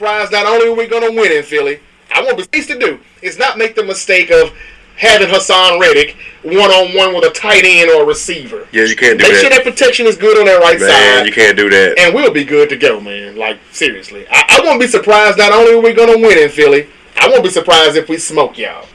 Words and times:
not 0.00 0.46
only 0.46 0.68
are 0.68 0.74
we 0.74 0.86
going 0.86 1.02
to 1.08 1.20
win 1.20 1.32
in 1.32 1.42
Philly, 1.42 1.80
I 2.12 2.22
won't 2.22 2.36
be 2.36 2.44
pleased 2.44 2.68
to 2.70 2.78
do 2.78 3.00
is 3.22 3.38
not 3.38 3.58
make 3.58 3.74
the 3.74 3.84
mistake 3.84 4.30
of 4.30 4.52
having 4.96 5.28
Haason 5.28 5.80
Reddick 5.80 6.16
one 6.42 6.70
on 6.70 6.94
one 6.94 7.14
with 7.14 7.24
a 7.24 7.30
tight 7.30 7.64
end 7.64 7.90
or 7.90 8.02
a 8.02 8.06
receiver. 8.06 8.66
Yeah, 8.72 8.84
you 8.84 8.96
can't 8.96 9.18
do 9.18 9.24
Make 9.24 9.32
that. 9.32 9.32
Make 9.32 9.40
sure 9.40 9.50
that 9.50 9.64
protection 9.64 10.06
is 10.06 10.16
good 10.16 10.38
on 10.38 10.46
that 10.46 10.60
right 10.60 10.78
man, 10.78 11.18
side. 11.18 11.26
you 11.26 11.32
can't 11.32 11.56
do 11.56 11.70
that. 11.70 11.98
and 11.98 12.14
we'll 12.14 12.32
be 12.32 12.44
good 12.44 12.68
to 12.70 12.76
go, 12.76 13.00
man. 13.00 13.36
Like 13.36 13.58
seriously, 13.72 14.26
I, 14.30 14.58
I 14.60 14.60
won't 14.64 14.80
be 14.80 14.86
surprised. 14.86 15.38
Not 15.38 15.52
only 15.52 15.72
are 15.74 15.80
we 15.80 15.92
gonna 15.92 16.18
win 16.18 16.38
in 16.38 16.50
Philly, 16.50 16.88
I 17.16 17.28
won't 17.28 17.42
be 17.42 17.50
surprised 17.50 17.96
if 17.96 18.08
we 18.08 18.18
smoke 18.18 18.58
y'all, 18.58 18.86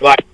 like 0.00 0.24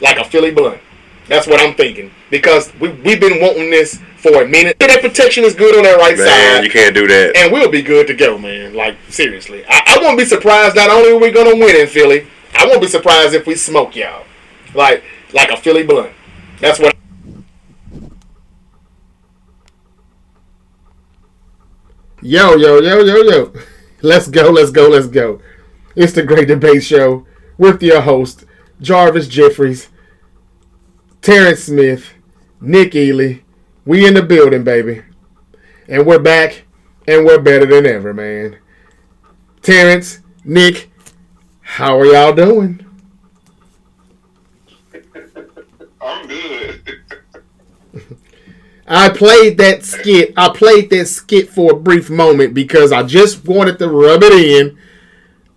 like 0.00 0.18
a 0.18 0.24
Philly 0.24 0.50
blunt. 0.52 0.80
That's 1.26 1.46
what 1.46 1.60
I'm 1.60 1.74
thinking 1.74 2.10
because 2.30 2.72
we 2.80 2.90
we've 2.90 3.20
been 3.20 3.40
wanting 3.40 3.70
this 3.70 4.00
for 4.18 4.42
a 4.42 4.48
minute. 4.48 4.78
That 4.80 5.00
protection 5.00 5.44
is 5.44 5.54
good 5.54 5.76
on 5.76 5.84
that 5.84 5.96
right 5.96 6.16
man, 6.18 6.26
side, 6.26 6.64
you 6.64 6.70
can't 6.70 6.94
do 6.94 7.06
that. 7.06 7.36
and 7.36 7.52
we'll 7.52 7.70
be 7.70 7.82
good 7.82 8.06
to 8.08 8.14
go, 8.14 8.36
man. 8.36 8.74
Like 8.74 8.96
seriously, 9.08 9.64
I, 9.68 9.82
I 9.86 9.98
won't 10.02 10.18
be 10.18 10.24
surprised. 10.24 10.76
Not 10.76 10.90
only 10.90 11.12
are 11.12 11.18
we 11.18 11.30
gonna 11.30 11.54
win 11.54 11.76
in 11.76 11.86
Philly, 11.86 12.26
I 12.54 12.66
won't 12.66 12.80
be 12.80 12.88
surprised 12.88 13.34
if 13.34 13.46
we 13.46 13.54
smoke 13.54 13.96
y'all, 13.96 14.24
like 14.74 15.04
like 15.32 15.50
a 15.50 15.56
Philly 15.56 15.84
blunt. 15.84 16.12
That's 16.60 16.78
what. 16.78 16.94
Yo, 22.20 22.56
yo, 22.56 22.80
yo, 22.80 22.98
yo, 23.04 23.16
yo. 23.22 23.52
Let's 24.02 24.28
go, 24.28 24.50
let's 24.50 24.72
go, 24.72 24.88
let's 24.88 25.06
go. 25.06 25.40
It's 25.94 26.12
the 26.12 26.24
Great 26.24 26.48
Debate 26.48 26.82
Show 26.82 27.26
with 27.56 27.80
your 27.82 28.00
host, 28.00 28.44
Jarvis 28.80 29.28
Jeffries, 29.28 29.88
Terrence 31.22 31.64
Smith, 31.64 32.12
Nick 32.60 32.94
Ely. 32.96 33.40
We 33.88 34.06
in 34.06 34.12
the 34.12 34.22
building, 34.22 34.64
baby. 34.64 35.02
And 35.88 36.04
we're 36.04 36.18
back, 36.18 36.64
and 37.06 37.24
we're 37.24 37.40
better 37.40 37.64
than 37.64 37.86
ever, 37.86 38.12
man. 38.12 38.58
Terrence, 39.62 40.20
Nick, 40.44 40.90
how 41.62 41.98
are 41.98 42.04
y'all 42.04 42.34
doing? 42.34 42.84
I'm 46.02 46.28
good. 46.28 47.00
I 48.86 49.08
played 49.08 49.56
that 49.56 49.82
skit. 49.84 50.34
I 50.36 50.50
played 50.50 50.90
that 50.90 51.06
skit 51.06 51.48
for 51.48 51.72
a 51.72 51.80
brief 51.80 52.10
moment 52.10 52.52
because 52.52 52.92
I 52.92 53.04
just 53.04 53.46
wanted 53.46 53.78
to 53.78 53.88
rub 53.88 54.22
it 54.22 54.34
in. 54.34 54.78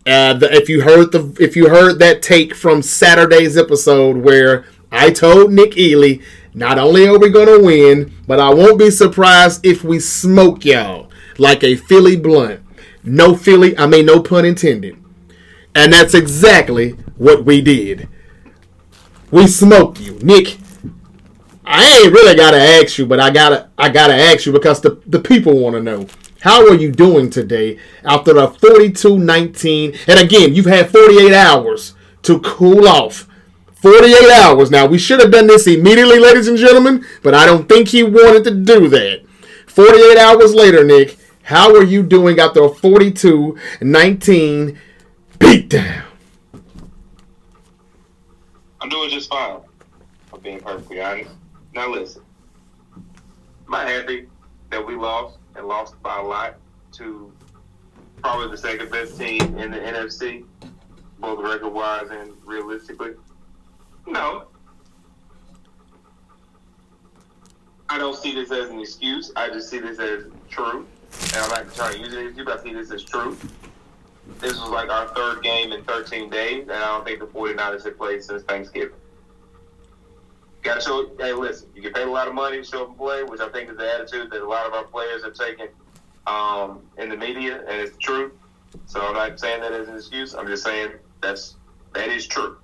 Uh, 0.05 0.35
the, 0.35 0.53
if 0.53 0.69
you 0.69 0.83
heard 0.83 1.11
the 1.11 1.35
if 1.37 1.57
you 1.57 1.67
heard 1.67 1.99
that 1.99 2.21
take 2.21 2.55
from 2.55 2.81
Saturday's 2.81 3.57
episode 3.57 4.15
where 4.15 4.63
I 4.89 5.11
told 5.11 5.51
Nick 5.51 5.77
Ely, 5.77 6.19
not 6.53 6.77
only 6.77 7.07
are 7.07 7.19
we 7.19 7.29
gonna 7.29 7.59
win, 7.59 8.13
but 8.27 8.39
I 8.39 8.53
won't 8.53 8.79
be 8.79 8.91
surprised 8.91 9.65
if 9.65 9.83
we 9.83 9.99
smoke 9.99 10.65
y'all 10.65 11.09
like 11.37 11.63
a 11.63 11.75
Philly 11.75 12.15
blunt. 12.15 12.61
No 13.03 13.35
Philly, 13.35 13.77
I 13.77 13.87
mean 13.87 14.05
no 14.05 14.21
pun 14.21 14.45
intended. 14.45 14.97
And 15.73 15.93
that's 15.93 16.13
exactly 16.13 16.91
what 17.17 17.45
we 17.45 17.61
did. 17.61 18.09
We 19.31 19.47
smoked 19.47 20.01
you, 20.01 20.19
Nick. 20.21 20.57
I 21.63 22.01
ain't 22.01 22.13
really 22.13 22.35
gotta 22.35 22.57
ask 22.57 22.97
you, 22.97 23.05
but 23.05 23.19
I 23.19 23.29
gotta 23.29 23.69
I 23.77 23.89
gotta 23.89 24.13
ask 24.13 24.45
you 24.45 24.51
because 24.51 24.81
the, 24.81 25.01
the 25.07 25.19
people 25.19 25.57
want 25.57 25.75
to 25.75 25.81
know. 25.81 26.07
How 26.41 26.67
are 26.67 26.75
you 26.75 26.91
doing 26.91 27.29
today 27.29 27.77
after 28.03 28.31
a 28.31 28.47
42-19? 28.47 30.07
And 30.07 30.19
again, 30.19 30.55
you've 30.55 30.65
had 30.65 30.89
48 30.89 31.33
hours 31.33 31.93
to 32.23 32.39
cool 32.39 32.87
off. 32.87 33.27
48 33.81 34.29
hours. 34.29 34.69
Now, 34.69 34.85
we 34.85 34.99
should 34.99 35.19
have 35.19 35.31
done 35.31 35.47
this 35.47 35.65
immediately, 35.65 36.19
ladies 36.19 36.47
and 36.47 36.57
gentlemen, 36.57 37.03
but 37.23 37.33
I 37.33 37.47
don't 37.47 37.67
think 37.67 37.87
he 37.87 38.03
wanted 38.03 38.43
to 38.43 38.51
do 38.51 38.87
that. 38.89 39.23
48 39.65 40.17
hours 40.17 40.53
later, 40.53 40.83
Nick, 40.83 41.17
how 41.43 41.75
are 41.75 41.83
you 41.83 42.03
doing 42.03 42.39
after 42.39 42.63
a 42.63 42.69
42-19 42.69 44.77
beatdown? 45.39 46.03
I'm 48.79 48.89
doing 48.89 49.09
just 49.09 49.29
fine. 49.29 49.61
I'm 50.31 50.39
being 50.41 50.59
perfectly 50.59 51.01
honest. 51.01 51.31
Now 51.73 51.89
listen, 51.89 52.21
I'm 53.71 53.87
happy 53.87 54.27
that 54.69 54.85
we 54.85 54.95
lost 54.95 55.39
and 55.55 55.67
lost 55.67 55.99
by 56.03 56.19
a 56.19 56.23
lot 56.23 56.57
to 56.93 57.33
probably 58.21 58.49
the 58.49 58.57
second 58.57 58.91
best 58.91 59.17
team 59.17 59.41
in 59.57 59.71
the 59.71 59.77
NFC, 59.77 60.45
both 61.19 61.39
record 61.39 61.73
wise 61.73 62.09
and 62.11 62.33
realistically? 62.45 63.13
No. 64.07 64.47
I 67.89 67.97
don't 67.97 68.15
see 68.15 68.33
this 68.33 68.51
as 68.51 68.69
an 68.69 68.79
excuse. 68.79 69.31
I 69.35 69.49
just 69.49 69.69
see 69.69 69.79
this 69.79 69.99
as 69.99 70.25
true. 70.49 70.87
And 71.33 71.35
I'm 71.35 71.49
not 71.49 71.75
trying 71.75 71.93
to 71.93 71.99
use 71.99 72.13
it 72.13 72.19
as 72.19 72.25
excuse, 72.27 72.45
but 72.45 72.59
I 72.59 72.63
see 72.63 72.73
this 72.73 72.91
as 72.91 73.03
true. 73.03 73.37
This 74.39 74.59
was 74.59 74.69
like 74.69 74.89
our 74.89 75.07
third 75.09 75.43
game 75.43 75.71
in 75.71 75.83
13 75.83 76.29
days, 76.29 76.63
and 76.63 76.71
I 76.71 76.87
don't 76.87 77.05
think 77.05 77.19
the 77.19 77.27
49ers 77.27 77.83
have 77.83 77.97
played 77.97 78.23
since 78.23 78.43
Thanksgiving. 78.43 78.95
Got 80.61 80.75
to 80.75 80.81
show, 80.81 81.11
hey, 81.19 81.33
listen, 81.33 81.69
you 81.75 81.81
get 81.81 81.95
paid 81.95 82.07
a 82.07 82.11
lot 82.11 82.27
of 82.27 82.33
money 82.33 82.57
to 82.57 82.63
show 82.63 82.83
up 82.83 82.89
and 82.89 82.97
play, 82.97 83.23
which 83.23 83.41
I 83.41 83.49
think 83.49 83.69
is 83.69 83.77
the 83.77 83.93
attitude 83.93 84.31
that 84.31 84.41
a 84.41 84.47
lot 84.47 84.67
of 84.67 84.73
our 84.73 84.83
players 84.83 85.23
are 85.23 85.31
taking 85.31 85.67
um, 86.27 86.81
in 86.97 87.09
the 87.09 87.17
media, 87.17 87.63
and 87.67 87.81
it's 87.81 87.97
true. 87.97 88.31
So 88.85 89.01
I'm 89.01 89.13
not 89.13 89.39
saying 89.39 89.61
that 89.61 89.73
as 89.73 89.87
an 89.89 89.95
excuse. 89.95 90.33
I'm 90.33 90.47
just 90.47 90.63
saying 90.63 90.91
that's 91.21 91.55
that 91.93 92.09
is 92.09 92.27
true. 92.27 92.57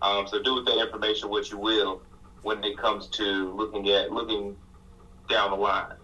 Um, 0.00 0.26
so 0.28 0.42
do 0.42 0.54
with 0.54 0.66
that 0.66 0.78
information 0.78 1.28
what 1.28 1.50
you 1.50 1.58
will 1.58 2.02
when 2.42 2.62
it 2.62 2.78
comes 2.78 3.08
to 3.08 3.52
looking 3.54 3.88
at 3.90 4.12
looking 4.12 4.56
down 5.28 5.50
the 5.50 5.56
line. 5.56 5.94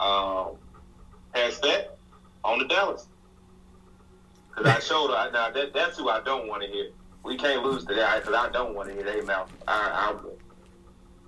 Um, 0.00 0.56
past 1.32 1.62
that, 1.62 1.96
on 2.44 2.58
to 2.58 2.66
Dallas. 2.66 3.06
Because 4.48 4.70
I 4.70 4.80
showed 4.86 5.08
her, 5.08 5.30
now 5.30 5.50
that, 5.50 5.72
that's 5.72 5.98
who 5.98 6.08
I 6.08 6.22
don't 6.22 6.48
want 6.48 6.62
to 6.62 6.68
hear. 6.68 6.90
We 7.24 7.36
can't 7.36 7.62
lose 7.62 7.84
to 7.86 7.94
that 7.94 8.20
because 8.20 8.34
I 8.34 8.50
don't 8.50 8.74
want 8.74 8.88
to 8.88 8.94
hear 8.94 9.04
their 9.04 9.22
mouth. 9.24 9.50
I, 9.66 10.14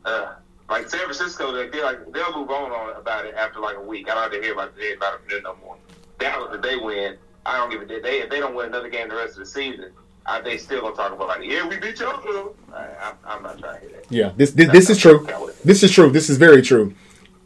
I, 0.04 0.08
uh, 0.08 0.34
like 0.68 0.88
San 0.88 1.00
Francisco, 1.00 1.52
they, 1.52 1.68
they 1.68 1.82
like 1.82 1.98
they'll 2.12 2.36
move 2.36 2.50
on, 2.50 2.70
on 2.70 2.96
about 2.96 3.26
it 3.26 3.34
after 3.34 3.60
like 3.60 3.76
a 3.76 3.82
week. 3.82 4.08
I 4.08 4.14
don't 4.14 4.22
have 4.22 4.32
to 4.32 4.40
hear 4.40 4.52
about 4.52 4.72
it 4.78 4.96
about 4.96 5.20
it 5.28 5.42
no 5.42 5.56
more. 5.56 5.76
Dallas, 6.18 6.54
if 6.54 6.62
they 6.62 6.76
win, 6.76 7.16
I 7.44 7.56
don't 7.56 7.70
give 7.70 7.82
a 7.82 7.86
damn. 7.86 8.02
They 8.02 8.20
if 8.20 8.30
they 8.30 8.38
don't 8.38 8.54
win 8.54 8.66
another 8.66 8.88
game 8.88 9.08
the 9.08 9.16
rest 9.16 9.32
of 9.32 9.40
the 9.40 9.46
season, 9.46 9.92
I, 10.30 10.40
they 10.40 10.56
still 10.58 10.80
gonna 10.82 10.94
talk 10.94 11.12
about 11.12 11.28
like, 11.28 11.42
yeah, 11.44 11.66
we 11.66 11.76
beat 11.78 11.98
y'all. 12.00 12.20
too. 12.22 12.54
I, 12.72 12.86
I'm, 13.02 13.14
I'm 13.26 13.42
not 13.42 13.58
trying 13.58 13.74
to 13.74 13.80
hear 13.80 13.90
that. 13.96 14.06
Yeah, 14.10 14.32
this 14.36 14.52
this, 14.52 14.70
this 14.70 14.90
is 14.90 14.98
true. 14.98 15.26
This 15.64 15.82
is 15.82 15.90
true. 15.90 16.10
This 16.10 16.30
is 16.30 16.36
very 16.38 16.62
true. 16.62 16.94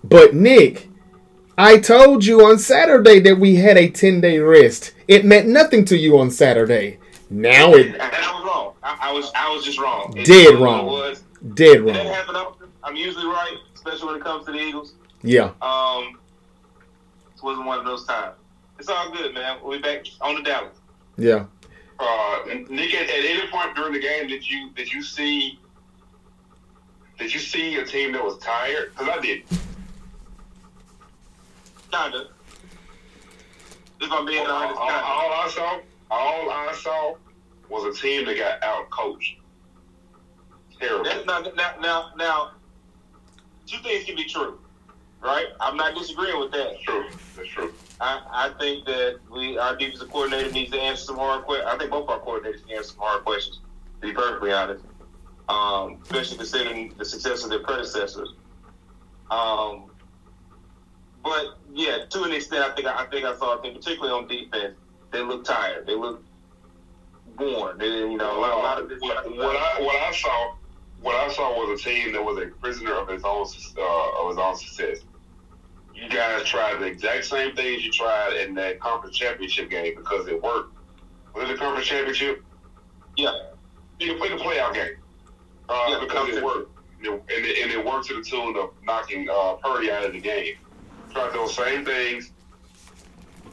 But 0.03 0.35
Nick, 0.35 0.89
I 1.57 1.79
told 1.79 2.25
you 2.27 2.45
on 2.45 2.59
Saturday 2.59 3.21
that 3.21 3.37
we 3.39 3.57
had 3.57 3.77
a 3.79 3.89
10 3.89 4.21
day 4.21 4.39
rest. 4.39 4.93
It 5.09 5.25
meant 5.25 5.49
nothing 5.49 5.85
to 5.87 5.97
you 5.97 6.19
on 6.19 6.31
Saturday. 6.31 6.99
Now 7.31 7.73
it 7.75 7.95
And 7.95 8.03
I 8.03 8.33
was 8.35 8.45
wrong. 8.45 8.75
I, 8.83 8.99
I 9.01 9.13
was 9.13 9.33
I 9.35 9.55
was 9.55 9.65
just 9.65 9.79
wrong. 9.79 10.13
It 10.17 10.27
Dead 10.27 10.59
wrong. 10.61 10.87
Was. 10.87 11.25
dead 11.55 11.81
wrong. 11.81 12.55
I'm 12.83 12.97
usually 12.97 13.25
right, 13.27 13.57
especially 13.75 14.09
when 14.09 14.17
it 14.17 14.23
comes 14.23 14.45
to 14.45 14.53
the 14.53 14.59
Eagles. 14.59 14.93
Yeah. 15.23 15.53
Um, 15.63 16.19
it 17.35 17.43
wasn't 17.43 17.67
one 17.67 17.79
of 17.79 17.87
those 17.87 18.05
times. 18.05 18.37
It's 18.79 18.89
all 18.91 19.11
good, 19.11 19.33
man. 19.33 19.59
We'll 19.63 19.79
be 19.79 19.83
back 19.83 20.05
on 20.21 20.35
the 20.35 20.43
Dallas. 20.43 20.77
Yeah. 21.17 21.47
Uh, 21.99 22.39
Nick, 22.69 22.95
at, 22.95 23.09
any 23.09 23.47
point 23.49 23.75
during 23.77 23.93
the 23.93 24.01
game, 24.01 24.27
did 24.27 24.49
you 24.49 24.71
did 24.71 24.93
you 24.93 25.03
see 25.03 25.59
did 27.19 27.33
you 27.33 27.39
see 27.39 27.77
a 27.77 27.85
team 27.85 28.13
that 28.13 28.25
was 28.25 28.39
tired? 28.39 28.93
Because 28.93 29.17
I 29.17 29.21
did. 29.21 29.43
Kinda. 31.93 32.29
If 34.01 34.11
I'm 34.11 34.27
being 34.27 34.45
All, 34.45 34.53
honest, 34.53 34.79
all- 34.81 34.89
kinda. 34.89 35.05
all 35.05 35.33
I 35.33 35.49
saw, 35.49 35.81
all 36.11 36.51
I 36.51 36.73
saw 36.75 37.15
was 37.69 37.97
a 37.97 38.01
team 38.01 38.27
that 38.27 38.37
got 38.37 38.63
out 38.63 38.91
coached. 38.91 39.37
Terrible. 40.81 41.05
That's 41.05 41.25
not, 41.25 41.55
now, 41.57 41.75
now, 41.81 42.13
now, 42.17 42.51
two 43.67 43.79
things 43.79 44.05
can 44.05 44.17
be 44.17 44.25
true, 44.25 44.59
right? 45.23 45.47
I'm 45.61 45.77
not 45.77 45.95
disagreeing 45.95 46.41
with 46.41 46.51
that. 46.51 46.73
That's 46.73 46.83
true. 46.83 47.05
That's 47.37 47.49
true. 47.49 47.73
I, 48.01 48.23
I 48.31 48.59
think 48.59 48.85
that 48.87 49.21
we 49.31 49.57
our 49.59 49.77
defensive 49.77 50.11
coordinator 50.11 50.51
needs 50.51 50.73
to 50.73 50.81
answer 50.81 51.05
some 51.05 51.17
hard 51.17 51.45
questions. 51.45 51.69
I 51.73 51.79
think 51.79 51.91
both 51.91 52.09
our 52.09 52.21
coordinators 52.21 52.65
need 52.67 52.73
to 52.73 52.77
answer 52.77 52.91
some 52.91 53.01
hard 53.01 53.25
questions, 53.25 53.61
to 54.01 54.09
be 54.09 54.13
perfectly 54.13 54.53
honest. 54.53 54.85
Um, 55.49 56.01
especially 56.03 56.39
considering 56.39 56.95
the 56.97 57.05
success 57.05 57.45
of 57.45 57.51
their 57.51 57.59
predecessors. 57.59 58.31
Um, 59.31 59.91
but 61.23 61.59
yeah, 61.73 62.05
to 62.09 62.23
an 62.23 62.33
extent, 62.33 62.65
I 62.65 62.75
think 62.75 62.87
I 62.87 63.07
think 63.07 63.25
I 63.25 63.37
saw 63.37 63.59
a 63.59 63.63
team, 63.63 63.75
particularly 63.75 64.13
on 64.13 64.27
defense, 64.29 64.75
they 65.11 65.23
look 65.23 65.45
tired. 65.45 65.87
They 65.87 65.95
look 65.95 66.25
worn. 67.39 67.79
They, 67.79 67.87
you 67.87 68.17
know, 68.17 68.39
a 68.39 68.41
lot, 68.41 68.53
a 68.53 68.57
lot 68.57 68.83
of 68.83 68.89
this. 68.89 69.01
what, 69.01 69.25
what 69.37 69.57
I 69.57 69.81
what 69.81 69.97
I 69.97 70.13
saw, 70.13 70.55
what 71.01 71.15
I 71.15 71.33
saw 71.33 71.51
was 71.53 71.81
a 71.81 71.85
team 71.85 72.13
that 72.13 72.25
was 72.25 72.39
a 72.39 72.47
prisoner 72.61 72.95
of 72.95 73.09
its 73.11 73.25
own 73.25 73.47
uh, 73.79 74.23
of 74.23 74.31
his 74.31 74.39
own 74.39 74.57
success. 74.57 75.05
You 75.95 76.09
guys 76.09 76.45
tried 76.45 76.81
the 76.81 76.87
exact 76.87 77.25
same 77.25 77.55
things 77.55 77.85
you 77.85 77.91
tried 77.93 78.37
in 78.45 78.55
that 78.55 78.81
conference 78.81 79.17
championship 79.17 79.71
game 79.71 79.95
because 79.97 80.27
it 80.29 80.43
worked. 80.43 80.77
Was 81.35 81.49
it 81.49 81.53
the 81.53 81.59
conference 81.59 81.87
championship? 81.87 82.43
yeah, 83.17 83.33
You 84.01 84.09
can 84.09 84.19
play 84.19 84.29
the 84.29 84.37
playoff 84.37 84.75
game 84.75 84.97
uh, 85.69 85.87
Yeah, 85.89 86.01
because 86.01 86.29
it 86.31 86.45
worked, 86.45 86.77
and 86.99 87.07
it, 87.07 87.13
and 87.13 87.47
it, 87.47 87.63
and 87.63 87.73
it 87.73 87.85
worked 87.85 88.09
to 88.09 88.15
the 88.15 88.23
tune 88.23 88.57
of 88.57 88.71
knocking 88.85 89.29
uh, 89.31 89.55
Purdy 89.55 89.91
out 89.91 90.05
of 90.05 90.13
the 90.13 90.21
game. 90.21 90.57
Tried 91.13 91.33
those 91.33 91.55
same 91.55 91.85
things 91.85 92.33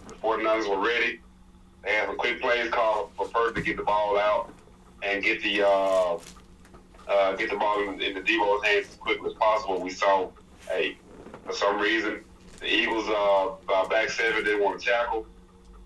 The 0.07 0.15
49ers 0.15 0.67
were 0.67 0.83
ready. 0.83 1.19
They 1.83 1.91
had 1.91 2.07
some 2.07 2.17
quick 2.17 2.41
plays 2.41 2.69
called 2.71 3.11
for 3.15 3.27
Purdy 3.27 3.55
to 3.55 3.61
get 3.61 3.77
the 3.77 3.83
ball 3.83 4.17
out 4.19 4.51
and 5.03 5.23
get 5.23 5.41
the 5.43 5.67
uh, 5.67 6.17
uh, 7.07 7.35
get 7.35 7.49
the 7.49 7.55
ball 7.57 7.81
in, 7.87 8.01
in 8.01 8.13
the 8.13 8.21
Deebo's 8.21 8.63
hands 8.65 8.87
as 8.89 8.95
quickly 8.95 9.29
as 9.29 9.35
possible. 9.35 9.81
We 9.81 9.89
saw, 9.89 10.29
hey, 10.69 10.97
for 11.45 11.53
some 11.53 11.79
reason, 11.79 12.23
the 12.61 12.67
Eagles 12.73 13.07
uh, 13.09 13.47
uh, 13.73 13.87
back 13.89 14.09
seven 14.09 14.43
didn't 14.43 14.63
want 14.63 14.79
to 14.79 14.85
tackle. 14.85 15.25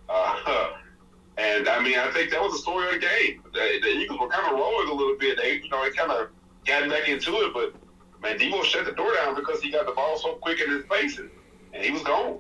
Uh, 0.09 0.69
and 1.37 1.67
I 1.67 1.81
mean, 1.81 1.97
I 1.97 2.11
think 2.11 2.31
that 2.31 2.41
was 2.41 2.51
the 2.51 2.59
story 2.59 2.87
of 2.87 2.93
the 2.93 2.99
game. 2.99 3.41
The, 3.53 3.79
the 3.81 3.87
Eagles 3.87 4.19
were 4.19 4.27
kind 4.29 4.45
of 4.53 4.59
rolling 4.59 4.89
a 4.89 4.93
little 4.93 5.17
bit. 5.17 5.37
They, 5.37 5.61
you 5.63 5.69
know, 5.69 5.83
they 5.83 5.95
kind 5.95 6.11
of 6.11 6.29
got 6.65 6.87
back 6.89 7.07
into 7.07 7.31
it, 7.37 7.53
but 7.53 7.73
man, 8.21 8.37
Deebo 8.37 8.63
shut 8.63 8.85
the 8.85 8.91
door 8.91 9.13
down 9.13 9.35
because 9.35 9.61
he 9.61 9.71
got 9.71 9.85
the 9.85 9.93
ball 9.93 10.17
so 10.19 10.33
quick 10.33 10.59
in 10.59 10.69
his 10.69 10.85
face, 10.85 11.17
and, 11.17 11.29
and 11.73 11.83
he 11.83 11.91
was 11.91 12.03
gone. 12.03 12.39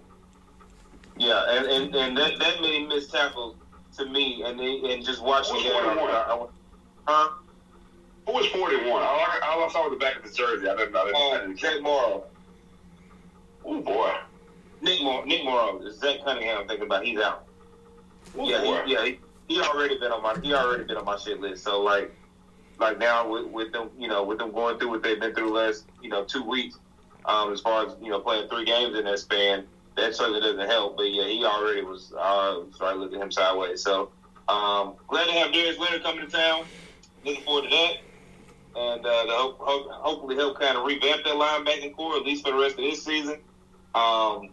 Yeah, 1.17 1.43
and, 1.49 1.65
and, 1.67 1.95
and 1.95 2.17
that, 2.17 2.37
that 2.39 2.61
many 2.61 2.85
missed 2.85 3.11
tackles 3.11 3.55
to 3.97 4.05
me, 4.05 4.43
and 4.45 4.59
they, 4.59 4.93
and 4.93 5.03
just 5.03 5.23
watching 5.23 5.55
it, 5.57 5.73
I- 5.73 5.95
41? 5.95 6.09
I- 6.09 6.13
I- 6.13 6.47
huh? 7.07 7.29
Who 8.25 8.33
was 8.33 8.47
41? 8.47 8.89
All 8.89 8.99
I, 9.01 9.39
all 9.43 9.63
I 9.63 9.69
saw 9.71 9.87
was 9.87 9.97
the 9.97 10.03
back 10.03 10.17
of 10.17 10.23
his 10.23 10.35
jersey. 10.35 10.67
I 10.67 10.75
didn't 10.75 10.91
know. 10.93 11.01
I 11.03 11.05
didn't, 11.05 11.15
I 11.15 11.41
Oh, 11.43 11.53
didn't 11.71 11.83
Morrow. 11.83 12.23
Oh, 13.65 13.81
boy. 13.81 14.13
Nick 14.81 15.01
Morrow. 15.01 15.25
Nick 15.25 15.43
Morrow. 15.43 15.81
Zach 15.91 16.17
Cunningham. 16.23 16.61
I'm 16.61 16.67
thinking 16.67 16.85
about. 16.85 17.03
He's 17.03 17.19
out. 17.19 17.47
Oh, 18.37 18.47
yeah, 18.47 18.61
boy. 18.61 18.83
he, 18.85 18.93
yeah. 18.93 19.05
He, 19.05 19.19
he 19.47 19.61
already 19.61 19.97
been 19.99 20.11
on 20.11 20.21
my. 20.21 20.39
He 20.41 20.53
already 20.53 20.83
been 20.83 20.97
on 20.97 21.05
my 21.05 21.17
shit 21.17 21.39
list. 21.39 21.63
So 21.63 21.81
like, 21.81 22.15
like 22.79 22.97
now 22.99 23.29
with, 23.29 23.47
with 23.47 23.71
them, 23.71 23.89
you 23.97 24.07
know, 24.07 24.23
with 24.23 24.37
them 24.37 24.51
going 24.51 24.79
through 24.79 24.89
what 24.89 25.03
they've 25.03 25.19
been 25.19 25.33
through 25.33 25.47
the 25.47 25.53
last, 25.53 25.85
you 26.01 26.09
know, 26.09 26.23
two 26.23 26.43
weeks, 26.43 26.77
um, 27.25 27.51
as 27.51 27.61
far 27.61 27.85
as 27.85 27.93
you 28.01 28.09
know, 28.09 28.19
playing 28.19 28.49
three 28.49 28.65
games 28.65 28.97
in 28.97 29.05
that 29.05 29.19
span, 29.19 29.65
that 29.95 30.15
certainly 30.15 30.41
doesn't 30.41 30.67
help. 30.67 30.97
But 30.97 31.11
yeah, 31.11 31.25
he 31.25 31.43
already 31.43 31.81
was. 31.81 32.13
Uh, 32.17 32.61
started 32.73 32.99
looking 32.99 33.19
at 33.19 33.23
him 33.23 33.31
sideways. 33.31 33.81
So 33.81 34.11
um, 34.47 34.95
glad 35.07 35.25
to 35.25 35.31
have 35.33 35.51
Darius 35.51 35.77
Leonard 35.79 36.03
coming 36.03 36.25
to 36.25 36.31
town. 36.31 36.65
Looking 37.23 37.43
forward 37.43 37.63
to 37.63 37.69
that. 37.69 37.93
And 38.77 39.05
uh, 39.05 39.25
to 39.25 39.31
hope, 39.31 39.57
hope, 39.59 39.89
hopefully 39.89 40.35
help 40.35 40.59
kind 40.59 40.77
of 40.77 40.85
revamp 40.85 41.23
that 41.23 41.33
linebacking 41.33 41.95
corps, 41.95 42.17
at 42.17 42.23
least 42.23 42.45
for 42.45 42.51
the 42.51 42.57
rest 42.57 42.73
of 42.73 42.83
this 42.83 43.03
season. 43.03 43.39
Um, 43.95 44.49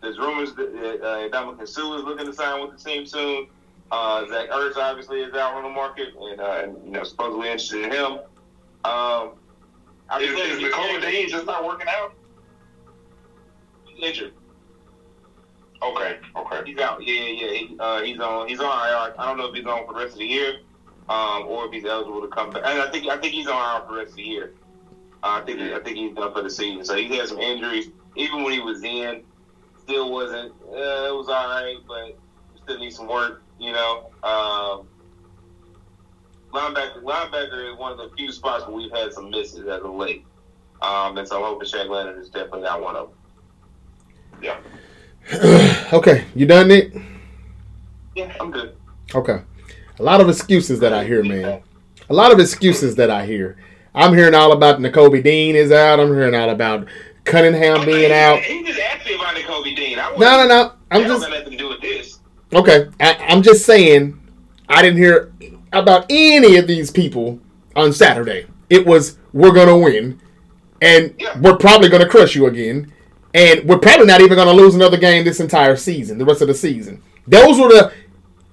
there's 0.00 0.18
rumors 0.18 0.54
that 0.54 0.68
uh, 0.68 1.28
Ndamukong 1.28 1.68
Suh 1.68 1.98
is 1.98 2.04
looking 2.04 2.26
to 2.26 2.32
sign 2.32 2.60
with 2.60 2.76
the 2.76 2.90
team 2.90 3.06
soon. 3.06 3.46
Uh, 3.90 4.26
Zach 4.28 4.50
Ertz 4.50 4.76
obviously 4.76 5.20
is 5.20 5.34
out 5.34 5.54
on 5.54 5.62
the 5.62 5.68
market, 5.68 6.08
and, 6.18 6.40
uh, 6.40 6.60
and 6.64 6.84
you 6.84 6.90
know 6.90 7.04
supposedly 7.04 7.48
interested 7.48 7.84
in 7.84 7.92
him. 7.92 8.12
Um, 8.84 9.32
I 10.08 10.20
Is, 10.20 10.30
is 10.30 10.62
Nakobe 10.62 11.02
Dean 11.02 11.28
just 11.28 11.46
not 11.46 11.64
working 11.64 11.86
out? 11.88 12.14
injured. 14.00 14.32
Okay, 15.82 16.18
okay. 16.36 16.62
He's 16.64 16.78
out. 16.78 17.02
Yeah, 17.04 17.14
yeah, 17.14 17.46
yeah. 17.46 17.52
He, 17.52 17.76
uh, 17.78 18.02
he's 18.02 18.18
on. 18.18 18.48
He's 18.48 18.60
on 18.60 18.66
IR. 18.66 19.14
I 19.18 19.26
don't 19.26 19.36
know 19.36 19.46
if 19.46 19.54
he's 19.54 19.66
on 19.66 19.86
for 19.86 19.92
the 19.92 20.00
rest 20.00 20.14
of 20.14 20.18
the 20.20 20.26
year, 20.26 20.60
um, 21.08 21.44
or 21.46 21.66
if 21.66 21.72
he's 21.72 21.84
eligible 21.84 22.22
to 22.22 22.28
come 22.28 22.50
back. 22.50 22.62
And 22.64 22.80
I 22.80 22.90
think 22.90 23.06
I 23.08 23.18
think 23.18 23.34
he's 23.34 23.46
on 23.46 23.80
IR 23.80 23.86
for 23.86 23.92
the 23.92 23.98
rest 23.98 24.10
of 24.10 24.16
the 24.16 24.22
year. 24.22 24.54
Uh, 25.22 25.40
I 25.40 25.44
think 25.44 25.60
I 25.60 25.78
think 25.80 25.96
he's 25.96 26.14
done 26.14 26.32
for 26.32 26.42
the 26.42 26.50
season. 26.50 26.84
So 26.84 26.94
he 26.96 27.14
had 27.16 27.28
some 27.28 27.38
injuries. 27.38 27.88
Even 28.16 28.42
when 28.42 28.52
he 28.52 28.60
was 28.60 28.82
in, 28.82 29.22
still 29.82 30.10
wasn't. 30.12 30.52
Uh, 30.68 31.08
it 31.08 31.14
was 31.14 31.28
all 31.28 31.48
right, 31.48 31.76
but 31.86 32.18
still 32.62 32.78
need 32.78 32.92
some 32.92 33.08
work. 33.08 33.42
You 33.60 33.72
know. 33.72 34.10
Um, 34.22 34.88
linebacker, 36.52 37.02
linebacker 37.02 37.72
is 37.72 37.78
one 37.78 37.92
of 37.92 37.98
the 37.98 38.10
few 38.16 38.32
spots 38.32 38.66
where 38.66 38.76
we've 38.76 38.92
had 38.92 39.12
some 39.12 39.30
misses 39.30 39.66
as 39.66 39.82
of 39.82 39.94
late. 39.94 40.24
Um, 40.82 41.16
and 41.16 41.26
so 41.26 41.36
I'm 41.36 41.44
hoping 41.44 41.68
Shaq 41.68 41.88
Leonard 41.88 42.18
is 42.18 42.28
definitely 42.28 42.62
not 42.62 42.82
one 42.82 42.96
of 42.96 43.08
them. 43.08 43.16
Yeah. 44.42 45.88
okay, 45.92 46.24
you 46.34 46.46
done, 46.46 46.68
Nick? 46.68 46.94
Yeah, 48.14 48.34
I'm 48.40 48.50
good. 48.50 48.76
Okay. 49.14 49.40
A 49.98 50.02
lot 50.02 50.20
of 50.20 50.28
excuses 50.28 50.80
that 50.80 50.92
I 50.92 51.04
hear, 51.04 51.22
man. 51.22 51.62
A 52.08 52.14
lot 52.14 52.32
of 52.32 52.38
excuses 52.38 52.94
that 52.96 53.10
I 53.10 53.26
hear. 53.26 53.56
I'm 53.94 54.14
hearing 54.14 54.34
all 54.34 54.52
about 54.52 54.78
Nakobe 54.78 55.22
Dean 55.24 55.56
is 55.56 55.72
out. 55.72 55.98
I'm 55.98 56.08
hearing 56.08 56.34
all 56.34 56.50
about 56.50 56.86
Cunningham 57.26 57.84
being 57.84 58.12
out. 58.12 58.40
He 58.40 58.62
just 58.64 58.78
asked 58.80 59.06
me 59.06 59.14
about 59.14 59.34
Kobe 59.36 59.74
Dean. 59.74 59.98
I 59.98 60.10
No, 60.12 60.16
no, 60.16 60.46
no. 60.48 60.72
I'm 60.90 61.02
that 61.02 61.08
just 61.08 61.28
nothing 61.28 61.50
to 61.52 61.56
do 61.56 61.68
with 61.68 61.80
this. 61.80 62.20
okay. 62.54 62.88
I, 63.00 63.16
I'm 63.28 63.42
just 63.42 63.64
saying. 63.66 64.20
I 64.68 64.82
didn't 64.82 64.98
hear 64.98 65.32
about 65.72 66.06
any 66.10 66.56
of 66.56 66.66
these 66.66 66.90
people 66.90 67.38
on 67.76 67.92
Saturday. 67.92 68.46
It 68.70 68.84
was 68.86 69.18
we're 69.32 69.52
gonna 69.52 69.78
win, 69.78 70.20
and 70.80 71.14
Yeah. 71.18 71.38
we're 71.40 71.56
probably 71.56 71.88
gonna 71.88 72.08
crush 72.08 72.34
you 72.34 72.46
again, 72.46 72.92
and 73.34 73.64
we're 73.68 73.78
probably 73.78 74.06
not 74.06 74.20
even 74.20 74.36
gonna 74.36 74.52
lose 74.52 74.74
another 74.74 74.96
game 74.96 75.24
this 75.24 75.38
entire 75.40 75.76
season, 75.76 76.18
the 76.18 76.24
rest 76.24 76.40
of 76.42 76.48
the 76.48 76.54
season. 76.54 77.00
Those 77.28 77.58
were 77.60 77.68
the, 77.68 77.92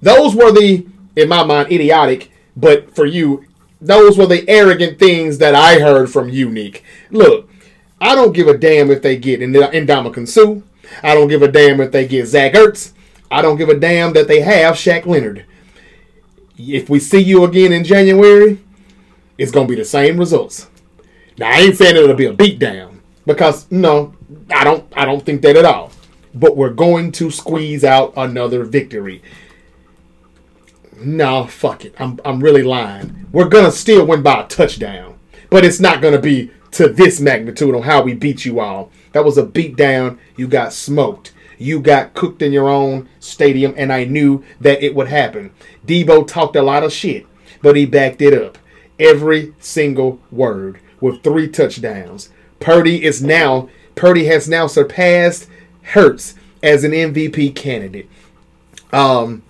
those 0.02 0.34
were 0.34 0.52
the, 0.52 0.86
in 1.16 1.28
my 1.28 1.42
mind, 1.44 1.72
idiotic. 1.72 2.30
But 2.56 2.94
for 2.94 3.06
you, 3.06 3.44
those 3.80 4.16
were 4.16 4.26
the 4.26 4.48
arrogant 4.48 4.98
things 5.00 5.38
that 5.38 5.54
I 5.56 5.80
heard 5.80 6.10
from 6.12 6.28
you, 6.28 6.48
Nick. 6.50 6.84
Look, 7.10 7.48
I 8.04 8.14
don't 8.14 8.34
give 8.34 8.48
a 8.48 8.58
damn 8.58 8.90
if 8.90 9.00
they 9.00 9.16
get 9.16 9.40
Ndamukong 9.40 10.28
Suh. 10.28 10.60
I 11.02 11.14
don't 11.14 11.28
give 11.28 11.40
a 11.40 11.50
damn 11.50 11.80
if 11.80 11.90
they 11.90 12.06
get 12.06 12.26
Zach 12.26 12.52
Ertz. 12.52 12.92
I 13.30 13.40
don't 13.40 13.56
give 13.56 13.70
a 13.70 13.80
damn 13.80 14.12
that 14.12 14.28
they 14.28 14.40
have 14.42 14.74
Shaq 14.74 15.06
Leonard. 15.06 15.46
If 16.58 16.90
we 16.90 17.00
see 17.00 17.20
you 17.22 17.44
again 17.44 17.72
in 17.72 17.82
January, 17.82 18.60
it's 19.38 19.50
gonna 19.50 19.66
be 19.66 19.74
the 19.74 19.86
same 19.86 20.18
results. 20.18 20.68
Now 21.38 21.48
I 21.48 21.60
ain't 21.60 21.78
saying 21.78 21.96
it'll 21.96 22.14
be 22.14 22.26
a 22.26 22.34
beatdown 22.34 23.00
because 23.24 23.70
no, 23.70 24.14
I 24.50 24.64
don't. 24.64 24.84
I 24.94 25.06
don't 25.06 25.24
think 25.24 25.40
that 25.40 25.56
at 25.56 25.64
all. 25.64 25.90
But 26.34 26.58
we're 26.58 26.74
going 26.74 27.10
to 27.12 27.30
squeeze 27.30 27.84
out 27.84 28.12
another 28.18 28.64
victory. 28.64 29.22
No, 30.98 31.46
fuck 31.46 31.86
it. 31.86 31.94
I'm 31.98 32.20
I'm 32.22 32.40
really 32.40 32.62
lying. 32.62 33.28
We're 33.32 33.48
gonna 33.48 33.72
still 33.72 34.06
win 34.06 34.22
by 34.22 34.42
a 34.42 34.46
touchdown, 34.46 35.18
but 35.48 35.64
it's 35.64 35.80
not 35.80 36.02
gonna 36.02 36.20
be 36.20 36.50
to 36.74 36.88
this 36.88 37.20
magnitude 37.20 37.74
on 37.74 37.82
how 37.82 38.02
we 38.02 38.14
beat 38.14 38.44
you 38.44 38.60
all. 38.60 38.90
That 39.12 39.24
was 39.24 39.38
a 39.38 39.46
beatdown. 39.46 40.18
You 40.36 40.48
got 40.48 40.72
smoked. 40.72 41.32
You 41.56 41.80
got 41.80 42.14
cooked 42.14 42.42
in 42.42 42.52
your 42.52 42.68
own 42.68 43.08
stadium, 43.20 43.74
and 43.76 43.92
I 43.92 44.04
knew 44.04 44.44
that 44.60 44.82
it 44.82 44.94
would 44.94 45.08
happen. 45.08 45.52
Deebo 45.86 46.26
talked 46.26 46.56
a 46.56 46.62
lot 46.62 46.82
of 46.82 46.92
shit, 46.92 47.26
but 47.62 47.76
he 47.76 47.86
backed 47.86 48.20
it 48.20 48.34
up. 48.34 48.58
Every 48.98 49.54
single 49.60 50.20
word 50.30 50.80
with 51.00 51.22
three 51.22 51.48
touchdowns. 51.48 52.30
Purdy 52.60 53.04
is 53.04 53.22
now 53.22 53.68
Purdy 53.94 54.24
has 54.26 54.48
now 54.48 54.66
surpassed 54.66 55.48
Hurts 55.82 56.34
as 56.62 56.82
an 56.82 56.92
MVP 56.92 57.54
candidate. 57.54 58.08
Um, 58.92 59.42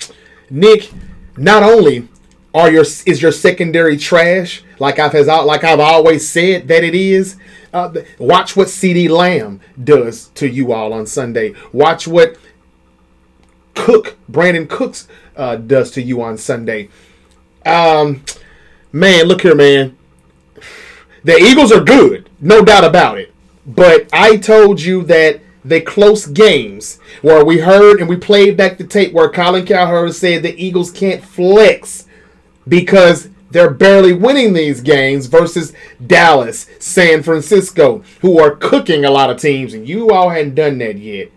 Nick, 0.50 0.90
not 1.37 1.62
only 1.62 2.09
are 2.54 2.70
your 2.70 2.82
is 2.82 3.20
your 3.20 3.32
secondary 3.32 3.96
trash 3.96 4.62
like 4.78 4.99
I've 4.99 5.12
has 5.12 5.26
like 5.26 5.64
I've 5.64 5.80
always 5.80 6.26
said 6.26 6.68
that 6.68 6.84
it 6.84 6.94
is. 6.94 7.37
Uh, 7.73 7.92
watch 8.18 8.54
what 8.56 8.68
CeeDee 8.68 9.11
Lamb 9.11 9.61
does 9.82 10.28
to 10.37 10.49
you 10.49 10.73
all 10.73 10.92
on 10.92 11.06
Sunday. 11.06 11.54
Watch 11.73 12.06
what 12.06 12.37
Cook 13.75 14.16
Brandin 14.30 14.68
Cooks 14.68 15.08
uh, 15.37 15.56
does 15.56 15.90
to 15.92 16.02
you 16.02 16.23
on 16.23 16.38
Sunday. 16.38 16.88
Um, 17.66 18.25
man, 18.92 19.25
look 19.25 19.42
here, 19.42 19.56
man. 19.56 19.99
The 21.25 21.37
Eagles 21.37 21.73
are 21.73 21.82
good, 21.82 22.30
no 22.40 22.64
doubt 22.64 22.84
about 22.84 23.18
it. 23.18 23.32
But 23.66 24.08
I 24.12 24.37
told 24.37 24.80
you 24.80 25.02
that 25.04 25.40
the 25.64 25.80
close 25.80 26.26
games 26.26 27.00
where 27.23 27.44
we 27.44 27.58
heard 27.58 27.99
and 27.99 28.08
we 28.08 28.16
played 28.16 28.56
back 28.56 28.78
the 28.78 28.87
tape 28.87 29.12
where 29.12 29.30
Colin 29.30 29.66
Cowherd 29.66 30.14
said 30.14 30.42
the 30.42 30.54
Eagles 30.62 30.92
can't 30.92 31.25
flex 31.25 32.06
because 32.66 33.28
they're 33.50 33.71
barely 33.71 34.12
winning 34.12 34.52
these 34.52 34.80
games 34.80 35.26
versus 35.26 35.73
Dallas, 36.04 36.66
San 36.80 37.23
Francisco, 37.23 38.02
who 38.21 38.40
are 38.40 38.56
cooking 38.56 39.04
a 39.04 39.11
lot 39.11 39.30
of 39.30 39.40
teams, 39.40 39.75
and 39.75 39.88
you 39.88 40.11
all 40.11 40.30
hadn't 40.30 40.56
done 40.56 40.78
that 40.78 40.99
yet. 40.99 41.30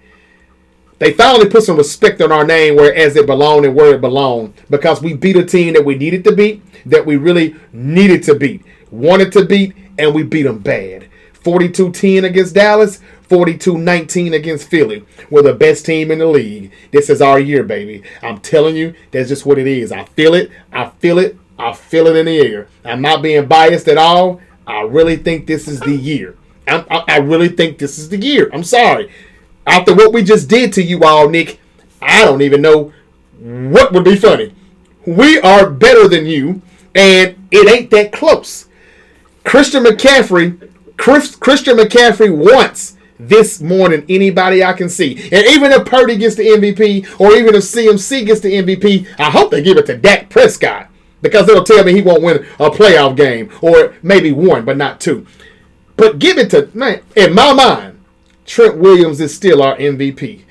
They 0.99 1.13
finally 1.13 1.47
put 1.47 1.63
some 1.63 1.77
respect 1.77 2.21
on 2.21 2.31
our 2.31 2.43
name 2.43 2.75
where 2.75 2.93
as 2.93 3.15
it 3.15 3.27
belonged 3.27 3.65
and 3.65 3.75
where 3.75 3.93
it 3.93 4.01
belonged 4.01 4.55
because 4.69 4.99
we 5.01 5.13
beat 5.13 5.35
a 5.35 5.45
team 5.45 5.73
that 5.75 5.85
we 5.85 5.95
needed 5.95 6.23
to 6.23 6.31
beat, 6.31 6.63
that 6.87 7.05
we 7.05 7.17
really 7.17 7.55
needed 7.71 8.23
to 8.23 8.33
beat, 8.33 8.63
wanted 8.89 9.31
to 9.33 9.45
beat, 9.45 9.75
and 9.99 10.15
we 10.15 10.23
beat 10.23 10.43
them 10.43 10.57
bad. 10.57 11.07
42-10 11.43 12.25
against 12.25 12.55
Dallas, 12.55 12.99
42-19 13.29 14.33
against 14.33 14.69
Philly. 14.69 15.05
We're 15.29 15.41
the 15.41 15.53
best 15.53 15.85
team 15.85 16.11
in 16.11 16.19
the 16.19 16.27
league. 16.27 16.71
This 16.91 17.09
is 17.09 17.21
our 17.21 17.39
year, 17.39 17.63
baby. 17.63 18.03
I'm 18.21 18.39
telling 18.39 18.75
you, 18.75 18.93
that's 19.11 19.29
just 19.29 19.45
what 19.45 19.57
it 19.57 19.67
is. 19.67 19.91
I 19.91 20.05
feel 20.05 20.33
it. 20.33 20.51
I 20.71 20.89
feel 20.99 21.19
it. 21.19 21.37
I 21.59 21.73
feel 21.73 22.07
it 22.07 22.15
in 22.15 22.27
the 22.27 22.39
air. 22.39 22.67
I'm 22.85 23.01
not 23.01 23.21
being 23.21 23.47
biased 23.47 23.87
at 23.87 23.97
all. 23.97 24.41
I 24.65 24.81
really 24.81 25.15
think 25.15 25.47
this 25.47 25.67
is 25.67 25.79
the 25.79 25.95
year. 25.95 26.37
I'm, 26.67 26.85
I, 26.89 27.03
I 27.07 27.17
really 27.17 27.49
think 27.49 27.77
this 27.77 27.97
is 27.97 28.09
the 28.09 28.17
year. 28.17 28.49
I'm 28.53 28.63
sorry. 28.63 29.11
After 29.65 29.95
what 29.95 30.13
we 30.13 30.23
just 30.23 30.49
did 30.49 30.71
to 30.73 30.83
you 30.83 31.03
all, 31.03 31.29
Nick, 31.29 31.59
I 32.01 32.25
don't 32.25 32.41
even 32.41 32.61
know 32.61 32.93
what 33.39 33.91
would 33.93 34.03
be 34.03 34.15
funny. 34.15 34.53
We 35.05 35.39
are 35.39 35.69
better 35.69 36.07
than 36.07 36.25
you, 36.25 36.61
and 36.93 37.47
it 37.51 37.69
ain't 37.69 37.91
that 37.91 38.11
close. 38.11 38.67
Christian 39.43 39.83
McCaffrey, 39.83 40.69
Chris, 40.97 41.35
Christian 41.35 41.77
McCaffrey 41.77 42.35
wants 42.35 42.96
this 43.19 43.61
more 43.61 43.89
than 43.89 44.05
anybody 44.09 44.63
I 44.63 44.73
can 44.73 44.89
see. 44.89 45.15
And 45.31 45.45
even 45.47 45.71
if 45.71 45.85
Purdy 45.85 46.17
gets 46.17 46.35
the 46.35 46.43
MVP, 46.43 47.19
or 47.19 47.33
even 47.33 47.55
if 47.55 47.63
CMC 47.63 48.25
gets 48.25 48.41
the 48.41 48.53
MVP, 48.53 49.07
I 49.17 49.31
hope 49.31 49.51
they 49.51 49.63
give 49.63 49.77
it 49.77 49.85
to 49.87 49.97
Dak 49.97 50.29
Prescott 50.29 50.89
because 51.21 51.49
it'll 51.49 51.63
tell 51.63 51.83
me 51.83 51.93
he 51.93 52.01
won't 52.01 52.21
win 52.21 52.45
a 52.59 52.69
playoff 52.69 53.15
game, 53.15 53.51
or 53.61 53.95
maybe 54.03 54.31
one, 54.31 54.65
but 54.65 54.77
not 54.77 54.99
two. 54.99 55.25
But 55.95 56.19
give 56.19 56.37
it 56.37 56.51
to 56.51 56.69
man. 56.73 57.01
In 57.15 57.33
my 57.33 57.53
mind, 57.53 57.99
Trent 58.45 58.77
Williams 58.77 59.19
is 59.19 59.35
still 59.35 59.61
our 59.61 59.75
MVP. 59.77 60.43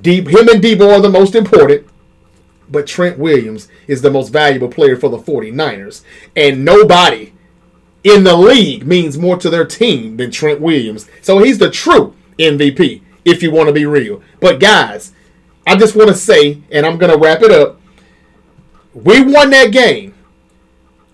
Deep, 0.00 0.28
him 0.28 0.48
and 0.48 0.62
Deebo 0.62 0.96
are 0.96 1.00
the 1.00 1.08
most 1.08 1.34
important, 1.34 1.86
but 2.68 2.86
Trent 2.86 3.18
Williams 3.18 3.68
is 3.86 4.02
the 4.02 4.10
most 4.10 4.30
valuable 4.30 4.68
player 4.68 4.96
for 4.96 5.08
the 5.08 5.18
49ers. 5.18 6.02
And 6.34 6.64
nobody 6.64 7.32
in 8.06 8.22
the 8.22 8.36
league 8.36 8.86
means 8.86 9.18
more 9.18 9.36
to 9.36 9.50
their 9.50 9.66
team 9.66 10.16
than 10.16 10.30
Trent 10.30 10.60
Williams. 10.60 11.08
So 11.22 11.38
he's 11.38 11.58
the 11.58 11.72
true 11.72 12.14
MVP, 12.38 13.02
if 13.24 13.42
you 13.42 13.50
want 13.50 13.66
to 13.66 13.72
be 13.72 13.84
real. 13.84 14.22
But 14.38 14.60
guys, 14.60 15.12
I 15.66 15.74
just 15.74 15.96
want 15.96 16.10
to 16.10 16.14
say, 16.14 16.62
and 16.70 16.86
I'm 16.86 16.98
going 16.98 17.12
to 17.12 17.18
wrap 17.18 17.42
it 17.42 17.50
up. 17.50 17.80
We 18.94 19.22
won 19.22 19.50
that 19.50 19.72
game. 19.72 20.14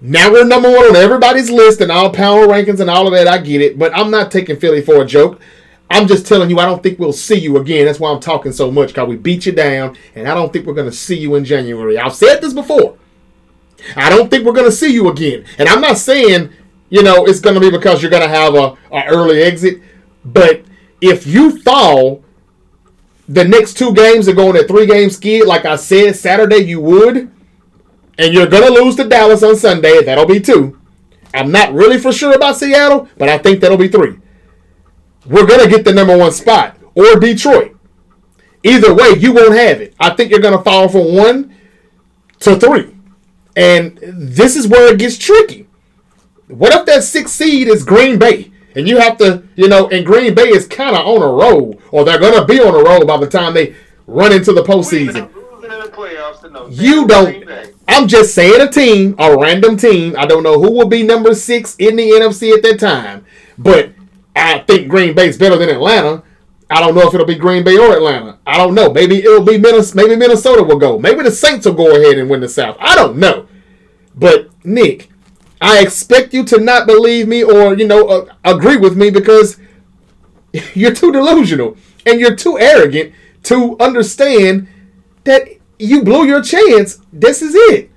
Now 0.03 0.31
we're 0.31 0.45
number 0.45 0.69
one 0.69 0.85
on 0.85 0.97
everybody's 0.97 1.49
list 1.49 1.81
and 1.81 1.91
all 1.91 2.11
power 2.11 2.47
rankings 2.47 2.81
and 2.81 2.91
all 2.91 3.07
of 3.07 3.15
that. 3.15 3.27
I 3.27 3.39
get 3.39 3.63
it, 3.63 3.79
but 3.79 3.97
I'm 3.97 4.11
not 4.11 4.31
taking 4.31 4.61
Philly 4.61 4.83
for 4.83 5.01
a 5.01 5.07
joke. 5.07 5.41
I'm 5.89 6.07
just 6.07 6.27
telling 6.27 6.51
you, 6.51 6.59
I 6.59 6.67
don't 6.67 6.83
think 6.83 6.99
we'll 6.99 7.15
see 7.15 7.39
you 7.39 7.57
again. 7.57 7.87
That's 7.87 8.01
why 8.01 8.13
I'm 8.13 8.21
talking 8.21 8.53
so 8.53 8.71
much, 8.71 8.89
because 8.89 9.09
we 9.09 9.17
beat 9.17 9.47
you 9.47 9.53
down, 9.53 9.97
and 10.15 10.29
I 10.29 10.35
don't 10.35 10.53
think 10.53 10.67
we're 10.67 10.75
going 10.75 10.91
to 10.91 10.97
see 10.97 11.19
you 11.19 11.37
in 11.37 11.45
January. 11.47 11.97
I've 11.97 12.15
said 12.15 12.41
this 12.43 12.53
before. 12.53 12.99
I 13.97 14.11
don't 14.11 14.31
think 14.31 14.45
we're 14.45 14.53
going 14.53 14.71
to 14.71 14.77
see 14.77 14.93
you 14.93 15.09
again. 15.09 15.47
And 15.59 15.69
I'm 15.69 15.81
not 15.81 15.97
saying 15.97 16.53
you 16.93 17.03
know, 17.03 17.25
it's 17.25 17.41
going 17.41 17.55
to 17.55 17.61
be 17.61 17.71
because 17.71 18.03
you're 18.03 18.11
going 18.11 18.23
to 18.23 18.29
have 18.29 18.55
a, 18.55 18.77
a 18.93 19.07
early 19.07 19.41
exit. 19.43 19.81
But 20.27 20.63
if 21.01 21.27
you 21.27 21.59
fall, 21.63 22.23
the 23.27 23.47
next 23.47 23.79
two 23.79 23.95
games 23.95 24.29
are 24.29 24.35
going 24.35 24.59
at 24.59 24.69
three 24.69 24.85
game 24.85 25.09
skid. 25.09 25.47
Like 25.49 25.65
I 25.65 25.77
said, 25.77 26.17
Saturday 26.17 26.59
you 26.59 26.83
would, 26.83 27.33
and 28.19 28.35
you're 28.35 28.47
going 28.47 28.71
to 28.71 28.83
lose 28.83 28.97
to 28.97 29.09
Dallas 29.09 29.43
on 29.43 29.57
Sunday. 29.57 30.05
That'll 30.05 30.27
be 30.27 30.39
two. 30.39 30.79
I'm 31.33 31.51
not 31.51 31.73
really 31.73 31.99
for 31.99 32.13
sure 32.13 32.35
about 32.35 32.59
Seattle, 32.59 33.09
but 33.17 33.31
I 33.31 33.39
think 33.39 33.61
that'll 33.61 33.79
be 33.79 33.89
three. 33.89 34.19
We're 35.25 35.47
going 35.47 35.65
to 35.65 35.71
get 35.75 35.87
the 35.87 35.95
number 35.95 36.19
one 36.19 36.33
spot 36.33 36.77
or 36.95 37.19
Detroit. 37.19 37.75
Either 38.65 38.93
way, 38.93 39.15
you 39.17 39.33
won't 39.33 39.55
have 39.57 39.81
it. 39.81 39.95
I 39.99 40.11
think 40.11 40.31
you're 40.31 40.41
going 40.41 40.59
to 40.59 40.63
fall 40.63 40.91
from 40.91 41.17
one 41.17 41.57
to 42.41 42.57
three. 42.57 42.95
And 43.57 43.99
this 44.03 44.57
is 44.57 44.69
where 44.69 44.93
it 44.93 44.99
gets 44.99 45.17
tricky. 45.17 45.69
What 46.52 46.75
if 46.75 46.87
that 46.87 47.02
sixth 47.02 47.35
seed 47.35 47.68
is 47.68 47.85
Green 47.85 48.18
Bay? 48.18 48.52
And 48.75 48.88
you 48.88 48.99
have 48.99 49.18
to, 49.18 49.42
you 49.54 49.68
know, 49.68 49.88
and 49.88 50.04
Green 50.04 50.35
Bay 50.35 50.49
is 50.49 50.66
kind 50.66 50.97
of 50.97 51.06
on 51.06 51.23
a 51.23 51.26
roll, 51.26 51.80
or 51.90 52.04
they're 52.04 52.18
going 52.18 52.38
to 52.38 52.47
be 52.47 52.61
on 52.61 52.75
a 52.75 52.82
roll 52.82 53.04
by 53.04 53.18
the 53.18 53.26
time 53.26 53.54
they 53.54 53.75
run 54.06 54.32
into 54.32 54.52
the 54.52 54.62
postseason. 54.62 55.30
You 56.71 57.06
don't. 57.06 57.44
I'm 57.88 58.09
just 58.09 58.35
saying 58.35 58.61
a 58.61 58.68
team, 58.71 59.14
a 59.18 59.37
random 59.37 59.76
team. 59.76 60.14
I 60.16 60.26
don't 60.26 60.42
know 60.42 60.61
who 60.61 60.73
will 60.73 60.88
be 60.88 61.02
number 61.02 61.35
six 61.35 61.76
in 61.76 61.97
the 61.97 62.11
NFC 62.11 62.54
at 62.54 62.62
that 62.62 62.80
time, 62.80 63.26
but 63.59 63.90
I 64.35 64.61
think 64.61 64.88
Green 64.88 65.14
Bay's 65.14 65.37
better 65.37 65.56
than 65.56 65.68
Atlanta. 65.68 66.23
I 66.71 66.80
don't 66.80 66.94
know 66.94 67.06
if 67.06 67.12
it'll 67.12 67.26
be 67.26 67.35
Green 67.35 67.64
Bay 67.64 67.76
or 67.76 67.92
Atlanta. 67.92 68.38
I 68.47 68.56
don't 68.56 68.75
know. 68.75 68.90
Maybe 68.90 69.18
it'll 69.18 69.44
be 69.44 69.59
Minnesota. 69.59 69.97
Maybe 69.97 70.16
Minnesota 70.16 70.62
will 70.62 70.78
go. 70.78 70.99
Maybe 70.99 71.23
the 71.23 71.30
Saints 71.30 71.66
will 71.66 71.75
go 71.75 71.94
ahead 71.94 72.16
and 72.18 72.30
win 72.30 72.40
the 72.40 72.49
South. 72.49 72.76
I 72.80 72.94
don't 72.94 73.18
know. 73.18 73.47
But 74.14 74.49
Nick, 74.64 75.11
I 75.62 75.81
expect 75.81 76.35
you 76.35 76.45
to 76.47 76.59
not 76.59 76.88
believe 76.88 77.28
me 77.28 77.45
or, 77.45 77.75
you 77.75 77.87
know, 77.87 78.09
uh, 78.09 78.35
agree 78.45 78.76
with 78.76 78.97
me 78.97 79.11
because 79.11 79.59
you're 80.75 80.92
too 80.92 81.12
delusional 81.12 81.76
and 82.04 82.21
you're 82.21 82.35
too 82.37 82.59
arrogant 82.59 83.14
to 83.45 83.76
understand 83.78 84.69
that 85.25 85.49
you 85.78 86.02
blew 86.02 86.26
your 86.26 86.42
chance. 86.42 86.99
This 87.12 87.42
is 87.42 87.54
it. 87.54 87.90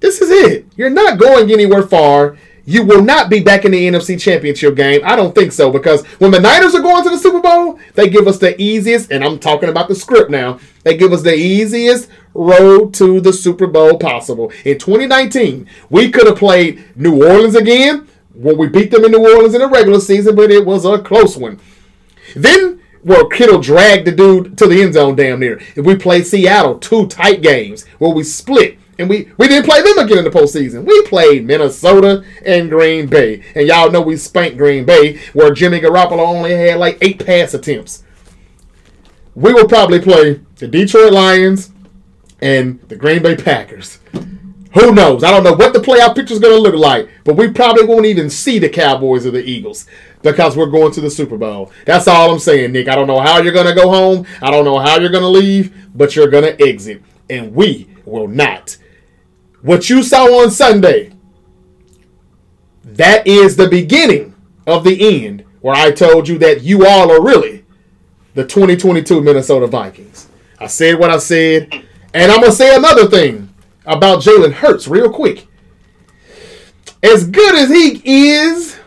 This 0.00 0.20
is 0.20 0.30
it. 0.30 0.66
You're 0.76 0.90
not 0.90 1.18
going 1.18 1.50
anywhere 1.50 1.82
far. 1.82 2.36
You 2.68 2.82
will 2.82 3.00
not 3.00 3.30
be 3.30 3.40
back 3.40 3.64
in 3.64 3.72
the 3.72 3.88
NFC 3.88 4.20
Championship 4.20 4.76
game. 4.76 5.00
I 5.02 5.16
don't 5.16 5.34
think 5.34 5.52
so 5.52 5.70
because 5.72 6.04
when 6.18 6.30
the 6.30 6.38
Niners 6.38 6.74
are 6.74 6.82
going 6.82 7.02
to 7.02 7.08
the 7.08 7.16
Super 7.16 7.40
Bowl, 7.40 7.78
they 7.94 8.10
give 8.10 8.28
us 8.28 8.38
the 8.38 8.60
easiest, 8.60 9.10
and 9.10 9.24
I'm 9.24 9.38
talking 9.38 9.70
about 9.70 9.88
the 9.88 9.94
script 9.94 10.30
now, 10.30 10.60
they 10.82 10.94
give 10.94 11.10
us 11.10 11.22
the 11.22 11.34
easiest 11.34 12.10
road 12.34 12.92
to 12.92 13.22
the 13.22 13.32
Super 13.32 13.66
Bowl 13.66 13.98
possible. 13.98 14.52
In 14.66 14.78
2019, 14.78 15.66
we 15.88 16.10
could 16.10 16.26
have 16.26 16.36
played 16.36 16.84
New 16.94 17.26
Orleans 17.26 17.54
again. 17.54 18.06
Well, 18.34 18.56
we 18.56 18.68
beat 18.68 18.90
them 18.90 19.06
in 19.06 19.12
New 19.12 19.26
Orleans 19.26 19.54
in 19.54 19.62
the 19.62 19.66
regular 19.66 20.00
season, 20.00 20.36
but 20.36 20.50
it 20.50 20.66
was 20.66 20.84
a 20.84 20.98
close 20.98 21.38
one. 21.38 21.58
Then 22.36 22.82
well, 23.02 23.28
Kittle 23.28 23.62
dragged 23.62 24.06
the 24.06 24.12
dude 24.12 24.58
to 24.58 24.66
the 24.66 24.82
end 24.82 24.92
zone 24.92 25.16
damn 25.16 25.40
near. 25.40 25.58
If 25.74 25.86
we 25.86 25.96
played 25.96 26.26
Seattle, 26.26 26.78
two 26.78 27.06
tight 27.06 27.40
games 27.40 27.86
where 27.96 28.12
we 28.12 28.24
split. 28.24 28.78
And 28.98 29.08
we, 29.08 29.30
we 29.36 29.46
didn't 29.46 29.64
play 29.64 29.80
them 29.80 29.98
again 29.98 30.18
in 30.18 30.24
the 30.24 30.30
postseason. 30.30 30.84
We 30.84 31.02
played 31.02 31.46
Minnesota 31.46 32.24
and 32.44 32.68
Green 32.68 33.06
Bay. 33.06 33.44
And 33.54 33.68
y'all 33.68 33.90
know 33.90 34.00
we 34.00 34.16
spanked 34.16 34.58
Green 34.58 34.84
Bay, 34.84 35.18
where 35.34 35.52
Jimmy 35.52 35.80
Garoppolo 35.80 36.26
only 36.26 36.54
had 36.54 36.78
like 36.78 36.98
eight 37.00 37.24
pass 37.24 37.54
attempts. 37.54 38.02
We 39.36 39.52
will 39.52 39.68
probably 39.68 40.00
play 40.00 40.40
the 40.56 40.66
Detroit 40.66 41.12
Lions 41.12 41.70
and 42.42 42.80
the 42.88 42.96
Green 42.96 43.22
Bay 43.22 43.36
Packers. 43.36 44.00
Who 44.74 44.92
knows? 44.92 45.24
I 45.24 45.30
don't 45.30 45.44
know 45.44 45.54
what 45.54 45.72
the 45.72 45.78
playoff 45.78 46.14
picture 46.14 46.34
is 46.34 46.40
going 46.40 46.54
to 46.54 46.60
look 46.60 46.74
like, 46.74 47.08
but 47.24 47.36
we 47.36 47.50
probably 47.50 47.84
won't 47.84 48.04
even 48.04 48.28
see 48.28 48.58
the 48.58 48.68
Cowboys 48.68 49.24
or 49.24 49.30
the 49.30 49.42
Eagles 49.42 49.86
because 50.22 50.56
we're 50.56 50.66
going 50.66 50.92
to 50.92 51.00
the 51.00 51.10
Super 51.10 51.38
Bowl. 51.38 51.72
That's 51.86 52.08
all 52.08 52.32
I'm 52.32 52.38
saying, 52.38 52.72
Nick. 52.72 52.88
I 52.88 52.94
don't 52.94 53.06
know 53.06 53.20
how 53.20 53.40
you're 53.40 53.52
going 53.52 53.66
to 53.66 53.74
go 53.74 53.88
home. 53.88 54.26
I 54.42 54.50
don't 54.50 54.64
know 54.64 54.78
how 54.78 54.98
you're 54.98 55.10
going 55.10 55.22
to 55.22 55.28
leave, 55.28 55.96
but 55.96 56.16
you're 56.16 56.28
going 56.28 56.44
to 56.44 56.62
exit. 56.62 57.02
And 57.30 57.54
we 57.54 57.88
will 58.04 58.28
not. 58.28 58.76
What 59.62 59.90
you 59.90 60.02
saw 60.02 60.42
on 60.42 60.50
Sunday, 60.50 61.12
that 62.84 63.26
is 63.26 63.56
the 63.56 63.68
beginning 63.68 64.34
of 64.66 64.84
the 64.84 65.24
end 65.24 65.44
where 65.60 65.74
I 65.74 65.90
told 65.90 66.28
you 66.28 66.38
that 66.38 66.62
you 66.62 66.86
all 66.86 67.10
are 67.10 67.22
really 67.22 67.64
the 68.34 68.44
2022 68.44 69.20
Minnesota 69.20 69.66
Vikings. 69.66 70.28
I 70.60 70.68
said 70.68 70.98
what 70.98 71.10
I 71.10 71.18
said, 71.18 71.72
and 72.14 72.30
I'm 72.30 72.40
going 72.40 72.50
to 72.50 72.56
say 72.56 72.76
another 72.76 73.08
thing 73.08 73.52
about 73.84 74.22
Jalen 74.22 74.52
Hurts 74.52 74.86
real 74.86 75.10
quick. 75.10 75.48
As 77.02 77.26
good 77.28 77.54
as 77.54 77.68
he 77.68 78.00
is, 78.04 78.78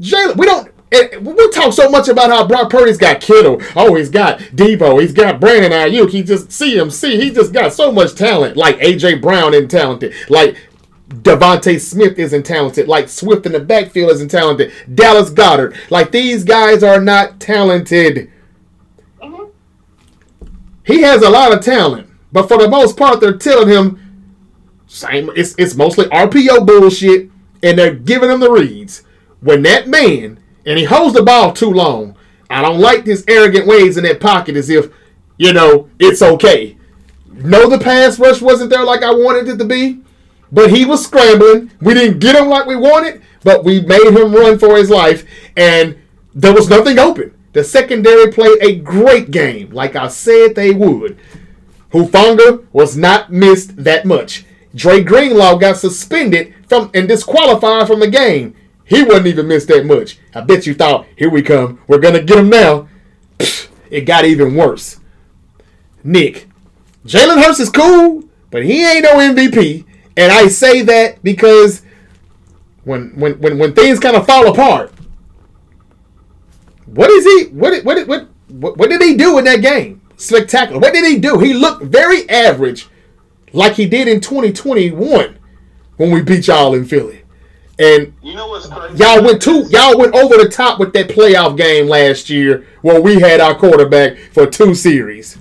Jalen, 0.00 0.36
we 0.36 0.46
don't 0.46 0.71
we 0.92 1.50
talk 1.50 1.72
so 1.72 1.88
much 1.90 2.08
about 2.08 2.30
how 2.30 2.46
Brock 2.46 2.70
Purdy's 2.70 2.98
got 2.98 3.20
Kittle. 3.20 3.60
Oh, 3.74 3.94
he's 3.94 4.10
got 4.10 4.38
Deebo. 4.40 5.00
He's 5.00 5.12
got 5.12 5.40
Brandon 5.40 5.72
Aiyuk. 5.72 6.10
He 6.10 6.22
just 6.22 6.48
CMC. 6.48 7.20
He 7.20 7.30
just 7.30 7.52
got 7.52 7.72
so 7.72 7.90
much 7.90 8.14
talent. 8.14 8.56
Like 8.56 8.78
AJ 8.78 9.22
Brown 9.22 9.54
isn't 9.54 9.70
talented. 9.70 10.14
Like 10.28 10.56
DeVonta 11.08 11.80
Smith 11.80 12.18
isn't 12.18 12.44
talented. 12.44 12.88
Like 12.88 13.08
Swift 13.08 13.46
in 13.46 13.52
the 13.52 13.60
backfield 13.60 14.10
isn't 14.10 14.30
talented. 14.30 14.72
Dallas 14.94 15.30
Goedert. 15.30 15.74
Like 15.90 16.12
these 16.12 16.44
guys 16.44 16.82
are 16.82 17.00
not 17.00 17.40
talented. 17.40 18.30
Mm-hmm. 19.22 20.46
He 20.84 21.00
has 21.02 21.22
a 21.22 21.30
lot 21.30 21.52
of 21.52 21.64
talent, 21.64 22.08
but 22.32 22.48
for 22.48 22.58
the 22.58 22.68
most 22.68 22.98
part, 22.98 23.20
they're 23.20 23.38
telling 23.38 23.68
him 23.68 23.98
same. 24.86 25.30
It's 25.34 25.54
it's 25.56 25.74
mostly 25.74 26.04
RPO 26.06 26.66
bullshit, 26.66 27.30
and 27.62 27.78
they're 27.78 27.94
giving 27.94 28.30
him 28.30 28.40
the 28.40 28.50
reads. 28.50 29.04
When 29.40 29.62
that 29.62 29.88
man 29.88 30.41
and 30.66 30.78
he 30.78 30.84
holds 30.84 31.14
the 31.14 31.22
ball 31.22 31.52
too 31.52 31.70
long. 31.70 32.16
I 32.50 32.62
don't 32.62 32.80
like 32.80 33.06
his 33.06 33.24
arrogant 33.28 33.66
ways 33.66 33.96
in 33.96 34.04
that 34.04 34.20
pocket 34.20 34.56
as 34.56 34.68
if, 34.68 34.92
you 35.38 35.52
know, 35.52 35.88
it's 35.98 36.22
okay. 36.22 36.76
No, 37.32 37.68
the 37.68 37.78
pass 37.78 38.18
rush 38.18 38.42
wasn't 38.42 38.70
there 38.70 38.84
like 38.84 39.02
I 39.02 39.10
wanted 39.10 39.48
it 39.48 39.56
to 39.58 39.64
be, 39.64 40.02
but 40.50 40.70
he 40.70 40.84
was 40.84 41.04
scrambling. 41.04 41.70
We 41.80 41.94
didn't 41.94 42.18
get 42.18 42.36
him 42.36 42.48
like 42.48 42.66
we 42.66 42.76
wanted, 42.76 43.22
but 43.42 43.64
we 43.64 43.80
made 43.80 44.06
him 44.06 44.34
run 44.34 44.58
for 44.58 44.76
his 44.76 44.90
life, 44.90 45.26
and 45.56 45.98
there 46.34 46.54
was 46.54 46.68
nothing 46.68 46.98
open. 46.98 47.34
The 47.54 47.64
secondary 47.64 48.30
played 48.30 48.58
a 48.62 48.76
great 48.76 49.30
game, 49.30 49.70
like 49.70 49.96
I 49.96 50.08
said 50.08 50.54
they 50.54 50.72
would. 50.72 51.18
Hufanga 51.92 52.66
was 52.72 52.96
not 52.96 53.30
missed 53.30 53.76
that 53.76 54.06
much. 54.06 54.44
Dre 54.74 55.02
Greenlaw 55.02 55.56
got 55.56 55.76
suspended 55.76 56.54
from 56.66 56.90
and 56.94 57.06
disqualified 57.06 57.86
from 57.86 58.00
the 58.00 58.08
game. 58.08 58.54
He 58.92 59.02
wasn't 59.02 59.28
even 59.28 59.48
missed 59.48 59.68
that 59.68 59.86
much. 59.86 60.18
I 60.34 60.42
bet 60.42 60.66
you 60.66 60.74
thought, 60.74 61.06
here 61.16 61.30
we 61.30 61.40
come. 61.40 61.80
We're 61.86 61.98
going 61.98 62.12
to 62.12 62.22
get 62.22 62.36
him 62.36 62.50
now. 62.50 62.88
It 63.90 64.02
got 64.02 64.26
even 64.26 64.54
worse. 64.54 65.00
Nick, 66.04 66.46
Jalen 67.06 67.42
Hurts 67.42 67.58
is 67.58 67.70
cool, 67.70 68.24
but 68.50 68.66
he 68.66 68.84
ain't 68.84 69.04
no 69.04 69.14
MVP. 69.14 69.86
And 70.18 70.30
I 70.30 70.48
say 70.48 70.82
that 70.82 71.22
because 71.22 71.80
when 72.84 73.18
when 73.18 73.40
when, 73.40 73.58
when 73.58 73.74
things 73.74 73.98
kind 73.98 74.14
of 74.14 74.26
fall 74.26 74.46
apart, 74.48 74.92
what 76.84 77.10
is 77.10 77.24
he? 77.24 77.44
What 77.54 77.82
what 77.84 78.06
what 78.06 78.28
what, 78.48 78.76
what 78.76 78.90
did 78.90 79.00
he 79.00 79.16
do 79.16 79.38
in 79.38 79.44
that 79.46 79.62
game? 79.62 80.02
Spectacular. 80.18 80.80
What 80.80 80.92
did 80.92 81.06
he 81.06 81.18
do? 81.18 81.38
He 81.38 81.54
looked 81.54 81.82
very 81.82 82.28
average, 82.28 82.88
like 83.54 83.74
he 83.74 83.86
did 83.86 84.06
in 84.06 84.20
2021 84.20 85.38
when 85.96 86.10
we 86.10 86.20
beat 86.20 86.46
y'all 86.46 86.74
in 86.74 86.84
Philly. 86.84 87.21
And 87.78 88.12
You 88.22 88.34
know 88.34 88.48
what's 88.48 88.66
crazy? 88.66 89.02
y'all 89.02 89.22
went 89.24 89.40
two. 89.40 89.64
Y'all 89.70 89.98
went 89.98 90.14
over 90.14 90.36
the 90.36 90.48
top 90.48 90.78
with 90.78 90.92
that 90.92 91.08
playoff 91.08 91.56
game 91.56 91.88
last 91.88 92.28
year 92.28 92.66
where 92.82 93.00
we 93.00 93.18
had 93.20 93.40
our 93.40 93.54
quarterback 93.54 94.18
for 94.32 94.46
two 94.46 94.74
series. 94.74 95.38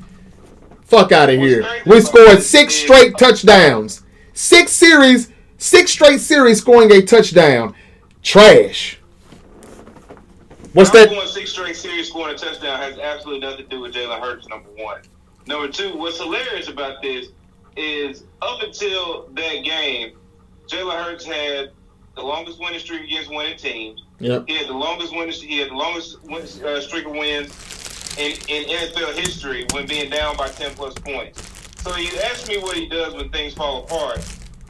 Fuck 0.85 1.11
out 1.11 1.29
of 1.29 1.39
here. 1.39 1.65
We 1.85 2.01
scored 2.01 2.41
six 2.41 2.73
straight 2.73 3.17
touchdowns. 3.17 4.03
Six 4.33 4.71
series, 4.71 5.29
six 5.57 5.91
straight 5.91 6.19
series 6.19 6.59
scoring 6.59 6.91
a 6.91 7.01
touchdown. 7.01 7.75
Trash. 8.23 8.97
What's 10.73 10.89
that? 10.91 11.09
going 11.09 11.27
six 11.27 11.51
straight 11.51 11.75
series 11.75 12.07
scoring 12.07 12.35
a 12.35 12.37
touchdown 12.37 12.79
has 12.79 12.97
absolutely 12.97 13.41
nothing 13.41 13.65
to 13.65 13.69
do 13.69 13.81
with 13.81 13.93
Jalen 13.93 14.19
Hurts. 14.21 14.47
Number 14.47 14.69
one. 14.77 15.01
Number 15.47 15.67
two. 15.67 15.97
What's 15.97 16.17
hilarious 16.17 16.69
about 16.69 17.01
this 17.01 17.27
is 17.75 18.23
up 18.41 18.61
until 18.61 19.27
that 19.33 19.63
game, 19.63 20.13
Jalen 20.67 21.03
Hurts 21.03 21.25
had 21.25 21.71
the 22.15 22.21
longest 22.21 22.59
winning 22.59 22.79
streak 22.79 23.03
against 23.03 23.29
winning 23.29 23.57
teams. 23.57 24.03
Yep. 24.19 24.45
He 24.47 24.57
had 24.57 24.67
the 24.67 24.73
longest 24.73 25.15
winning. 25.15 25.31
He 25.31 25.59
had 25.59 25.69
the 25.69 25.75
longest 25.75 26.21
win, 26.23 26.43
uh, 26.65 26.81
streak 26.81 27.05
of 27.05 27.11
wins 27.11 28.17
in, 28.17 28.31
in 28.47 28.65
NFL 28.65 29.17
history 29.17 29.65
when 29.73 29.87
being 29.87 30.09
down 30.09 30.37
by 30.37 30.49
ten 30.49 30.73
plus 30.73 30.93
points. 30.95 31.41
So 31.81 31.95
you 31.95 32.11
ask 32.25 32.47
me 32.47 32.57
what 32.57 32.77
he 32.77 32.87
does 32.87 33.13
when 33.15 33.29
things 33.29 33.53
fall 33.53 33.85
apart. 33.85 34.19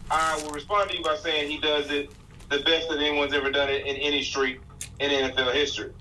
I 0.10 0.42
will 0.44 0.52
respond 0.52 0.90
to 0.92 0.98
you 0.98 1.04
by 1.04 1.16
saying 1.16 1.50
he 1.50 1.58
does 1.58 1.90
it 1.90 2.12
the 2.50 2.60
best 2.60 2.90
that 2.90 3.00
anyone's 3.00 3.34
ever 3.34 3.50
done 3.50 3.70
it 3.70 3.86
in 3.86 3.96
any 3.98 4.22
streak 4.22 4.60
in 5.00 5.10
NFL 5.10 5.54
history. 5.54 5.92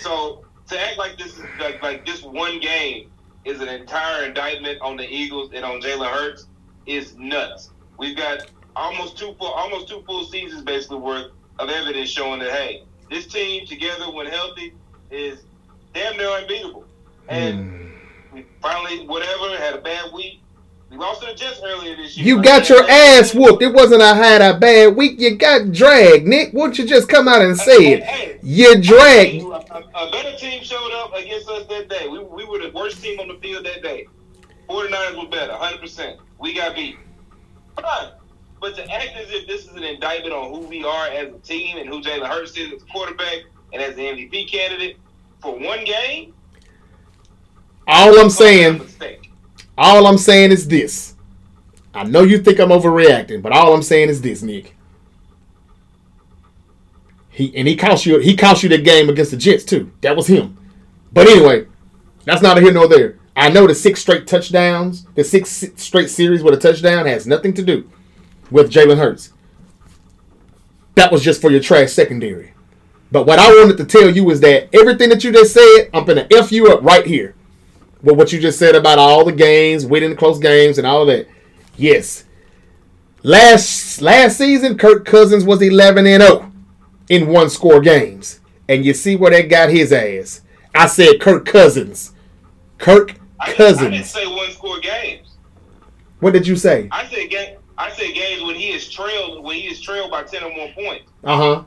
So 0.00 0.44
to 0.68 0.80
act 0.80 0.98
like 0.98 1.18
this 1.18 1.38
is 1.38 1.44
like, 1.60 1.82
like 1.82 2.06
this 2.06 2.22
one 2.22 2.60
game 2.60 3.10
is 3.44 3.60
an 3.60 3.68
entire 3.68 4.24
indictment 4.24 4.80
on 4.80 4.96
the 4.96 5.06
Eagles 5.08 5.50
and 5.54 5.64
on 5.64 5.80
Jalen 5.80 6.10
Hurts 6.10 6.48
is 6.86 7.16
nuts. 7.16 7.70
We've 7.98 8.16
got 8.16 8.46
almost 8.76 9.18
two 9.18 9.34
full 9.38 9.48
almost 9.48 9.88
two 9.88 10.02
full 10.06 10.24
seasons 10.24 10.62
basically 10.62 10.98
worth 10.98 11.32
of 11.58 11.68
evidence 11.68 12.08
showing 12.08 12.40
that 12.40 12.52
hey, 12.52 12.84
this 13.10 13.26
team 13.26 13.66
together 13.66 14.10
when 14.10 14.26
healthy 14.26 14.74
is 15.10 15.44
damn 15.94 16.16
near 16.16 16.28
unbeatable. 16.28 16.84
And 17.28 17.70
hmm. 17.70 18.34
we 18.34 18.46
finally 18.60 19.06
whatever 19.06 19.56
had 19.56 19.74
a 19.74 19.80
bad 19.80 20.12
week. 20.12 20.40
We 20.90 20.98
lost 20.98 21.22
to 21.22 21.28
the 21.28 21.34
Jets 21.34 21.58
earlier 21.64 21.96
this 21.96 22.18
year. 22.18 22.26
You 22.26 22.42
got 22.42 22.68
your 22.68 22.84
ass 22.86 23.34
whooped. 23.34 23.62
It 23.62 23.72
wasn't 23.72 24.02
a 24.02 24.14
had 24.14 24.42
a 24.42 24.58
bad 24.58 24.94
week. 24.94 25.18
You 25.18 25.36
got 25.36 25.72
dragged, 25.72 26.26
Nick. 26.26 26.52
Why 26.52 26.64
don't 26.64 26.78
you 26.78 26.86
just 26.86 27.08
come 27.08 27.28
out 27.28 27.40
and 27.40 27.56
say 27.56 27.92
it? 27.94 28.02
Hey, 28.02 28.38
You 28.42 28.78
dragged. 28.78 29.42
A, 29.42 29.78
a 29.94 30.10
better 30.10 30.36
team 30.36 30.62
showed 30.62 30.92
up 30.92 31.14
against 31.14 31.48
us 31.48 31.66
that 31.68 31.88
day. 31.88 32.08
We, 32.08 32.18
we 32.18 32.44
were 32.44 32.58
the 32.58 32.72
worst 32.74 33.02
team 33.02 33.18
on 33.20 33.28
the 33.28 33.36
field 33.36 33.64
that 33.64 33.82
day. 33.82 34.06
49ers 34.68 35.18
were 35.18 35.30
better, 35.30 35.54
100%. 35.54 36.18
We 36.38 36.52
got 36.52 36.76
beat. 36.76 36.98
Fine. 37.80 38.12
But 38.62 38.76
to 38.76 38.88
act 38.92 39.16
as 39.16 39.28
if 39.32 39.48
this 39.48 39.66
is 39.66 39.72
an 39.72 39.82
indictment 39.82 40.32
on 40.32 40.48
who 40.52 40.60
we 40.68 40.84
are 40.84 41.08
as 41.08 41.34
a 41.34 41.38
team 41.38 41.78
and 41.78 41.88
who 41.88 42.00
Jalen 42.00 42.28
Hurts 42.28 42.56
is 42.56 42.72
as 42.72 42.82
a 42.82 42.86
quarterback 42.86 43.38
and 43.72 43.82
as 43.82 43.96
the 43.96 44.02
MVP 44.02 44.48
candidate 44.48 44.98
for 45.40 45.58
one 45.58 45.84
game, 45.84 46.32
All 47.88 48.16
I'm 48.20 48.30
saying, 48.30 48.80
all 49.76 50.06
I'm 50.06 50.16
saying 50.16 50.52
is 50.52 50.68
this. 50.68 51.16
I 51.92 52.04
know 52.04 52.22
you 52.22 52.38
think 52.38 52.60
I'm 52.60 52.68
overreacting, 52.68 53.42
but 53.42 53.50
all 53.50 53.74
I'm 53.74 53.82
saying 53.82 54.10
is 54.10 54.22
this, 54.22 54.42
Nick. 54.42 54.76
He 57.30 57.52
and 57.56 57.66
he 57.66 57.74
cost 57.74 58.06
you 58.06 58.20
he 58.20 58.36
cost 58.36 58.62
you 58.62 58.68
the 58.68 58.78
game 58.78 59.08
against 59.08 59.32
the 59.32 59.36
Jets 59.38 59.64
too. 59.64 59.90
That 60.02 60.14
was 60.14 60.28
him. 60.28 60.56
But 61.12 61.26
anyway, 61.26 61.66
that's 62.24 62.42
not 62.42 62.58
a 62.58 62.60
here 62.60 62.72
nor 62.72 62.86
there. 62.86 63.18
I 63.34 63.48
know 63.48 63.66
the 63.66 63.74
six 63.74 64.02
straight 64.02 64.28
touchdowns, 64.28 65.04
the 65.16 65.24
six 65.24 65.64
straight 65.76 66.10
series 66.10 66.44
with 66.44 66.54
a 66.54 66.58
touchdown 66.58 67.06
has 67.06 67.26
nothing 67.26 67.54
to 67.54 67.62
do 67.62 67.90
with 68.52 68.70
Jalen 68.70 68.98
Hurts. 68.98 69.32
That 70.94 71.10
was 71.10 71.22
just 71.24 71.40
for 71.40 71.50
your 71.50 71.60
trash 71.60 71.92
secondary. 71.92 72.52
But 73.10 73.26
what 73.26 73.38
I 73.38 73.48
wanted 73.48 73.76
to 73.78 73.84
tell 73.84 74.08
you 74.10 74.30
is 74.30 74.40
that 74.40 74.68
everything 74.74 75.08
that 75.10 75.24
you 75.24 75.32
just 75.32 75.52
said, 75.52 75.90
I'm 75.92 76.04
gonna 76.04 76.26
F 76.34 76.52
you 76.52 76.68
up 76.68 76.82
right 76.82 77.04
here. 77.04 77.34
With 78.02 78.16
what 78.16 78.32
you 78.32 78.40
just 78.40 78.58
said 78.58 78.74
about 78.74 78.98
all 78.98 79.24
the 79.24 79.32
games, 79.32 79.86
winning 79.86 80.10
the 80.10 80.16
close 80.16 80.38
games 80.38 80.78
and 80.78 80.86
all 80.86 81.06
that. 81.06 81.28
Yes. 81.76 82.24
Last 83.22 84.02
last 84.02 84.38
season, 84.38 84.76
Kirk 84.76 85.04
Cousins 85.04 85.44
was 85.44 85.62
11 85.62 86.06
and 86.06 86.22
0 86.22 86.52
in 87.08 87.28
one 87.28 87.48
score 87.50 87.80
games. 87.80 88.40
And 88.68 88.84
you 88.84 88.94
see 88.94 89.16
where 89.16 89.30
that 89.30 89.48
got 89.48 89.68
his 89.70 89.92
ass. 89.92 90.40
I 90.74 90.86
said 90.86 91.20
Kirk 91.20 91.44
Cousins. 91.46 92.12
Kirk 92.78 93.14
I 93.38 93.46
didn't, 93.50 93.60
I 93.60 93.68
didn't 93.82 93.90
Cousins. 94.00 94.10
say 94.10 94.26
one 94.26 94.50
score 94.50 94.80
games. 94.80 95.36
What 96.20 96.32
did 96.32 96.46
you 96.46 96.56
say? 96.56 96.88
I 96.90 97.06
said 97.06 97.28
game. 97.30 97.56
I 97.82 97.90
said 97.90 98.14
games 98.14 98.44
when 98.44 98.54
he 98.54 98.70
is 98.70 98.88
trailed 98.88 99.42
when 99.42 99.56
he 99.56 99.66
is 99.66 99.80
trailed 99.80 100.12
by 100.12 100.22
ten 100.22 100.44
or 100.44 100.54
more 100.54 100.68
points. 100.72 101.10
Uh 101.24 101.36
huh. 101.36 101.64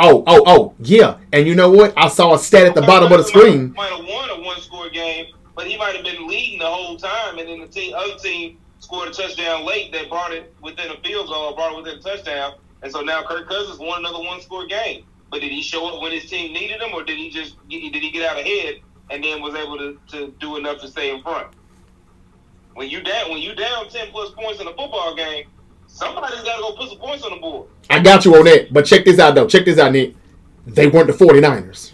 Oh, 0.00 0.22
oh, 0.28 0.44
oh, 0.46 0.74
yeah. 0.78 1.18
And 1.32 1.48
you 1.48 1.56
know 1.56 1.68
what? 1.68 1.92
I 1.96 2.06
saw 2.06 2.34
a 2.34 2.38
stat 2.38 2.68
at 2.68 2.76
the 2.76 2.82
bottom 2.82 3.10
of 3.10 3.18
the 3.18 3.24
screen. 3.24 3.72
Might 3.72 3.90
have 3.90 4.04
won 4.06 4.30
a 4.30 4.40
one 4.40 4.60
score 4.60 4.88
game, 4.88 5.26
but 5.56 5.66
he 5.66 5.76
might 5.76 5.96
have 5.96 6.04
been 6.04 6.28
leading 6.28 6.60
the 6.60 6.66
whole 6.66 6.96
time, 6.96 7.38
and 7.38 7.48
then 7.48 7.60
the 7.60 7.66
team, 7.66 7.92
other 7.96 8.16
team 8.16 8.58
scored 8.78 9.08
a 9.08 9.10
touchdown 9.10 9.66
late 9.66 9.90
that 9.92 10.08
brought 10.08 10.32
it 10.32 10.54
within 10.62 10.92
a 10.92 10.96
field 11.00 11.26
goal, 11.26 11.56
brought 11.56 11.72
it 11.72 11.82
within 11.82 11.98
a 11.98 12.00
touchdown, 12.00 12.54
and 12.82 12.92
so 12.92 13.00
now 13.00 13.24
Kirk 13.24 13.48
Cousins 13.48 13.80
won 13.80 13.98
another 13.98 14.20
one 14.20 14.40
score 14.40 14.66
game. 14.66 15.04
But 15.32 15.40
did 15.40 15.50
he 15.50 15.60
show 15.60 15.88
up 15.92 16.00
when 16.00 16.12
his 16.12 16.30
team 16.30 16.52
needed 16.52 16.80
him, 16.80 16.94
or 16.94 17.02
did 17.02 17.18
he 17.18 17.30
just 17.30 17.56
did 17.68 17.94
he 17.94 18.10
get 18.12 18.30
out 18.30 18.38
ahead 18.38 18.76
and 19.10 19.24
then 19.24 19.42
was 19.42 19.56
able 19.56 19.76
to, 19.78 19.98
to 20.12 20.32
do 20.38 20.56
enough 20.56 20.80
to 20.82 20.88
stay 20.88 21.12
in 21.12 21.20
front? 21.22 21.48
When 22.78 22.88
you 22.88 23.00
down 23.00 23.28
when 23.30 23.38
you 23.38 23.56
down 23.56 23.88
ten 23.88 24.06
plus 24.12 24.30
points 24.30 24.60
in 24.60 24.68
a 24.68 24.72
football 24.72 25.12
game, 25.16 25.46
somebody's 25.88 26.42
got 26.42 26.54
to 26.54 26.62
go 26.62 26.72
put 26.76 26.90
some 26.90 26.98
points 26.98 27.24
on 27.24 27.32
the 27.32 27.38
board. 27.38 27.66
I 27.90 27.98
got 27.98 28.24
you 28.24 28.36
on 28.36 28.44
that. 28.44 28.72
But 28.72 28.86
check 28.86 29.04
this 29.04 29.18
out, 29.18 29.34
though. 29.34 29.48
Check 29.48 29.64
this 29.64 29.80
out, 29.80 29.90
Nick. 29.90 30.14
They 30.64 30.86
weren't 30.86 31.08
the 31.08 31.12
49ers. 31.12 31.90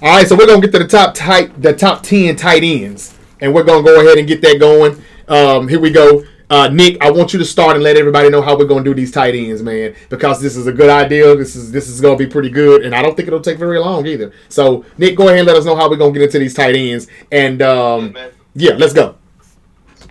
All 0.00 0.16
right, 0.16 0.28
so 0.28 0.36
we're 0.36 0.46
going 0.46 0.60
to 0.60 0.66
get 0.68 0.72
to 0.78 0.84
the 0.84 0.88
top 0.88 1.16
tight, 1.16 1.60
the 1.60 1.72
top 1.72 2.04
10 2.04 2.36
tight 2.36 2.62
ends. 2.62 3.18
And 3.40 3.52
we're 3.52 3.64
going 3.64 3.84
to 3.84 3.90
go 3.90 4.00
ahead 4.02 4.18
and 4.18 4.28
get 4.28 4.40
that 4.42 4.60
going. 4.60 5.02
Um, 5.26 5.66
here 5.66 5.80
we 5.80 5.90
go. 5.90 6.22
Uh, 6.48 6.68
Nick, 6.68 7.02
I 7.02 7.10
want 7.10 7.32
you 7.32 7.40
to 7.40 7.44
start 7.44 7.74
and 7.74 7.82
let 7.82 7.96
everybody 7.96 8.30
know 8.30 8.40
how 8.40 8.56
we're 8.56 8.66
going 8.66 8.84
to 8.84 8.90
do 8.90 8.94
these 8.94 9.10
tight 9.10 9.34
ends, 9.34 9.64
man, 9.64 9.96
because 10.10 10.40
this 10.40 10.56
is 10.56 10.68
a 10.68 10.72
good 10.72 10.90
idea. 10.90 11.34
This 11.34 11.56
is 11.56 11.72
this 11.72 11.88
is 11.88 12.00
going 12.00 12.16
to 12.16 12.24
be 12.24 12.30
pretty 12.30 12.50
good, 12.50 12.84
and 12.84 12.94
I 12.94 13.02
don't 13.02 13.16
think 13.16 13.26
it'll 13.26 13.40
take 13.40 13.58
very 13.58 13.80
long 13.80 14.06
either. 14.06 14.32
So, 14.48 14.84
Nick, 14.96 15.16
go 15.16 15.26
ahead 15.26 15.38
and 15.38 15.48
let 15.48 15.56
us 15.56 15.64
know 15.64 15.74
how 15.74 15.90
we're 15.90 15.96
going 15.96 16.12
to 16.12 16.20
get 16.20 16.26
into 16.26 16.38
these 16.38 16.54
tight 16.54 16.76
ends. 16.76 17.08
And 17.32 17.60
um, 17.62 18.16
yeah, 18.54 18.74
let's 18.74 18.92
go. 18.92 19.16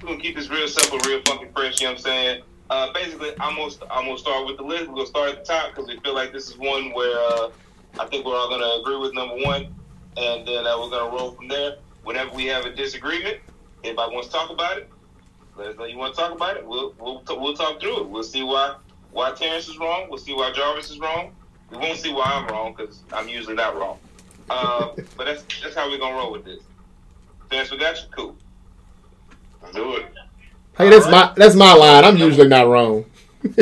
We're 0.03 0.09
gonna 0.09 0.21
keep 0.21 0.35
this 0.35 0.49
real 0.49 0.67
simple, 0.67 0.99
real 1.09 1.21
fucking 1.21 1.53
fresh. 1.53 1.79
You 1.79 1.87
know 1.87 1.93
what 1.93 1.99
I'm 1.99 2.03
saying? 2.03 2.43
Uh, 2.69 2.91
basically, 2.91 3.29
I'm 3.39 3.55
gonna 3.55 3.71
I'm 3.89 4.03
gonna 4.03 4.17
start 4.17 4.45
with 4.45 4.57
the 4.57 4.63
list. 4.63 4.87
We're 4.87 4.95
gonna 4.95 5.05
start 5.05 5.29
at 5.29 5.45
the 5.45 5.53
top 5.53 5.69
because 5.69 5.87
we 5.87 5.97
feel 5.99 6.13
like 6.13 6.33
this 6.33 6.49
is 6.49 6.57
one 6.57 6.91
where 6.91 7.17
uh, 7.17 7.51
I 7.97 8.07
think 8.07 8.25
we're 8.25 8.35
all 8.35 8.49
gonna 8.49 8.81
agree 8.81 8.97
with 8.97 9.13
number 9.13 9.35
one, 9.35 9.73
and 10.17 10.45
then 10.45 10.67
uh, 10.67 10.77
we're 10.77 10.89
gonna 10.89 11.09
roll 11.09 11.31
from 11.31 11.47
there. 11.47 11.77
Whenever 12.03 12.35
we 12.35 12.47
have 12.47 12.65
a 12.65 12.75
disagreement, 12.75 13.37
anybody 13.85 14.13
wants 14.13 14.27
to 14.27 14.33
talk 14.33 14.49
about 14.49 14.77
it, 14.77 14.89
let 15.55 15.67
us 15.67 15.77
know 15.77 15.85
you 15.85 15.97
want 15.97 16.15
to 16.15 16.19
talk 16.19 16.33
about 16.33 16.57
it. 16.57 16.67
We'll 16.67 16.93
we'll 16.99 17.21
t- 17.21 17.37
we'll 17.39 17.55
talk 17.55 17.79
through 17.79 18.01
it. 18.01 18.09
We'll 18.09 18.23
see 18.23 18.43
why 18.43 18.75
why 19.11 19.31
Terrence 19.31 19.69
is 19.69 19.77
wrong. 19.77 20.07
We'll 20.09 20.19
see 20.19 20.33
why 20.33 20.51
Jarvis 20.51 20.91
is 20.91 20.99
wrong. 20.99 21.33
We 21.71 21.77
won't 21.77 21.97
see 21.97 22.11
why 22.11 22.25
I'm 22.25 22.47
wrong 22.47 22.73
because 22.73 23.03
I'm 23.13 23.29
usually 23.29 23.55
not 23.55 23.77
wrong. 23.77 23.99
Uh, 24.49 24.89
but 25.15 25.27
that's 25.27 25.45
that's 25.61 25.75
how 25.75 25.89
we're 25.89 25.97
gonna 25.97 26.17
roll 26.17 26.33
with 26.33 26.43
this. 26.43 26.61
Terrence, 27.49 27.71
we 27.71 27.77
got 27.77 27.95
you. 27.95 28.03
Cool. 28.11 28.35
Let's 29.63 29.75
do 29.75 29.95
it. 29.95 30.05
Hey, 30.77 30.89
that's 30.89 31.07
my 31.09 31.33
that's 31.35 31.55
my 31.55 31.73
line. 31.73 32.03
I'm 32.03 32.17
usually 32.17 32.47
not 32.47 32.67
wrong. 32.67 33.05
T, 33.43 33.55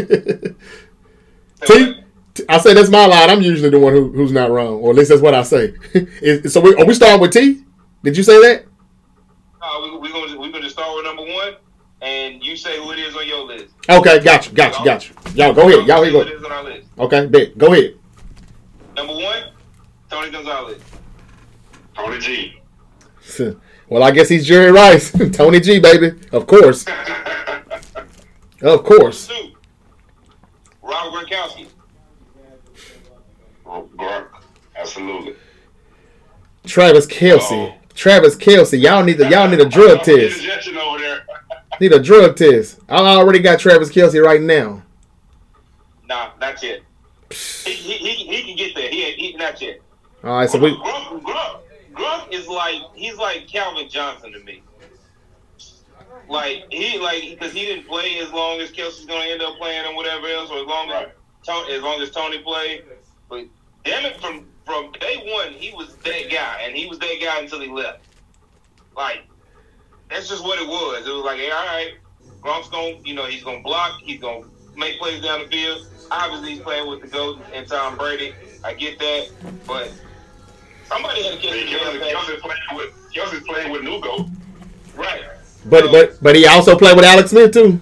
T- 2.33 2.43
I 2.49 2.57
say 2.57 2.73
that's 2.73 2.89
my 2.89 3.05
line. 3.05 3.29
I'm 3.29 3.41
usually 3.41 3.69
the 3.69 3.79
one 3.79 3.93
who, 3.93 4.11
who's 4.11 4.31
not 4.31 4.51
wrong, 4.51 4.75
or 4.75 4.91
at 4.91 4.95
least 4.97 5.09
that's 5.09 5.21
what 5.21 5.33
I 5.33 5.43
say. 5.43 5.73
Is- 5.93 6.53
so 6.53 6.61
we, 6.61 6.75
are 6.75 6.85
we 6.85 6.93
starting 6.93 7.21
with 7.21 7.31
T? 7.31 7.63
Did 8.03 8.17
you 8.17 8.23
say 8.23 8.39
that? 8.41 8.65
We, 9.83 9.97
we're 9.97 10.11
gonna 10.11 10.39
we're 10.39 10.51
gonna 10.51 10.69
start 10.69 10.95
with 10.95 11.05
number 11.05 11.23
one, 11.23 11.55
and 12.01 12.43
you 12.43 12.55
say 12.55 12.77
who 12.81 12.91
it 12.91 12.99
is 12.99 13.15
on 13.15 13.27
your 13.27 13.45
list. 13.45 13.73
Okay, 13.89 14.23
got 14.23 14.47
you, 14.47 14.53
got 14.53 14.79
you, 14.79 14.85
got 14.85 15.07
you. 15.07 15.15
Y'all 15.35 15.53
go 15.53 15.67
ahead. 15.67 15.87
Y'all 15.87 16.11
go. 16.11 16.21
is 16.21 16.43
on 16.43 16.51
our 16.51 16.63
list. 16.63 16.87
Okay, 16.97 17.27
bet. 17.27 17.57
Go 17.57 17.73
ahead. 17.73 17.95
Number 18.95 19.13
one, 19.13 19.43
Tony 20.09 20.31
Gonzalez. 20.31 20.81
Tony 21.95 22.19
G. 22.19 22.61
Well, 23.91 24.03
I 24.03 24.11
guess 24.11 24.29
he's 24.29 24.47
Jerry 24.47 24.71
Rice, 24.71 25.11
Tony 25.33 25.59
G, 25.59 25.77
baby. 25.77 26.13
Of 26.31 26.47
course, 26.47 26.85
of 28.61 28.85
course. 28.85 29.27
Two, 29.27 29.51
Robert 30.81 31.27
Gronkowski. 31.27 31.67
Gronk. 33.65 34.27
Absolutely. 34.77 35.35
Travis 36.65 37.05
Kelce. 37.05 37.51
Uh-oh. 37.51 37.75
Travis 37.93 38.37
Kelce. 38.37 38.81
Y'all 38.81 39.03
need 39.03 39.19
a 39.19 39.29
y'all 39.29 39.49
need 39.49 39.59
a 39.59 39.67
drug 39.67 39.99
oh, 39.99 40.03
test. 40.03 40.37
Interjection 40.37 40.77
over 40.77 40.97
there. 40.97 41.25
Need 41.81 41.93
a 41.93 41.99
drug 41.99 42.37
test. 42.37 42.79
I 42.87 42.97
already 42.97 43.39
got 43.39 43.59
Travis 43.59 43.89
Kelce 43.89 44.23
right 44.23 44.41
now. 44.41 44.83
Nah, 46.05 46.31
not 46.39 46.61
yet. 46.63 46.81
He, 47.31 47.71
he, 47.71 47.93
he, 47.93 48.13
he 48.27 48.43
can 48.43 48.55
get 48.55 48.75
there. 48.75 48.89
He, 48.89 49.11
he 49.13 49.35
not 49.35 49.59
yet. 49.59 49.81
All 50.23 50.29
right, 50.37 50.49
so 50.49 50.59
we. 50.59 50.75
Gronk, 50.75 51.23
Gronk, 51.23 51.61
Gronk 51.93 52.33
is 52.33 52.47
like 52.47 52.81
he's 52.93 53.17
like 53.17 53.47
Calvin 53.47 53.89
Johnson 53.89 54.31
to 54.33 54.39
me. 54.39 54.63
like 56.29 56.65
he 56.69 56.97
like 56.99 57.23
because 57.31 57.53
he 57.53 57.65
didn't 57.65 57.87
play 57.87 58.19
as 58.19 58.31
long 58.31 58.59
as 58.61 58.71
Kelce's 58.71 59.05
gonna 59.05 59.25
end 59.25 59.41
up 59.41 59.57
playing 59.57 59.85
and 59.85 59.95
whatever 59.95 60.27
else, 60.27 60.49
or 60.49 60.59
as 60.59 60.65
long 60.67 60.89
as 60.89 61.05
Right. 61.05 61.13
Tony, 61.45 61.73
as 61.73 61.81
long 61.81 62.01
as 62.01 62.11
Tony 62.11 62.39
played. 62.39 62.83
But 63.29 63.45
damn 63.83 64.05
it, 64.05 64.21
from 64.21 64.47
from 64.65 64.91
day 64.93 65.17
one, 65.33 65.53
he 65.53 65.73
was 65.73 65.95
that 66.03 66.29
guy, 66.31 66.61
and 66.63 66.75
he 66.75 66.85
was 66.85 66.99
that 66.99 67.15
guy 67.21 67.39
until 67.39 67.59
he 67.59 67.67
left. 67.67 67.99
Like 68.95 69.23
that's 70.09 70.29
just 70.29 70.43
what 70.43 70.59
it 70.59 70.67
was. 70.67 71.07
It 71.07 71.11
was 71.11 71.23
like, 71.23 71.39
hey, 71.39 71.51
all 71.51 71.65
right, 71.65 71.93
Gronk's 72.41 72.69
gonna, 72.69 72.97
you 73.03 73.13
know, 73.13 73.25
he's 73.25 73.43
gonna 73.43 73.61
block, 73.61 73.99
he's 74.03 74.19
gonna 74.19 74.43
make 74.75 74.99
plays 74.99 75.21
down 75.21 75.41
the 75.43 75.47
field. 75.47 75.87
Obviously, 76.11 76.51
he's 76.51 76.59
playing 76.61 76.89
with 76.89 77.01
the 77.01 77.07
goat 77.07 77.39
and 77.53 77.67
Tom 77.67 77.97
Brady. 77.97 78.35
I 78.63 78.73
get 78.73 78.99
that, 78.99 79.29
but 79.65 79.93
somebody 80.91 81.23
had 81.23 81.39
to 81.41 81.47
catch 81.47 81.93
the 81.93 81.99
pass. 81.99 82.11
Kelce's 82.13 82.41
playing 82.41 82.75
with 82.75 83.13
Kelce's 83.13 83.43
playing 83.47 83.71
with 83.71 83.81
Nugo. 83.81 84.29
Right. 84.95 85.23
But 85.65 85.91
but 85.91 86.21
but 86.21 86.35
he 86.35 86.45
also 86.47 86.77
played 86.77 86.95
with 86.95 87.05
Alex 87.05 87.29
Smith 87.31 87.53
too. 87.53 87.79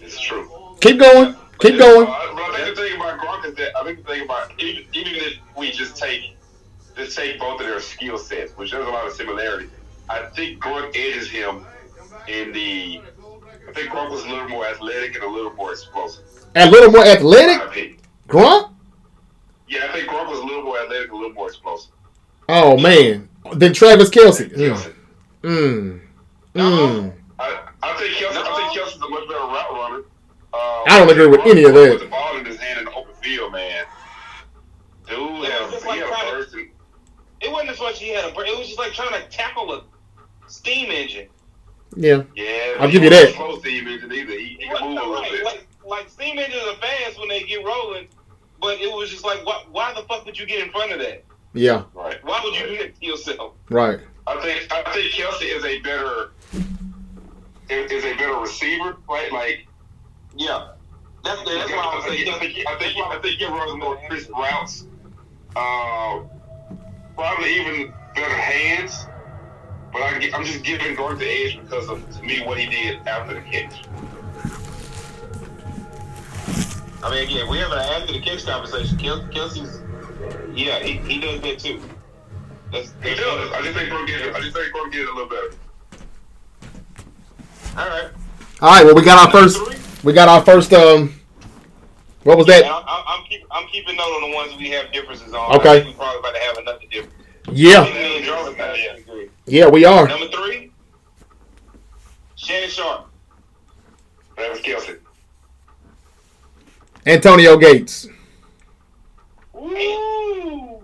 It's 0.00 0.20
true. 0.20 0.48
Keep 0.80 0.98
going. 1.00 1.34
Keep 1.60 1.74
Uh, 1.74 1.78
going. 1.78 2.06
but 2.06 2.14
I 2.14 2.64
think 2.64 2.76
the 2.76 2.82
thing 2.82 2.96
about 2.96 3.18
Gronk 3.20 3.44
is 3.46 3.54
that 3.56 3.76
I 3.76 3.84
think 3.84 3.98
the 3.98 4.04
thing 4.12 4.22
about 4.22 4.52
even, 4.60 4.84
even 4.92 5.14
if 5.16 5.34
we 5.56 5.70
just 5.70 5.96
take 5.96 6.36
just 6.96 7.16
take 7.16 7.38
both 7.38 7.60
of 7.60 7.66
their 7.66 7.80
skill 7.80 8.18
sets, 8.18 8.52
which 8.56 8.70
there's 8.72 8.86
a 8.86 8.90
lot 8.90 9.06
of 9.06 9.12
similarity. 9.12 9.68
I 10.08 10.22
think 10.36 10.62
Gronk 10.62 10.88
edges 10.96 11.30
him 11.30 11.64
in 12.28 12.52
the. 12.52 13.00
I 13.68 13.72
think 13.72 13.90
Gronk 13.90 14.10
was 14.10 14.24
a 14.24 14.28
little 14.28 14.48
more 14.48 14.66
athletic 14.66 15.14
and 15.16 15.24
a 15.24 15.28
little 15.28 15.52
more 15.54 15.72
explosive. 15.72 16.24
A 16.56 16.70
little 16.70 16.90
more 16.90 17.04
athletic. 17.04 17.58
my 17.58 17.64
opinion. 17.64 17.96
Grunt? 18.26 18.72
Yeah, 19.68 19.86
I 19.88 19.92
think 19.92 20.08
Gronk 20.08 20.28
was 20.30 20.38
a 20.38 20.44
little 20.44 20.62
more 20.62 20.78
athletic, 20.80 21.10
a 21.12 21.14
little 21.14 21.32
more 21.32 21.48
explosive. 21.48 21.92
Oh 22.48 22.76
man. 22.78 23.28
Then 23.54 23.72
Travis 23.72 24.10
Kelce. 24.10 24.50
Mm. 24.50 24.56
Kelce. 24.74 24.94
Mm. 25.42 26.00
Mm. 26.54 27.12
I, 27.38 27.68
I 27.82 27.96
think 27.96 28.14
Kelce. 28.16 28.36
I 28.36 28.56
think 28.56 28.78
Kelce's 28.80 28.96
a 29.02 29.08
much 29.08 29.28
better 29.28 29.40
route 29.40 29.72
runner. 29.72 30.02
Uh, 30.52 30.82
I 30.88 30.98
don't 30.98 31.10
agree 31.10 31.26
with 31.26 31.40
any 31.46 31.64
of 31.64 31.74
that. 31.74 31.90
With 31.92 32.00
the 32.00 32.06
ball 32.06 32.36
in 32.38 32.44
his 32.46 32.56
hand 32.56 32.80
in 32.80 32.84
the 32.86 32.92
open 32.92 33.14
field, 33.22 33.52
man. 33.52 33.84
Dude, 35.06 35.18
Yeah, 35.44 35.50
have, 35.50 35.70
just 35.70 35.82
he 35.84 35.88
like 35.88 36.00
had 36.00 36.06
a 36.06 36.08
trying 36.08 36.44
to- 36.50 37.46
It 37.46 37.52
wasn't 37.52 37.70
as 37.70 37.80
much 37.80 37.98
he 38.00 38.08
had 38.08 38.30
a 38.30 38.34
break. 38.34 38.48
It 38.52 38.58
was 38.58 38.66
just 38.66 38.78
like 38.78 38.92
trying 38.92 39.12
to 39.12 39.28
tackle 39.28 39.72
a 39.74 39.84
steam 40.48 40.90
engine. 40.90 41.28
Yeah. 41.96 42.22
Yeah, 42.34 42.74
I'll 42.80 42.86
he 42.88 42.92
give 42.92 43.04
you 43.04 43.10
that. 43.10 43.34
Slow 43.34 43.58
steam 43.60 43.86
engine 43.88 44.12
either. 44.12 44.32
He, 44.32 44.56
he 44.58 44.64
It 44.64 44.76
can 44.76 44.88
move 44.88 44.98
a 44.98 45.00
little 45.06 45.14
right. 45.14 45.30
bit. 45.30 45.44
Like, 45.44 45.66
like 45.86 46.08
steam 46.10 46.38
engines 46.38 46.62
are 46.66 46.74
fast 46.76 47.18
when 47.18 47.28
they 47.28 47.42
get 47.44 47.64
rolling, 47.64 48.08
but 48.60 48.80
it 48.80 48.92
was 48.92 49.10
just 49.10 49.24
like, 49.24 49.44
why, 49.44 49.62
why 49.70 49.94
the 49.94 50.02
fuck 50.02 50.24
would 50.26 50.38
you 50.38 50.46
get 50.46 50.64
in 50.64 50.70
front 50.70 50.92
of 50.92 50.98
that? 50.98 51.24
Yeah. 51.54 51.84
Right. 51.94 52.22
Why 52.24 52.40
would 52.42 52.54
you 52.54 52.66
do 52.66 52.78
that 52.78 52.98
to 53.00 53.06
yourself? 53.06 53.54
Right. 53.70 54.00
I 54.26 54.40
think 54.42 54.72
I 54.72 54.82
think 54.92 55.12
Kelce 55.12 55.56
is 55.56 55.64
a 55.64 55.80
better 55.80 56.32
is, 57.70 57.90
is 57.90 58.04
a 58.04 58.14
better 58.16 58.38
receiver, 58.38 58.96
right? 59.08 59.32
Like 59.32 59.66
Yeah, 60.36 60.72
that's 61.24 61.42
that's 61.44 61.70
why 61.70 61.78
I 61.78 61.96
was 61.96 62.04
saying. 62.04 62.28
I 62.28 62.38
think 62.38 62.66
I 62.66 62.78
think, 62.78 62.96
I 62.98 63.18
think 63.20 63.38
he 63.38 63.46
runs 63.46 63.78
more 63.78 63.96
crisp 64.06 64.30
routes. 64.30 64.84
Uh, 65.56 66.20
probably 67.14 67.54
even 67.54 67.92
better 68.14 68.34
hands. 68.34 69.06
But 69.92 70.02
I, 70.02 70.30
am 70.34 70.44
just 70.44 70.62
giving 70.62 70.94
Gronk 70.94 71.18
the 71.18 71.26
edge 71.26 71.58
because 71.62 71.88
of 71.88 72.08
to 72.16 72.22
me 72.22 72.42
what 72.44 72.58
he 72.58 72.68
did 72.68 73.06
after 73.06 73.34
the 73.34 73.40
catch. 73.40 73.84
I 77.02 77.10
mean, 77.10 77.24
again, 77.28 77.48
we 77.48 77.58
have 77.58 77.70
an 77.72 77.78
after 77.78 78.12
the 78.12 78.20
catch 78.20 78.44
conversation. 78.44 78.96
Kel- 78.98 79.22
Kelce's, 79.28 79.80
yeah, 80.54 80.80
he, 80.80 80.94
he 80.98 81.20
does 81.20 81.40
that 81.40 81.58
too. 81.58 81.80
That's, 82.72 82.92
He 83.02 83.14
does. 83.14 83.52
I 83.52 83.62
just 83.62 83.76
think 83.78 83.90
Gronk 83.90 84.06
did. 84.08 84.20
it- 84.26 84.34
I 84.34 84.40
just 84.40 84.54
think 84.56 84.74
Gronk 84.74 84.92
did 84.92 85.02
it 85.02 85.08
a 85.08 85.14
little 85.14 85.28
better. 85.28 85.54
All 87.78 87.86
right. 87.88 88.10
All 88.60 88.68
right. 88.70 88.84
Well, 88.84 88.94
we 88.94 89.02
got 89.02 89.26
our 89.26 89.30
first. 89.30 90.04
We 90.04 90.12
got 90.12 90.28
our 90.28 90.44
first. 90.44 90.72
Um. 90.72 91.14
What 92.24 92.36
was 92.36 92.48
And 92.48 92.64
that? 92.64 92.70
I'm, 92.70 92.82
I'm, 92.86 93.04
I'm, 93.06 93.24
keep, 93.26 93.46
I'm 93.50 93.66
keeping 93.68 93.96
note 93.96 94.02
on 94.02 94.30
the 94.30 94.36
ones 94.36 94.52
we 94.58 94.68
have 94.70 94.92
differences 94.92 95.32
on. 95.32 95.56
Okay. 95.56 95.70
I 95.70 95.74
think 95.80 95.86
we 95.86 95.92
probably 95.94 96.18
about 96.18 96.34
to 96.34 96.40
have 96.40 96.58
another 96.58 96.80
difference. 96.90 97.14
Yeah. 97.52 97.84
Me 97.84 98.16
and 98.18 98.24
to 98.26 98.96
agree. 98.98 99.30
Yeah, 99.46 99.68
we 99.68 99.84
are. 99.86 100.06
Number 100.08 100.26
three, 100.28 100.72
Shannon 102.36 102.68
Sharpe. 102.68 103.06
That 104.36 104.50
was 104.50 104.60
Kelce. 104.60 104.98
Antonio 107.08 107.56
Gates. 107.56 108.06
Ooh. 109.56 110.82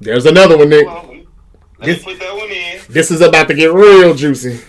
There's 0.00 0.26
another 0.26 0.56
one, 0.58 0.68
Nick. 0.68 0.86
Well, 0.86 0.96
let 1.06 1.08
me 1.10 1.26
This- 1.80 2.04
put 2.04 2.18
that 2.20 2.34
one 2.36 2.50
in. 2.50 2.80
This 2.90 3.10
is 3.10 3.20
about 3.22 3.48
to 3.48 3.54
get 3.54 3.72
real 3.72 4.14
juicy. 4.14 4.60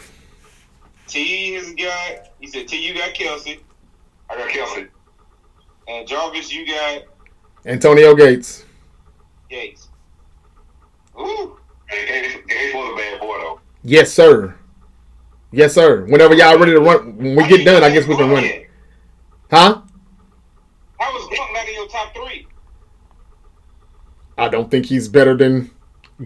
T 1.07 1.53
has 1.55 1.73
got. 1.73 2.29
He 2.39 2.47
said, 2.47 2.67
"T, 2.67 2.77
you 2.87 2.93
got 2.93 3.13
Kelce, 3.13 3.59
I 4.29 4.35
got 4.37 4.47
Kelce. 4.49 4.87
and 5.87 6.07
Jarvis, 6.07 6.51
you 6.53 6.65
got 6.65 7.03
Antonio 7.65 8.15
Gates. 8.15 8.63
Gates." 9.49 9.89
Ooh. 11.19 11.57
And 11.91 12.07
Gates 12.07 12.35
Gates 12.47 12.73
was 12.75 12.93
a 12.93 12.95
bad 12.95 13.19
boy 13.19 13.37
though. 13.39 13.59
Yes, 13.83 14.11
sir. 14.13 14.55
Yes, 15.51 15.73
sir. 15.73 16.05
Whenever 16.05 16.35
y'all 16.35 16.57
ready 16.59 16.73
to 16.73 16.79
run, 16.79 17.17
when 17.17 17.35
we 17.35 17.47
get 17.47 17.65
done, 17.65 17.83
I 17.83 17.89
guess 17.89 18.05
we 18.07 18.15
can 18.15 18.29
run 18.29 18.43
it. 18.43 18.68
Huh? 19.49 19.81
How 20.99 21.13
was 21.13 21.23
Gronk 21.29 21.53
not 21.53 21.67
in 21.67 21.73
your 21.73 21.87
top 21.87 22.13
three? 22.13 22.47
I 24.37 24.47
don't 24.47 24.69
think 24.69 24.85
he's 24.85 25.07
better 25.07 25.35
than 25.35 25.71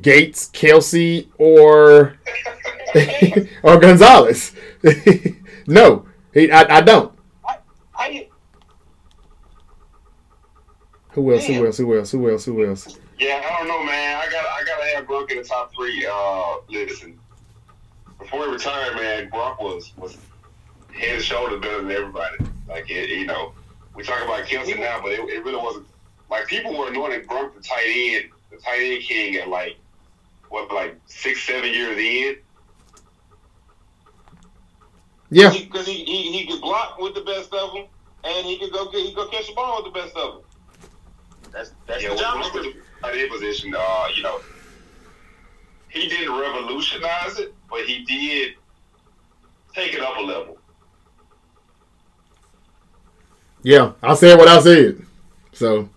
Gates, 0.02 0.50
Kelce, 0.50 1.28
or 1.38 2.18
or 3.64 3.80
Gonzalez. 3.80 4.54
no, 5.68 6.06
he, 6.34 6.52
I, 6.52 6.78
I 6.78 6.82
don't. 6.82 7.14
How 7.92 8.08
you? 8.08 8.26
Who 11.12 11.34
else? 11.34 11.46
Who 11.46 11.66
else? 11.66 11.78
Who 11.78 11.98
else? 11.98 12.12
Who 12.12 12.30
else? 12.30 12.46
Who 12.46 12.66
else? 12.66 13.00
Yeah, 13.20 13.42
I 13.46 13.60
don't 13.60 13.68
know, 13.68 13.84
man. 13.84 14.18
I 14.18 14.26
got 14.26 14.46
I 14.46 14.64
gotta 14.66 14.96
have 14.96 15.06
Gronk 15.06 15.32
in 15.32 15.38
the 15.38 15.44
top 15.44 15.74
three. 15.74 16.06
Uh, 16.06 16.56
listen, 16.70 17.20
before 18.20 18.46
he 18.48 18.52
retired, 18.52 18.96
man, 18.96 19.30
Gronk 19.30 19.62
was 19.62 19.94
was 19.98 20.18
head 20.94 21.16
and 21.16 21.24
shoulders 21.24 21.62
better 21.62 21.82
than 21.82 21.92
everybody. 21.92 22.38
Like 22.68 22.90
it, 22.90 23.10
you 23.10 23.26
know, 23.28 23.54
we 23.96 24.04
talk 24.04 24.24
about 24.24 24.46
Kelce 24.46 24.80
now, 24.80 25.00
but 25.02 25.14
it, 25.14 25.22
it 25.30 25.44
really 25.46 25.58
wasn't. 25.62 25.88
Like 26.30 26.48
people 26.48 26.78
were 26.78 26.90
anointing 26.90 27.28
Gronk 27.28 27.54
the 27.56 27.62
tight 27.62 27.88
end, 27.88 28.26
the 28.52 28.58
tight 28.58 28.82
end 28.82 29.04
king 29.04 29.36
at 29.38 29.50
like 29.50 29.80
what, 30.50 30.72
like 30.74 31.00
six, 31.08 31.44
seven 31.46 31.72
years 31.74 31.98
in. 31.98 32.36
Yeah, 35.32 35.52
Because 35.52 35.88
he, 35.88 36.06
he, 36.06 36.32
he 36.34 36.48
could 36.48 36.62
block 36.62 37.00
with 37.00 37.16
the 37.16 37.22
best 37.22 37.54
of 37.54 37.74
them, 37.74 37.86
and 38.24 38.46
he 38.48 38.60
could 38.60 38.72
go 38.74 38.92
get, 38.92 39.02
he 39.02 39.14
could 39.14 39.26
go 39.26 39.30
catch 39.30 39.48
the 39.48 39.54
ball 39.56 39.84
with 39.84 39.94
the 39.94 40.00
best 40.00 40.16
of 40.18 40.34
them. 40.34 40.42
That's 41.54 41.74
that's 41.88 42.04
Yeah, 42.04 42.10
the 42.10 42.16
with 42.16 42.20
job. 42.20 42.36
Gronk 42.36 42.54
was 42.54 42.66
the 42.66 42.74
tight 43.04 43.20
end 43.20 43.32
position. 43.32 43.74
Uh, 43.78 44.06
you 44.16 44.24
know, 44.24 44.42
he 45.90 46.10
didn't 46.10 46.40
revolutionize 46.40 47.40
it, 47.40 47.56
but 47.70 47.86
he 47.86 48.06
did 48.06 48.54
take 49.76 49.94
it 49.94 50.02
up 50.02 50.18
a 50.18 50.22
level. 50.22 50.58
Yeah. 53.64 53.94
I 54.02 54.14
said 54.14 54.38
what 54.38 54.48
I 54.48 54.60
said. 54.62 55.02
So 55.54 55.90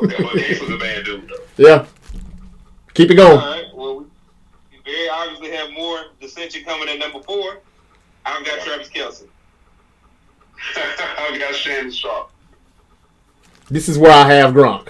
but 0.00 0.10
Gates 0.34 0.60
was 0.60 0.70
a 0.70 0.78
bad 0.78 1.04
dude, 1.04 1.28
though. 1.28 1.62
yeah, 1.68 1.86
keep 2.94 3.10
it 3.10 3.14
going. 3.14 3.38
right. 3.38 3.64
Well, 3.74 4.00
we 4.00 4.06
very 4.84 5.08
obviously 5.10 5.50
have 5.56 5.70
more 5.72 5.98
dissension 6.20 6.64
coming 6.64 6.88
at 6.88 6.98
number 6.98 7.22
four. 7.22 7.58
I've 8.24 8.44
got 8.44 8.60
Travis 8.60 8.88
Kelce. 8.88 9.26
I've 10.76 11.38
got 11.38 11.54
Shannon 11.54 11.90
Sharpe. 11.90 12.30
This 13.70 13.88
is 13.88 13.98
where 13.98 14.12
I 14.12 14.26
have 14.32 14.54
Gronk, 14.54 14.88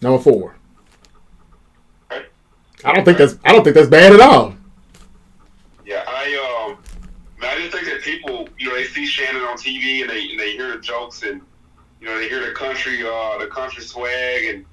number 0.00 0.22
four. 0.22 0.56
I 2.84 2.92
don't 2.92 3.04
think 3.04 3.18
that's 3.18 3.36
I 3.44 3.52
don't 3.52 3.64
think 3.64 3.74
that's 3.74 3.88
bad 3.88 4.12
at 4.12 4.20
all. 4.20 4.54
Yeah, 5.84 6.04
I 6.06 6.68
um, 6.68 6.78
man, 7.35 7.35
I 7.46 7.58
just 7.58 7.72
think 7.72 7.86
that 7.86 8.02
people, 8.02 8.48
you 8.58 8.68
know, 8.68 8.74
they 8.74 8.84
see 8.84 9.06
Shannon 9.06 9.42
on 9.42 9.56
TV 9.56 10.02
and 10.02 10.10
they 10.10 10.30
and 10.30 10.38
they 10.38 10.52
hear 10.52 10.72
the 10.72 10.80
jokes 10.80 11.22
and 11.22 11.40
you 12.00 12.06
know 12.06 12.18
they 12.18 12.28
hear 12.28 12.44
the 12.46 12.52
country, 12.52 13.02
uh, 13.02 13.38
the 13.38 13.46
country 13.46 13.82
swag 13.82 14.44
and 14.44 14.64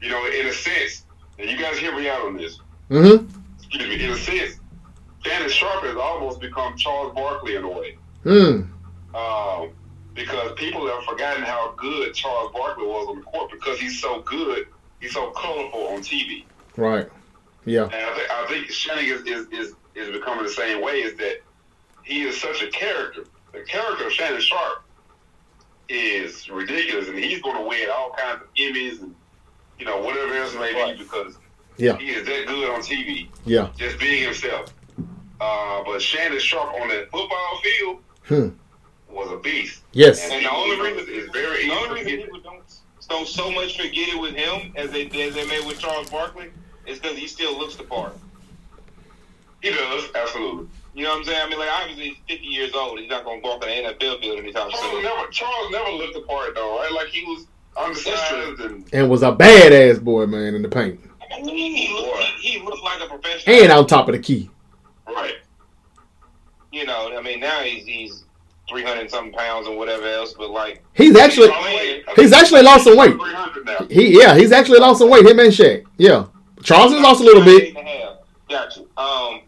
you 0.00 0.10
know, 0.10 0.26
in 0.26 0.46
a 0.46 0.52
sense, 0.52 1.04
and 1.38 1.50
you 1.50 1.58
guys 1.58 1.78
hear 1.78 1.94
me 1.96 2.08
out 2.08 2.22
on 2.22 2.36
this. 2.36 2.60
Mm-hmm. 2.90 3.26
Excuse 3.58 3.88
me, 3.88 4.04
in 4.04 4.10
a 4.10 4.16
sense, 4.16 4.60
Shannon 5.24 5.48
Sharpe 5.48 5.84
has 5.84 5.96
almost 5.96 6.40
become 6.40 6.76
Charles 6.76 7.14
Barkley 7.14 7.56
in 7.56 7.64
a 7.64 7.68
way. 7.68 7.98
Hmm. 8.24 8.62
um, 9.14 9.70
because 10.14 10.52
people 10.56 10.86
have 10.88 11.04
forgotten 11.04 11.44
how 11.44 11.74
good 11.76 12.12
Charles 12.12 12.52
Barkley 12.52 12.84
was 12.84 13.08
on 13.08 13.16
the 13.16 13.22
court 13.22 13.50
because 13.50 13.78
he's 13.78 14.00
so 14.00 14.20
good, 14.22 14.66
he's 15.00 15.12
so 15.12 15.30
colorful 15.30 15.88
on 15.88 16.00
TV. 16.00 16.44
Right. 16.76 17.08
Yeah. 17.64 17.84
And 17.84 17.94
I, 17.94 18.14
th- 18.14 18.30
I 18.30 18.46
think 18.48 18.70
Shannon 18.70 19.04
is, 19.04 19.22
is, 19.22 19.46
is, 19.52 19.74
is 19.94 20.10
becoming 20.10 20.44
the 20.44 20.50
same 20.50 20.82
way 20.82 21.02
is 21.02 21.16
that 21.18 21.40
he 22.08 22.22
is 22.22 22.40
such 22.40 22.62
a 22.62 22.68
character. 22.68 23.24
The 23.52 23.60
character 23.60 24.06
of 24.06 24.12
Shannon 24.12 24.40
Sharpe 24.40 24.82
is 25.90 26.48
ridiculous, 26.48 27.08
and 27.08 27.18
he's 27.18 27.40
going 27.42 27.56
to 27.56 27.62
win 27.68 27.88
all 27.90 28.12
kinds 28.16 28.42
of 28.42 28.48
Emmys 28.54 29.00
and, 29.02 29.14
you 29.78 29.84
know, 29.84 30.00
whatever 30.00 30.34
else 30.34 30.54
it 30.54 30.60
may 30.60 30.74
Right. 30.74 30.96
be 30.96 31.04
because 31.04 31.36
Yeah. 31.76 31.96
he 31.98 32.10
is 32.10 32.26
that 32.26 32.46
good 32.46 32.70
on 32.70 32.82
TV, 32.82 33.28
Yeah. 33.44 33.68
just 33.76 33.98
being 33.98 34.22
himself. 34.24 34.72
Uh, 35.40 35.82
but 35.84 36.00
Shannon 36.02 36.40
Sharpe 36.40 36.74
on 36.80 36.88
that 36.88 37.10
football 37.10 37.60
field 37.62 38.02
Hmm. 38.26 38.48
was 39.08 39.30
a 39.30 39.36
beast. 39.36 39.82
Yes. 39.92 40.28
And 40.30 40.44
the 40.44 40.50
only 40.50 40.80
reason 40.80 41.06
it's 41.08 41.30
very 41.32 41.66
the 41.66 41.72
only 41.74 42.00
reason 42.02 42.16
get. 42.18 42.24
people 42.24 42.40
don't, 42.40 42.62
don't 43.08 43.28
so 43.28 43.50
much 43.50 43.76
forget 43.76 44.08
it 44.08 44.18
with 44.18 44.34
him 44.34 44.72
as 44.76 44.90
they 44.90 45.06
as 45.06 45.34
they 45.34 45.46
made 45.46 45.64
with 45.66 45.78
Charles 45.78 46.10
Barkley 46.10 46.50
is 46.86 46.98
because 46.98 47.16
he 47.16 47.26
still 47.28 47.56
looks 47.58 47.76
the 47.76 47.84
part. 47.84 48.16
He 49.62 49.70
does 49.70 50.04
absolutely. 50.14 50.68
You 50.94 51.04
know 51.04 51.10
what 51.10 51.18
I'm 51.18 51.24
saying? 51.24 51.42
I 51.44 51.48
mean, 51.48 51.58
like 51.58 51.70
obviously 51.70 52.08
he's 52.08 52.16
50 52.28 52.46
years 52.46 52.74
old. 52.74 52.98
He's 52.98 53.10
not 53.10 53.24
going 53.24 53.40
to 53.40 53.48
walk 53.48 53.64
in 53.64 53.84
the 53.84 53.90
NFL 53.90 54.20
field 54.20 54.38
anytime 54.38 54.70
Charles 54.70 54.90
soon. 54.90 55.02
never 55.02 55.26
Charles 55.30 55.70
never 55.70 55.90
looked 55.90 56.14
the 56.14 56.22
part 56.22 56.54
though, 56.54 56.78
right? 56.78 56.92
Like 56.92 57.08
he 57.08 57.24
was 57.24 57.46
undersized 57.76 58.60
and 58.60 58.88
And 58.92 59.08
was 59.08 59.22
a 59.22 59.32
badass 59.32 60.02
boy, 60.02 60.26
man, 60.26 60.54
in 60.54 60.62
the 60.62 60.68
paint. 60.68 61.00
He, 61.44 61.86
he, 61.86 61.92
looked, 61.92 62.22
he, 62.40 62.58
he 62.58 62.64
looked 62.64 62.82
like 62.82 63.00
a 63.02 63.06
professional. 63.06 63.56
And 63.56 63.72
on 63.72 63.86
top 63.86 64.08
of 64.08 64.14
the 64.14 64.18
key. 64.18 64.50
right. 65.06 65.34
you 66.72 66.86
know, 66.86 67.16
I 67.16 67.20
mean, 67.22 67.40
now 67.40 67.60
he's 67.60 67.84
he's 67.84 68.24
300 68.68 69.10
something 69.10 69.32
pounds 69.32 69.66
or 69.66 69.76
whatever 69.76 70.06
else, 70.06 70.34
but 70.34 70.50
like, 70.50 70.82
He's 70.94 71.16
actually 71.16 71.50
he's 72.16 72.32
actually 72.32 72.62
lost 72.62 72.84
some 72.84 72.96
weight. 72.96 73.14
Three 73.14 73.32
hundred 73.32 73.64
now. 73.64 73.86
He 73.90 74.18
yeah, 74.18 74.34
he's 74.36 74.52
actually 74.52 74.80
lost 74.80 74.98
some 74.98 75.10
weight, 75.10 75.26
him 75.26 75.38
and 75.38 75.52
Shaq. 75.52 75.84
Yeah. 75.96 76.26
Charles 76.62 76.92
has 76.92 77.00
lost 77.00 77.20
a 77.20 77.24
little 77.24 77.44
bit. 77.44 77.62
Eight 77.62 77.76
and 77.76 77.86
a 77.86 77.90
half. 77.90 78.16
Got 78.48 78.76
you. 78.76 78.88
Um, 78.96 79.42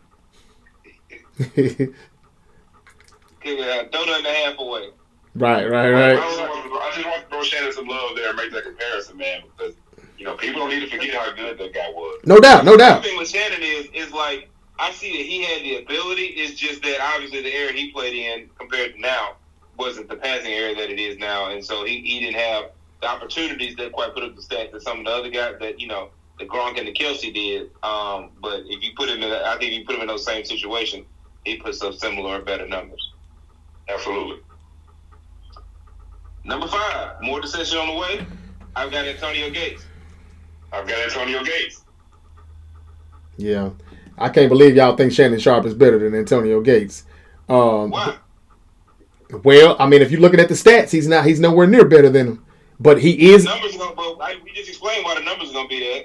give 3.43 3.59
it 3.59 3.87
a 3.87 3.89
donut 3.89 4.19
and 4.19 4.27
a 4.27 4.33
half 4.33 4.59
away. 4.59 4.91
right, 5.35 5.69
right, 5.69 5.91
right. 5.91 6.17
just 6.17 6.41
want 6.41 6.65
to, 6.65 6.79
I 6.79 6.93
just 6.95 7.07
want 7.07 7.23
to 7.23 7.29
throw 7.29 7.43
Shannon 7.43 7.73
some 7.73 7.87
love 7.87 8.17
there 8.17 8.29
and 8.29 8.37
make 8.37 8.53
that 8.53 8.65
comparison, 8.65 9.17
man, 9.17 9.43
because 9.57 9.75
you 10.19 10.25
know 10.25 10.35
people 10.35 10.61
don't 10.61 10.71
need 10.71 10.81
to 10.81 10.91
forget 10.91 11.15
how 11.15 11.33
good 11.33 11.59
that 11.59 11.73
guy 11.73 11.89
was. 11.91 12.21
No 12.25 12.39
doubt, 12.39 12.65
no 12.65 12.77
doubt. 12.77 13.03
The 13.03 13.03
doubt. 13.03 13.05
thing 13.05 13.19
with 13.19 13.29
Shannon 13.29 13.63
is, 13.63 13.89
is 13.95 14.13
like, 14.13 14.51
I 14.79 14.93
see 14.93 15.11
that 15.13 15.27
he 15.27 15.43
had 15.45 15.63
the 15.63 15.77
ability. 15.85 16.25
It's 16.37 16.59
just 16.59 16.83
that 16.83 17.01
obviously 17.15 17.43
the 17.43 17.55
era 17.55 17.73
he 17.73 17.91
played 17.91 18.15
in 18.15 18.51
compared 18.59 18.95
to 18.95 19.01
now 19.01 19.37
wasn't 19.79 20.09
the 20.09 20.17
passing 20.17 20.53
area 20.53 20.75
that 20.75 20.91
it 20.91 20.99
is 20.99 21.17
now, 21.17 21.51
and 21.51 21.65
so 21.65 21.85
he, 21.85 22.01
he 22.01 22.21
didn't 22.21 22.37
have 22.37 22.73
the 23.01 23.09
opportunities 23.09 23.77
that 23.77 23.93
quite 23.93 24.13
put 24.13 24.23
up 24.23 24.37
the 24.37 24.43
stats 24.43 24.73
that 24.73 24.83
some 24.83 24.99
of 24.99 25.05
the 25.07 25.11
other 25.11 25.31
guys 25.31 25.55
that 25.61 25.81
you 25.81 25.87
know 25.87 26.11
the 26.39 26.47
Gronk 26.47 26.79
and 26.79 26.89
the 26.89 26.93
Kelce 26.93 27.33
did. 27.33 27.71
Um, 27.83 28.31
but 28.43 28.63
if 28.67 28.83
you 28.83 28.91
put 28.97 29.09
him 29.09 29.23
in, 29.23 29.31
I 29.31 29.57
think 29.59 29.73
if 29.73 29.79
you 29.79 29.85
put 29.85 29.95
him 29.95 30.03
in 30.03 30.09
those 30.09 30.25
same 30.25 30.45
situations, 30.45 31.07
he 31.45 31.57
puts 31.57 31.83
up 31.83 31.95
similar 31.95 32.39
or 32.39 32.43
better 32.43 32.67
numbers. 32.67 33.13
Absolutely. 33.89 34.41
Number 36.45 36.67
five, 36.67 37.21
more 37.23 37.41
decision 37.41 37.79
on 37.79 37.89
the 37.89 37.95
way. 37.95 38.27
I've 38.75 38.91
got 38.91 39.07
Antonio 39.07 39.51
Gates. 39.51 39.85
I've 40.73 40.87
got 40.87 40.99
Antonio 40.99 41.43
Gates. 41.43 41.85
Yeah. 43.37 43.71
I 44.17 44.29
can't 44.29 44.49
believe 44.49 44.77
y'all 44.77 44.97
think 44.97 45.13
Shannon 45.13 45.39
Sharpe 45.39 45.67
is 45.67 45.75
better 45.75 45.99
than 45.99 46.15
Antonio 46.15 46.61
Gates. 46.61 47.05
Um, 47.49 47.91
Why? 47.91 48.17
well, 49.43 49.77
I 49.79 49.87
mean, 49.87 50.03
if 50.03 50.11
you're 50.11 50.21
looking 50.21 50.41
at 50.41 50.49
the 50.49 50.55
stats, 50.55 50.91
he's 50.91 51.09
not 51.09 51.25
he's 51.25 51.41
nowhere 51.41 51.67
near 51.67 51.85
better 51.85 52.11
than 52.11 52.27
him. 52.27 52.47
But 52.79 53.01
he 53.01 53.33
is 53.33 53.45
numbers 53.45 53.77
gonna. 53.77 53.95
But 53.95 54.19
I, 54.21 54.37
we 54.43 54.53
just 54.53 54.69
explained 54.69 55.05
why 55.05 55.15
the 55.15 55.23
numbers 55.23 55.51
are 55.51 55.55
gonna 55.55 55.69
be 55.69 55.81
there. 55.81 56.05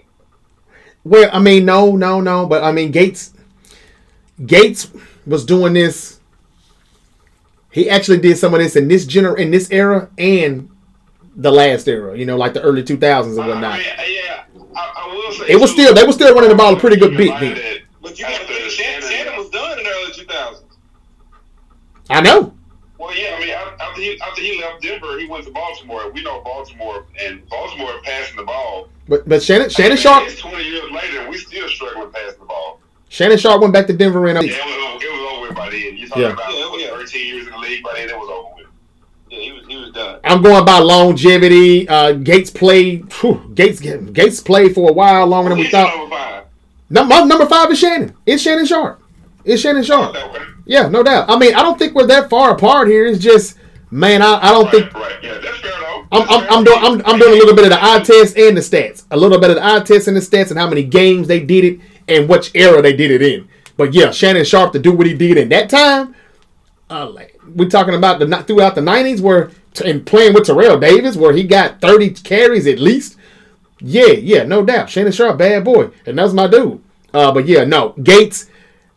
Well, 1.04 1.30
I 1.32 1.40
mean, 1.40 1.66
no, 1.66 1.96
no, 1.96 2.20
no, 2.20 2.48
but 2.48 2.64
I 2.64 2.72
mean, 2.72 2.92
Gates, 2.92 3.34
Gates 4.46 4.92
was 5.26 5.46
doing 5.46 5.74
this. 5.74 6.20
He 7.72 7.90
actually 7.90 8.20
did 8.20 8.38
some 8.38 8.54
of 8.54 8.60
this 8.60 8.76
in 8.76 8.88
this 8.88 9.06
gener 9.06 9.38
in 9.38 9.52
this 9.52 9.70
era 9.72 10.10
and 10.18 10.70
the 11.36 11.52
last 11.52 11.88
era. 11.88 12.18
You 12.18 12.26
know, 12.26 12.38
like 12.38 12.54
the 12.54 12.62
early 12.62 12.84
two 12.84 12.98
thousands 12.98 13.38
and 13.38 13.46
I 13.46 13.50
whatnot. 13.50 13.78
mean, 13.80 13.88
yeah, 13.88 14.44
I, 14.76 14.94
I 14.98 15.08
will 15.14 15.32
say 15.34 15.46
It 15.50 15.60
was 15.60 15.72
too, 15.76 15.82
still 15.84 15.94
they 15.94 16.04
were 16.06 16.14
still 16.14 16.34
running 16.34 16.50
the 16.50 16.56
ball 16.56 16.76
a 16.76 16.80
pretty 16.80 16.96
good 16.96 17.12
keep 17.18 17.18
bit 17.18 17.40
then. 17.40 17.56
that 17.56 17.82
But 18.02 18.18
you 18.18 18.26
got 18.26 18.40
to 18.42 18.48
think 18.48 18.72
Shannon, 18.72 19.10
Shannon 19.10 19.38
was 19.38 19.50
done 19.50 19.78
in 19.78 19.84
the 19.84 19.90
early 19.90 20.12
2000s. 20.14 20.62
I 22.10 22.22
know. 22.22 22.54
Well, 22.98 23.14
yeah, 23.18 23.36
I 23.36 23.40
mean, 23.42 23.50
after 23.50 24.02
he 24.02 24.22
after 24.22 24.42
he 24.42 24.62
left 24.62 24.82
Denver, 24.82 25.20
he 25.20 25.28
went 25.28 25.44
to 25.46 25.52
Baltimore. 25.52 26.10
We 26.12 26.24
know 26.24 26.42
Baltimore 26.42 27.06
and 27.22 27.48
Baltimore 27.50 27.92
passing 28.04 28.38
the 28.38 28.44
ball. 28.44 28.88
But 29.10 29.28
but 29.28 29.44
Shannon 29.44 29.70
Shannon 29.70 29.92
I 29.92 29.96
mean, 29.96 30.02
Sharpe 30.02 30.28
It's 30.28 30.40
twenty 30.40 30.64
years 30.64 30.90
later, 30.92 31.20
and 31.22 31.30
we 31.30 31.38
still 31.38 31.68
struggling 31.68 32.06
with 32.06 32.14
passing 32.14 32.40
the 32.40 32.46
ball. 32.46 32.80
Shannon 33.16 33.38
Sharpe 33.38 33.62
went 33.62 33.72
back 33.74 33.88
to 33.88 33.94
Denver 33.94 34.28
and 34.28 34.46
Yeah, 34.46 34.52
it 34.52 34.94
was, 34.94 35.02
it 35.04 35.10
was 35.10 35.32
over 35.32 35.42
with 35.48 35.56
by 35.56 35.70
then. 35.70 35.96
You're 35.96 36.08
talking 36.10 36.24
Yeah. 36.24 36.34
about 36.34 36.54
Yeah, 36.54 36.70
what, 36.70 36.82
yeah. 36.82 36.90
13 36.90 37.28
years 37.28 37.46
in 37.48 37.52
the 37.54 37.58
league. 37.60 37.82
By 37.82 37.94
then, 37.96 38.10
it 38.10 38.18
was 38.18 38.30
over 38.30 38.56
with. 38.58 38.66
Yeah, 39.30 39.40
he 39.40 39.52
was 39.54 39.66
he 39.68 39.78
was 39.78 39.92
done. 39.94 40.20
I'm 40.26 40.42
going 40.42 40.66
by 40.66 40.80
longevity. 40.80 41.88
Uh, 41.88 42.12
Gates 42.12 42.50
played. 42.52 43.12
Whew, 43.14 43.52
Gates 43.56 43.80
Gates 43.80 44.42
played 44.42 44.76
for 44.76 44.90
a 44.90 44.94
while 44.94 45.26
longer 45.28 45.50
than 45.50 45.60
we 45.60 45.70
thought. 45.70 45.96
number 45.98 46.14
five. 46.14 46.44
Number 46.90 47.26
number 47.26 47.46
five 47.46 47.72
is 47.72 47.80
Shannon. 47.80 48.14
It's 48.26 48.44
Shannon 48.44 48.66
Sharpe. 48.66 49.02
It's 49.46 49.62
Shannon 49.62 49.84
Sharpe. 49.84 50.16
Yeah, 50.66 50.90
no 50.90 51.02
doubt. 51.02 51.30
I 51.30 51.38
mean, 51.40 51.56
I 51.56 51.62
don't 51.62 51.80
think 51.80 51.96
we're 51.96 52.08
that 52.08 52.30
far 52.30 52.52
apart 52.52 52.90
here. 52.90 53.06
It's 53.06 53.20
just, 53.24 53.58
man, 53.92 54.22
I, 54.22 54.40
I 54.42 54.52
don't 54.52 54.70
think 54.70 54.94
Right, 54.94 55.02
right. 55.04 55.24
Yeah, 55.24 55.38
that's 55.38 55.60
fair 55.60 55.72
though. 55.72 56.06
I'm, 56.12 56.28
I'm. 56.30 56.48
I'm 56.58 56.64
doing 56.66 56.78
I'm, 56.82 57.02
I'm 57.06 57.18
doing 57.20 57.32
a 57.34 57.36
little 57.38 57.56
bit 57.56 57.64
of 57.64 57.72
the 57.72 57.82
eye 57.84 58.00
test 58.02 58.38
and 58.38 58.58
the 58.58 58.62
stats. 58.62 59.06
A 59.12 59.18
little 59.18 59.40
bit 59.40 59.52
of 59.52 59.56
the 59.56 59.66
eye 59.66 59.80
test 59.80 60.08
and 60.10 60.18
the 60.18 60.22
stats 60.22 60.50
and 60.50 60.60
how 60.60 60.68
many 60.68 60.84
games 60.84 61.28
they 61.30 61.40
did 61.40 61.64
it 61.64 61.80
and 62.08 62.30
which 62.30 62.52
era 62.54 62.82
they 62.82 62.96
did 62.96 63.12
it 63.12 63.22
in. 63.22 63.48
But 63.78 63.94
yeah, 63.94 64.12
Shannon 64.12 64.46
Sharpe 64.46 64.74
to 64.74 64.80
do 64.80 64.92
what 64.92 65.08
he 65.08 65.14
did 65.14 65.38
in 65.38 65.50
that 65.50 65.70
time. 65.70 66.16
Uh, 66.90 67.10
like, 67.10 67.40
we're 67.56 67.70
talking 67.70 67.96
about 67.96 68.20
the 68.20 68.44
throughout 68.44 68.76
the 68.76 68.82
'90s 68.82 69.22
where 69.22 69.52
and 69.84 70.06
playing 70.06 70.34
with 70.34 70.46
Terrell 70.46 70.80
Davis 70.80 71.16
where 71.16 71.34
he 71.34 71.44
got 71.44 71.82
30 71.82 72.12
carries 72.12 72.68
at 72.68 72.80
least. 72.80 73.18
Yeah, 73.80 74.12
yeah, 74.12 74.44
no 74.44 74.64
doubt. 74.64 74.90
Shannon 74.90 75.12
Sharpe, 75.12 75.38
bad 75.38 75.66
boy, 75.66 75.90
and 76.06 76.18
that's 76.18 76.34
my 76.34 76.48
dude. 76.48 76.82
Uh, 77.14 77.32
but 77.32 77.46
yeah, 77.46 77.64
no 77.66 77.90
Gates. 78.02 78.50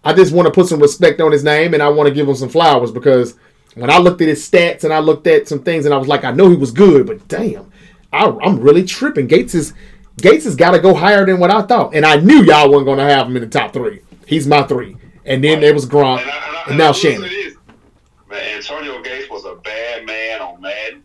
I 0.04 0.14
just 0.14 0.32
want 0.32 0.46
to 0.46 0.52
put 0.52 0.68
some 0.68 0.80
respect 0.80 1.20
on 1.20 1.32
his 1.32 1.42
name 1.42 1.74
and 1.74 1.82
I 1.82 1.88
want 1.88 2.08
to 2.08 2.14
give 2.14 2.28
him 2.28 2.34
some 2.36 2.48
flowers 2.48 2.92
because 2.92 3.34
when 3.74 3.90
I 3.90 3.98
looked 3.98 4.20
at 4.22 4.28
his 4.28 4.48
stats 4.48 4.84
and 4.84 4.92
I 4.92 5.00
looked 5.00 5.26
at 5.26 5.48
some 5.48 5.62
things 5.62 5.84
and 5.84 5.94
I 5.94 5.98
was 5.98 6.08
like, 6.08 6.24
I 6.24 6.32
know 6.32 6.48
he 6.48 6.56
was 6.56 6.70
good, 6.70 7.06
but 7.06 7.26
damn, 7.28 7.70
I, 8.12 8.24
I'm 8.42 8.60
really 8.60 8.84
tripping. 8.84 9.26
Gates 9.26 9.54
is 9.54 9.74
Gates 10.20 10.44
has 10.44 10.56
got 10.56 10.72
to 10.72 10.78
go 10.78 10.94
higher 10.94 11.24
than 11.26 11.38
what 11.40 11.50
I 11.50 11.62
thought, 11.62 11.94
and 11.94 12.04
I 12.04 12.16
knew 12.16 12.42
y'all 12.42 12.70
weren't 12.70 12.84
going 12.86 12.98
to 12.98 13.04
have 13.04 13.26
him 13.26 13.36
in 13.36 13.42
the 13.42 13.48
top 13.48 13.72
three. 13.72 14.00
He's 14.26 14.46
my 14.46 14.62
three, 14.64 14.96
and 15.24 15.42
then 15.42 15.60
there 15.60 15.72
was 15.74 15.86
Gronk, 15.86 16.20
And, 16.20 16.30
I, 16.30 16.34
and, 16.34 16.56
I, 16.56 16.60
and 16.62 16.68
and 16.70 16.78
now 16.78 16.92
Shannon. 16.92 17.30
Man, 18.28 18.56
Antonio 18.56 19.00
Gates 19.02 19.30
was 19.30 19.44
a 19.46 19.54
bad 19.56 20.04
man 20.04 20.40
on 20.42 20.60
Madden. 20.60 21.02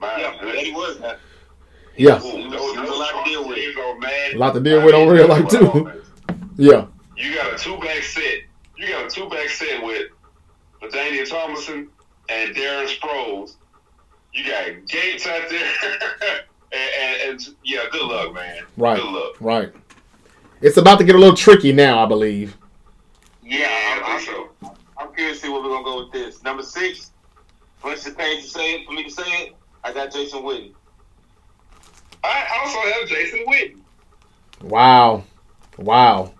My 0.00 0.18
Yeah, 0.20 0.36
goodness. 0.40 0.62
he 0.64 0.72
was. 0.72 1.00
man. 1.00 1.16
Yeah, 1.96 2.16
Ooh, 2.18 2.20
those, 2.20 2.32
He 2.32 2.48
was 2.48 2.74
those 2.74 2.88
a 2.88 2.92
lot 3.00 3.24
to 3.24 3.30
deal 3.30 3.46
with. 3.46 3.56
teams 3.56 3.76
on 3.76 4.00
Madden. 4.00 4.36
A 4.36 4.40
lot 4.40 4.54
to 4.54 4.60
deal 4.60 4.84
with 4.84 4.94
on 4.96 5.08
real 5.08 5.28
life, 5.28 5.48
too. 5.48 6.02
yeah, 6.56 6.86
You 7.16 7.34
got 7.34 7.54
a 7.54 7.56
two 7.58 7.76
back 7.78 8.02
set. 8.02 8.38
You 8.76 8.88
got 8.88 9.06
a 9.06 9.08
two 9.08 9.28
back 9.28 9.48
set 9.48 9.80
with 9.84 10.08
LaDainian 10.82 11.28
Tomlinson 11.30 11.88
and 12.28 12.54
Darren 12.56 12.88
Sproles. 12.88 13.54
You 14.32 14.44
got 14.44 14.86
Gates 14.88 15.24
out 15.28 15.48
there. 15.48 15.70
and, 16.72 16.90
and, 17.00 17.30
and 17.30 17.48
yeah, 17.64 17.84
good 17.90 18.02
luck, 18.02 18.34
man. 18.34 18.64
right, 18.76 18.96
Good 19.00 19.10
luck. 19.10 19.36
right. 19.40 19.72
It's 20.60 20.76
about 20.76 20.98
to 20.98 21.04
get 21.04 21.14
a 21.14 21.18
little 21.18 21.36
tricky 21.36 21.72
now, 21.72 22.02
I 22.02 22.06
believe. 22.06 22.56
Yeah, 23.42 23.66
I'm, 24.04 24.04
I 24.04 24.48
I'm, 24.62 24.70
I'm 24.98 25.14
curious 25.14 25.40
to 25.40 25.46
see 25.46 25.52
where 25.52 25.62
we're 25.62 25.68
gonna 25.68 25.84
go 25.84 26.04
with 26.04 26.12
this. 26.12 26.42
Number 26.42 26.62
six, 26.62 27.10
once 27.84 28.06
it's 28.06 28.16
paid 28.16 28.40
to 28.42 28.48
say 28.48 28.74
it, 28.76 28.86
for 28.86 28.92
me 28.92 29.04
to 29.04 29.10
say 29.10 29.22
it, 29.42 29.54
I 29.82 29.92
got 29.92 30.10
Jason 30.12 30.42
Witten. 30.42 30.72
I 32.22 32.46
also 32.64 32.78
have 32.92 33.08
Jason 33.08 33.44
Witten. 33.46 33.80
Wow, 34.62 35.24
wow. 35.76 36.32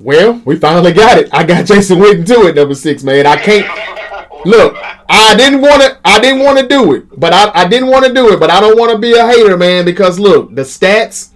Well, 0.00 0.40
we 0.46 0.56
finally 0.56 0.92
got 0.92 1.18
it. 1.18 1.28
I 1.32 1.44
got 1.44 1.66
Jason 1.66 1.98
Witten 1.98 2.26
to 2.26 2.48
it, 2.48 2.56
number 2.56 2.74
six, 2.74 3.02
man. 3.02 3.26
I 3.26 3.36
can't. 3.36 3.66
Look, 4.44 4.76
I 5.08 5.34
didn't 5.36 5.60
want 5.60 5.82
to. 5.82 5.98
I 6.04 6.20
didn't 6.20 6.42
want 6.42 6.58
to 6.58 6.66
do 6.66 6.94
it, 6.94 7.04
but 7.18 7.32
I, 7.32 7.50
I 7.54 7.68
didn't 7.68 7.88
want 7.88 8.04
to 8.06 8.12
do 8.12 8.32
it. 8.32 8.40
But 8.40 8.50
I 8.50 8.60
don't 8.60 8.78
want 8.78 8.92
to 8.92 8.98
be 8.98 9.12
a 9.12 9.26
hater, 9.26 9.56
man, 9.56 9.84
because 9.84 10.18
look, 10.18 10.54
the 10.54 10.62
stats. 10.62 11.30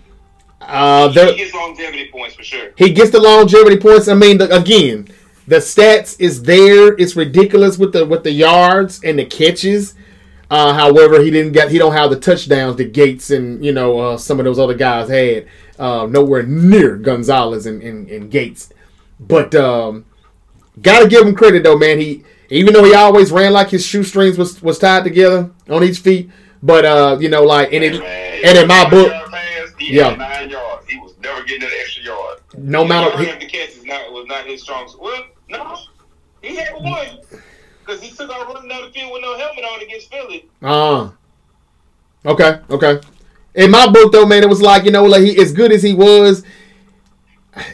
Uh, 0.61 1.09
He 1.11 1.37
gets 1.37 1.55
longevity 1.55 2.09
points 2.11 2.35
for 2.35 2.43
sure. 2.43 2.73
he 2.77 2.93
gets 2.93 3.11
the 3.11 3.21
longevity 3.21 3.77
points. 3.77 4.09
I 4.09 4.15
mean, 4.15 4.39
the, 4.39 4.53
again, 4.55 5.07
the 5.47 5.57
stats 5.57 6.17
is 6.19 6.43
there. 6.43 6.95
It's 6.99 7.15
ridiculous 7.15 7.79
with 7.79 7.93
the 7.93 8.05
with 8.05 8.25
the 8.25 8.33
yards 8.33 9.01
and 9.05 9.19
the 9.19 9.25
catches. 9.27 9.95
Uh, 10.51 10.73
however, 10.75 11.23
he 11.23 11.31
didn't 11.31 11.53
get 11.53 11.71
he 11.71 11.79
don't 11.79 11.93
have 11.93 12.11
the 12.11 12.19
touchdowns 12.19 12.77
that 12.77 12.93
Gates 12.93 13.31
and 13.31 13.65
you 13.65 13.73
know 13.73 13.99
uh, 13.99 14.17
some 14.17 14.39
of 14.41 14.45
those 14.45 14.59
other 14.59 14.75
guys 14.75 15.09
had. 15.09 15.47
Uh, 15.79 16.07
nowhere 16.11 16.43
near 16.43 16.97
Gonzalez 16.97 17.67
and, 17.67 17.83
and, 17.83 18.09
and 18.09 18.31
Gates. 18.31 18.71
But 19.21 19.55
um, 19.55 20.07
gotta 20.81 21.07
give 21.07 21.27
him 21.27 21.35
credit 21.35 21.65
though, 21.65 21.77
man. 21.77 21.99
He 22.01 22.25
even 22.51 22.73
though 22.75 22.85
he 22.85 22.95
always 22.95 23.31
ran 23.33 23.53
like 23.53 23.71
his 23.71 23.85
shoestrings 23.85 24.39
was 24.39 24.63
was 24.63 24.79
tied 24.79 25.05
together 25.05 25.51
on 25.69 25.83
each 25.85 25.99
feet. 26.01 26.31
But 26.63 26.85
uh, 26.85 27.19
you 27.21 27.29
know, 27.29 27.43
like 27.43 27.73
and 27.73 27.85
it, 27.85 28.01
Man, 28.01 28.41
and 28.45 28.59
in 28.59 28.67
my 28.67 28.89
book, 28.89 29.09
yard 29.13 29.31
pass, 29.31 29.73
he 29.79 29.95
Yeah. 29.97 30.11
had 30.11 30.19
nine 30.19 30.51
yards. 30.51 30.87
He 30.89 30.99
was 30.99 31.15
never 31.23 31.43
getting 31.45 31.61
that 31.61 31.73
extra 31.81 32.05
yard. 32.05 32.39
no 32.57 32.85
matter 32.85 33.17
He, 33.19 33.27
he, 33.27 33.33
the 33.33 33.47
catch 33.47 33.71
is 33.71 33.85
not 33.85 34.11
was 34.13 34.27
not 34.27 34.47
his 34.47 34.63
strong. 34.63 34.91
Well, 35.01 35.25
no, 35.49 35.77
he 36.43 36.57
had 36.57 36.73
one 36.75 37.19
because 37.85 38.03
he 38.03 38.11
took 38.11 38.31
out 38.31 38.53
running 38.53 38.69
down 38.69 38.83
the 38.87 38.91
field 38.91 39.13
with 39.13 39.23
no 39.23 39.37
helmet 39.37 39.65
on 39.65 39.83
against 39.83 40.11
Philly. 40.11 40.49
Uh 40.63 41.11
okay, 42.25 42.61
okay. 42.71 43.01
In 43.55 43.71
my 43.71 43.87
book, 43.91 44.13
though, 44.13 44.27
man, 44.27 44.43
it 44.43 44.49
was 44.49 44.61
like 44.61 44.85
you 44.85 44.91
know, 44.91 45.05
like 45.05 45.23
he 45.23 45.41
as 45.41 45.53
good 45.53 45.73
as 45.73 45.83
he 45.83 45.95
was. 45.95 46.43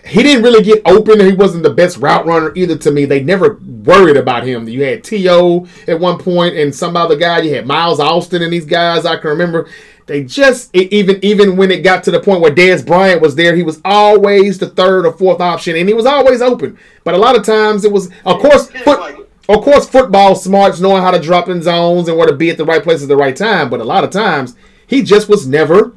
He 0.06 0.22
didn't 0.22 0.42
really 0.42 0.62
get 0.62 0.82
open. 0.84 1.20
He 1.20 1.32
wasn't 1.32 1.62
the 1.62 1.72
best 1.72 1.98
route 1.98 2.26
runner 2.26 2.52
either 2.54 2.76
to 2.78 2.90
me. 2.90 3.04
They 3.04 3.22
never 3.22 3.58
worried 3.84 4.16
about 4.16 4.46
him. 4.46 4.68
You 4.68 4.84
had 4.84 5.04
T.O. 5.04 5.66
at 5.88 5.98
one 5.98 6.18
point 6.18 6.56
and 6.56 6.74
some 6.74 6.96
other 6.96 7.16
guy. 7.16 7.40
You 7.40 7.54
had 7.54 7.66
Miles 7.66 8.00
Austin 8.00 8.42
and 8.42 8.52
these 8.52 8.66
guys 8.66 9.04
I 9.04 9.16
can 9.16 9.30
remember. 9.30 9.68
They 10.06 10.24
just 10.24 10.74
even 10.74 11.24
even 11.24 11.56
when 11.56 11.70
it 11.70 11.82
got 11.82 12.04
to 12.04 12.10
the 12.10 12.20
point 12.20 12.40
where 12.40 12.54
Dez 12.54 12.84
Bryant 12.84 13.20
was 13.22 13.34
there, 13.34 13.54
he 13.54 13.62
was 13.62 13.80
always 13.84 14.58
the 14.58 14.68
third 14.68 15.06
or 15.06 15.12
fourth 15.12 15.40
option, 15.40 15.76
and 15.76 15.88
he 15.88 15.94
was 15.94 16.06
always 16.06 16.42
open. 16.42 16.76
But 17.04 17.14
a 17.14 17.18
lot 17.18 17.36
of 17.36 17.44
times 17.44 17.84
it 17.84 17.92
was, 17.92 18.10
of 18.24 18.40
course, 18.40 18.68
foot, 18.68 19.28
of 19.48 19.62
course, 19.62 19.88
football 19.88 20.34
smarts, 20.34 20.80
knowing 20.80 21.02
how 21.02 21.12
to 21.12 21.20
drop 21.20 21.48
in 21.48 21.62
zones 21.62 22.08
and 22.08 22.18
where 22.18 22.26
to 22.26 22.34
be 22.34 22.50
at 22.50 22.56
the 22.56 22.64
right 22.64 22.82
place 22.82 23.02
at 23.02 23.08
the 23.08 23.16
right 23.16 23.36
time. 23.36 23.70
But 23.70 23.80
a 23.80 23.84
lot 23.84 24.02
of 24.02 24.10
times 24.10 24.56
he 24.88 25.02
just 25.02 25.28
was 25.28 25.46
never 25.46 25.94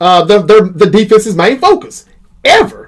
uh, 0.00 0.24
the, 0.24 0.42
the 0.42 0.72
the 0.74 0.90
defense's 0.90 1.34
main 1.34 1.58
focus 1.58 2.06
ever. 2.44 2.85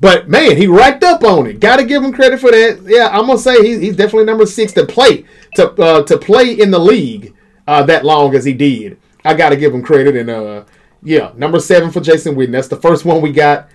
But 0.00 0.28
man, 0.28 0.56
he 0.56 0.66
racked 0.66 1.02
up 1.02 1.24
on 1.24 1.46
it. 1.46 1.60
Got 1.60 1.76
to 1.76 1.84
give 1.84 2.02
him 2.02 2.12
credit 2.12 2.40
for 2.40 2.50
that. 2.50 2.82
Yeah, 2.84 3.08
I'm 3.08 3.26
gonna 3.26 3.38
say 3.38 3.66
he's, 3.66 3.80
he's 3.80 3.96
definitely 3.96 4.26
number 4.26 4.46
six 4.46 4.72
to 4.74 4.86
play 4.86 5.24
to 5.56 5.70
uh, 5.82 6.02
to 6.04 6.16
play 6.16 6.52
in 6.52 6.70
the 6.70 6.78
league 6.78 7.34
uh, 7.66 7.82
that 7.84 8.04
long 8.04 8.34
as 8.34 8.44
he 8.44 8.52
did. 8.52 8.98
I 9.24 9.34
got 9.34 9.48
to 9.50 9.56
give 9.56 9.74
him 9.74 9.82
credit. 9.82 10.14
And 10.14 10.30
uh, 10.30 10.64
yeah, 11.02 11.32
number 11.36 11.58
seven 11.58 11.90
for 11.90 12.00
Jason 12.00 12.36
Witten. 12.36 12.52
That's 12.52 12.68
the 12.68 12.76
first 12.76 13.04
one 13.04 13.20
we 13.20 13.32
got. 13.32 13.68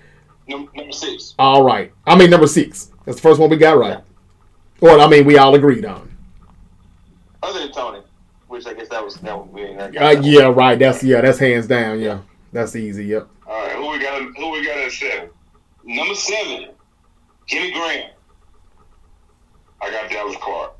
Number, 0.47 0.71
number 0.75 0.93
six. 0.93 1.35
All 1.37 1.63
right. 1.63 1.91
I 2.05 2.15
mean 2.15 2.29
number 2.29 2.47
six. 2.47 2.91
That's 3.05 3.17
the 3.17 3.21
first 3.21 3.39
one 3.39 3.49
we 3.49 3.57
got 3.57 3.77
right. 3.77 4.01
Or 4.79 4.99
I 4.99 5.07
mean 5.07 5.25
we 5.25 5.37
all 5.37 5.53
agreed 5.55 5.85
on. 5.85 6.09
Other 7.41 7.59
than 7.59 7.73
Tony, 7.73 7.99
which 8.47 8.65
I 8.65 8.73
guess 8.73 8.87
that 8.89 9.03
was 9.03 9.15
that 9.15 9.37
one 9.37 9.51
we 9.51 9.63
ain't. 9.63 9.97
Uh, 9.97 10.21
yeah, 10.21 10.43
right. 10.43 10.79
That's 10.79 11.03
yeah. 11.03 11.19
That's 11.19 11.39
hands 11.39 11.67
down. 11.67 11.99
Yeah, 11.99 12.21
that's 12.53 12.77
easy. 12.77 13.05
Yep. 13.05 13.27
All 13.45 13.61
right, 13.61 13.75
who 13.75 13.91
we 13.91 13.99
got? 13.99 14.21
Who 14.37 14.51
we 14.51 14.65
got 14.65 14.77
at 14.77 14.91
seven? 14.91 15.29
Number 15.83 16.15
seven, 16.15 16.69
Jimmy 17.47 17.71
Graham. 17.71 18.11
I 19.81 19.91
got 19.91 20.09
Dallas 20.09 20.35
Clark. 20.37 20.77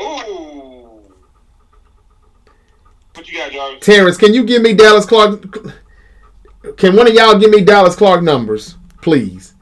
Ooh. 0.00 1.00
What 3.14 3.28
you 3.28 3.38
got, 3.38 3.52
Jarvis? 3.52 3.84
Terrence, 3.84 4.16
can 4.16 4.34
you 4.34 4.44
give 4.44 4.62
me 4.62 4.74
Dallas 4.74 5.06
Clark? 5.06 5.42
Can 6.76 6.96
one 6.96 7.06
of 7.06 7.14
y'all 7.14 7.38
give 7.38 7.50
me 7.50 7.60
Dallas 7.62 7.94
Clark 7.94 8.22
numbers, 8.22 8.76
please? 9.02 9.54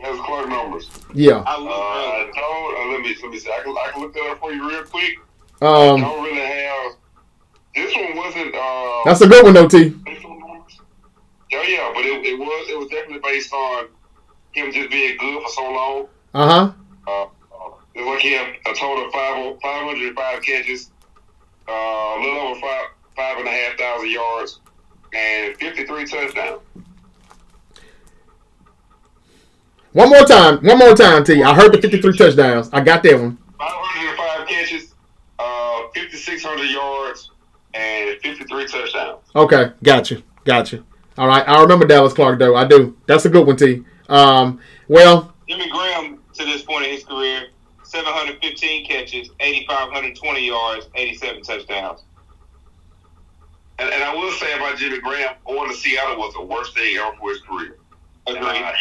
Dallas 0.00 0.20
Clark 0.24 0.48
numbers. 0.48 0.88
Yeah. 1.14 1.42
I 1.46 1.54
Uh, 1.54 1.58
I 1.58 2.30
don't. 2.34 2.88
Uh, 2.88 2.92
let 2.92 3.00
me 3.02 3.16
let 3.22 3.30
me 3.30 3.38
see. 3.38 3.50
I 3.50 3.62
can, 3.62 3.72
I 3.76 3.90
can 3.92 4.02
look 4.02 4.14
that 4.14 4.30
up 4.30 4.40
for 4.40 4.52
you 4.52 4.68
real 4.68 4.82
quick. 4.84 5.18
Um, 5.60 6.00
don't 6.00 6.24
really 6.24 6.40
have. 6.40 6.92
This 7.74 7.94
one 7.94 8.16
wasn't. 8.16 8.54
Uh, 8.54 9.02
that's 9.04 9.20
a 9.20 9.28
good 9.28 9.44
one, 9.44 9.54
though, 9.54 9.68
T. 9.68 9.94
Yeah, 11.52 11.62
yeah, 11.68 11.92
but 11.94 12.06
it, 12.06 12.24
it 12.24 12.38
was 12.38 12.70
it 12.70 12.78
was 12.78 12.88
definitely 12.88 13.20
based 13.22 13.52
on 13.52 13.88
him 14.52 14.72
just 14.72 14.90
being 14.90 15.18
good 15.18 15.42
for 15.42 15.48
so 15.50 15.62
long. 15.62 16.08
Uh 16.32 16.48
huh. 16.48 16.72
Uh, 17.06 17.22
uh, 17.24 17.28
it 17.94 18.00
was 18.00 18.06
like 18.14 18.20
he 18.20 18.32
had 18.32 18.54
a 18.66 18.74
total 18.74 19.04
of 19.04 19.12
five 19.12 19.60
five 19.60 19.84
hundred 19.84 20.14
five 20.14 20.40
catches, 20.40 20.90
uh, 21.68 21.72
a 21.72 22.18
little 22.22 22.40
over 22.40 22.58
five 22.60 22.86
five 23.14 23.38
and 23.38 23.46
a 23.46 23.50
half 23.50 23.76
thousand 23.78 24.10
yards, 24.10 24.60
and 25.12 25.54
fifty 25.58 25.84
three 25.84 26.06
touchdowns. 26.06 26.62
One 29.92 30.08
more 30.08 30.24
time. 30.24 30.64
One 30.64 30.78
more 30.78 30.94
time, 30.94 31.22
T. 31.22 31.42
I 31.42 31.54
heard 31.54 31.70
the 31.74 31.82
53 31.82 32.16
touchdowns. 32.16 32.70
I 32.72 32.80
got 32.80 33.02
that 33.02 33.20
one. 33.20 33.36
Five 33.58 33.72
hundred 33.72 34.08
and 34.08 34.16
five 34.16 34.48
catches, 34.48 34.94
uh, 35.38 35.80
fifty 35.92 36.16
six 36.16 36.42
hundred 36.42 36.70
yards, 36.70 37.30
and 37.74 38.18
fifty 38.22 38.44
three 38.44 38.66
touchdowns. 38.66 39.20
Okay. 39.36 39.72
Gotcha. 39.82 40.22
Gotcha. 40.46 40.82
All 41.18 41.28
right. 41.28 41.46
I 41.46 41.60
remember 41.60 41.86
Dallas 41.86 42.12
Clark, 42.12 42.38
though. 42.38 42.56
I 42.56 42.64
do. 42.66 42.96
That's 43.06 43.24
a 43.24 43.28
good 43.28 43.46
one, 43.46 43.56
T. 43.56 43.84
Um, 44.08 44.60
well, 44.88 45.34
Jimmy 45.48 45.68
Graham 45.70 46.18
to 46.34 46.44
this 46.44 46.62
point 46.62 46.84
in 46.86 46.92
his 46.92 47.04
career, 47.04 47.48
715 47.84 48.86
catches, 48.86 49.30
8,520 49.40 50.46
yards, 50.46 50.88
87 50.94 51.42
touchdowns. 51.42 52.04
And, 53.78 53.92
and 53.92 54.02
I 54.02 54.14
will 54.14 54.30
say 54.32 54.54
about 54.54 54.78
Jimmy 54.78 55.00
Graham, 55.00 55.34
going 55.46 55.70
to 55.70 55.76
Seattle 55.76 56.16
was 56.16 56.32
the 56.34 56.42
worst 56.42 56.74
thing 56.74 56.96
ever 56.96 57.16
for 57.18 57.30
his 57.30 57.40
career. 57.40 57.76
Agreed. 58.26 58.44
I, 58.44 58.74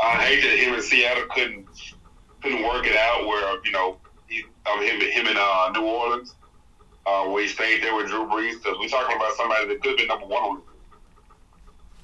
I 0.00 0.16
hate 0.24 0.42
that 0.42 0.58
him 0.58 0.74
and 0.74 0.82
Seattle 0.82 1.24
couldn't 1.34 1.66
couldn't 2.42 2.62
work 2.62 2.86
it 2.86 2.96
out. 2.96 3.26
Where 3.26 3.64
you 3.64 3.72
know 3.72 3.98
he, 4.28 4.44
um, 4.70 4.82
him 4.82 5.00
him 5.00 5.26
in 5.26 5.36
uh, 5.38 5.70
New 5.74 5.86
Orleans, 5.86 6.34
uh, 7.06 7.24
where 7.24 7.42
he 7.42 7.48
stayed 7.48 7.82
there 7.82 7.94
with 7.96 8.08
Drew 8.08 8.26
Brees. 8.26 8.62
Because 8.62 8.76
we're 8.78 8.88
talking 8.88 9.16
about 9.16 9.32
somebody 9.36 9.68
that 9.68 9.82
could 9.82 9.90
have 9.90 9.98
been 9.98 10.08
number 10.08 10.26
one. 10.26 10.60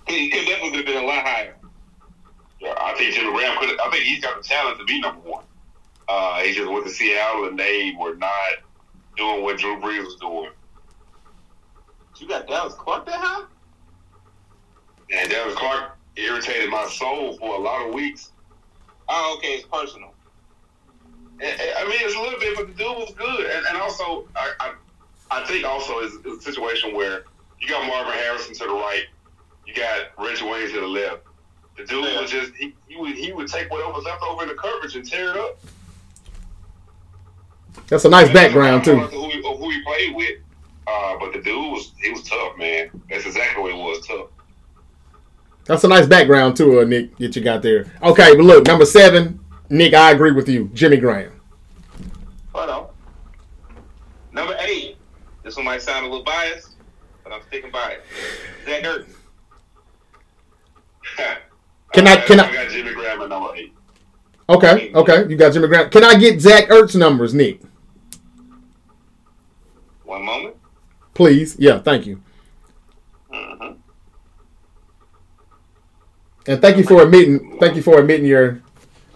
On- 0.09 0.15
He 0.15 0.31
could 0.31 0.47
definitely 0.47 0.77
have 0.79 0.87
been 0.87 1.03
a 1.03 1.07
lot 1.07 1.23
higher. 1.27 1.57
Yeah, 2.61 2.75
I 2.81 2.95
think 2.95 3.15
Jimmy 3.15 3.33
Graham 3.33 3.59
could. 3.59 3.79
I 3.81 3.91
think 3.91 4.05
he's 4.05 4.21
got 4.21 4.43
the 4.43 4.49
talent 4.49 4.79
to 4.79 4.85
be 4.85 5.01
number 5.01 5.21
one. 5.29 5.45
Uh, 6.09 6.41
he 6.41 6.53
just 6.53 6.71
went 6.71 6.85
to 6.87 6.91
Seattle 6.91 7.49
and 7.49 7.59
they 7.59 7.95
were 7.99 8.15
not 8.15 8.31
doing 9.17 9.43
what 9.43 9.59
Drew 9.59 9.79
Brees 9.81 10.05
was 10.05 10.17
doing. 10.17 10.51
You 12.19 12.29
got 12.29 12.47
Dallas 12.47 12.75
Clark 12.75 13.07
that 13.07 13.17
high? 13.21 13.45
And 15.11 15.31
Dallas 15.31 15.55
Clark 15.57 15.99
irritated 16.17 16.71
my 16.71 16.87
soul 16.89 17.37
for 17.37 17.57
a 17.57 17.59
lot 17.59 17.87
of 17.87 17.93
weeks. 17.95 18.31
Oh, 19.09 19.35
okay, 19.39 19.55
it's 19.55 19.67
personal. 19.69 20.15
And- 21.41 21.61
and- 21.61 21.79
I 21.79 21.85
mean, 21.85 21.99
it's 22.01 22.17
a 22.17 22.21
little 22.21 22.41
bit, 22.41 22.57
but 22.57 22.69
the 22.69 22.73
dude 22.73 22.97
was 22.97 23.13
good. 23.15 23.47
And, 23.51 23.67
and 23.67 23.77
also, 23.77 24.27
I, 24.35 24.53
I, 24.61 24.75
I 25.31 25.45
think 25.45 25.67
also 25.67 25.99
it's, 25.99 26.15
it's 26.25 26.47
a 26.47 26.53
situation 26.53 26.95
where 26.95 27.25
you 27.61 27.69
got 27.69 27.87
Marvin 27.87 28.15
Harrison 28.15 28.55
to 28.55 28.65
the 28.65 28.73
right, 28.73 29.05
you 29.67 29.75
got 29.75 30.07
Reggie 30.19 30.45
Wayne 30.45 30.69
to 30.73 30.81
the 30.81 30.87
left. 30.87 31.23
The 31.77 31.85
dude 31.85 32.05
Yeah. 32.05 32.21
was 32.21 32.31
just 32.31 32.53
he, 32.55 32.75
he 32.89 32.97
would 32.97 33.17
he 33.17 33.33
would 33.33 33.49
take 33.49 33.71
whatever 33.71 33.93
was 33.93 34.05
left 34.05 34.23
over 34.23 34.43
in 34.43 34.49
the 34.49 34.55
coverage 34.55 34.97
and 34.97 35.07
tear 35.07 35.31
it 35.31 35.37
up. 35.37 35.59
that's 37.89 38.05
a 38.05 38.09
nice 38.09 38.33
background, 38.33 38.83
I 38.83 38.85
don't 38.85 39.11
too. 39.11 39.17
Who 39.17 39.29
he, 39.29 39.43
who 39.43 39.71
he 39.71 39.83
played 39.85 40.17
with, 40.17 40.39
uh, 40.87 41.17
but 41.21 41.33
the 41.33 41.41
dude 41.43 41.73
was 41.73 41.93
he 42.03 42.11
was 42.11 42.23
tough, 42.23 42.57
man. 42.57 42.91
That's 43.11 43.27
exactly 43.27 43.63
what 43.63 43.73
it 43.73 43.77
was, 43.77 44.07
tough. 44.07 44.29
That's 45.67 45.83
a 45.83 45.89
nice 45.89 46.07
background, 46.07 46.57
too, 46.57 46.79
uh, 46.81 46.85
Nick, 46.85 47.17
that 47.19 47.35
you 47.35 47.43
got 47.43 47.61
there. 47.61 47.93
Okay, 48.01 48.37
but 48.37 48.45
look, 48.45 48.67
number 48.67 48.87
seven, 48.87 49.41
Nick, 49.69 49.95
I 49.95 50.13
agree 50.13 50.31
with 50.31 50.49
you. 50.49 50.71
Jimmy 50.75 50.97
Graham. 50.97 51.33
Hold 52.55 52.71
on. 52.71 52.87
Number 54.33 54.57
eight. 54.61 54.97
This 55.43 55.57
one 55.57 55.65
might 55.65 55.83
sound 55.83 56.07
a 56.07 56.09
little 56.09 56.25
biased, 56.25 56.77
but 57.25 57.33
I'm 57.33 57.43
sticking 57.49 57.73
by 57.73 57.93
it. 57.95 58.05
Zach 58.65 58.83
Ertz. 58.85 59.07
Can 61.93 62.07
I- 62.07 62.17
can 62.27 62.41
I- 62.41 62.49
I 62.49 62.53
got 62.53 62.71
Jimmy 62.71 62.93
Graham 62.93 63.23
at 63.23 63.29
number 63.29 63.55
eight. 63.57 63.73
Okay, 64.49 64.93
okay. 64.95 65.27
You 65.29 65.37
got 65.37 65.53
Jimmy 65.53 65.67
Graham. 65.69 65.89
Can 65.91 66.05
I 66.05 66.17
get 66.19 66.41
Zach 66.41 66.69
Ertz 66.69 66.95
numbers, 66.95 67.33
Nick? 67.35 67.61
One 70.05 70.25
moment. 70.25 70.57
Please. 71.15 71.57
Yeah, 71.59 71.79
thank 71.81 72.07
you. 72.07 72.23
Mm-hmm. 73.33 73.73
And 76.49 76.61
thank 76.63 76.77
you 76.77 76.85
for 76.85 77.03
admitting. 77.03 77.59
Thank 77.59 77.75
you 77.77 77.83
for 77.83 77.99
admitting 77.99 78.27
your 78.27 78.61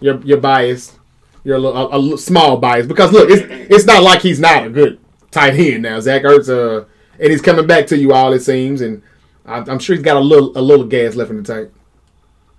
your 0.00 0.20
your 0.22 0.38
bias, 0.38 0.98
your 1.44 1.58
a, 1.58 1.98
a 1.98 2.18
small 2.18 2.56
bias. 2.56 2.86
Because 2.86 3.12
look, 3.12 3.28
it's 3.30 3.42
it's 3.74 3.84
not 3.84 4.02
like 4.02 4.22
he's 4.22 4.40
not 4.40 4.66
a 4.66 4.70
good 4.70 4.98
tight 5.30 5.54
end 5.54 5.82
now. 5.82 6.00
Zach 6.00 6.22
Ertz, 6.22 6.48
uh, 6.48 6.86
and 7.20 7.30
he's 7.30 7.42
coming 7.42 7.66
back 7.66 7.86
to 7.88 7.96
you 7.98 8.12
all 8.12 8.32
it 8.32 8.40
seems, 8.40 8.80
and 8.80 9.02
I, 9.46 9.58
I'm 9.58 9.78
sure 9.78 9.94
he's 9.94 10.04
got 10.04 10.16
a 10.16 10.20
little 10.20 10.56
a 10.58 10.62
little 10.62 10.86
gas 10.86 11.14
left 11.14 11.30
in 11.30 11.42
the 11.42 11.54
tank. 11.54 11.70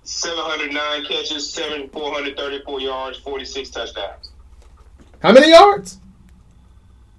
709 0.04 1.04
catches, 1.04 1.52
7 1.52 1.88
434 1.90 2.80
yards, 2.80 3.18
46 3.18 3.70
touchdowns. 3.70 4.30
How 5.22 5.32
many 5.32 5.50
yards? 5.50 5.98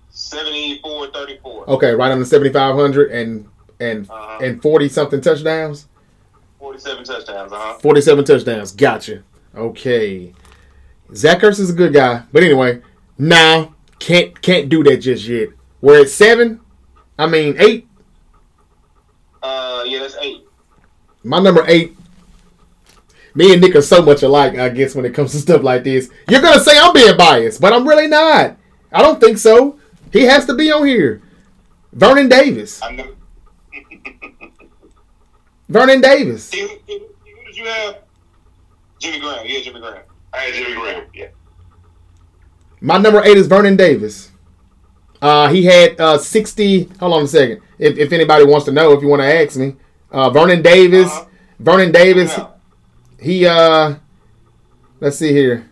74 0.09 1.07
34. 1.11 1.69
Okay, 1.71 1.91
right 1.91 2.11
on 2.11 2.19
the 2.19 2.25
7,500 2.25 3.11
and 3.11 3.47
and 3.79 4.09
Uh-huh. 4.09 4.39
and 4.43 4.61
40 4.61 4.89
something 4.89 5.21
touchdowns. 5.21 5.87
47 6.59 7.03
touchdowns, 7.03 7.51
uh 7.51 7.57
huh. 7.57 7.73
47 7.79 8.25
touchdowns. 8.25 8.71
Gotcha. 8.71 9.23
Okay. 9.55 10.33
Zach 11.15 11.39
Ertz 11.39 11.59
is 11.59 11.69
a 11.69 11.73
good 11.73 11.93
guy. 11.93 12.23
But 12.31 12.43
anyway, 12.43 12.81
now 13.17 13.75
can't 13.99 14.39
can't 14.41 14.69
do 14.69 14.83
that 14.83 14.97
just 14.97 15.25
yet. 15.27 15.49
We're 15.81 16.01
at 16.01 16.09
seven. 16.09 16.59
I 17.17 17.27
mean 17.27 17.55
eight. 17.59 17.87
Uh, 19.41 19.83
yeah, 19.85 19.99
that's 19.99 20.15
eight. 20.21 20.45
My 21.23 21.39
number 21.39 21.63
eight. 21.67 21.95
Me 23.35 23.51
and 23.51 23.61
Nick 23.61 23.75
are 23.75 23.81
so 23.81 24.01
much 24.01 24.21
alike, 24.21 24.57
I 24.57 24.69
guess, 24.69 24.93
when 24.93 25.05
it 25.05 25.13
comes 25.13 25.31
to 25.31 25.39
stuff 25.39 25.63
like 25.63 25.83
this. 25.83 26.09
You're 26.29 26.41
gonna 26.41 26.59
say 26.59 26.77
I'm 26.77 26.93
being 26.93 27.17
biased, 27.17 27.59
but 27.59 27.73
I'm 27.73 27.87
really 27.87 28.07
not. 28.07 28.57
I 28.91 29.01
don't 29.01 29.19
think 29.19 29.37
so. 29.37 29.79
He 30.11 30.23
has 30.23 30.45
to 30.45 30.53
be 30.53 30.71
on 30.71 30.85
here. 30.85 31.21
Vernon 31.91 32.29
Davis. 32.29 32.81
I 32.81 32.91
know. 32.91 33.15
Vernon 35.69 36.01
Davis. 36.01 36.53
Who, 36.53 36.67
did 36.85 37.01
you 37.53 37.65
have? 37.65 37.97
Jimmy 38.99 39.19
Graham. 39.19 39.45
Yeah, 39.45 39.59
Jimmy 39.61 39.79
Graham. 39.79 40.03
I 40.31 40.37
had 40.37 40.53
Jimmy 40.53 40.75
Graham. 40.75 41.07
Yeah. 41.13 41.27
My 42.81 42.97
number 42.97 43.23
eight 43.23 43.37
is 43.37 43.47
Vernon 43.47 43.75
Davis. 43.75 44.31
Uh, 45.21 45.47
he 45.47 45.63
had 45.63 45.99
uh, 45.99 46.17
60. 46.17 46.83
Hold 46.99 47.13
on 47.13 47.23
a 47.23 47.27
second. 47.27 47.61
If, 47.79 47.97
if 47.97 48.11
anybody 48.11 48.45
wants 48.45 48.65
to 48.65 48.71
know, 48.71 48.91
if 48.91 49.01
you 49.01 49.07
want 49.07 49.21
to 49.21 49.25
ask 49.25 49.57
me, 49.57 49.75
uh, 50.11 50.29
Vernon 50.29 50.61
Davis. 50.61 51.11
Uh-huh. 51.11 51.25
Vernon 51.59 51.91
Davis. 51.91 52.37
No. 52.37 52.52
He 53.23 53.45
uh, 53.45 53.95
let's 54.99 55.17
see 55.17 55.31
here. 55.31 55.69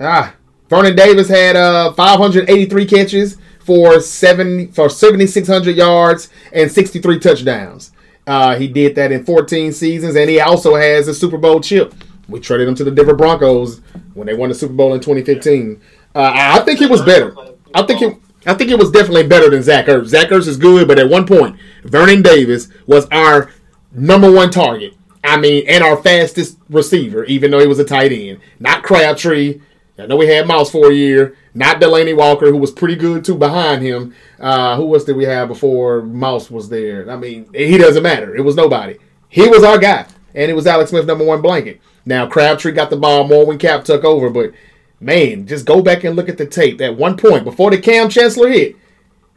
Ah, 0.00 0.34
Vernon 0.68 0.96
Davis 0.96 1.28
had 1.28 1.54
uh 1.54 1.92
583 1.92 2.86
catches 2.86 3.36
for 3.60 4.00
seven 4.00 4.72
for 4.72 4.88
7600 4.88 5.76
yards 5.76 6.28
and 6.52 6.70
63 6.70 7.18
touchdowns. 7.18 7.92
Uh, 8.26 8.56
he 8.56 8.68
did 8.68 8.94
that 8.94 9.12
in 9.12 9.24
14 9.24 9.72
seasons, 9.72 10.16
and 10.16 10.30
he 10.30 10.40
also 10.40 10.76
has 10.76 11.08
a 11.08 11.14
Super 11.14 11.36
Bowl 11.36 11.60
chip. 11.60 11.94
We 12.28 12.40
traded 12.40 12.66
him 12.68 12.74
to 12.76 12.84
the 12.84 12.90
Denver 12.90 13.14
Broncos 13.14 13.80
when 14.14 14.26
they 14.26 14.34
won 14.34 14.48
the 14.48 14.54
Super 14.54 14.72
Bowl 14.72 14.94
in 14.94 15.00
2015. 15.00 15.80
Uh, 16.14 16.32
I 16.34 16.60
think 16.60 16.78
he 16.78 16.86
was 16.86 17.02
better. 17.02 17.34
I 17.74 17.82
think 17.82 18.02
it. 18.02 18.16
I 18.46 18.52
think 18.54 18.70
it 18.70 18.78
was 18.78 18.90
definitely 18.90 19.26
better 19.26 19.48
than 19.48 19.62
Zach 19.62 19.86
Ertz. 19.86 20.08
Zach 20.08 20.28
Ertz 20.28 20.46
is 20.46 20.58
good, 20.58 20.86
but 20.86 20.98
at 20.98 21.08
one 21.08 21.26
point, 21.26 21.56
Vernon 21.82 22.20
Davis 22.20 22.68
was 22.86 23.06
our 23.06 23.50
number 23.92 24.30
one 24.30 24.50
target. 24.50 24.94
I 25.24 25.38
mean, 25.38 25.64
and 25.66 25.82
our 25.82 25.96
fastest 25.96 26.58
receiver, 26.68 27.24
even 27.24 27.50
though 27.50 27.60
he 27.60 27.66
was 27.66 27.78
a 27.78 27.84
tight 27.84 28.12
end. 28.12 28.40
Not 28.60 28.82
Crabtree. 28.82 29.60
I 29.98 30.06
know 30.06 30.16
we 30.16 30.26
had 30.26 30.46
Mouse 30.46 30.70
for 30.70 30.90
a 30.90 30.94
year. 30.94 31.36
Not 31.54 31.80
Delanie 31.80 32.16
Walker, 32.16 32.46
who 32.46 32.58
was 32.58 32.72
pretty 32.72 32.96
good 32.96 33.24
too 33.24 33.36
behind 33.36 33.82
him. 33.82 34.14
Uh, 34.38 34.76
who 34.76 34.92
else 34.92 35.04
did 35.04 35.16
we 35.16 35.24
have 35.24 35.48
before 35.48 36.02
Mouse 36.02 36.50
was 36.50 36.68
there? 36.68 37.10
I 37.10 37.16
mean, 37.16 37.48
he 37.54 37.78
doesn't 37.78 38.02
matter. 38.02 38.36
It 38.36 38.42
was 38.42 38.56
nobody. 38.56 38.98
He 39.28 39.48
was 39.48 39.64
our 39.64 39.78
guy, 39.78 40.06
and 40.34 40.50
it 40.50 40.54
was 40.54 40.66
Alex 40.66 40.90
Smith 40.90 41.06
number 41.06 41.24
one 41.24 41.40
blanket. 41.40 41.80
Now 42.04 42.26
Crabtree 42.26 42.72
got 42.72 42.90
the 42.90 42.96
ball 42.96 43.26
more 43.26 43.46
when 43.46 43.58
Cap 43.58 43.84
took 43.84 44.04
over, 44.04 44.28
but 44.28 44.52
man, 45.00 45.46
just 45.46 45.64
go 45.64 45.80
back 45.80 46.04
and 46.04 46.16
look 46.16 46.28
at 46.28 46.38
the 46.38 46.46
tape. 46.46 46.80
At 46.80 46.96
one 46.96 47.16
point, 47.16 47.44
before 47.44 47.70
the 47.70 47.78
Kam 47.78 48.10
Chancellor 48.10 48.48
hit, 48.48 48.76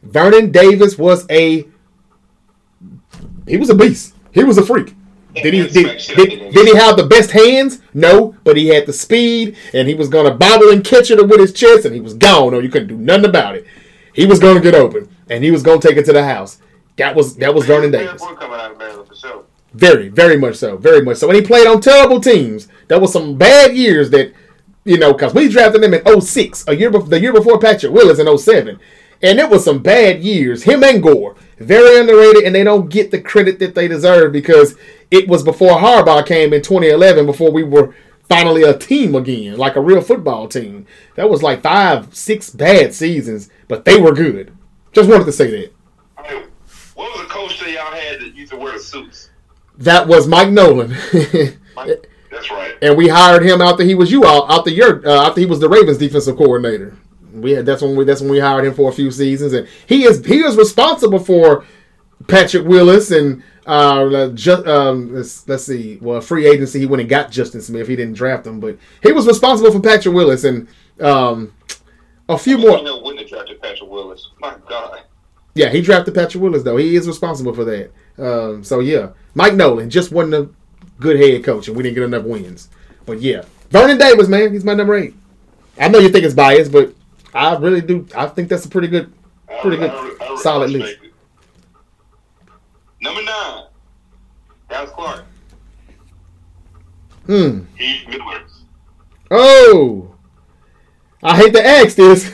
Vernon 0.04 0.52
Davis 0.52 0.98
was 0.98 1.26
a 1.30 1.66
he 3.48 3.58
was 3.58 3.70
a 3.70 3.76
beast. 3.76 4.16
He 4.32 4.44
was 4.44 4.58
a 4.58 4.66
freak. 4.66 4.97
Did 5.42 5.54
he 5.54 5.68
did, 5.68 5.98
did, 6.00 6.54
did 6.54 6.68
he 6.68 6.76
have 6.76 6.98
the 6.98 7.06
best 7.08 7.32
hands? 7.32 7.82
No, 7.94 8.36
but 8.44 8.58
he 8.58 8.68
had 8.68 8.86
the 8.86 8.94
speed, 8.94 9.56
and 9.74 9.88
he 9.88 9.96
was 9.96 10.10
gonna 10.10 10.34
bobble 10.34 10.70
and 10.70 10.84
catch 10.84 11.12
it 11.12 11.28
with 11.28 11.40
his 11.40 11.54
chest, 11.54 11.86
and 11.86 11.94
he 11.94 12.02
was 12.02 12.14
gone. 12.14 12.54
Or 12.54 12.62
you 12.62 12.70
couldn't 12.70 12.88
do 12.88 12.98
nothing 12.98 13.26
about 13.26 13.56
it. 13.56 13.66
He 14.14 14.26
was 14.26 14.40
gonna 14.40 14.62
get 14.62 14.76
open, 14.76 15.10
and 15.30 15.44
he 15.44 15.52
was 15.52 15.64
gonna 15.64 15.82
take 15.82 15.98
it 15.98 16.06
to 16.06 16.14
the 16.14 16.24
house. 16.24 16.60
That 16.98 17.16
was 17.16 17.36
that 17.38 17.54
was 17.54 17.66
Vernon 17.66 17.92
Davis. 17.92 18.22
coming 18.22 18.60
out 18.60 18.72
of 18.72 18.78
Maryland 18.78 19.08
for 19.08 19.16
sure. 19.16 19.44
Very, 19.74 20.10
very 20.10 20.38
much 20.38 20.56
so. 20.56 20.78
Very 20.78 21.02
much 21.04 21.18
so. 21.18 21.28
And 21.28 21.36
he 21.36 21.44
played 21.44 21.68
on 21.68 21.82
terrible 21.82 22.20
teams. 22.20 22.68
There 22.88 23.00
was 23.00 23.14
some 23.14 23.38
bad 23.38 23.76
years 23.76 24.10
that, 24.10 24.34
you 24.86 24.98
know, 24.98 25.14
because 25.14 25.34
we 25.34 25.50
drafted 25.50 25.84
him 25.84 25.94
in 25.94 26.22
06, 26.22 26.66
a 26.68 26.76
year 26.76 26.90
before, 26.90 27.10
the 27.10 27.20
year 27.20 27.34
before 27.34 27.60
Patrick 27.60 27.94
Willis 27.94 28.18
in 28.18 28.38
07. 28.38 28.80
And 29.22 29.40
it 29.40 29.50
was 29.50 29.66
some 29.66 29.84
bad 29.84 30.24
years. 30.24 30.64
Him 30.64 30.84
and 30.84 31.04
Gore. 31.04 31.36
Very 31.60 32.00
underrated, 32.00 32.44
and 32.44 32.54
they 32.54 32.64
don't 32.64 32.90
get 32.90 33.10
the 33.12 33.20
credit 33.20 33.60
that 33.60 33.74
they 33.74 33.88
deserve 33.88 34.32
because 34.32 34.76
it 35.10 35.28
was 35.28 35.44
before 35.44 35.78
Harbaugh 35.78 36.26
came 36.26 36.54
in 36.54 36.62
2011, 36.62 37.26
before 37.26 37.52
we 37.52 37.64
were 37.64 37.96
finally 38.30 38.64
a 38.64 38.78
team 38.78 39.16
again, 39.16 39.58
like 39.58 39.76
a 39.76 39.82
real 39.82 40.02
football 40.02 40.48
team. 40.48 40.86
That 41.16 41.30
was 41.30 41.42
like 41.42 41.62
five, 41.62 42.16
six 42.16 42.50
bad 42.50 42.94
seasons, 42.94 43.50
but 43.68 43.86
they 43.86 44.00
were 44.00 44.14
good. 44.14 44.56
Just 44.92 45.10
wanted 45.10 45.26
to 45.26 45.32
say 45.32 45.50
that. 45.50 45.74
What 46.96 47.16
was 47.16 47.28
the 47.28 47.34
coach 47.34 47.60
that 47.60 47.72
y'all 47.72 47.92
had 47.92 48.20
that 48.22 48.36
used 48.36 48.52
to 48.52 48.58
wear 48.58 48.74
the 48.74 48.80
suits? 48.80 49.30
That 49.78 50.08
was 50.08 50.28
Mike 50.28 50.50
Nolan. 50.50 50.96
Mike, 51.76 52.10
that's 52.32 52.50
right. 52.52 52.76
and 52.82 52.98
we 52.98 53.08
hired 53.08 53.44
him 53.44 53.62
after 53.62 53.84
he 53.84 53.96
was 53.96 54.12
you 54.12 54.26
out 54.26 54.50
after 54.50 54.72
your 54.72 55.08
uh, 55.08 55.28
after 55.28 55.40
he 55.40 55.46
was 55.46 55.60
the 55.60 55.70
Ravens 55.70 55.98
defensive 55.98 56.38
coordinator. 56.38 56.98
We 57.42 57.52
had 57.52 57.66
that's 57.66 57.82
when 57.82 57.96
we 57.96 58.06
that's 58.06 58.22
when 58.22 58.32
we 58.32 58.40
hired 58.40 58.66
him 58.66 58.74
for 58.74 58.90
a 58.90 58.94
few 58.94 59.12
seasons, 59.12 59.54
and 59.54 59.68
he 59.86 60.04
is 60.04 60.26
he 60.26 60.40
is 60.40 60.56
responsible 60.56 61.20
for 61.20 61.66
Patrick 62.28 62.66
Willis 62.66 63.12
and 63.12 63.44
uh, 63.66 64.30
just 64.30 64.66
um, 64.66 65.14
let's, 65.14 65.48
let's 65.48 65.66
see, 65.66 65.98
well, 66.02 66.22
free 66.22 66.48
agency 66.48 66.80
he 66.80 66.86
went 66.86 67.02
and 67.02 67.10
got 67.10 67.32
Justin 67.32 67.62
Smith. 67.62 67.82
If 67.82 67.88
he 67.90 67.96
didn't 67.96 68.16
draft 68.16 68.48
him, 68.48 68.60
but 68.60 68.78
he 69.04 69.12
was 69.12 69.28
responsible 69.28 69.72
for 69.72 69.82
Patrick 69.82 70.16
Willis 70.16 70.46
and 70.46 70.68
um, 71.02 71.54
a 72.30 72.38
few 72.38 72.58
more. 72.58 72.78
Hill 72.78 73.04
wouldn't 73.04 73.22
have 73.22 73.30
drafted 73.30 73.62
Patrick 73.62 73.90
Willis. 73.90 74.30
My 74.40 74.56
God. 74.70 75.02
Yeah, 75.54 75.70
he 75.70 75.82
drafted 75.82 76.16
Patrick 76.16 76.42
Willis 76.42 76.64
though. 76.64 76.78
He 76.78 76.96
is 76.96 77.08
responsible 77.08 77.54
for 77.54 77.66
that. 77.66 77.92
Um, 78.18 78.64
so 78.64 78.80
yeah, 78.80 79.10
Mike 79.36 79.56
Nolan 79.56 79.90
just 79.90 80.12
wasn't 80.12 80.36
a 80.36 80.50
good 81.00 81.20
head 81.20 81.44
coach, 81.44 81.68
and 81.68 81.76
we 81.76 81.84
didn't 81.84 81.96
get 81.96 82.04
enough 82.04 82.24
wins. 82.24 82.70
But 83.06 83.22
yeah, 83.22 83.44
Vernon 83.70 83.98
Davis, 83.98 84.28
man, 84.28 84.54
he's 84.54 84.64
my 84.64 84.74
number 84.74 84.96
eight. 84.96 85.14
I 85.80 85.90
know 85.90 86.00
you 86.00 86.10
think 86.10 86.26
it's 86.26 86.34
biased, 86.34 86.72
but 86.72 86.94
I 87.38 87.56
really 87.58 87.82
do. 87.82 88.08
I 88.16 88.28
think 88.28 88.50
that's 88.50 88.66
a 88.66 88.70
pretty 88.70 88.88
good, 88.88 89.14
I- 89.50 89.62
pretty 89.62 89.78
good, 89.78 89.92
I- 89.92 90.34
I- 90.34 90.36
solid 90.38 90.72
list. 90.72 90.98
it. 91.04 91.14
Number 93.02 93.22
nine. 93.24 93.64
Dallas 94.70 94.90
Clark. 94.92 95.26
Hmm. 97.28 97.60
Heath 97.78 98.08
Miller. 98.08 98.42
Oh, 99.30 100.16
I 101.22 101.36
hate 101.36 101.54
to 101.54 101.66
ask 101.66 101.96
this. 101.96 102.32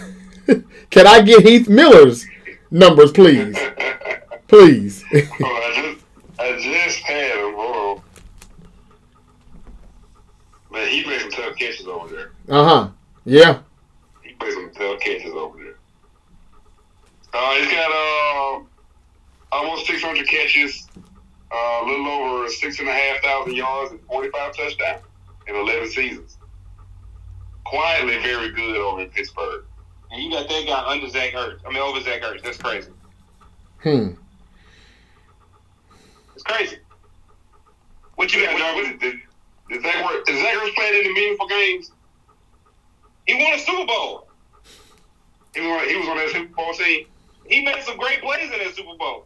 Can 0.91 1.07
I 1.07 1.21
get 1.21 1.43
Heath 1.45 1.67
Miller's 1.67 2.25
numbers, 2.71 3.11
please? 3.11 3.57
Please. 4.47 5.03
Oh, 5.11 5.17
I 5.17 5.71
just, 5.75 6.05
I 6.39 6.61
just 6.61 6.99
had 6.99 7.37
him. 7.37 7.55
Hold 7.55 7.97
on. 7.97 8.03
Man, 10.71 10.87
he 10.89 11.03
made 11.05 11.21
some 11.21 11.31
tough 11.31 11.55
catches 11.55 11.87
over 11.87 12.07
there. 12.15 12.31
uh 12.49 12.63
huh. 12.63 12.89
Yeah. 13.25 13.59
He 14.43 14.55
made 14.55 14.73
some 14.73 14.73
tough 14.73 14.99
catches 14.99 15.33
over 15.33 15.57
there. 15.57 15.75
Uh, 17.33 17.55
he's 17.55 17.71
got 17.71 17.91
uh, 17.91 18.63
almost 19.51 19.87
600 19.87 20.27
catches, 20.27 20.87
uh, 21.51 21.81
a 21.81 21.85
little 21.85 22.07
over 22.07 22.47
six 22.49 22.79
and 22.79 22.87
a 22.87 22.93
half 22.93 23.23
thousand 23.23 23.55
yards, 23.55 23.91
and 23.91 24.01
45 24.01 24.55
touchdowns 24.55 25.01
in 25.47 25.55
11 25.55 25.89
seasons. 25.89 26.37
Quietly 27.65 28.17
very 28.19 28.51
good 28.51 28.77
over 28.77 29.01
in 29.01 29.09
Pittsburgh. 29.09 29.65
And 30.11 30.21
you 30.21 30.29
got 30.29 30.47
that 30.47 30.65
guy 30.67 30.83
under 30.85 31.09
Zach 31.09 31.33
Ertz. 31.33 31.59
I 31.65 31.69
mean, 31.69 31.81
over 31.81 31.99
Zach 32.01 32.21
Ertz. 32.21 32.43
That's 32.43 32.57
crazy. 32.57 32.91
Hmm. 33.81 34.09
It's 36.35 36.43
crazy. 36.43 36.77
What 38.15 38.33
you 38.33 38.45
got, 38.45 38.57
John? 38.57 38.75
What, 38.75 38.99
did, 38.99 39.19
did 39.69 39.81
Zach, 39.81 40.03
Wor- 40.03 40.21
is 40.27 40.41
Zach 40.41 40.53
Ertz 40.55 40.75
playing 40.75 41.05
any 41.05 41.13
meaningful 41.13 41.47
games? 41.47 41.91
He 43.25 43.33
won 43.35 43.53
a 43.53 43.59
Super 43.59 43.87
Bowl. 43.87 44.27
He 45.53 45.61
was 45.61 45.81
on, 45.81 45.87
he 45.89 45.95
was 45.97 46.07
on 46.07 46.17
that 46.17 46.29
Super 46.29 46.53
Bowl 46.55 46.73
team. 46.73 47.05
He 47.45 47.63
made 47.63 47.83
some 47.83 47.97
great 47.97 48.21
plays 48.21 48.51
in 48.51 48.59
that 48.59 48.75
Super 48.75 48.95
Bowl. 48.97 49.25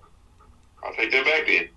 I'll 0.84 0.93
take 0.93 1.11
that 1.11 1.25
back 1.25 1.47
then. 1.47 1.69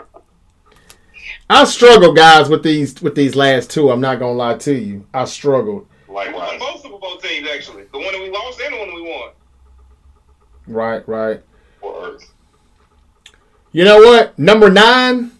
I 1.50 1.64
struggle, 1.64 2.12
guys, 2.12 2.48
with 2.48 2.62
these 2.62 3.00
with 3.00 3.14
these 3.14 3.34
last 3.34 3.70
two. 3.70 3.90
I'm 3.90 4.00
not 4.00 4.18
gonna 4.18 4.32
lie 4.32 4.58
to 4.58 4.74
you. 4.74 5.06
I 5.14 5.24
struggled. 5.24 5.86
Likewise. 6.08 6.58
both 6.58 6.82
Super 6.82 6.98
Bowl 6.98 7.16
teams, 7.18 7.48
actually. 7.48 7.84
The 7.92 7.98
one 7.98 8.12
that 8.12 8.20
we 8.20 8.30
lost 8.30 8.60
and 8.60 8.74
the 8.74 8.78
one 8.78 8.94
we 8.94 9.02
won. 9.02 9.30
Right, 10.66 11.08
right. 11.08 11.42
You 13.72 13.84
know 13.84 13.98
what? 13.98 14.38
Number 14.38 14.70
nine. 14.70 15.32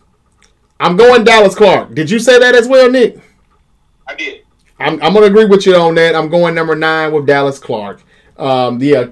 I'm 0.81 0.97
going 0.97 1.25
Dallas 1.25 1.55
Clark. 1.55 1.95
Did 1.95 2.11
you 2.11 2.19
say 2.19 2.39
that 2.39 2.55
as 2.55 2.69
well, 2.69 2.91
Nick? 2.91 3.19
I 4.07 4.15
did. 4.15 4.45
I'm, 4.79 5.03
I'm 5.03 5.13
going 5.13 5.25
to 5.25 5.31
agree 5.31 5.47
with 5.47 5.67
you 5.67 5.75
on 5.75 5.95
that. 5.97 6.15
I'm 6.15 6.29
going 6.29 6.55
number 6.55 6.75
nine 6.75 7.13
with 7.13 7.27
Dallas 7.27 7.59
Clark. 7.59 8.03
Um, 8.37 8.81
yeah, 8.81 9.09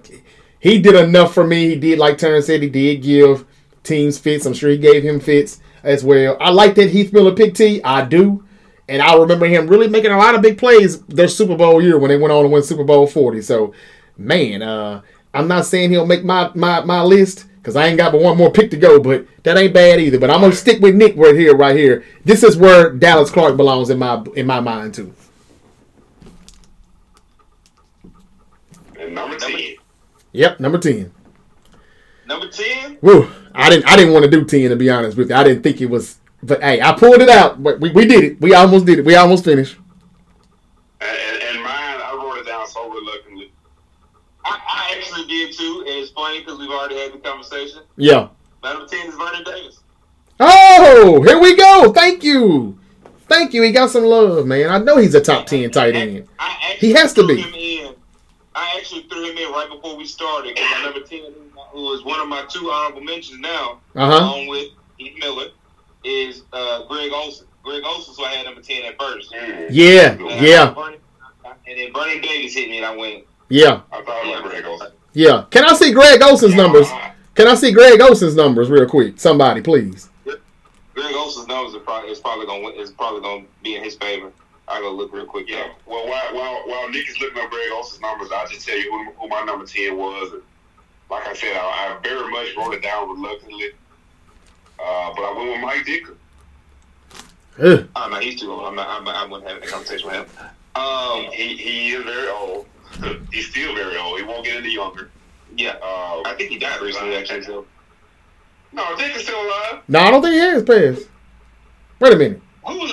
he 0.61 0.81
did 0.81 0.95
enough 0.95 1.35
for 1.35 1.45
me. 1.45 1.71
He 1.71 1.77
did, 1.77 1.99
like 1.99 2.19
Terrence 2.19 2.47
said, 2.47 2.63
he 2.63 2.69
did 2.69 3.03
give 3.03 3.45
teams 3.83 4.19
fits. 4.19 4.47
I'm 4.47 4.55
sure 4.55 4.71
he 4.71 4.79
gave 4.79 5.03
him 5.03 5.21
fits 5.21 5.61
as 5.83 6.05
well. 6.05 6.37
I 6.41 6.51
like 6.51 6.75
that 6.77 6.91
Heath 6.91 7.13
Miller 7.13 7.35
pick 7.35 7.55
T. 7.55 7.83
I 7.83 8.05
do. 8.05 8.45
And 8.89 9.03
I 9.03 9.17
remember 9.17 9.47
him 9.47 9.67
really 9.67 9.89
making 9.89 10.13
a 10.13 10.19
lot 10.19 10.37
of 10.37 10.43
big 10.43 10.59
plays 10.59 11.01
their 11.03 11.29
Super 11.29 11.57
Bowl 11.57 11.83
year 11.83 11.99
when 11.99 12.09
they 12.09 12.17
went 12.17 12.33
on 12.33 12.45
to 12.45 12.49
win 12.49 12.63
Super 12.63 12.85
Bowl 12.85 13.07
40. 13.07 13.43
So, 13.43 13.75
man, 14.17 14.63
uh, 14.63 15.03
I'm 15.35 15.49
not 15.49 15.67
saying 15.67 15.91
he'll 15.91 16.07
make 16.07 16.25
my, 16.25 16.53
my, 16.55 16.85
my 16.85 17.03
list 17.03 17.47
because 17.67 17.75
I 17.75 17.89
ain't 17.89 17.99
got 17.99 18.13
but 18.13 18.21
one 18.21 18.37
more 18.37 18.53
pick 18.53 18.71
to 18.71 18.77
go, 18.77 19.01
but 19.01 19.27
that 19.43 19.57
ain't 19.57 19.75
bad 19.75 19.99
either. 19.99 20.21
But 20.21 20.31
I'm 20.31 20.41
gonna 20.41 20.53
stick 20.53 20.81
with 20.81 20.95
Nick 20.95 21.17
right 21.17 21.35
here, 21.35 21.57
right 21.57 21.75
here. 21.75 22.05
This 22.25 22.45
is 22.45 22.57
where 22.57 22.93
Dallas 22.93 23.29
Clark 23.29 23.57
belongs 23.57 23.91
in 23.91 23.99
my 23.99 24.25
in 24.37 24.47
my 24.47 24.61
mind 24.61 24.95
too. 24.95 25.13
Number 29.11 29.39
10. 29.39 29.77
Yep, 30.33 30.61
number 30.61 30.79
ten. 30.79 31.13
Number 32.27 32.49
10, 32.49 32.99
Woo! 33.01 33.31
I 33.55 33.71
didn't. 33.71 33.89
I 33.89 33.97
didn't 33.97 34.13
want 34.13 34.25
to 34.25 34.31
do 34.31 34.45
ten 34.45 34.69
to 34.71 34.77
be 34.77 34.91
honest 34.91 35.17
with 35.17 35.31
you. 35.31 35.37
I 35.37 35.45
didn't 35.45 35.63
think 35.63 35.81
it 35.81 35.87
was. 35.87 36.19
But 36.43 36.61
hey, 36.63 36.81
I 36.83 36.93
pulled 36.93 37.23
it 37.23 37.29
out. 37.29 37.63
But 37.63 37.81
we, 37.81 37.91
we 37.91 38.05
did 38.07 38.25
it. 38.25 38.41
We 38.41 38.53
almost 38.53 38.85
did 38.85 38.99
it. 38.99 39.05
We 39.05 39.15
almost 39.15 39.45
finished. 39.45 39.77
And, 41.01 41.11
and, 41.11 41.43
and 41.43 41.63
mine, 41.63 41.71
I 41.71 42.21
wrote 42.21 42.39
it 42.39 42.47
down 42.47 42.67
so 42.67 42.91
reluctantly. 42.91 43.53
I, 44.45 44.59
I 44.69 44.97
actually 44.97 45.27
did 45.27 45.57
too, 45.57 45.85
and 45.87 45.97
it's 46.03 46.11
funny 46.11 46.41
because 46.41 46.59
we've 46.59 46.71
already 46.71 46.99
had 46.99 47.13
the 47.15 47.19
conversation. 47.19 47.83
Yeah. 47.97 48.29
My 48.63 48.73
number 48.73 48.89
10 48.89 49.09
is 49.09 49.15
Vernon 49.15 49.45
Davis. 49.45 49.81
Oh, 50.39 51.23
here 51.27 51.41
we 51.41 51.57
go. 51.57 51.93
Thank 51.93 52.25
you. 52.25 52.79
Thank 53.29 53.55
you. 53.55 53.63
He 53.63 53.73
got 53.73 53.91
some 53.91 54.05
love, 54.05 54.47
man. 54.47 54.69
I 54.69 54.79
know 54.79 54.99
he's 54.99 55.15
a 55.15 55.21
top 55.21 55.47
ten 55.47 55.71
tight 55.71 55.95
end. 55.95 56.29
I 56.39 56.57
actually 56.71 56.89
He 56.89 56.95
has 56.95 57.13
to 57.15 57.23
threw 57.23 57.37
be. 57.37 57.96
Him 58.57 58.63
in. 58.65 58.75
I 58.75 58.79
actually 58.79 59.03
threw 59.03 59.31
him 59.31 59.37
in 59.39 59.53
right 59.53 59.69
before 59.71 59.97
we 59.97 60.07
started 60.07 60.55
because 60.55 60.71
my 60.71 60.83
number 60.85 61.01
10, 61.01 61.21
who 61.73 61.93
is 61.93 62.05
one 62.05 62.21
of 62.21 62.29
my 62.29 62.45
two 62.49 62.71
honorable 62.71 63.03
mentions 63.03 63.39
now, 63.41 63.81
Uh 63.95 64.07
huh. 64.11 64.19
along 64.25 64.47
with 64.49 64.69
Heath 64.99 65.15
Miller, 65.19 65.49
is 66.05 66.43
uh, 66.53 66.85
Greg 66.87 67.13
Olsen. 67.13 67.47
Greg 67.63 67.83
Olsen, 67.85 68.15
so 68.15 68.25
I 68.25 68.29
had 68.35 68.47
number 68.47 68.61
ten 68.63 68.85
at 68.85 68.97
first. 68.99 69.33
Yeah, 69.33 69.41
And 69.43 69.75
yeah, 69.75 70.67
had 70.67 70.75
Vernon- 70.75 71.01
And 71.45 71.79
then 71.79 71.93
Vernon 71.93 72.21
Davis 72.21 72.55
hit 72.55 72.71
me, 72.71 72.77
and 72.77 72.87
I 72.87 72.95
went. 72.97 73.25
yeah, 73.49 73.81
I 73.93 74.03
thought 74.03 74.25
it 74.25 74.43
was 74.45 74.53
Greg 74.53 74.65
Olsen. 74.65 74.93
yeah. 75.15 75.45
Can 75.51 75.65
I 75.65 75.75
see 75.75 75.93
Greg 75.93 76.23
Olsen's 76.23 76.55
numbers? 76.55 76.87
Can 77.35 77.49
I 77.49 77.55
see 77.57 77.73
Greg 77.73 78.01
Olsen's 78.01 78.37
numbers 78.37 78.71
real 78.71 78.87
quick? 78.87 79.19
Somebody, 79.21 79.61
please. 79.63 80.09
Greg 80.25 81.15
Olsen's 81.15 81.49
numbers 81.49 81.75
are 81.75 81.81
probably 81.81 82.11
is 82.11 82.21
probably 82.21 82.47
gonna 82.47 82.69
is 82.69 82.91
probably 82.93 83.21
gonna 83.21 83.45
be 83.65 83.75
in 83.77 83.83
his 83.85 83.97
favor. 83.97 84.31
I 84.69 84.81
go 84.81 84.93
look 84.93 85.13
real 85.13 85.27
quick. 85.27 85.49
Yeah. 85.49 85.59
Yeah. 85.59 85.73
Well, 85.87 86.09
while 86.09 86.35
while 86.35 86.63
while 86.67 86.89
Nick 86.89 87.09
is 87.09 87.21
looking 87.21 87.43
up 87.43 87.51
Greg 87.51 87.71
Olsen's 87.73 88.01
numbers, 88.01 88.29
I'll 88.33 88.49
just 88.49 88.67
tell 88.67 88.77
you 88.77 88.91
who, 88.91 89.13
who 89.13 89.29
my 89.29 89.43
number 89.43 89.65
ten 89.65 89.97
was. 89.97 90.33
And 90.33 90.43
like 91.11 91.27
I 91.27 91.35
said, 91.35 91.57
I, 91.57 91.97
I 91.97 91.99
very 92.03 92.31
much 92.31 92.49
wrote 92.57 92.75
it 92.75 92.83
down 92.83 93.09
reluctantly. 93.09 93.71
Uh, 94.79 95.13
but 95.15 95.23
I 95.23 95.35
went 95.37 95.51
with 95.51 95.61
Mike 95.61 95.87
Ditka. 95.87 96.15
Ugh. 97.59 97.89
Oh 97.97 98.09
no, 98.11 98.19
he's 98.19 98.41
too 98.41 98.53
old. 98.53 98.65
I'm 98.65 98.75
not. 98.75 98.89
I'm, 98.89 99.09
I 99.09 99.25
wouldn't 99.25 99.49
have 99.49 99.63
a 99.63 99.67
conversation 99.67 100.09
with 100.09 100.17
him. 100.17 100.27
Um. 100.75 101.25
He 101.33 101.57
he 101.57 101.91
is 101.93 102.05
very 102.05 102.29
old. 102.29 102.67
He's 103.33 103.49
still 103.51 103.75
very 103.75 103.97
old. 103.97 104.19
He 104.19 104.25
won't 104.25 104.45
get 104.45 104.57
any 104.57 104.73
younger. 104.73 105.11
Yeah. 105.57 105.77
Uh, 105.83 106.23
I 106.25 106.35
think 106.37 106.51
he 106.51 106.59
died 106.59 106.81
recently, 106.81 107.17
actually. 107.17 107.43
So. 107.43 107.67
no, 108.73 108.83
Ditka's 108.97 109.23
still 109.23 109.41
alive. 109.41 109.83
No, 109.89 110.01
I 110.01 110.11
don't 110.11 110.23
think 110.23 110.35
he 110.35 110.39
has 110.39 110.63
passed. 110.63 111.09
Wait 111.99 112.13
a 112.13 112.17
minute. 112.17 112.41
Who 112.67 112.79
was 112.79 112.93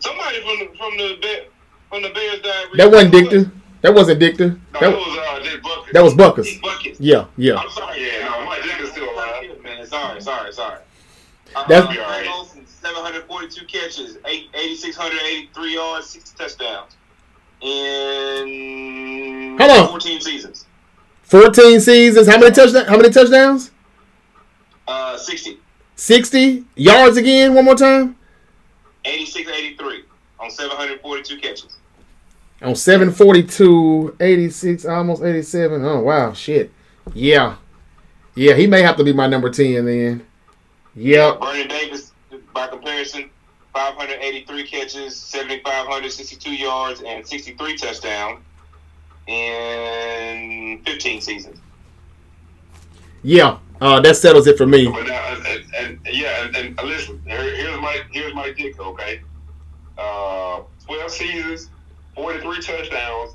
somebody 0.00 0.40
from 0.42 0.58
the 0.58 0.78
from 0.78 0.96
the 0.96 1.18
Bear, 1.20 1.44
from 1.90 2.02
the 2.02 2.10
Bears 2.10 2.40
died? 2.42 2.66
That 2.74 2.90
wasn't 2.90 3.14
recently? 3.14 3.44
Ditka. 3.44 3.52
That 3.82 3.94
wasn't 3.94 4.20
Ditka. 4.20 4.38
No, 4.48 4.80
That, 4.80 4.80
that 4.80 4.90
was 4.96 5.18
uh, 5.18 5.38
Dick 5.42 5.62
Bucket. 5.62 5.92
that 5.94 6.02
was 6.04 6.14
Butkus. 6.14 6.44
Dick 6.44 6.62
Butkus. 6.62 6.96
Yeah, 6.98 7.24
yeah. 7.36 7.54
I'm 7.56 7.70
sorry. 7.70 8.00
Yeah, 8.06 8.28
no, 8.28 8.44
Mike 8.46 8.60
Ditka's 8.62 8.90
still 8.90 9.08
alive. 9.14 9.62
Man, 9.62 9.86
sorry, 9.86 10.20
sorry, 10.20 10.52
sorry. 10.52 10.80
That's- 11.68 11.86
uh, 11.86 11.92
Greg 11.92 12.28
Olsen, 12.30 12.66
742 12.66 13.64
catches, 13.66 14.18
eight- 14.26 14.48
8,683 14.54 15.74
yards, 15.74 16.06
60 16.10 16.36
touchdowns. 16.36 16.92
In 17.60 19.56
Hold 19.58 19.70
on. 19.70 19.88
14 19.88 20.20
seasons. 20.20 20.66
14 21.22 21.80
seasons. 21.80 22.26
How 22.28 22.38
many 22.38 22.50
touchdowns? 22.54 22.88
How 22.88 22.96
many 22.96 23.10
touchdowns? 23.10 23.70
Uh, 24.86 25.16
60. 25.16 25.58
60 25.96 26.64
yards 26.76 27.16
again. 27.16 27.54
One 27.54 27.64
more 27.64 27.74
time. 27.74 28.16
86, 29.08 29.50
83 29.50 30.04
on 30.40 30.50
742 30.50 31.38
catches. 31.40 31.78
On 32.60 32.74
742, 32.74 34.16
86, 34.20 34.84
almost 34.84 35.22
87. 35.22 35.84
Oh, 35.84 36.00
wow. 36.00 36.32
Shit. 36.32 36.72
Yeah. 37.14 37.56
Yeah, 38.34 38.54
he 38.54 38.66
may 38.66 38.82
have 38.82 38.96
to 38.96 39.04
be 39.04 39.12
my 39.12 39.26
number 39.26 39.50
10 39.50 39.84
then. 39.84 40.26
Yep. 40.94 41.40
Vernon 41.40 41.68
Davis, 41.68 42.12
by 42.52 42.66
comparison, 42.68 43.30
583 43.72 44.66
catches, 44.66 45.16
7,562 45.16 46.54
yards, 46.54 47.02
and 47.02 47.26
63 47.26 47.76
touchdowns 47.76 48.40
in 49.28 50.82
15 50.84 51.20
seasons. 51.20 51.58
Yeah. 53.22 53.58
Uh, 53.80 54.00
that 54.00 54.16
settles 54.16 54.46
it 54.46 54.58
for 54.58 54.66
me. 54.66 54.88
But 54.88 55.06
now, 55.06 55.34
and, 55.34 55.46
and, 55.46 55.74
and 55.76 56.00
yeah, 56.10 56.44
and, 56.44 56.56
and 56.56 56.88
listen, 56.88 57.22
here, 57.26 57.54
here's 57.54 57.80
my 57.80 58.02
Here's 58.10 58.34
Mike 58.34 58.56
Ditka. 58.56 58.80
Okay, 58.80 59.20
uh, 59.96 60.62
twelve 60.84 61.10
seasons, 61.10 61.70
forty-three 62.14 62.60
touchdowns, 62.60 63.34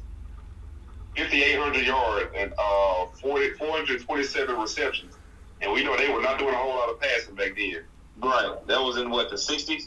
fifty-eight 1.15 1.57
hundred 1.57 1.85
yards, 1.85 2.29
and 2.35 2.53
uh, 2.57 3.05
40, 3.21 3.51
427 3.53 4.55
receptions. 4.59 5.15
And 5.61 5.71
we 5.71 5.83
know 5.83 5.95
they 5.95 6.09
were 6.11 6.21
not 6.21 6.39
doing 6.39 6.53
a 6.53 6.57
whole 6.57 6.75
lot 6.75 6.89
of 6.89 6.99
passing 6.99 7.35
back 7.35 7.55
then. 7.55 7.83
Right. 8.21 8.67
That 8.67 8.81
was 8.81 8.97
in 8.97 9.09
what, 9.09 9.29
the 9.29 9.37
60s? 9.37 9.83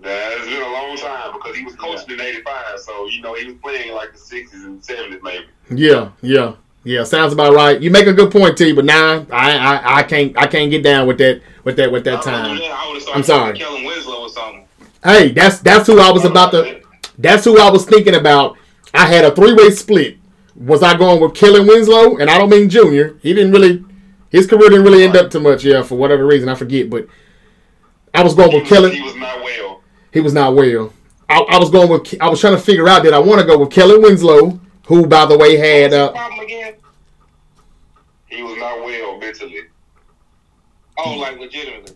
That 0.00 0.38
has 0.38 0.48
been 0.48 0.62
a 0.62 0.72
long 0.72 0.96
time 0.96 1.32
because 1.32 1.56
he 1.56 1.64
was 1.64 1.74
coaching 1.74 2.14
in 2.14 2.20
'85, 2.20 2.78
so 2.80 3.06
you 3.06 3.20
know 3.20 3.34
he 3.34 3.46
was 3.46 3.56
playing 3.56 3.94
like 3.94 4.12
the 4.12 4.18
'60s 4.18 4.64
and 4.64 4.80
'70s 4.80 5.20
maybe. 5.22 5.46
Yeah, 5.74 6.10
yeah, 6.22 6.54
yeah. 6.88 7.04
Sounds 7.04 7.32
about 7.32 7.54
right. 7.54 7.80
You 7.80 7.90
make 7.90 8.06
a 8.06 8.12
good 8.12 8.30
point, 8.32 8.56
T. 8.56 8.72
But 8.72 8.84
nah, 8.84 9.24
I, 9.30 9.56
I, 9.56 9.96
I 9.98 10.02
can't, 10.02 10.36
I 10.38 10.46
can't 10.46 10.70
get 10.70 10.82
down 10.82 11.06
with 11.06 11.18
that, 11.18 11.42
with 11.64 11.76
that, 11.76 11.92
with 11.92 12.04
that 12.04 12.22
time. 12.22 12.58
I'm 13.14 13.22
sorry. 13.22 13.58
Winslow 13.84 14.22
or 14.22 14.28
something. 14.28 14.66
Hey, 15.04 15.30
that's 15.32 15.58
that's 15.60 15.86
who 15.86 16.00
I 16.00 16.10
was 16.10 16.24
about 16.24 16.50
to. 16.52 16.82
That's 17.18 17.44
who 17.44 17.58
I 17.60 17.70
was 17.70 17.84
thinking 17.84 18.14
about. 18.14 18.56
I 18.94 19.06
had 19.06 19.24
a 19.24 19.34
three 19.34 19.54
way 19.54 19.70
split. 19.70 20.16
Was 20.56 20.82
I 20.82 20.96
going 20.96 21.20
with 21.20 21.34
Kellen 21.34 21.66
Winslow? 21.66 22.16
And 22.16 22.28
I 22.28 22.36
don't 22.38 22.48
mean 22.50 22.68
Junior. 22.68 23.18
He 23.22 23.32
didn't 23.34 23.52
really. 23.52 23.84
His 24.30 24.46
career 24.46 24.68
didn't 24.70 24.84
really 24.84 25.04
end 25.04 25.16
up 25.16 25.30
too 25.30 25.40
much. 25.40 25.64
Yeah, 25.64 25.82
for 25.82 25.96
whatever 25.96 26.26
reason, 26.26 26.48
I 26.48 26.54
forget. 26.54 26.90
But 26.90 27.06
I 28.12 28.22
was 28.22 28.34
going 28.34 28.50
He 28.50 28.56
with 28.56 28.62
was, 28.64 28.70
Kellen. 28.70 28.92
he 28.92 29.02
was 29.02 29.16
not 29.16 29.42
well. 29.42 29.82
He 30.12 30.20
was 30.20 30.32
not 30.34 30.54
well. 30.54 30.92
I, 31.28 31.40
I 31.40 31.58
was 31.58 31.70
going 31.70 31.88
with. 31.88 32.14
I 32.20 32.28
was 32.28 32.40
trying 32.40 32.56
to 32.56 32.62
figure 32.62 32.88
out 32.88 33.02
did 33.04 33.12
I 33.12 33.18
want 33.18 33.40
to 33.40 33.46
go 33.46 33.58
with 33.58 33.70
Kellen 33.70 34.02
Winslow, 34.02 34.58
who 34.88 35.06
by 35.06 35.26
the 35.26 35.36
way 35.38 35.56
had. 35.56 35.92
What's 35.92 35.94
Uh, 35.94 36.10
problem 36.12 36.40
again? 36.40 36.74
He 38.26 38.42
was 38.42 38.56
not 38.58 38.82
well 38.84 39.18
mentally. 39.18 39.60
Oh, 40.98 41.14
like 41.16 41.38
legitimately. 41.38 41.94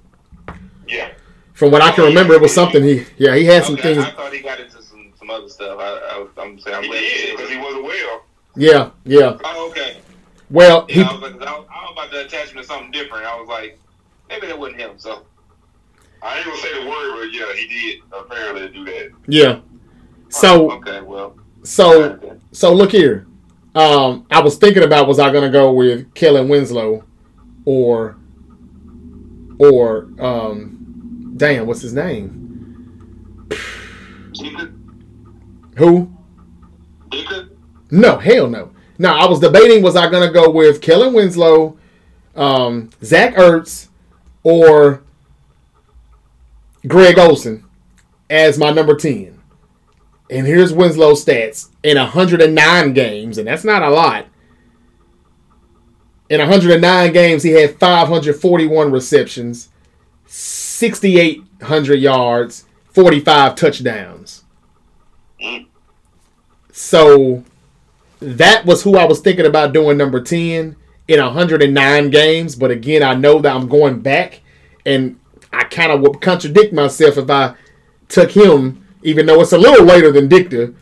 Yeah. 0.87 1.11
from 1.55 1.71
what 1.73 1.83
I 1.83 1.91
can 1.91 2.05
remember, 2.05 2.35
it 2.35 2.41
was 2.43 2.55
something 2.55 2.83
he. 2.85 3.05
Yeah, 3.19 3.35
he 3.35 3.45
had 3.45 3.65
some 3.65 3.77
things. 3.77 3.99
I 4.05 4.11
thought 4.13 4.33
he 4.33 4.41
got 4.41 4.61
into 4.61 4.83
some, 4.83 5.13
some 5.19 5.31
other 5.31 5.49
stuff. 5.49 5.79
I, 5.81 5.85
I, 5.85 6.27
I'm 6.43 6.59
saying 6.61 6.77
I'm 6.77 6.83
He 6.85 6.91
did 6.91 7.37
because 7.37 7.51
he 7.51 7.59
wasn't 7.59 7.85
well. 7.85 8.23
Yeah, 8.57 8.91
yeah. 9.05 9.39
Oh, 9.43 9.69
okay. 9.71 9.97
Well, 10.51 10.87
Yeah, 10.89 10.95
he. 10.95 11.03
I 11.03 11.13
was 11.13 11.23
like, 11.23 11.33
'cause 11.39 11.49
I 11.49 11.59
was, 11.59 11.67
I 11.75 11.83
was 11.85 11.93
about 11.93 12.11
to 12.13 12.27
attach 12.27 12.51
him 12.51 12.59
to 12.59 12.65
something 12.65 12.91
different. 12.91 13.25
I 13.25 13.41
was 13.41 13.49
like, 13.49 13.79
maybe 14.29 14.47
that 14.49 14.59
wasn't 14.59 14.81
him. 14.81 14.99
So 14.99 15.23
I 16.23 16.37
ain't 16.37 16.47
gonna 16.47 16.59
say 16.59 16.83
the 16.85 16.89
word, 16.91 17.17
but 17.21 17.33
yeah, 17.33 17.53
he 17.55 17.67
did 17.69 18.03
apparently 18.13 18.69
do 18.69 18.85
that. 18.85 19.11
Yeah. 19.27 19.61
So 20.29 20.71
okay, 20.73 21.01
well, 21.01 21.35
so 21.63 22.39
So 22.53 22.73
look 22.73 22.93
here. 22.93 23.27
Um, 23.75 24.27
I 24.31 24.41
was 24.41 24.57
thinking 24.57 24.83
about 24.83 25.09
was 25.09 25.19
I 25.19 25.33
gonna 25.33 25.51
go 25.51 25.73
with 25.73 26.13
Kellen 26.15 26.49
Winslow 26.49 27.05
or 27.65 28.19
or 29.59 30.09
um 30.19 31.35
damn, 31.37 31.67
what's 31.67 31.81
his 31.81 31.95
name? 31.95 33.49
Who? 35.77 36.13
No, 37.91 38.19
hell 38.19 38.49
no. 38.49 38.73
Now 38.99 39.19
I 39.19 39.29
was 39.29 39.41
debating 39.41 39.83
was 39.83 39.97
I 39.97 40.11
gonna 40.11 40.31
go 40.31 40.51
with 40.51 40.83
Kellen 40.83 41.15
Winslow, 41.15 41.79
um, 42.37 42.91
Zach 43.03 43.35
Ertz, 43.35 43.89
or 44.43 45.03
Greg 46.87 47.19
Olsen 47.19 47.65
as 48.29 48.59
my 48.59 48.71
number 48.71 48.95
10. 48.95 49.42
And 50.33 50.47
here's 50.47 50.73
Winslow's 50.73 51.23
stats 51.23 51.69
in 51.83 51.99
109 51.99 52.93
games, 52.95 53.37
and 53.37 53.47
that's 53.47 53.65
not 53.65 53.83
a 53.83 53.91
lot. 53.91 54.29
In 56.31 56.39
109 56.39 57.13
games, 57.13 57.43
he 57.43 57.51
had 57.51 57.79
541 57.79 58.91
receptions, 58.91 59.69
6,800 60.25 61.97
yards, 61.97 62.65
45 62.95 63.57
touchdowns. 63.57 64.45
So 66.73 67.45
that 68.19 68.65
was 68.65 68.85
who 68.85 68.97
I 68.97 69.05
was 69.05 69.21
thinking 69.21 69.45
about 69.45 69.75
doing 69.75 69.99
number 69.99 70.23
10 70.23 70.77
in 71.09 71.21
109 71.21 72.09
games. 72.09 72.57
But 72.57 72.71
again, 72.71 73.03
I 73.03 73.13
know 73.13 73.39
that 73.41 73.55
I'm 73.55 73.69
going 73.69 74.01
back, 74.01 74.41
and 74.87 75.21
I 75.53 75.65
kind 75.65 75.93
of 75.93 76.01
would 76.01 76.23
contradict 76.23 76.73
myself 76.73 77.19
if 77.19 77.29
I 77.29 77.55
took 78.09 78.31
him, 78.31 78.82
even 79.03 79.27
though 79.27 79.41
it's 79.41 79.53
a 79.53 79.59
little 79.59 79.85
later 79.85 80.13
than 80.13 80.29
Ditka. 80.29 80.75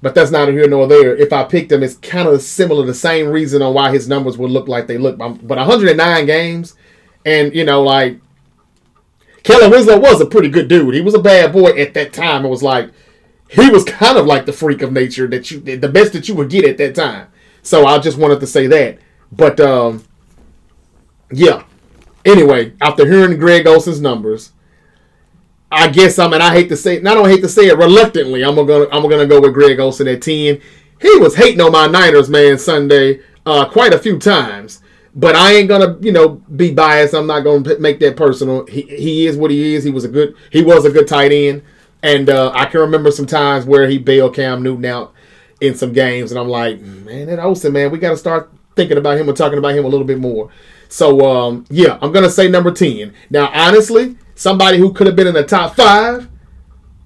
But 0.00 0.16
that's 0.16 0.32
neither 0.32 0.50
here 0.50 0.68
nor 0.68 0.88
there. 0.88 1.14
If 1.16 1.32
I 1.32 1.44
picked 1.44 1.70
him, 1.70 1.82
it's 1.82 1.94
kind 1.94 2.28
of 2.28 2.42
similar, 2.42 2.84
the 2.84 2.92
same 2.92 3.28
reason 3.28 3.62
on 3.62 3.72
why 3.72 3.92
his 3.92 4.08
numbers 4.08 4.36
would 4.36 4.50
look 4.50 4.66
like 4.66 4.88
they 4.88 4.98
look. 4.98 5.16
But 5.16 5.40
109 5.40 6.26
games, 6.26 6.74
and 7.24 7.54
you 7.54 7.64
know, 7.64 7.82
like 7.82 8.18
Kellen 9.44 9.70
Winslow 9.70 9.98
was 9.98 10.20
a 10.20 10.26
pretty 10.26 10.48
good 10.48 10.68
dude. 10.68 10.94
He 10.94 11.00
was 11.00 11.14
a 11.14 11.20
bad 11.20 11.52
boy 11.52 11.70
at 11.78 11.94
that 11.94 12.12
time. 12.12 12.44
It 12.44 12.48
was 12.48 12.62
like 12.62 12.90
he 13.48 13.70
was 13.70 13.84
kind 13.84 14.18
of 14.18 14.26
like 14.26 14.46
the 14.46 14.52
freak 14.52 14.82
of 14.82 14.92
nature 14.92 15.26
that 15.28 15.50
you, 15.50 15.60
the 15.60 15.88
best 15.88 16.12
that 16.14 16.28
you 16.28 16.34
would 16.34 16.50
get 16.50 16.64
at 16.64 16.78
that 16.78 16.94
time. 16.94 17.28
So 17.62 17.86
I 17.86 17.98
just 17.98 18.18
wanted 18.18 18.40
to 18.40 18.46
say 18.46 18.66
that. 18.68 18.98
But 19.30 19.60
um, 19.60 20.04
yeah. 21.30 21.64
Anyway, 22.24 22.74
after 22.80 23.06
hearing 23.06 23.38
Greg 23.38 23.66
Olsen's 23.66 24.00
numbers, 24.00 24.52
I 25.72 25.88
guess 25.88 26.18
I'm, 26.18 26.32
and 26.34 26.42
I 26.42 26.52
hate 26.52 26.68
to 26.68 26.76
say, 26.76 26.98
and 26.98 27.08
I 27.08 27.14
don't 27.14 27.28
hate 27.28 27.40
to 27.40 27.48
say 27.48 27.68
it 27.68 27.78
reluctantly. 27.78 28.44
I'm 28.44 28.54
gonna, 28.54 28.86
I'm 28.92 29.08
gonna 29.08 29.26
go 29.26 29.40
with 29.40 29.54
Greg 29.54 29.80
Olsen 29.80 30.06
at 30.06 30.22
ten. 30.22 30.60
He 31.00 31.16
was 31.18 31.34
hating 31.34 31.60
on 31.60 31.72
my 31.72 31.86
Niners, 31.86 32.28
man, 32.28 32.58
Sunday, 32.58 33.20
uh, 33.46 33.68
quite 33.68 33.92
a 33.92 33.98
few 33.98 34.18
times. 34.18 34.80
But 35.14 35.34
I 35.34 35.54
ain't 35.54 35.68
gonna, 35.68 35.98
you 36.00 36.12
know, 36.12 36.28
be 36.28 36.72
biased. 36.72 37.14
I'm 37.14 37.26
not 37.26 37.40
gonna 37.40 37.78
make 37.78 38.00
that 38.00 38.16
personal. 38.16 38.66
He, 38.66 38.82
he 38.82 39.26
is 39.26 39.36
what 39.36 39.50
he 39.50 39.74
is. 39.74 39.84
He 39.84 39.90
was 39.90 40.04
a 40.04 40.08
good, 40.08 40.36
he 40.50 40.62
was 40.62 40.84
a 40.84 40.90
good 40.90 41.08
tight 41.08 41.32
end, 41.32 41.62
and 42.02 42.30
uh, 42.30 42.52
I 42.54 42.66
can 42.66 42.80
remember 42.80 43.10
some 43.10 43.26
times 43.26 43.66
where 43.66 43.88
he 43.88 43.98
bailed 43.98 44.34
Cam 44.34 44.62
Newton 44.62 44.84
out 44.84 45.12
in 45.60 45.74
some 45.74 45.92
games, 45.92 46.32
and 46.32 46.40
I'm 46.40 46.48
like, 46.48 46.80
man, 46.80 47.26
that 47.26 47.38
Olsen, 47.38 47.72
man, 47.72 47.90
we 47.90 47.98
got 47.98 48.10
to 48.10 48.16
start 48.16 48.50
thinking 48.74 48.98
about 48.98 49.18
him 49.18 49.28
and 49.28 49.36
talking 49.36 49.58
about 49.58 49.74
him 49.74 49.84
a 49.84 49.88
little 49.88 50.06
bit 50.06 50.18
more. 50.18 50.50
So 50.88 51.26
um, 51.26 51.64
yeah, 51.70 51.98
I'm 52.02 52.12
gonna 52.12 52.30
say 52.30 52.48
number 52.48 52.70
ten. 52.70 53.14
Now, 53.30 53.50
honestly, 53.54 54.16
somebody 54.42 54.78
who 54.78 54.92
could 54.92 55.06
have 55.06 55.14
been 55.16 55.26
in 55.28 55.34
the 55.34 55.44
top 55.44 55.76
five 55.76 56.28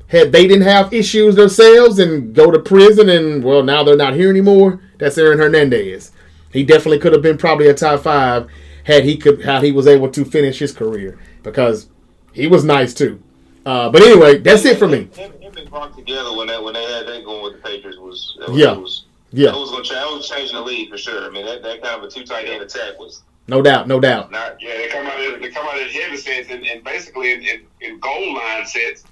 had 0.09 0.33
they 0.33 0.47
didn't 0.47 0.63
have 0.67 0.93
issues 0.93 1.35
themselves 1.35 1.99
and 1.99 2.35
go 2.35 2.51
to 2.51 2.59
prison 2.59 3.09
and 3.11 3.45
well 3.45 3.63
now 3.63 3.83
they're 3.83 3.97
not 3.97 4.15
here 4.15 4.31
anymore. 4.31 4.81
That's 4.99 5.19
Aaron 5.19 5.39
Hernandez. 5.39 6.13
He 6.53 6.65
definitely 6.65 6.99
could 6.99 7.13
have 7.13 7.23
been 7.23 7.37
probably 7.37 7.69
a 7.69 7.75
top 7.75 8.01
five 8.01 8.49
had 8.85 9.05
he 9.05 9.17
could 9.17 9.45
how 9.45 9.61
he 9.61 9.73
was 9.73 9.87
able 9.87 10.09
to 10.11 10.25
finish 10.25 10.59
his 10.59 10.73
career 10.73 11.19
because 11.43 11.89
he 12.33 12.47
was 12.47 12.65
nice 12.65 12.95
too. 12.95 13.23
Uh, 13.67 13.91
but 13.91 14.01
anyway, 14.01 14.39
that's 14.39 14.65
it 14.65 14.79
for 14.79 14.87
me. 14.87 15.09
Him, 15.13 15.33
him 15.41 15.57
and 15.57 15.71
Gronk 15.71 15.97
together 15.97 16.35
when 16.37 16.47
that 16.47 16.63
when 16.63 16.75
they 16.75 16.85
had 16.85 17.07
that 17.07 17.25
going 17.25 17.43
with 17.43 17.55
the 17.63 17.69
Patriots 17.69 17.99
was 17.99 18.39
was, 18.49 18.57
Yeah. 18.57 18.67
that 18.75 18.81
was, 18.81 19.05
Yeah, 19.33 19.51
that 19.51 19.59
was 19.59 19.71
gonna 19.71 19.83
change, 19.83 20.29
changing 20.29 20.57
the 20.57 20.63
league 20.63 20.89
for 20.89 20.97
sure. 20.97 21.25
I 21.25 21.31
mean 21.31 21.45
that, 21.45 21.63
that 21.65 21.83
kind 21.83 21.97
of 21.99 22.05
a 22.05 22.11
two 22.11 22.25
tight 22.25 22.49
end 22.49 22.63
attack 22.63 22.99
was 22.99 23.23
no 23.49 23.63
doubt, 23.63 23.89
no 23.89 24.01
doubt. 24.01 24.31
not 24.31 24.61
Yeah, 24.61 24.77
they 24.77 24.89
come 24.89 25.07
out 25.07 25.21
in, 25.21 25.41
they 25.41 25.51
come 25.51 25.67
out 25.67 25.79
in 25.79 25.89
heavy 25.89 26.17
sets 26.17 26.51
and, 26.51 26.65
and 26.67 26.83
basically 26.83 27.33
in, 27.33 27.43
in, 27.43 27.67
in 27.81 28.01
goal 28.01 28.35
line 28.35 28.67
sets. 28.67 29.05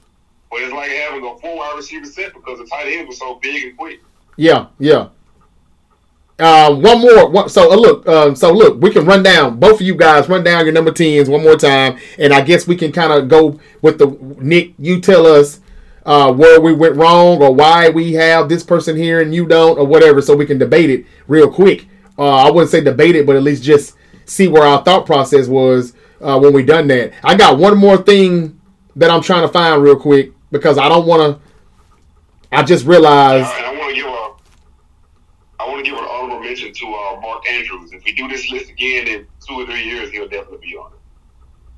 But 0.51 0.63
it's 0.63 0.73
like 0.73 0.91
having 0.91 1.25
a 1.25 1.39
four 1.39 1.57
wide 1.57 1.75
receiver 1.77 2.07
set 2.07 2.33
because 2.33 2.59
the 2.59 2.67
tight 2.67 2.87
end 2.87 3.09
was 3.09 3.19
so 3.19 3.37
big 3.43 3.65
and 3.65 3.77
quick. 3.77 4.01
Yeah, 4.37 4.67
yeah. 4.79 5.09
Uh, 6.39 6.75
one 6.75 7.01
more. 7.01 7.31
One, 7.31 7.49
so 7.49 7.73
uh, 7.73 7.77
look, 7.77 8.09
um, 8.09 8.35
so 8.35 8.53
look, 8.53 8.81
we 8.81 8.91
can 8.91 9.05
run 9.05 9.23
down 9.23 9.59
both 9.61 9.81
of 9.81 9.87
you 9.87 9.95
guys. 9.95 10.29
Run 10.29 10.43
down 10.43 10.65
your 10.65 10.75
number 10.75 10.91
tens 10.91 11.29
one 11.29 11.43
more 11.43 11.57
time, 11.57 11.99
and 12.19 12.33
I 12.33 12.41
guess 12.41 12.67
we 12.67 12.75
can 12.75 12.91
kind 12.91 13.13
of 13.13 13.29
go 13.29 13.61
with 13.83 13.99
the 13.99 14.17
Nick. 14.41 14.75
You 14.79 15.01
tell 15.01 15.27
us 15.27 15.61
uh, 16.05 16.33
where 16.33 16.61
we 16.61 16.73
went 16.73 16.97
wrong 16.97 17.41
or 17.41 17.55
why 17.55 17.89
we 17.89 18.15
have 18.15 18.49
this 18.49 18.65
person 18.65 18.97
here 18.97 19.21
and 19.21 19.33
you 19.33 19.47
don't, 19.47 19.79
or 19.79 19.87
whatever, 19.87 20.21
so 20.21 20.35
we 20.35 20.47
can 20.47 20.59
debate 20.59 20.91
it 20.91 21.07
real 21.29 21.51
quick. 21.51 21.87
Uh, 22.19 22.29
I 22.29 22.51
wouldn't 22.51 22.71
say 22.71 22.81
debate 22.81 23.15
it, 23.15 23.27
but 23.27 23.37
at 23.37 23.43
least 23.45 23.63
just 23.63 23.95
see 24.27 24.49
where 24.49 24.63
our 24.63 24.83
thought 24.85 25.07
process 25.07 25.49
was 25.49 25.95
uh, 26.21 26.39
when 26.39 26.53
we 26.53 26.63
done 26.63 26.87
that. 26.89 27.13
I 27.23 27.37
got 27.37 27.59
one 27.59 27.77
more 27.79 27.97
thing 27.97 28.61
that 28.97 29.11
I'm 29.11 29.23
trying 29.23 29.43
to 29.43 29.49
find 29.49 29.83
real 29.83 29.99
quick 29.99 30.33
because 30.51 30.79
I 30.79 30.89
don't 30.89 31.07
want 31.07 31.41
to. 31.41 32.57
I 32.57 32.63
just 32.63 32.87
realized. 32.87 33.51
And 33.57 33.67
I 33.67 33.79
want 33.79 33.91
to 33.91 33.95
give 33.97 34.07
a, 34.07 35.63
I 35.63 35.69
want 35.69 35.85
to 35.85 35.91
give 35.91 35.99
an 35.99 36.05
honorable 36.05 36.41
mention 36.41 36.73
to 36.73 36.87
uh, 36.87 37.21
Mark 37.21 37.43
Andrews. 37.51 37.93
If 37.93 38.05
we 38.05 38.13
do 38.13 38.29
this 38.29 38.51
list 38.51 38.71
again 38.71 39.09
in 39.09 39.27
two 39.47 39.55
or 39.55 39.67
three 39.67 39.85
years, 39.85 40.11
he'll 40.11 40.29
definitely 40.29 40.59
be 40.59 40.77
on 40.77 40.93
it. 40.93 40.99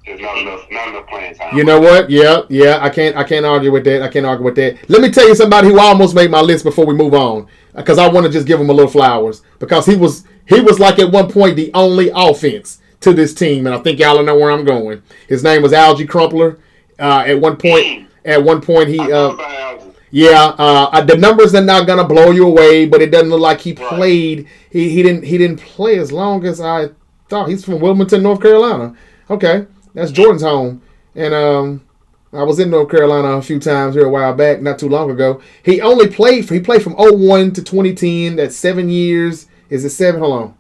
There's 0.05 0.21
not 0.21 0.39
enough, 0.39 0.67
not 0.71 0.89
enough 0.89 1.09
playing 1.09 1.35
time. 1.35 1.57
You 1.57 1.65
know 1.65 1.81
what? 1.81 2.09
Yeah, 2.09 2.43
yeah. 2.49 2.79
I 2.81 2.91
can't. 2.91 3.17
I 3.17 3.25
can't 3.25 3.45
argue 3.45 3.73
with 3.73 3.83
that. 3.85 4.03
I 4.03 4.09
can't 4.09 4.25
argue 4.25 4.45
with 4.45 4.55
that. 4.55 4.89
Let 4.89 5.03
me 5.03 5.11
tell 5.11 5.27
you 5.27 5.35
somebody 5.35 5.67
who 5.67 5.81
almost 5.81 6.15
made 6.15 6.31
my 6.31 6.43
list 6.43 6.63
before 6.63 6.87
we 6.87 6.95
move 6.95 7.13
on, 7.13 7.49
because 7.75 7.99
I 7.99 8.07
want 8.09 8.25
to 8.25 8.31
just 8.31 8.47
give 8.47 8.61
him 8.61 8.71
a 8.71 8.73
little 8.73 8.91
flowers 8.91 9.43
because 9.59 9.85
he 9.85 9.97
was 9.97 10.25
he 10.49 10.61
was 10.61 10.79
like 10.79 10.99
at 10.99 11.11
one 11.11 11.31
point 11.31 11.57
the 11.57 11.71
only 11.75 12.11
offense 12.15 12.81
to 13.01 13.13
this 13.13 13.35
team, 13.35 13.67
and 13.67 13.75
I 13.75 13.79
think 13.79 13.99
y'all 13.99 14.23
know 14.23 14.39
where 14.39 14.51
I'm 14.51 14.65
going. 14.65 15.03
His 15.29 15.43
name 15.43 15.63
was 15.63 15.73
Alge 15.73 16.09
Crumpler. 16.09 16.59
Uh, 16.99 17.25
at 17.27 17.41
one 17.41 17.57
point, 17.57 18.09
at 18.25 18.43
one 18.43 18.61
point 18.61 18.89
he 18.89 19.01
uh, 19.01 19.07
thought 19.07 19.35
about 19.35 19.55
Alvin. 19.55 19.95
yeah, 20.11 20.55
uh, 20.59 21.05
the 21.05 21.17
numbers 21.17 21.55
are 21.55 21.65
not 21.65 21.87
gonna 21.87 22.07
blow 22.07 22.31
you 22.31 22.47
away, 22.47 22.87
but 22.87 23.03
it 23.03 23.11
doesn't 23.11 23.29
look 23.29 23.41
like 23.41 23.61
he 23.61 23.75
played. 23.75 24.49
He 24.71 24.89
he 24.89 25.03
didn't 25.03 25.25
he 25.25 25.37
didn't 25.37 25.61
play 25.61 25.99
as 25.99 26.11
long 26.11 26.45
as 26.47 26.61
I 26.61 26.91
thought. 27.29 27.49
He's 27.49 27.65
from 27.65 27.81
Wilmington, 27.81 28.23
North 28.23 28.41
Carolina. 28.41 28.97
Okay, 29.29 29.67
that's 29.95 30.11
Jordan's 30.11 30.43
home, 30.43 30.81
and 31.15 31.35
um, 31.35 31.87
I 32.33 32.43
was 32.43 32.59
in 32.59 32.71
North 32.71 32.91
Carolina 32.91 33.29
a 33.29 33.43
few 33.43 33.59
times 33.59 33.95
here 33.95 34.07
a 34.07 34.11
while 34.11 34.35
back, 34.35 34.61
not 34.61 34.79
too 34.79 34.89
long 34.89 35.11
ago. 35.11 35.41
He 35.63 35.81
only 35.81 36.09
played. 36.09 36.47
For, 36.47 36.55
he 36.55 36.61
played 36.61 36.83
from 36.83 36.95
01 36.95 37.53
to 37.53 37.63
2010. 37.63 38.37
That's 38.37 38.57
seven 38.57 38.89
years. 38.89 39.47
Is 39.69 39.85
it 39.85 39.91
seven? 39.91 40.21
Hold 40.21 40.43
on. 40.43 40.59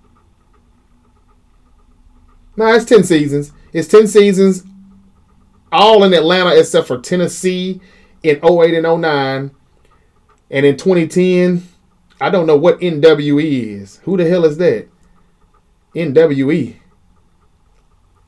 No, 2.57 2.67
it's 2.75 2.85
ten 2.85 3.05
seasons. 3.05 3.53
It's 3.73 3.89
ten 3.89 4.07
seasons, 4.07 4.65
all 5.71 6.05
in 6.05 6.15
Atlanta 6.15 6.59
except 6.59 6.87
for 6.89 6.99
Tennessee 6.99 7.81
in 8.23 8.41
08 8.45 8.75
and 8.75 9.01
09. 9.03 9.51
And 10.51 10.67
in 10.67 10.77
2010, 10.77 11.67
I 12.21 12.31
don't 12.31 12.47
know 12.47 12.57
what 12.57 12.81
NWE 12.81 13.81
is. 13.81 13.99
Who 14.05 14.17
the 14.17 14.29
hell 14.29 14.45
is 14.45 14.57
that? 14.59 14.89
NWE. 15.95 16.77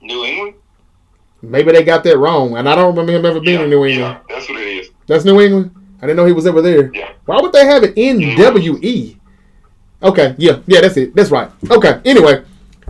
New 0.01 0.25
England. 0.25 0.55
Maybe 1.41 1.71
they 1.71 1.85
got 1.85 2.03
that 2.05 2.19
wrong, 2.19 2.57
and 2.57 2.69
I 2.69 2.75
don't 2.75 2.97
remember 2.97 3.13
him 3.13 3.25
ever 3.25 3.41
being 3.41 3.59
yeah, 3.59 3.65
in 3.65 3.71
New 3.71 3.85
England. 3.85 4.19
Yeah, 4.29 4.35
that's 4.35 4.49
what 4.49 4.61
it 4.61 4.67
is. 4.67 4.91
That's 5.07 5.25
New 5.25 5.41
England. 5.41 5.71
I 6.03 6.07
didn't 6.07 6.17
know 6.17 6.27
he 6.27 6.33
was 6.33 6.47
ever 6.47 6.61
there. 6.61 6.93
Yeah. 6.93 7.13
Why 7.27 7.41
would 7.41 7.53
they 7.53 7.65
have 7.65 7.85
an 7.85 7.93
NWE? 7.93 9.18
Okay, 10.03 10.35
yeah, 10.39 10.61
yeah, 10.67 10.81
that's 10.81 10.97
it. 10.97 11.15
That's 11.15 11.31
right. 11.31 11.51
Okay. 11.71 12.01
Anyway, 12.05 12.45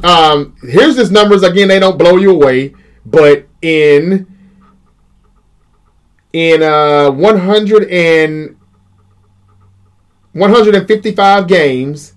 um, 0.04 0.56
here's 0.62 0.96
his 0.96 1.10
numbers 1.10 1.42
again. 1.42 1.68
They 1.68 1.80
don't 1.80 1.98
blow 1.98 2.16
you 2.16 2.32
away, 2.32 2.74
but 3.06 3.46
in 3.62 4.26
in 6.32 6.62
uh 6.62 7.10
100 7.10 7.88
and 7.88 8.56
155 10.32 11.46
games, 11.48 12.12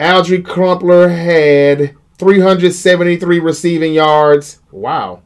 Alge 0.00 0.44
Crumpler 0.44 1.08
had 1.08 1.94
373 2.18 3.38
receiving 3.38 3.94
yards. 3.94 4.60
Wow. 4.70 5.22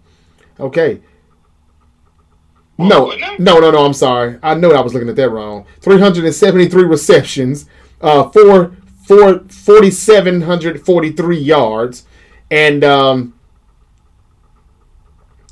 Okay. 0.60 1.00
No, 2.76 3.12
no, 3.38 3.58
no, 3.58 3.70
no. 3.72 3.84
I'm 3.84 3.92
sorry. 3.92 4.38
I 4.40 4.54
know 4.54 4.70
I 4.72 4.80
was 4.80 4.94
looking 4.94 5.08
at 5.08 5.16
that 5.16 5.30
wrong. 5.30 5.66
373 5.80 6.84
receptions, 6.84 7.66
uh, 8.00 8.28
four, 8.30 8.76
four, 9.06 9.40
4,743 9.48 11.38
yards, 11.38 12.06
and 12.50 12.84
um, 12.84 13.34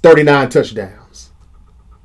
39 0.02 0.48
touchdowns. 0.48 1.30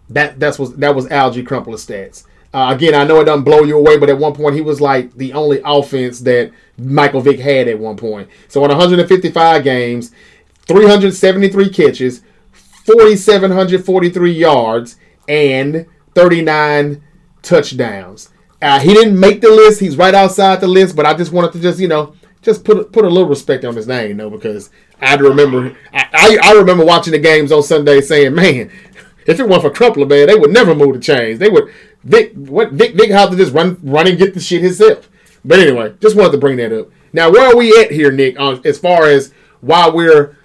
That 0.09 0.39
that's 0.39 0.59
was 0.59 0.75
that 0.77 0.95
was 0.95 1.07
Alge 1.07 1.45
Crumpler's 1.45 1.85
stats. 1.85 2.25
Uh, 2.53 2.73
again, 2.75 2.93
I 2.93 3.05
know 3.05 3.21
it 3.21 3.25
doesn't 3.25 3.45
blow 3.45 3.63
you 3.63 3.77
away, 3.77 3.97
but 3.97 4.09
at 4.09 4.17
one 4.17 4.33
point 4.33 4.55
he 4.55 4.61
was 4.61 4.81
like 4.81 5.13
the 5.13 5.31
only 5.31 5.61
offense 5.63 6.19
that 6.21 6.51
Michael 6.77 7.21
Vick 7.21 7.39
had 7.39 7.69
at 7.69 7.79
one 7.79 7.95
point. 7.95 8.27
So 8.49 8.61
in 8.65 8.69
155 8.69 9.63
games, 9.63 10.11
373 10.67 11.69
catches, 11.69 12.23
4,743 12.51 14.31
yards, 14.33 14.97
and 15.29 15.85
39 16.13 17.01
touchdowns. 17.41 18.29
Uh, 18.61 18.79
he 18.79 18.93
didn't 18.93 19.19
make 19.19 19.41
the 19.41 19.49
list. 19.49 19.79
He's 19.79 19.97
right 19.97 20.13
outside 20.13 20.61
the 20.61 20.67
list, 20.67 20.95
but 20.95 21.05
I 21.05 21.13
just 21.13 21.31
wanted 21.31 21.53
to 21.53 21.59
just 21.59 21.79
you 21.79 21.87
know 21.87 22.13
just 22.41 22.63
put 22.63 22.91
put 22.91 23.05
a 23.05 23.09
little 23.09 23.29
respect 23.29 23.65
on 23.65 23.75
his 23.75 23.87
name, 23.87 24.09
you 24.09 24.13
know, 24.15 24.29
because 24.29 24.69
I 24.99 25.15
remember 25.15 25.75
I, 25.93 26.07
I, 26.13 26.49
I 26.49 26.51
remember 26.53 26.85
watching 26.85 27.11
the 27.11 27.19
games 27.19 27.51
on 27.51 27.63
Sunday 27.63 28.01
saying, 28.01 28.35
man, 28.35 28.71
if 29.25 29.39
it 29.39 29.47
weren't 29.47 29.61
for 29.61 29.69
Crumpler, 29.69 30.05
man, 30.05 30.27
they 30.27 30.35
would 30.35 30.51
never 30.51 30.75
move 30.75 30.95
the 30.95 30.99
chains. 30.99 31.39
They 31.39 31.49
would 31.49 31.73
Vic 32.03 32.33
what 32.33 32.71
Vic 32.71 32.95
Vic 32.95 33.11
had 33.11 33.31
to 33.31 33.37
just 33.37 33.53
run 33.53 33.79
run 33.83 34.07
and 34.07 34.17
get 34.17 34.33
the 34.33 34.39
shit 34.39 34.63
himself. 34.63 35.09
But 35.45 35.59
anyway, 35.59 35.93
just 36.01 36.15
wanted 36.15 36.33
to 36.33 36.37
bring 36.37 36.57
that 36.57 36.77
up. 36.77 36.89
Now, 37.13 37.29
where 37.31 37.51
are 37.51 37.57
we 37.57 37.77
at 37.79 37.91
here, 37.91 38.11
Nick? 38.11 38.39
On 38.39 38.61
as 38.65 38.79
far 38.79 39.07
as 39.07 39.33
why 39.61 39.89
we're 39.89 40.37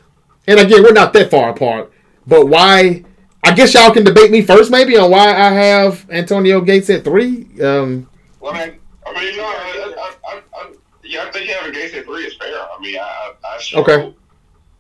and 0.47 0.61
again, 0.61 0.83
we're 0.83 0.93
not 0.93 1.13
that 1.15 1.31
far 1.31 1.51
apart, 1.51 1.93
but 2.27 2.47
why? 2.47 3.05
I 3.47 3.55
guess 3.55 3.75
y'all 3.75 3.93
can 3.93 4.03
debate 4.03 4.33
me 4.33 4.43
first, 4.43 4.73
maybe, 4.73 4.97
on 4.97 5.09
why 5.09 5.29
I 5.29 5.51
have 5.51 6.05
Antonio 6.11 6.61
Gates 6.61 6.91
at 6.91 7.05
three. 7.05 7.47
Um, 7.63 8.09
Well, 8.41 8.53
I 8.53 8.67
mean, 8.67 8.81
I 9.07 9.15
mean, 9.15 9.35
you 9.35 9.37
know, 9.37 9.45
I, 9.45 10.15
I, 10.29 10.43
I, 10.57 10.73
yeah, 11.05 11.23
I 11.23 11.31
think 11.31 11.49
having 11.51 11.73
Gates 11.73 11.95
at 11.95 12.07
three 12.07 12.25
is 12.25 12.35
fair. 12.35 12.59
I 12.59 12.81
mean, 12.81 12.99
I, 12.99 13.33
I, 13.45 13.61
Okay. 13.75 14.13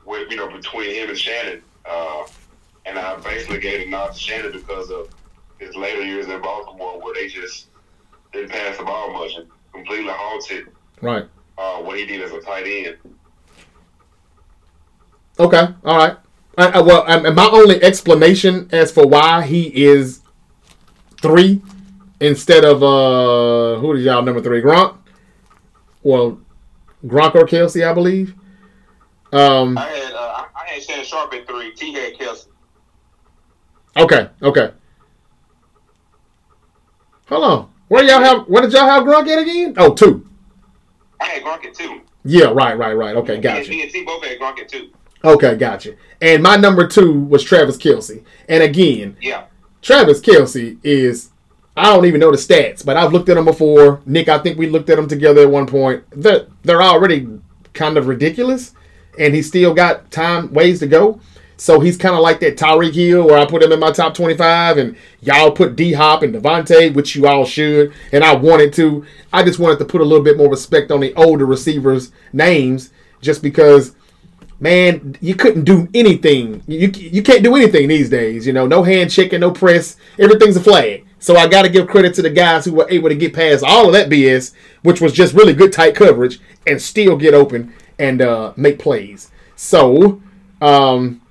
with 0.04 0.28
you 0.30 0.36
know 0.36 0.48
between 0.48 0.92
him 0.96 1.10
and 1.10 1.16
Shannon, 1.18 1.62
uh, 1.88 2.24
and 2.86 2.98
I 2.98 3.14
basically 3.20 3.60
gave 3.60 3.86
a 3.86 3.90
nod 3.90 4.14
to 4.14 4.18
Shannon 4.18 4.50
because 4.50 4.90
of 4.90 5.10
his 5.58 5.76
later 5.76 6.02
years 6.02 6.26
in 6.26 6.42
Baltimore, 6.42 7.00
where 7.00 7.14
they 7.14 7.28
just 7.28 7.68
didn't 8.32 8.50
pass 8.50 8.76
the 8.78 8.82
ball 8.84 9.12
much 9.12 9.36
and 9.36 9.46
completely 9.72 10.12
halted 10.12 10.66
right. 11.02 11.24
uh, 11.56 11.76
what 11.78 11.96
he 11.96 12.04
did 12.04 12.20
as 12.20 12.32
a 12.32 12.40
tight 12.40 12.66
end. 12.66 12.96
Okay. 15.38 15.68
All 15.84 15.96
right. 15.96 16.16
I, 16.58 16.68
I, 16.70 16.80
well, 16.80 17.04
and 17.06 17.34
my 17.36 17.48
only 17.52 17.82
explanation 17.82 18.68
as 18.72 18.90
for 18.90 19.06
why 19.06 19.42
he 19.42 19.64
is 19.84 20.20
three 21.20 21.60
instead 22.20 22.64
of 22.64 22.82
uh 22.82 23.78
who 23.80 23.94
did 23.94 24.04
y'all 24.04 24.22
number 24.22 24.40
three 24.42 24.62
Gronk? 24.62 24.96
Well, 26.02 26.40
Gronk 27.06 27.34
or 27.34 27.44
Kelce, 27.46 27.86
I 27.88 27.92
believe. 27.92 28.34
Um. 29.32 29.76
I 29.76 29.82
had 29.88 30.12
uh, 30.14 30.16
I- 30.18 30.42
I 30.54 30.68
had 30.70 30.82
Shannon 30.82 31.04
Sharpe 31.04 31.34
at 31.34 31.46
three. 31.46 31.72
T 31.72 31.92
had 31.92 32.14
Kelce. 32.14 32.46
Okay. 33.96 34.28
Okay. 34.42 34.70
Hold 37.28 37.44
on. 37.44 37.70
Where 37.88 38.02
y'all 38.04 38.20
have? 38.20 38.46
Where 38.48 38.62
did 38.62 38.72
y'all 38.72 38.88
have 38.88 39.04
Gronk 39.04 39.26
at 39.28 39.38
again? 39.40 39.74
Oh, 39.76 39.94
two. 39.94 40.26
I 41.20 41.24
had 41.26 41.42
Gronk 41.42 41.64
at 41.66 41.74
two. 41.74 42.00
Yeah. 42.24 42.46
Right. 42.46 42.76
Right. 42.78 42.94
Right. 42.94 43.16
Okay. 43.16 43.38
Gotcha. 43.38 43.68
Me 43.70 43.82
and 43.82 43.90
T 43.90 44.04
both 44.04 44.24
had 44.24 44.38
Gronk 44.38 44.58
at 44.58 44.68
two. 44.68 44.90
Okay. 45.26 45.56
Gotcha. 45.56 45.94
And 46.20 46.42
my 46.42 46.56
number 46.56 46.86
two 46.86 47.20
was 47.20 47.42
Travis 47.44 47.76
Kelce. 47.76 48.22
And 48.48 48.62
again, 48.62 49.16
Yeah. 49.20 49.44
Travis 49.82 50.20
Kelce 50.20 50.78
is 50.82 51.30
I 51.76 51.92
don't 51.94 52.06
even 52.06 52.20
know 52.20 52.30
the 52.30 52.38
stats, 52.38 52.84
but 52.84 52.96
I've 52.96 53.12
looked 53.12 53.28
at 53.28 53.34
them 53.34 53.44
before. 53.44 54.00
Nick, 54.06 54.28
I 54.30 54.38
think 54.38 54.56
we 54.58 54.66
looked 54.68 54.88
at 54.88 54.96
them 54.96 55.08
together 55.08 55.42
at 55.42 55.50
one 55.50 55.66
point. 55.66 56.04
They're 56.10 56.46
they're 56.62 56.82
already 56.82 57.28
kind 57.74 57.96
of 57.98 58.06
ridiculous. 58.06 58.72
and 59.18 59.34
he 59.34 59.40
still 59.42 59.72
got 59.72 60.10
time 60.10 60.52
ways 60.52 60.78
to 60.80 60.86
go. 60.86 61.18
So 61.58 61.80
he's 61.80 61.96
kind 61.96 62.14
of 62.14 62.20
like 62.20 62.38
that 62.40 62.58
Tyreek 62.58 62.92
Hill, 62.92 63.24
where 63.26 63.38
I 63.38 63.46
put 63.46 63.62
him 63.62 63.72
in 63.72 63.80
my 63.80 63.90
top 63.90 64.12
25, 64.12 64.76
and 64.76 64.94
y'all 65.22 65.50
put 65.50 65.74
D 65.74 65.94
Hop 65.94 66.22
and 66.22 66.34
Davante, 66.34 66.92
which 66.92 67.16
you 67.16 67.26
all 67.26 67.46
should, 67.46 67.94
and 68.12 68.22
I 68.22 68.34
wanted 68.34 68.74
to. 68.74 69.06
I 69.32 69.42
just 69.42 69.58
wanted 69.58 69.78
to 69.78 69.86
put 69.86 70.02
a 70.02 70.04
little 70.04 70.22
bit 70.22 70.36
more 70.36 70.50
respect 70.50 70.90
on 70.90 71.00
the 71.00 71.14
older 71.14 71.46
receivers' 71.46 72.12
names, 72.34 72.92
just 73.22 73.40
because, 73.42 73.94
man, 74.60 75.16
you 75.20 75.34
couldn't 75.34 75.64
do 75.64 75.88
anything. 75.94 76.62
You 76.66 76.88
you 76.88 77.22
can't 77.22 77.42
do 77.42 77.56
anything 77.56 77.88
these 77.88 78.10
days. 78.10 78.46
You 78.46 78.52
know, 78.52 78.66
no 78.66 78.82
hand 78.82 79.10
checking, 79.10 79.40
no 79.40 79.50
press, 79.50 79.96
everything's 80.18 80.56
a 80.56 80.60
flag. 80.60 81.06
So 81.18 81.36
I 81.36 81.48
got 81.48 81.62
to 81.62 81.68
give 81.68 81.88
credit 81.88 82.14
to 82.14 82.22
the 82.22 82.30
guys 82.30 82.64
who 82.64 82.74
were 82.74 82.86
able 82.90 83.08
to 83.08 83.14
get 83.14 83.34
past 83.34 83.64
all 83.64 83.86
of 83.86 83.92
that 83.94 84.08
BS, 84.08 84.52
which 84.82 85.00
was 85.00 85.12
just 85.12 85.34
really 85.34 85.54
good 85.54 85.72
tight 85.72 85.94
coverage, 85.94 86.40
and 86.66 86.80
still 86.80 87.16
get 87.16 87.34
open 87.34 87.72
and 87.98 88.20
uh, 88.22 88.52
make 88.56 88.78
plays. 88.78 89.30
So, 89.56 90.20
um, 90.60 91.22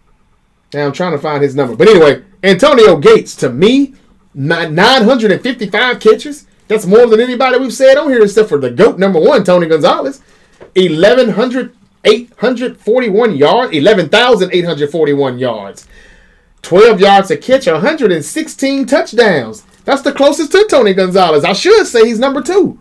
now 0.73 0.88
I'm 0.88 0.91
trying 0.91 1.11
to 1.11 1.19
find 1.19 1.43
his 1.43 1.55
number. 1.55 1.76
But 1.76 1.88
anyway, 1.88 2.23
Antonio 2.43 2.97
Gates, 2.97 3.36
to 3.38 3.49
me, 3.49 3.93
955 4.34 5.99
catches. 5.99 6.47
That's 6.67 6.86
more 6.86 7.05
than 7.05 7.21
anybody 7.21 7.59
we've 7.59 7.73
said 7.73 7.97
on 7.97 8.09
here 8.09 8.23
except 8.23 8.49
for 8.49 8.57
the 8.57 8.71
GOAT 8.71 8.97
number 8.97 9.19
one, 9.19 9.43
Tony 9.43 9.67
Gonzalez. 9.67 10.21
1,100, 10.76 11.76
841 12.06 13.36
yards, 13.36 13.74
11,841 13.74 15.39
yards. 15.39 15.88
12 16.62 16.99
yards 16.99 17.32
a 17.32 17.38
catch, 17.38 17.68
116 17.68 18.86
touchdowns. 18.86 19.64
That's 19.84 20.01
the 20.01 20.14
closest 20.14 20.51
to 20.53 20.66
Tony 20.70 20.93
Gonzalez. 20.93 21.43
I 21.43 21.53
should 21.53 21.86
say 21.86 22.06
he's 22.06 22.20
number 22.20 22.41
two. 22.41 22.80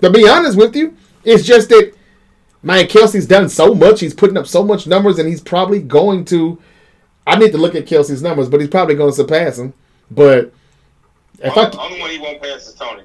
To 0.00 0.10
be 0.10 0.28
honest 0.28 0.56
with 0.56 0.76
you, 0.76 0.96
it's 1.24 1.44
just 1.44 1.68
that, 1.70 1.92
man, 2.62 2.86
Kelce's 2.86 3.26
done 3.26 3.48
so 3.48 3.74
much. 3.74 4.00
He's 4.00 4.14
putting 4.14 4.36
up 4.36 4.46
so 4.46 4.62
much 4.62 4.86
numbers, 4.86 5.18
and 5.18 5.28
he's 5.28 5.40
probably 5.40 5.82
going 5.82 6.24
to– 6.26 6.58
I 7.26 7.36
need 7.36 7.52
to 7.52 7.58
look 7.58 7.74
at 7.74 7.86
Kelce's 7.86 8.22
numbers, 8.22 8.48
but 8.48 8.60
he's 8.60 8.70
probably 8.70 8.94
going 8.94 9.10
to 9.10 9.16
surpass 9.16 9.58
him. 9.58 9.74
But 10.10 10.52
if 11.40 11.56
only, 11.56 11.76
I 11.76 11.84
only 11.84 12.00
one 12.00 12.10
he 12.10 12.18
won't 12.18 12.40
pass 12.40 12.68
is 12.68 12.74
Tony. 12.74 13.02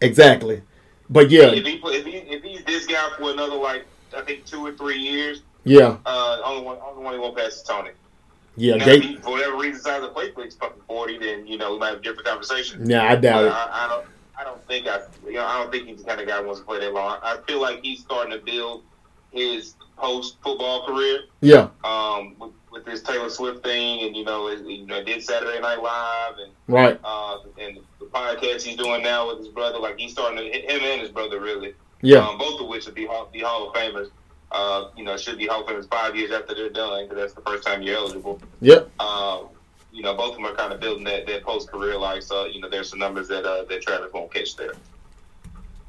Exactly. 0.00 0.62
But 1.10 1.30
yeah, 1.30 1.52
if, 1.52 1.66
he, 1.66 1.80
if, 1.84 2.06
he, 2.06 2.12
if 2.12 2.42
he's 2.42 2.64
this 2.64 2.86
guy 2.86 3.10
for 3.18 3.30
another 3.30 3.56
like 3.56 3.84
I 4.14 4.22
think 4.22 4.44
two 4.44 4.64
or 4.64 4.72
three 4.72 4.98
years, 4.98 5.42
yeah, 5.64 5.96
uh, 6.06 6.40
only 6.44 6.64
one 6.64 6.78
only 6.82 7.04
one 7.04 7.14
he 7.14 7.20
won't 7.20 7.36
pass 7.36 7.56
is 7.56 7.62
Tony. 7.62 7.90
Yeah, 8.56 8.76
now, 8.76 8.86
he, 8.86 9.16
for 9.16 9.30
whatever 9.30 9.56
reason 9.56 9.74
decides 9.74 10.04
to 10.04 10.10
play 10.12 10.30
for 10.30 10.48
fucking 10.50 10.82
forty, 10.86 11.18
then 11.18 11.46
you 11.46 11.56
know 11.56 11.72
we 11.72 11.78
might 11.78 11.90
have 11.90 11.98
a 11.98 12.02
different 12.02 12.26
conversation. 12.26 12.88
Yeah, 12.88 13.04
I 13.04 13.16
doubt 13.16 13.42
but 13.42 13.46
it. 13.46 13.52
I, 13.52 13.84
I, 13.84 13.88
don't. 13.88 14.06
I 14.38 14.44
don't 14.44 14.66
think 14.66 14.86
I. 14.86 15.00
You 15.26 15.34
know, 15.34 15.46
I 15.46 15.62
don't 15.62 15.72
think 15.72 15.88
he's 15.88 15.98
the 15.98 16.04
kind 16.04 16.20
of 16.20 16.26
guy 16.26 16.38
who 16.38 16.46
wants 16.46 16.60
to 16.60 16.66
play 16.66 16.80
that 16.80 16.92
long. 16.92 17.18
I 17.22 17.38
feel 17.46 17.60
like 17.60 17.82
he's 17.82 18.00
starting 18.00 18.32
to 18.32 18.44
build 18.44 18.84
his 19.30 19.74
post 19.96 20.36
football 20.42 20.86
career. 20.86 21.20
Yeah. 21.40 21.68
Um, 21.84 22.36
with, 22.38 22.52
with 22.70 22.84
this 22.84 23.02
Taylor 23.02 23.30
Swift 23.30 23.62
thing, 23.62 24.06
and 24.06 24.16
you 24.16 24.24
know, 24.24 24.48
it, 24.48 24.60
you 24.60 24.86
know, 24.86 25.02
did 25.02 25.22
Saturday 25.22 25.60
Night 25.60 25.82
Live, 25.82 26.34
and 26.42 26.52
right, 26.68 27.00
uh, 27.04 27.38
and 27.58 27.78
the 27.98 28.06
podcast 28.06 28.62
he's 28.62 28.76
doing 28.76 29.02
now 29.02 29.28
with 29.28 29.38
his 29.38 29.48
brother, 29.48 29.78
like 29.78 29.98
he's 29.98 30.12
starting 30.12 30.38
to 30.38 30.44
him 30.44 30.80
and 30.82 31.00
his 31.00 31.10
brother 31.10 31.40
really, 31.40 31.74
yeah, 32.02 32.18
um, 32.18 32.38
both 32.38 32.60
of 32.60 32.68
which 32.68 32.84
would 32.86 32.94
be 32.94 33.06
Hall, 33.06 33.28
be 33.32 33.40
Hall 33.40 33.68
of 33.68 33.74
Famers. 33.74 34.10
Uh, 34.50 34.90
you 34.96 35.02
know, 35.02 35.16
should 35.16 35.38
be 35.38 35.46
Hall 35.46 35.62
of 35.62 35.66
Famers 35.66 35.88
five 35.88 36.14
years 36.14 36.30
after 36.30 36.54
they're 36.54 36.68
done, 36.68 37.04
because 37.04 37.16
that's 37.16 37.32
the 37.32 37.40
first 37.40 37.66
time 37.66 37.80
you're 37.80 37.96
eligible. 37.96 38.40
Yep. 38.60 38.90
Um, 39.00 39.48
you 39.92 40.02
know, 40.02 40.14
both 40.14 40.30
of 40.30 40.36
them 40.36 40.46
are 40.46 40.54
kind 40.54 40.72
of 40.72 40.80
building 40.80 41.04
that, 41.04 41.26
that 41.26 41.42
post 41.42 41.70
career 41.70 41.98
life. 41.98 42.22
So, 42.22 42.46
you 42.46 42.60
know, 42.60 42.68
there's 42.68 42.90
some 42.90 42.98
numbers 42.98 43.28
that 43.28 43.44
uh, 43.44 43.64
that 43.64 43.82
Travis 43.82 44.12
won't 44.12 44.32
catch 44.32 44.56
there. 44.56 44.72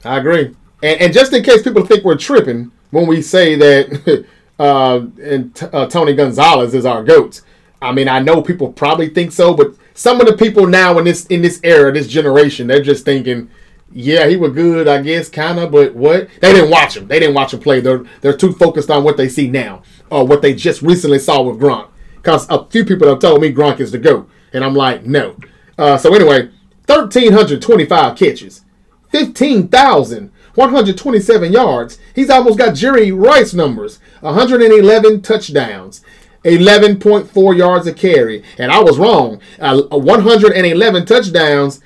I 0.06 0.18
agree. 0.18 0.56
And, 0.82 1.02
and 1.02 1.14
just 1.14 1.34
in 1.34 1.44
case 1.44 1.62
people 1.62 1.86
think 1.86 2.04
we're 2.04 2.18
tripping 2.18 2.72
when 2.92 3.08
we 3.08 3.22
say 3.22 3.56
that 3.56 4.26
uh, 4.60 5.06
and 5.22 5.56
t- 5.56 5.68
uh, 5.72 5.88
Tony 5.88 6.14
Gonzalez 6.14 6.74
is 6.74 6.86
our 6.86 7.04
goat. 7.04 7.42
I 7.82 7.92
mean, 7.92 8.08
I 8.08 8.20
know 8.20 8.42
people 8.42 8.72
probably 8.72 9.10
think 9.10 9.32
so, 9.32 9.54
but 9.54 9.76
some 9.94 10.22
of 10.22 10.28
the 10.28 10.38
people 10.38 10.68
now 10.68 10.98
in 10.98 11.06
this 11.06 11.26
in 11.28 11.42
this 11.42 11.60
era, 11.64 11.92
this 11.92 12.08
generation, 12.08 12.68
they're 12.68 12.82
just 12.82 13.06
thinking, 13.06 13.50
yeah, 13.94 14.28
he 14.28 14.36
was 14.36 14.54
good, 14.54 14.88
I 14.88 15.02
guess, 15.02 15.30
kind 15.30 15.60
of, 15.60 15.72
but 15.72 15.96
what? 15.96 16.28
They 16.42 16.54
didn't 16.54 16.72
watch 16.72 16.98
him. 16.98 17.08
They 17.08 17.20
didn't 17.20 17.36
watch 17.36 17.54
him 17.54 17.60
play. 17.60 17.80
They're 17.80 18.04
they're 18.22 18.36
too 18.36 18.54
focused 18.54 18.90
on 18.90 19.04
what 19.04 19.18
they 19.18 19.30
see 19.30 19.50
now 19.50 19.84
or 20.10 20.26
what 20.26 20.42
they 20.42 20.54
just 20.54 20.82
recently 20.82 21.20
saw 21.20 21.42
with 21.42 21.60
Gronk. 21.60 21.90
Because 22.16 22.48
a 22.50 22.66
few 22.66 22.86
people 22.86 23.08
have 23.08 23.20
told 23.20 23.42
me 23.42 23.54
Gronk 23.54 23.80
is 23.80 23.92
the 23.92 23.98
goat, 23.98 24.30
and 24.54 24.64
I'm 24.64 24.76
like, 24.76 25.06
no. 25.06 25.36
Uh, 25.78 25.98
so 25.98 26.14
anyway, 26.14 26.50
thirteen 26.88 27.34
hundred 27.34 27.62
twenty-five 27.62 28.18
catches, 28.18 28.64
fifteen 29.12 29.68
thousand 29.68 30.32
127 30.56 31.52
yards. 31.52 31.98
He's 32.14 32.30
almost 32.30 32.60
got 32.60 32.76
Jerry 32.76 33.12
Rice 33.12 33.54
numbers 33.54 34.00
111 34.22 35.22
touchdowns. 35.22 36.04
11.4 36.44 37.58
yards 37.58 37.88
a 37.88 37.94
carry. 37.94 38.44
And 38.58 38.72
I 38.72 38.80
was 38.82 38.98
wrong. 38.98 39.40
Uh, 39.60 39.82
111 39.90 41.06
touchdowns. 41.06 41.80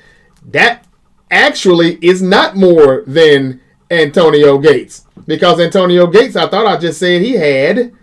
That 0.43 0.86
actually 1.29 1.97
is 2.01 2.21
not 2.21 2.55
more 2.55 3.03
than 3.05 3.61
Antonio 3.89 4.57
Gates. 4.57 5.05
Because 5.25 5.59
Antonio 5.59 6.07
Gates, 6.07 6.35
I 6.35 6.47
thought 6.47 6.65
I 6.65 6.77
just 6.77 6.99
said 6.99 7.21
he 7.21 7.33
had 7.33 7.93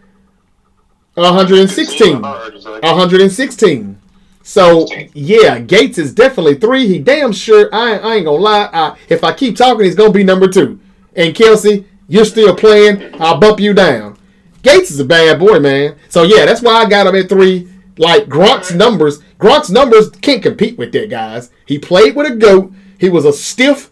116. 1.14 2.20
116. 2.22 4.00
So 4.42 4.86
yeah, 5.14 5.58
Gates 5.58 5.96
is 5.96 6.12
definitely 6.12 6.56
three. 6.56 6.86
He 6.86 6.98
damn 6.98 7.32
sure. 7.32 7.70
I, 7.72 7.98
I 7.98 8.14
ain't 8.16 8.26
gonna 8.26 8.36
lie. 8.36 8.68
I, 8.72 8.96
if 9.08 9.24
I 9.24 9.32
keep 9.32 9.56
talking, 9.56 9.84
he's 9.84 9.94
gonna 9.94 10.12
be 10.12 10.22
number 10.22 10.48
two. 10.48 10.78
And 11.16 11.34
Kelce, 11.34 11.86
you're 12.08 12.26
still 12.26 12.54
playing. 12.54 13.14
I'll 13.20 13.38
bump 13.38 13.58
you 13.58 13.72
down. 13.72 14.18
Gates 14.62 14.90
is 14.90 15.00
a 15.00 15.04
bad 15.04 15.38
boy, 15.38 15.60
man. 15.60 15.96
So 16.10 16.24
yeah, 16.24 16.44
that's 16.44 16.60
why 16.60 16.74
I 16.74 16.88
got 16.88 17.06
him 17.06 17.14
at 17.14 17.28
three. 17.28 17.70
Like 17.96 18.26
Gronk's 18.26 18.72
numbers, 18.72 19.20
Gronk's 19.38 19.70
numbers 19.70 20.10
can't 20.10 20.42
compete 20.42 20.76
with 20.76 20.92
that, 20.92 21.08
guys. 21.10 21.50
He 21.66 21.78
played 21.78 22.16
with 22.16 22.30
a 22.30 22.34
goat. 22.34 22.72
He 23.04 23.10
was 23.10 23.26
a 23.26 23.32
stiff, 23.34 23.90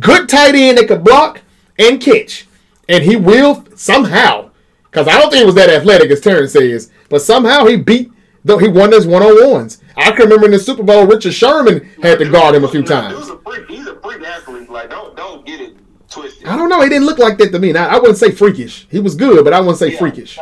good 0.00 0.26
tight 0.26 0.54
end 0.54 0.78
that 0.78 0.88
could 0.88 1.04
block 1.04 1.42
and 1.78 2.00
catch, 2.00 2.48
and 2.88 3.04
he 3.04 3.14
will 3.14 3.64
somehow. 3.76 4.50
Because 4.84 5.06
I 5.06 5.18
don't 5.18 5.30
think 5.30 5.40
he 5.40 5.46
was 5.46 5.54
that 5.56 5.68
athletic 5.68 6.10
as 6.10 6.22
Terrence 6.22 6.52
says, 6.52 6.90
but 7.10 7.20
somehow 7.20 7.66
he 7.66 7.76
beat 7.76 8.10
Though 8.44 8.56
he 8.56 8.68
won 8.68 8.92
his 8.92 9.06
one 9.06 9.22
on 9.22 9.52
ones. 9.52 9.82
I 9.94 10.10
can 10.12 10.20
remember 10.20 10.46
in 10.46 10.52
the 10.52 10.58
Super 10.58 10.82
Bowl, 10.82 11.06
Richard 11.06 11.34
Sherman 11.34 11.86
had 12.02 12.18
to 12.20 12.30
guard 12.30 12.54
him 12.54 12.64
a 12.64 12.68
few 12.68 12.82
times. 12.82 13.18
He's 13.18 13.28
a 13.28 13.38
freak, 13.40 13.68
he's 13.68 13.86
a 13.86 14.00
freak 14.00 14.22
athlete. 14.22 14.70
Like 14.70 14.88
don't 14.88 15.14
don't 15.14 15.44
get 15.44 15.60
it 15.60 15.76
twisted. 16.08 16.46
I 16.46 16.56
don't 16.56 16.70
know. 16.70 16.80
He 16.80 16.88
didn't 16.88 17.04
look 17.04 17.18
like 17.18 17.36
that 17.38 17.52
to 17.52 17.58
me. 17.58 17.72
Now, 17.72 17.88
I 17.88 17.98
wouldn't 17.98 18.16
say 18.16 18.30
freakish. 18.30 18.86
He 18.90 19.00
was 19.00 19.16
good, 19.16 19.44
but 19.44 19.52
I 19.52 19.60
wouldn't 19.60 19.78
say 19.78 19.92
yeah. 19.92 19.98
freakish. 19.98 20.38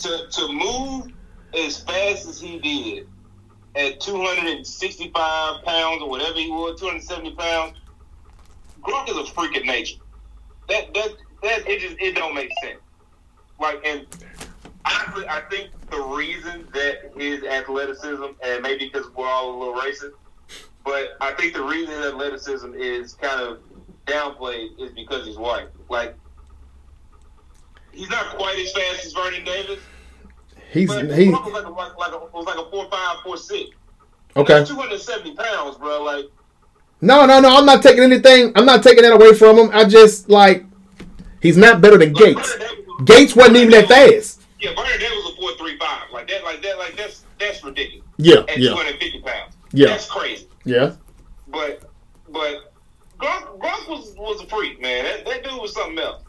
To 0.00 0.28
to 0.30 0.52
move 0.52 1.12
as 1.52 1.82
fast 1.82 2.28
as 2.28 2.40
he 2.40 2.60
did 2.60 3.08
at 3.76 4.00
265 4.00 5.64
pounds 5.64 6.02
or 6.02 6.08
whatever 6.08 6.38
he 6.38 6.50
was, 6.50 6.80
270 6.80 7.34
pounds, 7.36 7.78
Gronk 8.82 9.08
is 9.08 9.16
a 9.16 9.32
freak 9.32 9.56
of 9.56 9.64
nature. 9.64 9.98
That 10.68 10.92
that 10.94 11.10
that 11.42 11.68
it 11.68 11.80
just 11.80 11.96
it 12.00 12.14
don't 12.14 12.34
make 12.34 12.50
sense. 12.62 12.80
Like 13.60 13.84
and 13.84 14.06
honestly, 14.84 15.28
I 15.28 15.40
think 15.50 15.70
the 15.90 16.00
reason 16.00 16.68
that 16.72 17.12
his 17.16 17.42
athleticism, 17.44 18.24
and 18.42 18.62
maybe 18.62 18.86
because 18.86 19.12
we're 19.14 19.28
all 19.28 19.56
a 19.56 19.56
little 19.58 19.74
racist, 19.74 20.12
but 20.84 21.16
I 21.20 21.32
think 21.32 21.54
the 21.54 21.62
reason 21.62 21.94
his 21.94 22.06
athleticism 22.06 22.74
is 22.74 23.14
kind 23.14 23.40
of 23.40 23.58
downplayed 24.06 24.80
is 24.80 24.92
because 24.92 25.26
he's 25.26 25.36
white. 25.36 25.68
Like, 25.88 26.16
he's 27.92 28.08
not 28.08 28.36
quite 28.36 28.58
as 28.58 28.72
fast 28.72 29.04
as 29.04 29.12
Vernon 29.12 29.44
Davis. 29.44 29.80
He's 30.70 30.88
but 30.88 31.10
he 31.16 31.30
was 31.30 31.52
like 31.52 31.64
a, 31.64 31.68
like, 31.68 32.12
a, 32.12 32.18
was 32.32 32.46
like 32.46 32.58
a 32.58 32.70
four 32.70 32.88
five 32.90 33.18
four 33.22 33.36
six. 33.36 33.70
Okay. 34.36 34.64
Two 34.64 34.74
hundred 34.76 35.00
seventy 35.00 35.34
pounds, 35.34 35.78
bro. 35.78 36.02
Like. 36.02 36.26
No, 37.00 37.26
no, 37.26 37.40
no. 37.40 37.56
I'm 37.56 37.66
not 37.66 37.82
taking 37.82 38.02
anything. 38.02 38.52
I'm 38.56 38.66
not 38.66 38.82
taking 38.82 39.02
that 39.02 39.12
away 39.12 39.34
from 39.34 39.58
him. 39.58 39.70
I 39.72 39.84
just 39.84 40.28
like 40.28 40.64
he's 41.40 41.56
not 41.56 41.80
better 41.80 41.98
than 41.98 42.12
like 42.12 42.36
Gates. 42.36 42.56
Gates 43.04 43.36
wasn't 43.36 43.56
even 43.56 43.70
that 43.70 43.88
fast. 43.88 44.42
Yeah, 44.60 44.74
Vernon 44.74 44.98
Davis 44.98 45.16
was 45.16 45.34
a 45.34 45.36
four 45.36 45.56
three 45.58 45.78
five. 45.78 46.10
Like 46.12 46.28
that, 46.28 46.44
like 46.44 46.62
that, 46.62 46.78
like 46.78 46.96
that's 46.96 47.24
that's 47.38 47.62
ridiculous. 47.62 48.06
Yeah, 48.16 48.40
At 48.48 48.58
yeah. 48.58 48.70
two 48.70 48.76
hundred 48.76 48.98
fifty 48.98 49.20
pounds. 49.20 49.56
Yeah, 49.72 49.88
that's 49.88 50.10
crazy. 50.10 50.48
Yeah. 50.64 50.94
But 51.48 51.90
but 52.30 52.72
Gronk, 53.18 53.58
Gronk 53.58 53.88
was 53.88 54.14
was 54.16 54.42
a 54.42 54.46
freak, 54.46 54.80
man. 54.80 55.04
That, 55.04 55.24
that 55.26 55.44
dude 55.44 55.60
was 55.60 55.74
something 55.74 55.98
else. 55.98 56.22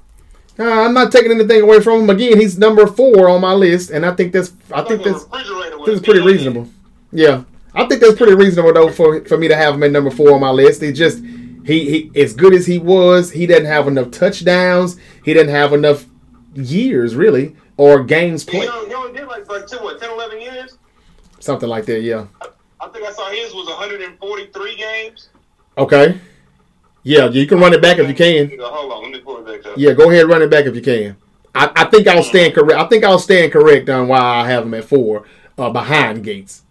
I'm 0.60 0.94
not 0.94 1.12
taking 1.12 1.32
anything 1.32 1.62
away 1.62 1.82
from 1.82 2.02
him. 2.02 2.10
Again, 2.10 2.40
he's 2.40 2.58
number 2.58 2.88
four 2.88 3.30
on 3.30 3.42
my 3.42 3.54
list, 3.54 3.92
and 3.92 4.06
I 4.06 4.14
think 4.16 4.34
that's 4.34 4.54
I 4.72 4.82
think 4.84 5.04
that's 5.04 5.26
this 5.26 5.96
is 5.96 6.02
pretty 6.02 6.22
reasonable. 6.22 6.68
Yeah, 7.12 7.44
I 7.74 7.86
think 7.86 8.02
that's 8.02 8.16
pretty 8.16 8.34
reasonable 8.34 8.74
though 8.74 8.92
for 8.92 9.24
for 9.26 9.38
me 9.38 9.48
to 9.48 9.56
have 9.56 9.76
him 9.76 9.84
at 9.84 9.92
number 9.92 10.12
four 10.12 10.34
on 10.34 10.42
my 10.42 10.50
list. 10.50 10.82
He 10.82 10.92
just 10.92 11.20
he, 11.20 12.10
he 12.12 12.20
as 12.20 12.34
good 12.34 12.54
as 12.54 12.66
he 12.66 12.80
was, 12.80 13.32
he 13.32 13.46
didn't 13.46 13.68
have 13.68 13.88
enough 13.88 14.12
touchdowns. 14.12 14.98
He 15.24 15.34
didn't 15.34 15.54
have 15.54 15.74
enough 15.74 16.06
years 16.56 17.16
really 17.16 17.56
or 17.78 18.04
games 18.04 18.44
played. 18.44 18.64
He 18.64 18.70
only 18.94 19.14
did 19.14 19.28
like, 19.28 19.48
like 19.48 19.68
10, 19.68 19.84
what, 19.84 20.00
10, 20.00 20.10
11 20.10 20.42
years? 20.42 20.78
Something 21.40 21.70
like 21.70 21.86
that, 21.86 22.02
yeah. 22.02 22.26
I, 22.42 22.48
I 22.82 22.90
think 22.90 23.06
I 23.06 23.12
saw 23.12 23.30
his 23.30 23.54
was 23.54 23.68
143 23.68 24.76
games. 24.76 25.30
Okay. 25.78 26.20
Yeah, 27.08 27.30
you 27.30 27.48
can 27.48 27.60
run 27.62 27.74
it 27.74 27.82
back 27.82 28.00
if 28.00 28.08
you 28.10 28.14
can. 28.14 28.60
Hold 28.60 28.92
on, 28.92 29.04
let 29.04 29.12
me 29.14 29.20
pull 29.22 29.38
it 29.38 29.46
back 29.46 29.72
up. 29.72 29.78
Yeah, 29.78 29.94
go 29.94 30.12
ahead, 30.12 30.28
run 30.28 30.42
it 30.42 30.50
back 30.52 30.66
if 30.66 30.76
you 30.76 30.82
can. 30.82 31.16
I, 31.56 31.72
I 31.74 31.86
think 31.86 32.06
I'll 32.06 32.22
stand 32.22 32.54
correct. 32.54 32.78
I 32.78 32.86
think 32.90 33.06
I'll 33.06 33.18
stand 33.18 33.54
correct 33.54 33.88
on 33.90 34.10
why 34.10 34.20
I 34.20 34.48
have 34.50 34.64
him 34.66 34.74
at 34.74 34.84
four, 34.84 35.26
uh, 35.58 35.70
behind 35.70 36.22
Gates, 36.26 36.64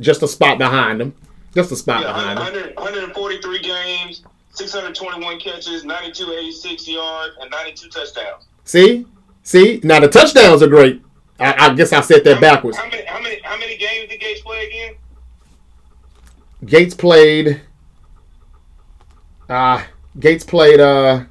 just 0.00 0.22
a 0.22 0.28
spot 0.28 0.56
behind 0.56 1.02
him, 1.02 1.14
just 1.54 1.70
a 1.72 1.76
spot 1.76 2.00
Yeah, 2.00 2.06
behind 2.14 2.56
him. 2.56 2.74
143 2.74 3.58
games, 3.60 4.22
621 4.52 5.38
catches, 5.40 5.84
92, 5.84 6.32
86 6.32 6.88
yards, 6.88 7.36
and 7.42 7.50
92 7.50 7.90
touchdowns. 7.90 8.46
See, 8.64 9.04
see. 9.42 9.80
Now 9.84 10.00
the 10.00 10.08
touchdowns 10.08 10.62
are 10.62 10.68
great. 10.68 11.02
I, 11.38 11.66
I 11.66 11.74
guess 11.74 11.92
I 11.92 12.00
said 12.00 12.24
that 12.24 12.40
backwards. 12.40 12.78
How 12.78 12.88
many, 12.88 13.04
how 13.04 13.20
many, 13.20 13.40
how 13.42 13.58
many 13.58 13.76
games 13.76 14.08
did 14.08 14.20
Gates 14.20 14.40
play 14.40 14.68
again? 14.68 14.94
Gates 16.64 16.94
played. 16.94 17.60
Uh 19.48 19.84
Gates 20.18 20.44
played. 20.44 20.80
Uh, 20.80 21.24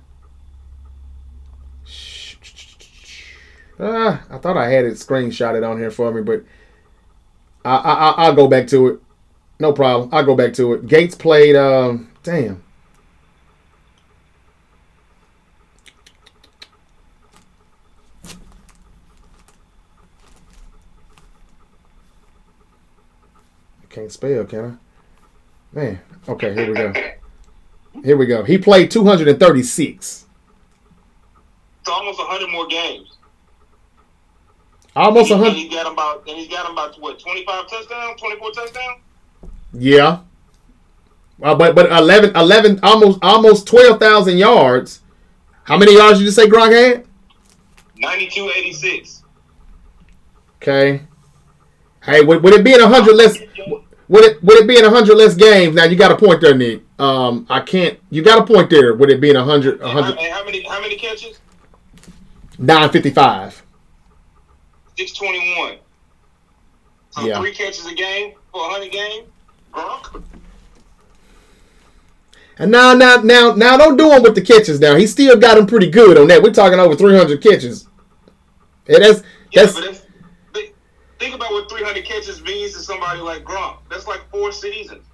uh, 3.79 4.17
I 4.29 4.37
thought 4.37 4.57
I 4.57 4.69
had 4.69 4.85
it 4.85 4.93
screenshotted 4.93 5.67
on 5.67 5.77
here 5.79 5.91
for 5.91 6.11
me, 6.11 6.21
but 6.21 6.43
I, 7.63 7.75
I 7.75 8.09
I'll 8.25 8.35
go 8.35 8.47
back 8.47 8.67
to 8.67 8.87
it. 8.87 8.99
No 9.59 9.73
problem. 9.73 10.09
I'll 10.11 10.25
go 10.25 10.35
back 10.35 10.53
to 10.53 10.73
it. 10.73 10.87
Gates 10.87 11.15
played. 11.15 11.55
Um, 11.55 12.11
damn. 12.21 12.61
Can't 23.89 24.11
spell, 24.11 24.43
can 24.43 24.79
I? 25.73 25.75
Man. 25.75 25.99
Okay, 26.27 26.53
here 26.53 26.67
we 26.67 26.73
go. 26.73 26.93
Here 28.03 28.17
we 28.17 28.25
go. 28.25 28.43
He 28.43 28.57
played 28.57 28.91
236. 28.91 30.25
It's 31.81 31.89
almost 31.89 32.19
100 32.19 32.49
more 32.51 32.67
games. 32.67 33.17
Almost 34.95 35.31
And 35.31 35.41
100. 35.41 35.57
he's 35.59 35.73
got 35.73 35.91
about, 35.91 36.27
and 36.27 36.37
he's 36.37 36.47
got 36.47 36.65
him 36.65 36.73
about 36.73 36.99
what, 37.01 37.19
25 37.19 37.69
touchdowns, 37.69 38.19
24 38.19 38.51
touchdowns. 38.51 38.99
Yeah. 39.73 40.19
Uh, 41.43 41.53
but 41.53 41.75
but 41.75 41.91
11, 41.91 42.33
11 42.35 42.79
almost 42.81 43.19
almost 43.21 43.67
12,000 43.67 44.37
yards. 44.37 45.01
How 45.65 45.77
many 45.77 45.95
yards 45.95 46.19
did 46.19 46.25
you 46.25 46.31
say 46.31 46.47
Gronk 46.47 46.71
had? 46.71 47.05
92, 47.97 48.51
86. 48.55 49.23
Okay. 50.61 51.01
Hey, 52.03 52.23
would, 52.23 52.41
would 52.41 52.53
it 52.53 52.63
be 52.63 52.73
in 52.73 52.81
100 52.81 53.13
less 53.15 53.37
would 54.07 54.23
it 54.23 54.41
would 54.43 54.59
it 54.59 54.67
be 54.67 54.77
in 54.77 54.85
100 54.85 55.13
less 55.15 55.35
games? 55.35 55.75
Now 55.75 55.83
you 55.83 55.97
got 55.97 56.11
a 56.11 56.15
point 56.15 56.39
there, 56.39 56.55
Nick. 56.55 56.84
Um 56.99 57.45
I 57.49 57.59
can't 57.59 57.99
you 58.09 58.21
got 58.21 58.39
a 58.39 58.45
point 58.53 58.69
there. 58.69 58.93
with 58.93 59.09
it 59.09 59.19
being 59.19 59.35
in 59.35 59.41
100 59.41 59.81
And 59.81 59.89
how, 59.89 59.95
100 59.95 60.17
and 60.19 60.33
how 60.33 60.45
many, 60.45 60.63
how 60.63 60.79
many 60.81 60.95
catches? 60.95 61.39
955? 62.57 63.63
621. 64.97 65.77
So 67.11 67.25
Yeah. 67.25 67.39
three 67.39 67.53
catches 67.53 67.85
a 67.85 67.93
game 67.93 68.33
for 68.51 68.61
100 68.61 68.91
game. 68.91 69.23
Gronk. 69.73 70.23
And 72.57 72.71
now, 72.71 72.93
now, 72.93 73.17
now, 73.17 73.53
now, 73.53 73.75
don't 73.75 73.97
do 73.97 74.09
him 74.11 74.23
with 74.23 74.33
the 74.35 74.41
catches. 74.41 74.79
Now 74.79 74.95
he 74.95 75.05
still 75.07 75.35
got 75.37 75.57
him 75.57 75.65
pretty 75.67 75.89
good 75.89 76.17
on 76.17 76.27
that. 76.27 76.41
We're 76.41 76.53
talking 76.53 76.79
over 76.79 76.95
300 76.95 77.41
catches. 77.41 77.87
And 78.87 79.03
that's 79.03 79.23
Yeah, 79.51 79.63
that's 79.63 79.73
that's, 79.81 80.01
think, 80.53 80.73
think 81.19 81.35
about 81.35 81.51
what 81.51 81.69
300 81.69 82.05
catches 82.05 82.41
means 82.41 82.71
to 82.73 82.79
somebody 82.79 83.19
like 83.19 83.43
Gronk. 83.43 83.79
That's 83.89 84.07
like 84.07 84.21
four 84.31 84.53
seasons. 84.53 85.04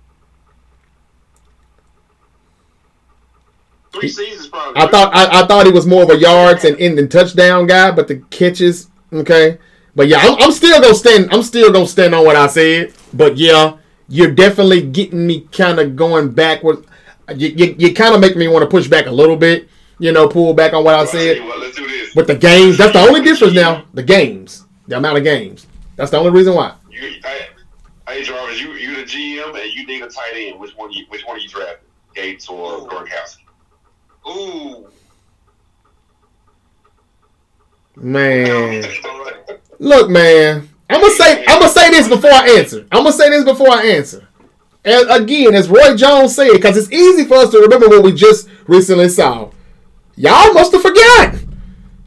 Three 3.93 4.07
seasons, 4.07 4.47
probably. 4.47 4.81
I 4.81 4.87
thought 4.87 5.13
I, 5.13 5.41
I 5.43 5.47
thought 5.47 5.65
he 5.65 5.71
was 5.71 5.85
more 5.85 6.03
of 6.03 6.09
a 6.09 6.17
yards 6.17 6.63
and 6.63 6.77
in 6.79 7.07
touchdown 7.09 7.67
guy, 7.67 7.91
but 7.91 8.07
the 8.07 8.17
catches, 8.29 8.89
okay. 9.11 9.57
But 9.95 10.07
yeah, 10.07 10.19
I'm, 10.21 10.37
I'm 10.39 10.51
still 10.51 10.79
gonna 10.81 10.95
stand. 10.95 11.29
I'm 11.33 11.43
still 11.43 11.71
gonna 11.71 11.87
stand 11.87 12.15
on 12.15 12.23
what 12.25 12.35
I 12.37 12.47
said. 12.47 12.93
But 13.13 13.37
yeah, 13.37 13.77
you're 14.07 14.31
definitely 14.31 14.81
getting 14.83 15.27
me 15.27 15.41
kind 15.51 15.79
of 15.79 15.95
going 15.97 16.31
backwards. 16.31 16.87
You, 17.35 17.49
you, 17.49 17.75
you 17.77 17.93
kind 17.93 18.15
of 18.15 18.21
make 18.21 18.35
me 18.37 18.47
want 18.47 18.63
to 18.63 18.69
push 18.69 18.87
back 18.87 19.07
a 19.07 19.11
little 19.11 19.35
bit. 19.35 19.67
You 19.99 20.11
know, 20.13 20.27
pull 20.27 20.53
back 20.53 20.73
on 20.73 20.83
what 20.83 20.95
I 20.95 20.99
Well, 21.03 21.07
tell 21.11 21.21
you 21.21 21.35
said. 21.35 21.45
what, 21.45 21.59
let's 21.59 21.75
do 21.75 21.85
this. 21.87 22.13
But 22.15 22.27
the 22.27 22.35
games, 22.35 22.77
that's 22.77 22.93
the 22.93 22.99
only 22.99 23.21
difference 23.21 23.53
now. 23.53 23.85
The 23.93 24.03
games, 24.03 24.65
the 24.87 24.97
amount 24.97 25.17
of 25.17 25.23
games. 25.23 25.67
That's 25.97 26.09
the 26.11 26.17
only 26.17 26.31
reason 26.31 26.55
why. 26.55 26.75
You, 26.89 26.99
hey, 27.23 27.47
hey, 28.07 28.23
Jarvis, 28.23 28.59
you 28.59 28.71
you 28.73 28.95
the 28.95 29.03
GM 29.03 29.53
and 29.61 29.71
you 29.73 29.85
need 29.85 30.01
a 30.01 30.07
tight 30.09 30.31
end. 30.35 30.59
Which 30.59 30.75
one? 30.77 30.91
You, 30.93 31.05
which 31.09 31.25
one 31.25 31.35
are 31.35 31.39
you 31.39 31.49
drafting? 31.49 31.87
Gates 32.15 32.47
or 32.49 32.87
Gronkowski? 32.87 33.37
Ooh. 34.27 34.87
Man. 37.95 38.83
Look, 39.79 40.09
man. 40.09 40.69
I'm 40.89 41.01
gonna 41.01 41.13
say 41.13 41.45
I'm 41.45 41.59
gonna 41.59 41.69
say 41.71 41.89
this 41.91 42.07
before 42.07 42.31
I 42.31 42.55
answer. 42.57 42.85
I'm 42.91 43.03
gonna 43.03 43.13
say 43.13 43.29
this 43.29 43.43
before 43.43 43.71
I 43.71 43.85
answer. 43.85 44.27
And 44.83 45.09
again, 45.09 45.53
as 45.53 45.69
Roy 45.69 45.95
Jones 45.95 46.35
said, 46.35 46.51
because 46.53 46.75
it's 46.75 46.91
easy 46.91 47.25
for 47.25 47.35
us 47.35 47.51
to 47.51 47.59
remember 47.59 47.87
what 47.87 48.03
we 48.03 48.11
just 48.11 48.49
recently 48.67 49.09
saw. 49.09 49.51
Y'all 50.15 50.53
must 50.53 50.71
have 50.71 50.81
forgotten. 50.81 51.59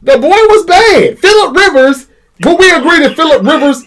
The 0.02 0.18
boy 0.18 0.28
was 0.28 0.64
bad. 0.66 1.18
Philip 1.18 1.56
Rivers. 1.56 2.08
Will 2.44 2.58
we 2.58 2.70
agree 2.70 3.00
that 3.00 3.14
Philip 3.16 3.42
Rivers? 3.42 3.84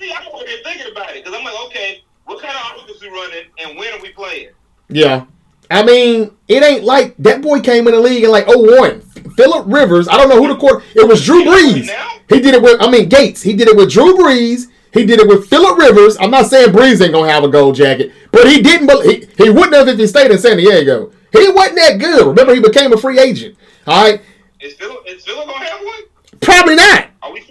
See, 0.00 0.12
I'm 0.12 0.26
over 0.32 0.44
here 0.46 0.58
thinking 0.64 0.90
about 0.90 1.10
it 1.10 1.22
because 1.22 1.38
I'm 1.38 1.44
like, 1.44 1.66
okay, 1.66 2.02
what 2.24 2.42
kind 2.42 2.54
of 2.56 2.82
offense 2.82 3.00
we 3.00 3.08
running 3.08 3.44
and 3.58 3.78
when 3.78 3.92
are 3.94 4.02
we 4.02 4.10
playing? 4.10 4.48
Yeah. 4.88 5.26
I 5.70 5.82
mean, 5.82 6.30
it 6.48 6.62
ain't 6.62 6.84
like 6.84 7.16
that 7.18 7.42
boy 7.42 7.60
came 7.60 7.86
in 7.88 7.94
the 7.94 8.00
league 8.00 8.24
in 8.24 8.30
like 8.30 8.46
01. 8.46 9.00
Philip 9.36 9.64
Rivers, 9.66 10.08
I 10.08 10.16
don't 10.16 10.28
know 10.28 10.40
who 10.40 10.48
the 10.48 10.56
court. 10.56 10.84
It 10.94 11.06
was 11.08 11.24
Drew 11.24 11.44
Brees. 11.44 11.88
He 12.28 12.40
did 12.40 12.54
it 12.54 12.62
with, 12.62 12.80
I 12.80 12.90
mean, 12.90 13.08
Gates. 13.08 13.42
He 13.42 13.54
did 13.54 13.68
it 13.68 13.76
with 13.76 13.90
Drew 13.90 14.14
Brees. 14.16 14.66
He 14.92 15.04
did 15.04 15.18
it 15.18 15.26
with 15.26 15.48
Philip 15.48 15.76
Rivers. 15.76 16.16
I'm 16.20 16.30
not 16.30 16.46
saying 16.46 16.70
Brees 16.70 17.02
ain't 17.02 17.12
gonna 17.12 17.30
have 17.30 17.42
a 17.42 17.48
gold 17.48 17.74
jacket, 17.74 18.12
but 18.30 18.46
he 18.46 18.62
didn't. 18.62 18.88
He, 19.02 19.26
he 19.42 19.50
wouldn't 19.50 19.74
have 19.74 19.88
if 19.88 19.98
he 19.98 20.06
stayed 20.06 20.30
in 20.30 20.38
San 20.38 20.56
Diego. 20.56 21.10
He 21.32 21.48
wasn't 21.50 21.76
that 21.76 21.98
good. 21.98 22.28
Remember, 22.28 22.54
he 22.54 22.60
became 22.60 22.92
a 22.92 22.96
free 22.96 23.18
agent. 23.18 23.56
All 23.88 24.04
right, 24.04 24.20
Is 24.60 24.74
Philip 24.74 25.02
is 25.08 25.24
Philip 25.24 25.46
gonna 25.46 25.64
have 25.64 25.80
one? 25.84 26.02
probably 26.40 26.76
not. 26.76 27.08
Are 27.22 27.32
we? 27.32 27.44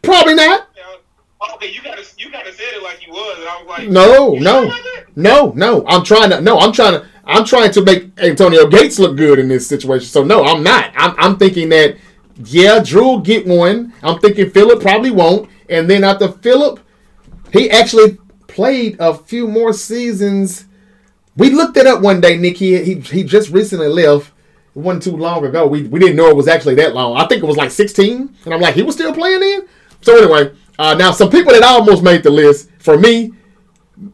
Probably 0.00 0.34
not. 0.34 0.68
Okay, 1.54 1.70
you 1.70 1.82
gotta 1.82 2.04
you 2.16 2.30
gotta 2.30 2.52
said 2.52 2.72
it 2.72 2.82
like 2.82 3.06
you 3.06 3.12
was, 3.12 3.38
and 3.38 3.48
I 3.48 3.58
was 3.60 3.68
like, 3.68 3.88
No, 3.88 4.34
no, 4.34 4.72
no, 5.16 5.52
no. 5.54 5.86
I'm 5.86 6.02
trying 6.02 6.30
to. 6.30 6.40
No, 6.40 6.58
I'm 6.58 6.72
trying 6.72 7.00
to. 7.00 7.06
I'm 7.24 7.44
trying 7.44 7.72
to 7.72 7.82
make 7.82 8.18
Antonio 8.18 8.66
Gates 8.68 8.98
look 8.98 9.16
good 9.16 9.38
in 9.38 9.48
this 9.48 9.66
situation. 9.66 10.06
So 10.06 10.24
no, 10.24 10.44
I'm 10.44 10.62
not. 10.62 10.92
I'm, 10.96 11.14
I'm 11.18 11.36
thinking 11.38 11.68
that 11.70 11.96
yeah, 12.44 12.82
Drew 12.82 13.04
will 13.04 13.20
get 13.20 13.46
one. 13.46 13.92
I'm 14.02 14.18
thinking 14.18 14.50
Philip 14.50 14.80
probably 14.80 15.10
won't, 15.10 15.50
and 15.68 15.88
then 15.90 16.04
after 16.04 16.28
Philip, 16.28 16.80
he 17.52 17.70
actually 17.70 18.18
played 18.46 18.96
a 18.98 19.14
few 19.14 19.46
more 19.48 19.72
seasons. 19.72 20.66
We 21.36 21.50
looked 21.50 21.76
it 21.76 21.86
up 21.86 22.00
one 22.00 22.20
day, 22.20 22.36
Nick. 22.36 22.56
He 22.56 22.82
he, 22.82 23.00
he 23.00 23.24
just 23.24 23.50
recently 23.50 23.88
left. 23.88 24.32
It 24.74 24.80
wasn't 24.80 25.04
too 25.04 25.16
long 25.16 25.44
ago. 25.44 25.66
We, 25.66 25.84
we 25.84 25.98
didn't 25.98 26.16
know 26.16 26.28
it 26.28 26.36
was 26.36 26.48
actually 26.48 26.74
that 26.76 26.94
long. 26.94 27.16
I 27.16 27.26
think 27.26 27.42
it 27.42 27.46
was 27.46 27.56
like 27.56 27.70
16, 27.70 28.36
and 28.44 28.54
I'm 28.54 28.60
like, 28.60 28.74
he 28.74 28.82
was 28.82 28.94
still 28.94 29.14
playing 29.14 29.40
then. 29.40 29.68
So 30.02 30.18
anyway, 30.18 30.52
uh, 30.78 30.94
now 30.94 31.10
some 31.10 31.30
people 31.30 31.52
that 31.52 31.62
almost 31.62 32.02
made 32.02 32.22
the 32.22 32.30
list 32.30 32.70
for 32.78 32.98
me 32.98 33.32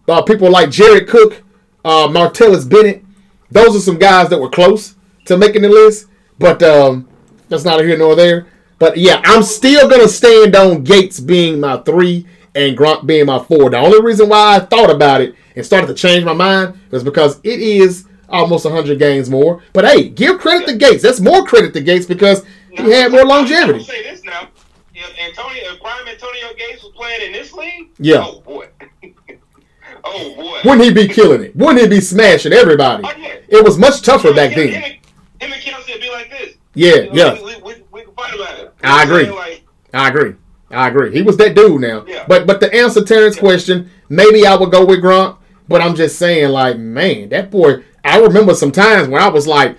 uh, 0.08 0.22
people 0.22 0.50
like 0.50 0.70
Jared 0.70 1.08
Cook, 1.08 1.42
uh, 1.84 2.08
Martellus 2.08 2.68
Bennett. 2.68 3.04
Those 3.50 3.76
are 3.76 3.80
some 3.80 3.98
guys 3.98 4.28
that 4.30 4.40
were 4.40 4.48
close 4.48 4.96
to 5.26 5.36
making 5.36 5.62
the 5.62 5.68
list, 5.68 6.08
but 6.38 6.62
um, 6.62 7.08
that's 7.48 7.64
neither 7.64 7.86
here 7.86 7.98
nor 7.98 8.14
there. 8.14 8.46
But 8.78 8.96
yeah, 8.96 9.20
I'm 9.24 9.42
still 9.42 9.88
gonna 9.88 10.08
stand 10.08 10.56
on 10.56 10.82
Gates 10.84 11.20
being 11.20 11.60
my 11.60 11.76
three 11.78 12.26
and 12.54 12.76
Gronk 12.76 13.06
being 13.06 13.26
my 13.26 13.38
four. 13.38 13.70
The 13.70 13.78
only 13.78 14.00
reason 14.02 14.28
why 14.28 14.56
I 14.56 14.60
thought 14.60 14.90
about 14.90 15.20
it 15.20 15.34
and 15.54 15.64
started 15.64 15.86
to 15.88 15.94
change 15.94 16.24
my 16.24 16.32
mind 16.32 16.78
was 16.90 17.04
because 17.04 17.38
it 17.44 17.60
is 17.60 18.06
almost 18.28 18.64
100 18.64 18.98
games 18.98 19.28
more. 19.28 19.62
But 19.72 19.84
hey, 19.84 20.08
give 20.08 20.40
credit 20.40 20.66
to 20.66 20.76
Gates. 20.76 21.02
That's 21.02 21.20
more 21.20 21.44
credit 21.44 21.74
to 21.74 21.80
Gates 21.80 22.06
because 22.06 22.44
he 22.70 22.90
had 22.90 23.12
more 23.12 23.24
longevity. 23.24 23.84
say 23.84 24.02
this 24.02 24.24
now: 24.24 24.48
if 25.02 25.18
Antonio, 25.18 25.62
if 25.72 25.80
prime 25.80 26.06
Antonio 26.08 26.48
Gates 26.56 26.82
was 26.82 26.92
playing 26.94 27.26
in 27.26 27.32
this 27.32 27.52
league, 27.52 27.90
Yeah. 27.98 28.24
oh 28.26 28.40
boy, 28.40 28.68
oh 30.04 30.34
boy, 30.36 30.60
Wouldn't 30.64 30.82
he 30.84 30.92
be 30.92 31.08
killing 31.12 31.42
it? 31.44 31.56
Wouldn't 31.56 31.80
he 31.80 31.88
be 31.88 32.00
smashing 32.00 32.52
everybody? 32.52 33.04
Oh, 33.06 33.12
yeah. 33.18 33.36
It 33.48 33.64
was 33.64 33.78
much 33.78 34.02
tougher 34.02 34.28
Him 34.28 34.36
back 34.36 34.52
and- 34.56 34.60
then. 34.60 34.68
Him, 34.68 34.82
and- 34.84 34.92
him 35.42 35.52
and 35.52 35.62
Kelce 35.62 35.92
would 35.92 36.00
be 36.00 36.10
like 36.10 36.30
this. 36.30 36.54
Yeah, 36.74 36.94
You 36.96 37.02
know, 37.04 37.12
yeah. 37.12 37.34
We, 37.42 37.56
we, 37.56 37.62
we, 37.62 37.82
we 37.92 38.02
can 38.04 38.14
fight 38.14 38.34
about 38.34 38.58
it. 38.58 38.72
I 38.82 38.88
You 38.88 38.94
I'm 39.02 39.08
agree. 39.10 39.30
Like, 39.36 39.64
I 39.92 40.08
agree. 40.08 40.34
I 40.70 40.88
agree. 40.88 41.12
He 41.12 41.20
was 41.22 41.36
that 41.36 41.54
dude 41.54 41.80
now. 41.82 42.04
Yeah. 42.06 42.24
But 42.26 42.46
but 42.46 42.60
to 42.60 42.72
answer 42.74 43.04
Terrence's 43.04 43.38
question, 43.38 43.90
maybe 44.08 44.46
I 44.46 44.54
would 44.56 44.70
go 44.70 44.84
with 44.86 45.00
Gronk. 45.02 45.36
But 45.68 45.82
I'm 45.82 45.94
just 45.94 46.18
saying, 46.18 46.48
like, 46.50 46.78
man, 46.78 47.28
that 47.30 47.50
boy. 47.50 47.82
I 48.04 48.18
remember 48.20 48.54
some 48.54 48.72
times 48.72 49.08
when 49.08 49.20
I 49.22 49.28
was 49.28 49.46
like, 49.46 49.76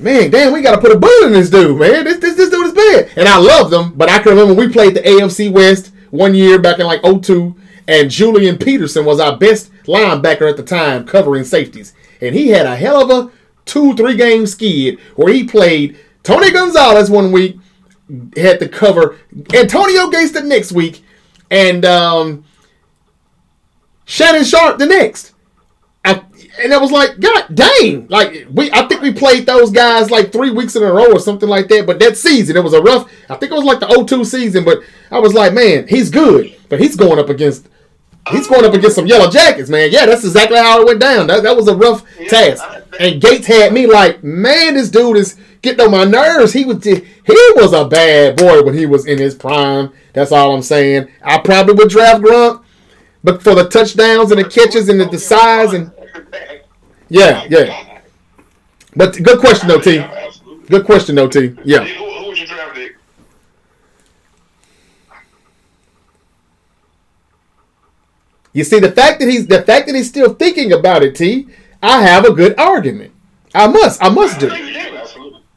man, 0.00 0.30
damn, 0.30 0.52
we 0.52 0.62
got 0.62 0.74
to 0.74 0.80
put 0.80 0.92
a 0.92 0.98
bullet 0.98 1.26
in 1.26 1.32
this 1.32 1.50
dude, 1.50 1.78
man. 1.78 2.04
This, 2.04 2.18
this 2.18 2.36
this 2.36 2.50
dude 2.50 2.66
is 2.66 2.72
bad. 2.72 3.10
And 3.16 3.28
I 3.28 3.38
love 3.38 3.70
them, 3.70 3.92
but 3.94 4.08
I 4.10 4.18
can 4.18 4.30
remember 4.30 4.54
we 4.54 4.72
played 4.72 4.94
the 4.94 5.00
AFC 5.00 5.50
West 5.50 5.92
one 6.10 6.34
year 6.34 6.58
back 6.58 6.78
in 6.78 6.86
like 6.86 7.02
02, 7.02 7.54
and 7.86 8.10
Julian 8.10 8.58
Peterson 8.58 9.04
was 9.04 9.20
our 9.20 9.36
best 9.36 9.70
linebacker 9.84 10.48
at 10.48 10.56
the 10.56 10.62
time, 10.62 11.06
covering 11.06 11.44
safeties, 11.44 11.94
and 12.20 12.34
he 12.34 12.48
had 12.48 12.66
a 12.66 12.76
hell 12.76 13.02
of 13.02 13.10
a 13.10 13.30
two 13.64 13.94
three 13.94 14.16
game 14.16 14.46
skid 14.46 14.98
where 15.16 15.32
he 15.32 15.44
played 15.44 15.98
Tony 16.22 16.50
Gonzalez 16.50 17.10
one 17.10 17.32
week. 17.32 17.58
had 18.36 18.58
to 18.60 18.68
cover 18.68 19.18
Antonio 19.54 20.08
Gates 20.08 20.32
the 20.32 20.42
next 20.42 20.72
week 20.72 21.04
and 21.50 21.84
um, 21.84 22.44
Shannon 24.04 24.44
Sharpe 24.44 24.78
the 24.78 24.86
next. 24.86 25.29
And 26.60 26.72
it 26.72 26.80
was 26.80 26.92
like, 26.92 27.18
God 27.18 27.54
dang! 27.54 28.06
Like 28.08 28.46
we, 28.50 28.70
I 28.72 28.86
think 28.86 29.00
we 29.00 29.12
played 29.12 29.46
those 29.46 29.70
guys 29.70 30.10
like 30.10 30.32
three 30.32 30.50
weeks 30.50 30.76
in 30.76 30.82
a 30.82 30.92
row 30.92 31.12
or 31.12 31.20
something 31.20 31.48
like 31.48 31.68
that. 31.68 31.86
But 31.86 31.98
that 32.00 32.16
season, 32.16 32.56
it 32.56 32.64
was 32.64 32.74
a 32.74 32.82
rough. 32.82 33.10
I 33.28 33.36
think 33.36 33.52
it 33.52 33.54
was 33.54 33.64
like 33.64 33.80
the 33.80 33.86
0-2 33.86 34.26
season. 34.26 34.64
But 34.64 34.80
I 35.10 35.18
was 35.18 35.34
like, 35.34 35.54
man, 35.54 35.88
he's 35.88 36.10
good, 36.10 36.54
but 36.68 36.80
he's 36.80 36.96
going 36.96 37.18
up 37.18 37.28
against. 37.28 37.68
He's 38.30 38.46
going 38.46 38.66
up 38.66 38.74
against 38.74 38.96
some 38.96 39.06
yellow 39.06 39.30
jackets, 39.30 39.70
man. 39.70 39.88
Yeah, 39.90 40.04
that's 40.04 40.24
exactly 40.24 40.58
how 40.58 40.82
it 40.82 40.86
went 40.86 41.00
down. 41.00 41.26
That, 41.26 41.42
that 41.42 41.56
was 41.56 41.68
a 41.68 41.74
rough 41.74 42.04
task. 42.28 42.62
And 43.00 43.20
Gates 43.20 43.46
had 43.46 43.72
me 43.72 43.86
like, 43.86 44.22
man, 44.22 44.74
this 44.74 44.90
dude 44.90 45.16
is 45.16 45.36
getting 45.62 45.84
on 45.84 45.90
my 45.90 46.04
nerves. 46.04 46.52
He 46.52 46.64
was 46.64 46.84
he 46.84 47.02
was 47.26 47.72
a 47.72 47.86
bad 47.86 48.36
boy 48.36 48.62
when 48.62 48.74
he 48.74 48.86
was 48.86 49.06
in 49.06 49.18
his 49.18 49.34
prime. 49.34 49.92
That's 50.12 50.32
all 50.32 50.54
I'm 50.54 50.62
saying. 50.62 51.08
I 51.22 51.38
probably 51.38 51.74
would 51.74 51.88
draft 51.88 52.22
Gronk, 52.22 52.62
but 53.24 53.42
for 53.42 53.54
the 53.54 53.68
touchdowns 53.68 54.30
and 54.30 54.40
the 54.40 54.48
catches 54.48 54.88
and 54.88 55.00
the, 55.00 55.06
the 55.06 55.18
size 55.18 55.72
and 55.72 55.90
yeah, 57.10 57.44
yeah. 57.50 58.00
But 58.96 59.22
good 59.22 59.38
question 59.40 59.68
though, 59.68 59.80
T. 59.80 60.04
Good 60.68 60.84
question 60.86 61.14
though, 61.16 61.28
T. 61.28 61.54
Yeah. 61.64 61.84
Who, 61.84 62.04
who 62.10 62.26
would 62.28 62.38
you 62.38 62.46
draft? 62.46 62.78
You 68.52 68.64
see, 68.64 68.80
the 68.80 68.90
fact 68.90 69.20
that 69.20 69.28
he's 69.28 69.46
the 69.46 69.62
fact 69.62 69.86
that 69.86 69.94
he's 69.94 70.08
still 70.08 70.34
thinking 70.34 70.72
about 70.72 71.02
it, 71.02 71.14
T. 71.14 71.46
I 71.82 72.02
have 72.02 72.24
a 72.24 72.32
good 72.32 72.58
argument. 72.58 73.12
I 73.54 73.66
must, 73.68 74.02
I 74.02 74.08
must 74.08 74.36
I 74.36 74.38
do. 74.40 74.48
did. 74.50 74.76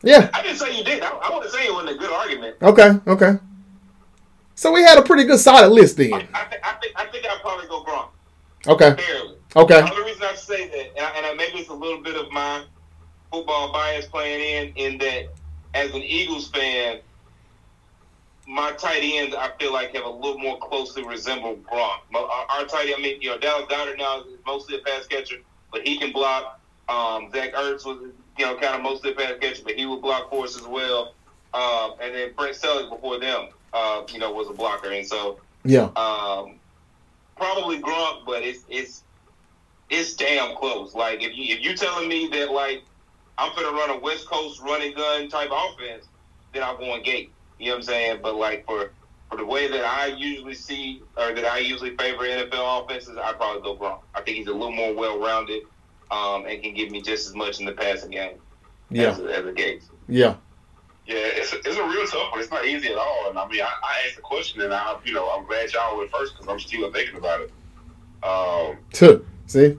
Yeah. 0.03 0.29
I 0.33 0.41
didn't 0.41 0.57
say 0.57 0.77
you 0.77 0.83
did. 0.83 1.01
I, 1.01 1.09
I 1.09 1.29
want 1.29 1.43
to 1.43 1.49
say 1.49 1.65
it 1.65 1.73
wasn't 1.73 1.95
a 1.95 1.99
good 1.99 2.11
argument. 2.11 2.57
Okay. 2.61 2.91
Okay. 3.07 3.39
So 4.55 4.71
we 4.71 4.83
had 4.83 4.97
a 4.97 5.01
pretty 5.01 5.23
good 5.23 5.39
solid 5.39 5.71
list 5.71 5.97
then. 5.97 6.13
I, 6.13 6.19
th- 6.19 6.61
I 6.63 6.73
think 6.81 6.93
I 6.95 7.05
think 7.05 7.25
I'd 7.25 7.39
probably 7.41 7.67
go 7.67 7.83
Gronk. 7.83 8.09
Okay. 8.67 8.95
Barely. 8.95 9.35
Okay. 9.55 9.81
The 9.81 9.91
only 9.91 10.03
reason 10.03 10.23
I 10.23 10.35
say 10.35 10.67
that, 10.67 10.97
and, 10.97 11.05
I, 11.05 11.17
and 11.17 11.25
I, 11.25 11.33
maybe 11.33 11.59
it's 11.59 11.69
a 11.69 11.73
little 11.73 12.01
bit 12.01 12.15
of 12.15 12.31
my 12.31 12.63
football 13.31 13.71
bias 13.71 14.05
playing 14.07 14.73
in, 14.77 14.93
in 14.93 14.97
that 14.99 15.27
as 15.73 15.91
an 15.93 16.01
Eagles 16.01 16.49
fan, 16.49 16.99
my 18.47 18.71
tight 18.73 19.01
ends 19.01 19.35
I 19.35 19.51
feel 19.59 19.71
like 19.71 19.95
have 19.95 20.05
a 20.05 20.09
little 20.09 20.37
more 20.39 20.57
closely 20.59 21.03
resemble 21.03 21.55
Gronk. 21.57 21.99
Our, 22.13 22.45
our 22.49 22.65
tight 22.65 22.87
end, 22.87 22.95
I 22.97 23.01
mean, 23.01 23.21
you 23.21 23.29
know, 23.29 23.37
Dallas 23.37 23.65
Goedert 23.69 23.97
now 23.97 24.21
is 24.21 24.39
mostly 24.45 24.77
a 24.77 24.79
pass 24.79 25.07
catcher, 25.07 25.37
but 25.71 25.81
he 25.87 25.97
can 25.97 26.11
block. 26.11 26.59
Um, 26.89 27.31
Zach 27.31 27.53
Ertz 27.53 27.85
was, 27.85 28.11
you 28.37 28.45
know, 28.45 28.57
kind 28.57 28.75
of 28.75 28.81
mostly 28.81 29.11
a 29.11 29.15
pass 29.15 29.33
catcher, 29.39 29.61
but 29.63 29.75
he 29.75 29.85
would 29.85 30.01
block 30.01 30.29
for 30.29 30.43
us 30.43 30.57
as 30.59 30.67
well. 30.67 31.13
Um, 31.53 31.93
and 32.01 32.13
then 32.13 32.33
Brent 32.35 32.55
Celek 32.55 32.89
before 32.89 33.19
them, 33.19 33.49
uh, 33.73 34.03
you 34.11 34.19
know, 34.19 34.31
was 34.31 34.49
a 34.49 34.53
blocker, 34.53 34.91
and 34.91 35.05
so 35.07 35.39
Yeah. 35.63 35.89
um, 35.95 36.55
probably 37.37 37.79
Gronk, 37.79 38.25
but 38.25 38.43
it's 38.43 38.65
it's 38.67 39.03
it's 39.93 40.13
damn 40.13 40.55
close. 40.55 40.93
Like 40.95 41.21
if 41.21 41.35
you 41.35 41.55
if 41.55 41.63
you 41.63 41.75
telling 41.75 42.09
me 42.09 42.27
that 42.29 42.51
like 42.51 42.83
I'm 43.37 43.55
gonna 43.55 43.71
run 43.75 43.89
a 43.91 43.99
West 43.99 44.27
Coast 44.27 44.61
running 44.61 44.93
gun 44.95 45.29
type 45.29 45.49
offense, 45.51 46.07
then 46.53 46.63
I'm 46.63 46.77
going 46.77 47.03
Gate. 47.03 47.31
You 47.59 47.67
know 47.67 47.71
what 47.73 47.77
I'm 47.77 47.83
saying? 47.83 48.19
But 48.21 48.35
like 48.35 48.65
for 48.65 48.91
for 49.29 49.37
the 49.37 49.45
way 49.45 49.67
that 49.67 49.83
I 49.85 50.07
usually 50.07 50.53
see 50.53 51.01
or 51.17 51.33
that 51.33 51.45
I 51.45 51.59
usually 51.59 51.95
favor 51.95 52.23
NFL 52.23 52.85
offenses, 52.85 53.17
I 53.17 53.33
probably 53.33 53.61
go 53.61 53.75
Gronk. 53.77 53.99
I 54.15 54.21
think 54.21 54.37
he's 54.37 54.47
a 54.47 54.51
little 54.53 54.71
more 54.71 54.93
well 54.93 55.19
rounded 55.19 55.63
um, 56.11 56.45
and 56.45 56.61
can 56.61 56.73
give 56.73 56.91
me 56.91 57.01
just 57.01 57.27
as 57.27 57.35
much 57.35 57.59
in 57.59 57.65
the 57.65 57.71
passing 57.71 58.11
game 58.11 58.37
Yeah. 58.91 59.09
as, 59.11 59.19
as 59.19 59.45
a 59.45 59.51
Gates. 59.51 59.89
Yeah. 60.07 60.35
Yeah, 61.05 61.15
it's 61.17 61.51
a, 61.51 61.57
it's 61.57 61.75
a 61.77 61.83
real 61.83 62.05
tough 62.07 62.31
one. 62.31 62.39
It's 62.39 62.49
not 62.51 62.65
easy 62.65 62.89
at 62.89 62.97
all. 62.97 63.25
And 63.29 63.37
I 63.37 63.45
mean, 63.47 63.61
I, 63.61 63.65
I 63.65 64.03
asked 64.05 64.15
the 64.15 64.21
question, 64.21 64.61
and 64.61 64.73
I, 64.73 64.95
you 65.03 65.13
know, 65.13 65.27
I'm 65.31 65.45
glad 65.45 65.73
y'all 65.73 65.97
went 65.97 66.09
first 66.11 66.33
because 66.33 66.47
I'm 66.49 66.59
still 66.61 66.89
thinking 66.93 67.17
about 67.17 67.41
it. 67.41 67.51
Um, 68.23 69.25
See. 69.47 69.77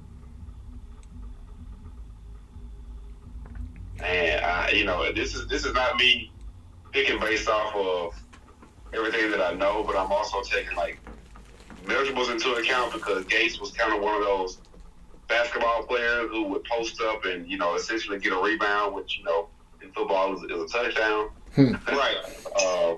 And 4.02 4.44
I, 4.44 4.70
you 4.70 4.84
know, 4.84 5.12
this 5.12 5.34
is 5.34 5.46
this 5.48 5.64
is 5.64 5.72
not 5.72 5.96
me 5.96 6.32
picking 6.92 7.18
based 7.20 7.48
off 7.48 7.74
of 7.74 8.14
everything 8.92 9.30
that 9.30 9.40
I 9.40 9.54
know, 9.54 9.82
but 9.84 9.96
I'm 9.96 10.10
also 10.10 10.42
taking 10.42 10.76
like 10.76 10.98
measurables 11.84 12.30
into 12.30 12.54
account 12.54 12.92
because 12.92 13.24
Gates 13.26 13.60
was 13.60 13.72
kind 13.72 13.94
of 13.94 14.02
one 14.02 14.14
of 14.14 14.22
those 14.22 14.58
basketball 15.28 15.84
players 15.84 16.30
who 16.30 16.44
would 16.44 16.64
post 16.64 17.00
up 17.00 17.24
and 17.24 17.48
you 17.48 17.56
know 17.56 17.74
essentially 17.74 18.18
get 18.18 18.32
a 18.32 18.40
rebound, 18.40 18.94
which 18.94 19.18
you 19.18 19.24
know 19.24 19.48
in 19.82 19.90
football 19.92 20.34
is, 20.34 20.42
is 20.50 20.62
a 20.62 20.68
touchdown. 20.68 21.30
Right. 21.56 22.16
Uh, 22.56 22.96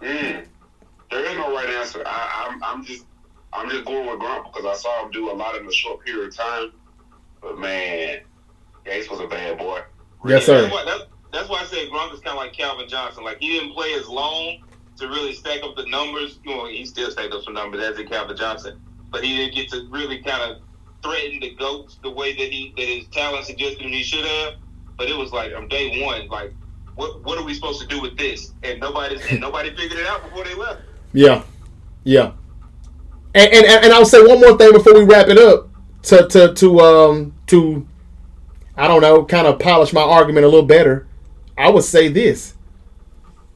mm, 0.00 0.46
there 1.10 1.24
is 1.24 1.36
no 1.36 1.52
right 1.52 1.68
answer. 1.70 2.04
I, 2.06 2.46
I'm, 2.46 2.62
I'm 2.62 2.84
just, 2.84 3.04
I'm 3.52 3.68
just 3.68 3.84
going 3.84 4.08
with 4.08 4.20
Gronk 4.20 4.44
because 4.44 4.64
I 4.64 4.80
saw 4.80 5.04
him 5.04 5.10
do 5.10 5.28
a 5.28 5.34
lot 5.34 5.56
in 5.56 5.66
a 5.66 5.72
short 5.72 6.04
period 6.04 6.28
of 6.28 6.36
time. 6.36 6.72
But 7.40 7.58
man, 7.58 8.20
Gates 8.84 9.10
was 9.10 9.20
a 9.20 9.26
bad 9.26 9.58
boy. 9.58 9.80
Yes, 10.24 10.46
sir. 10.46 10.62
That's 10.62 10.72
why, 10.72 10.84
that's, 10.84 11.04
that's 11.32 11.48
why 11.48 11.60
I 11.60 11.64
said 11.64 11.88
Gronk 11.88 12.12
is 12.12 12.20
kind 12.20 12.36
of 12.36 12.42
like 12.42 12.52
Calvin 12.52 12.88
Johnson. 12.88 13.24
Like 13.24 13.38
he 13.40 13.58
didn't 13.58 13.72
play 13.72 13.94
as 13.94 14.08
long 14.08 14.62
to 14.96 15.08
really 15.08 15.32
stack 15.32 15.62
up 15.62 15.76
the 15.76 15.86
numbers. 15.86 16.38
You 16.44 16.56
know, 16.56 16.66
he 16.66 16.84
still 16.84 17.10
stacked 17.10 17.32
up 17.32 17.42
some 17.42 17.54
numbers 17.54 17.82
as 17.82 17.98
in 17.98 18.08
Calvin 18.08 18.36
Johnson, 18.36 18.80
but 19.10 19.24
he 19.24 19.36
didn't 19.36 19.54
get 19.54 19.70
to 19.70 19.86
really 19.90 20.22
kind 20.22 20.50
of 20.50 20.62
threaten 21.02 21.40
the 21.40 21.54
goats 21.54 21.98
the 22.02 22.10
way 22.10 22.32
that 22.32 22.52
he 22.52 22.72
that 22.76 22.86
his 22.86 23.06
talent 23.08 23.46
suggested 23.46 23.82
he 23.82 24.02
should 24.02 24.24
have. 24.24 24.54
But 24.96 25.08
it 25.08 25.16
was 25.16 25.32
like 25.32 25.54
on 25.54 25.68
day 25.68 26.02
one, 26.02 26.28
like 26.28 26.52
what 26.96 27.22
what 27.24 27.38
are 27.38 27.44
we 27.44 27.54
supposed 27.54 27.80
to 27.80 27.86
do 27.86 28.00
with 28.00 28.16
this? 28.18 28.52
And 28.62 28.80
nobody 28.80 29.18
and 29.30 29.40
nobody 29.40 29.74
figured 29.74 30.00
it 30.00 30.06
out 30.06 30.22
before 30.22 30.44
they 30.44 30.54
left. 30.54 30.82
Yeah, 31.12 31.42
yeah. 32.04 32.32
And, 33.34 33.52
and 33.52 33.66
and 33.66 33.92
I'll 33.92 34.04
say 34.04 34.22
one 34.22 34.40
more 34.40 34.58
thing 34.58 34.72
before 34.72 34.94
we 34.94 35.04
wrap 35.04 35.28
it 35.28 35.38
up 35.38 35.68
to 36.02 36.26
to 36.28 36.54
to 36.54 36.80
um 36.80 37.34
to 37.46 37.86
I 38.76 38.88
don't 38.88 39.02
know, 39.02 39.24
kind 39.24 39.46
of 39.46 39.58
polish 39.58 39.92
my 39.92 40.02
argument 40.02 40.46
a 40.46 40.48
little 40.48 40.66
better. 40.66 41.06
I 41.56 41.70
would 41.70 41.84
say 41.84 42.08
this. 42.08 42.54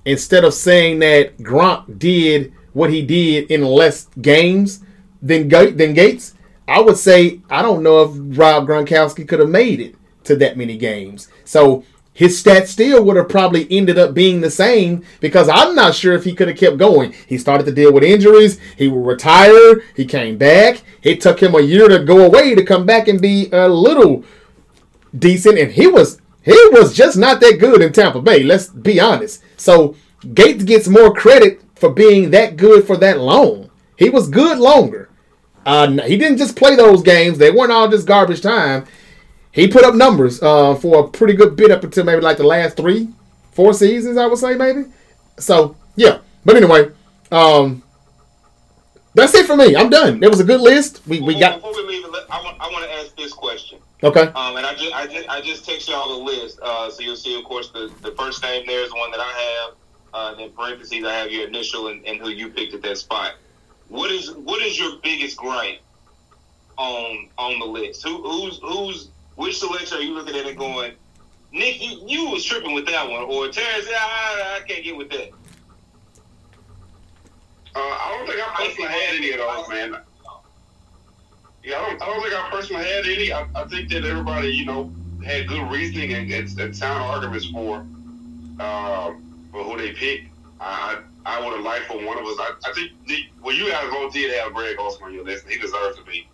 Instead 0.04 0.44
of 0.44 0.52
saying 0.52 0.98
that 0.98 1.38
Gronk 1.38 1.98
did 1.98 2.52
what 2.74 2.90
he 2.90 3.00
did 3.02 3.50
in 3.50 3.64
less 3.64 4.06
games 4.20 4.80
than 5.22 5.48
Ga- 5.48 5.70
than 5.70 5.94
Gates, 5.94 6.34
I 6.68 6.80
would 6.80 6.98
say 6.98 7.40
I 7.48 7.62
don't 7.62 7.82
know 7.82 8.02
if 8.02 8.38
Rob 8.38 8.66
Gronkowski 8.66 9.26
could 9.26 9.40
have 9.40 9.48
made 9.48 9.80
it 9.80 9.94
to 10.24 10.36
that 10.36 10.58
many 10.58 10.76
games. 10.76 11.28
So 11.44 11.84
his 12.12 12.40
stats 12.42 12.68
still 12.68 13.04
would 13.04 13.16
have 13.16 13.28
probably 13.28 13.66
ended 13.70 13.98
up 13.98 14.14
being 14.14 14.40
the 14.40 14.50
same 14.50 15.04
because 15.20 15.48
I'm 15.48 15.74
not 15.74 15.94
sure 15.94 16.14
if 16.14 16.24
he 16.24 16.32
could 16.32 16.48
have 16.48 16.56
kept 16.56 16.78
going. 16.78 17.12
He 17.26 17.38
started 17.38 17.64
to 17.64 17.72
deal 17.72 17.92
with 17.92 18.04
injuries. 18.04 18.60
He 18.76 18.88
would 18.88 19.04
retire. 19.04 19.82
He 19.96 20.04
came 20.04 20.38
back. 20.38 20.82
It 21.02 21.20
took 21.20 21.42
him 21.42 21.54
a 21.54 21.60
year 21.60 21.88
to 21.88 22.04
go 22.04 22.24
away 22.24 22.54
to 22.54 22.64
come 22.64 22.86
back 22.86 23.08
and 23.08 23.20
be 23.20 23.48
a 23.52 23.68
little 23.68 24.24
decent, 25.18 25.58
and 25.58 25.72
he 25.72 25.86
was 25.86 26.20
he 26.42 26.56
was 26.72 26.94
just 26.94 27.16
not 27.16 27.40
that 27.40 27.58
good 27.58 27.82
in 27.82 27.92
Tampa 27.92 28.20
Bay. 28.20 28.42
Let's 28.42 28.68
be 28.68 29.00
honest. 29.00 29.42
So 29.56 29.96
Gates 30.34 30.64
gets 30.64 30.88
more 30.88 31.12
credit 31.12 31.60
for 31.74 31.90
being 31.90 32.30
that 32.30 32.56
good 32.56 32.86
for 32.86 32.96
that 32.98 33.18
long. 33.18 33.70
He 33.98 34.10
was 34.10 34.28
good 34.28 34.58
longer. 34.58 35.08
Uh, 35.66 36.02
he 36.02 36.16
didn't 36.16 36.38
just 36.38 36.56
play 36.56 36.76
those 36.76 37.02
games; 37.02 37.38
they 37.38 37.50
weren't 37.50 37.72
all 37.72 37.88
just 37.88 38.06
garbage 38.06 38.42
time. 38.42 38.86
He 39.52 39.68
put 39.68 39.84
up 39.84 39.94
numbers 39.94 40.42
uh, 40.42 40.74
for 40.74 41.04
a 41.04 41.08
pretty 41.08 41.34
good 41.34 41.56
bit 41.56 41.70
up 41.70 41.84
until 41.84 42.04
maybe 42.04 42.20
like 42.20 42.38
the 42.38 42.44
last 42.44 42.76
three, 42.76 43.08
four 43.52 43.72
seasons, 43.72 44.16
I 44.16 44.26
would 44.26 44.38
say 44.38 44.56
maybe. 44.56 44.86
So 45.38 45.76
yeah, 45.96 46.18
but 46.44 46.56
anyway, 46.56 46.90
um, 47.30 47.82
that's 49.14 49.34
it 49.34 49.46
for 49.46 49.56
me. 49.56 49.76
I'm 49.76 49.90
done. 49.90 50.22
It 50.22 50.28
was 50.28 50.40
a 50.40 50.44
good 50.44 50.60
list. 50.60 51.02
We 51.06 51.20
we 51.20 51.38
got 51.38 51.62
before 51.62 51.72
we 51.72 51.86
leave, 51.86 52.04
I 52.04 52.42
want 52.42 52.60
I 52.60 52.70
want 52.70 52.84
to 52.84 52.92
ask 52.92 53.16
this 53.16 53.32
question. 53.32 53.78
Okay. 54.04 54.20
Um, 54.20 54.56
and 54.56 54.66
I 54.66 54.74
just, 54.74 54.94
I 54.94 55.06
just, 55.06 55.28
I 55.28 55.40
just 55.40 55.64
text 55.64 55.88
y'all 55.88 56.18
the 56.18 56.24
list. 56.24 56.60
Uh, 56.60 56.90
so 56.90 57.02
you'll 57.02 57.16
see, 57.16 57.38
of 57.38 57.44
course, 57.44 57.70
the, 57.70 57.92
the 58.02 58.12
first 58.12 58.42
name 58.42 58.66
there 58.66 58.82
is 58.82 58.90
the 58.90 58.96
one 58.96 59.10
that 59.10 59.20
I 59.20 59.32
have. 59.32 59.74
Uh, 60.12 60.32
and 60.32 60.40
in 60.40 60.50
parentheses, 60.52 61.04
I 61.04 61.12
have 61.14 61.30
your 61.30 61.48
initial 61.48 61.88
and, 61.88 62.04
and 62.06 62.20
who 62.20 62.28
you 62.28 62.48
picked 62.48 62.72
at 62.74 62.82
that 62.82 62.98
spot. 62.98 63.32
What 63.88 64.10
is, 64.10 64.30
what 64.30 64.62
is 64.62 64.78
your 64.78 64.98
biggest 65.02 65.36
gripe 65.36 65.80
on 66.76 67.28
on 67.36 67.58
the 67.58 67.66
list? 67.66 68.02
Who, 68.04 68.22
who's, 68.22 68.58
who's, 68.62 69.08
which 69.34 69.58
selection 69.58 69.98
are 69.98 70.00
you 70.00 70.14
looking 70.14 70.36
at 70.36 70.46
and 70.46 70.56
going, 70.56 70.92
Nick, 71.52 71.80
you, 71.80 72.02
you 72.06 72.30
was 72.30 72.44
tripping 72.44 72.74
with 72.74 72.86
that 72.86 73.08
one, 73.08 73.22
or 73.22 73.48
Terrence, 73.48 73.86
yeah, 73.88 73.98
I, 73.98 74.60
I 74.60 74.66
can't 74.66 74.84
get 74.84 74.96
with 74.96 75.10
that. 75.10 75.30
Uh, 77.76 77.80
I 77.80 78.16
don't 78.16 78.26
think 78.26 78.40
I 78.40 78.54
personally 78.54 78.90
had 78.90 79.16
any 79.16 79.30
of 79.32 79.38
those, 79.38 79.68
man. 79.68 79.96
Yeah, 81.64 81.78
I 81.80 81.90
don't, 81.90 82.02
I 82.02 82.06
don't 82.06 82.22
think 82.22 82.34
I 82.34 82.50
personally 82.50 82.84
had 82.84 83.06
any. 83.06 83.32
I, 83.32 83.46
I 83.54 83.64
think 83.64 83.88
that 83.90 84.04
everybody, 84.04 84.48
you 84.48 84.66
know, 84.66 84.92
had 85.24 85.48
good 85.48 85.70
reasoning 85.70 86.12
and, 86.12 86.30
and, 86.30 86.60
and 86.60 86.76
sound 86.76 87.02
arguments 87.02 87.46
for 87.46 87.76
um, 88.60 89.48
for 89.50 89.64
who 89.64 89.78
they 89.78 89.92
picked. 89.92 90.28
I 90.60 90.98
I, 91.24 91.40
would 91.40 91.54
have 91.54 91.64
liked 91.64 91.86
for 91.86 91.96
one 92.04 92.18
of 92.18 92.24
us. 92.26 92.36
I, 92.38 92.52
I 92.66 92.72
think 92.74 92.92
the, 93.06 93.24
well, 93.42 93.54
you 93.54 93.70
guys 93.70 93.90
both 93.90 94.12
did 94.12 94.38
have 94.38 94.52
Greg 94.52 94.76
Olsen 94.78 95.04
on 95.04 95.14
your 95.14 95.24
list. 95.24 95.48
He 95.48 95.58
deserves 95.58 95.96
to 95.96 96.04
be. 96.04 96.28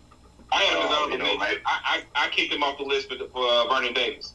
I 0.51 0.63
have 0.63 0.79
Uh, 0.79 0.87
another 0.87 1.11
you 1.13 1.17
know, 1.17 1.37
man. 1.37 1.57
I, 1.65 2.03
I, 2.15 2.25
I 2.25 2.29
kicked 2.29 2.51
him 2.53 2.61
off 2.61 2.77
the 2.77 2.83
list 2.83 3.09
for, 3.09 3.15
for 3.27 3.47
uh, 3.47 3.67
Vernon 3.67 3.93
Davis. 3.93 4.33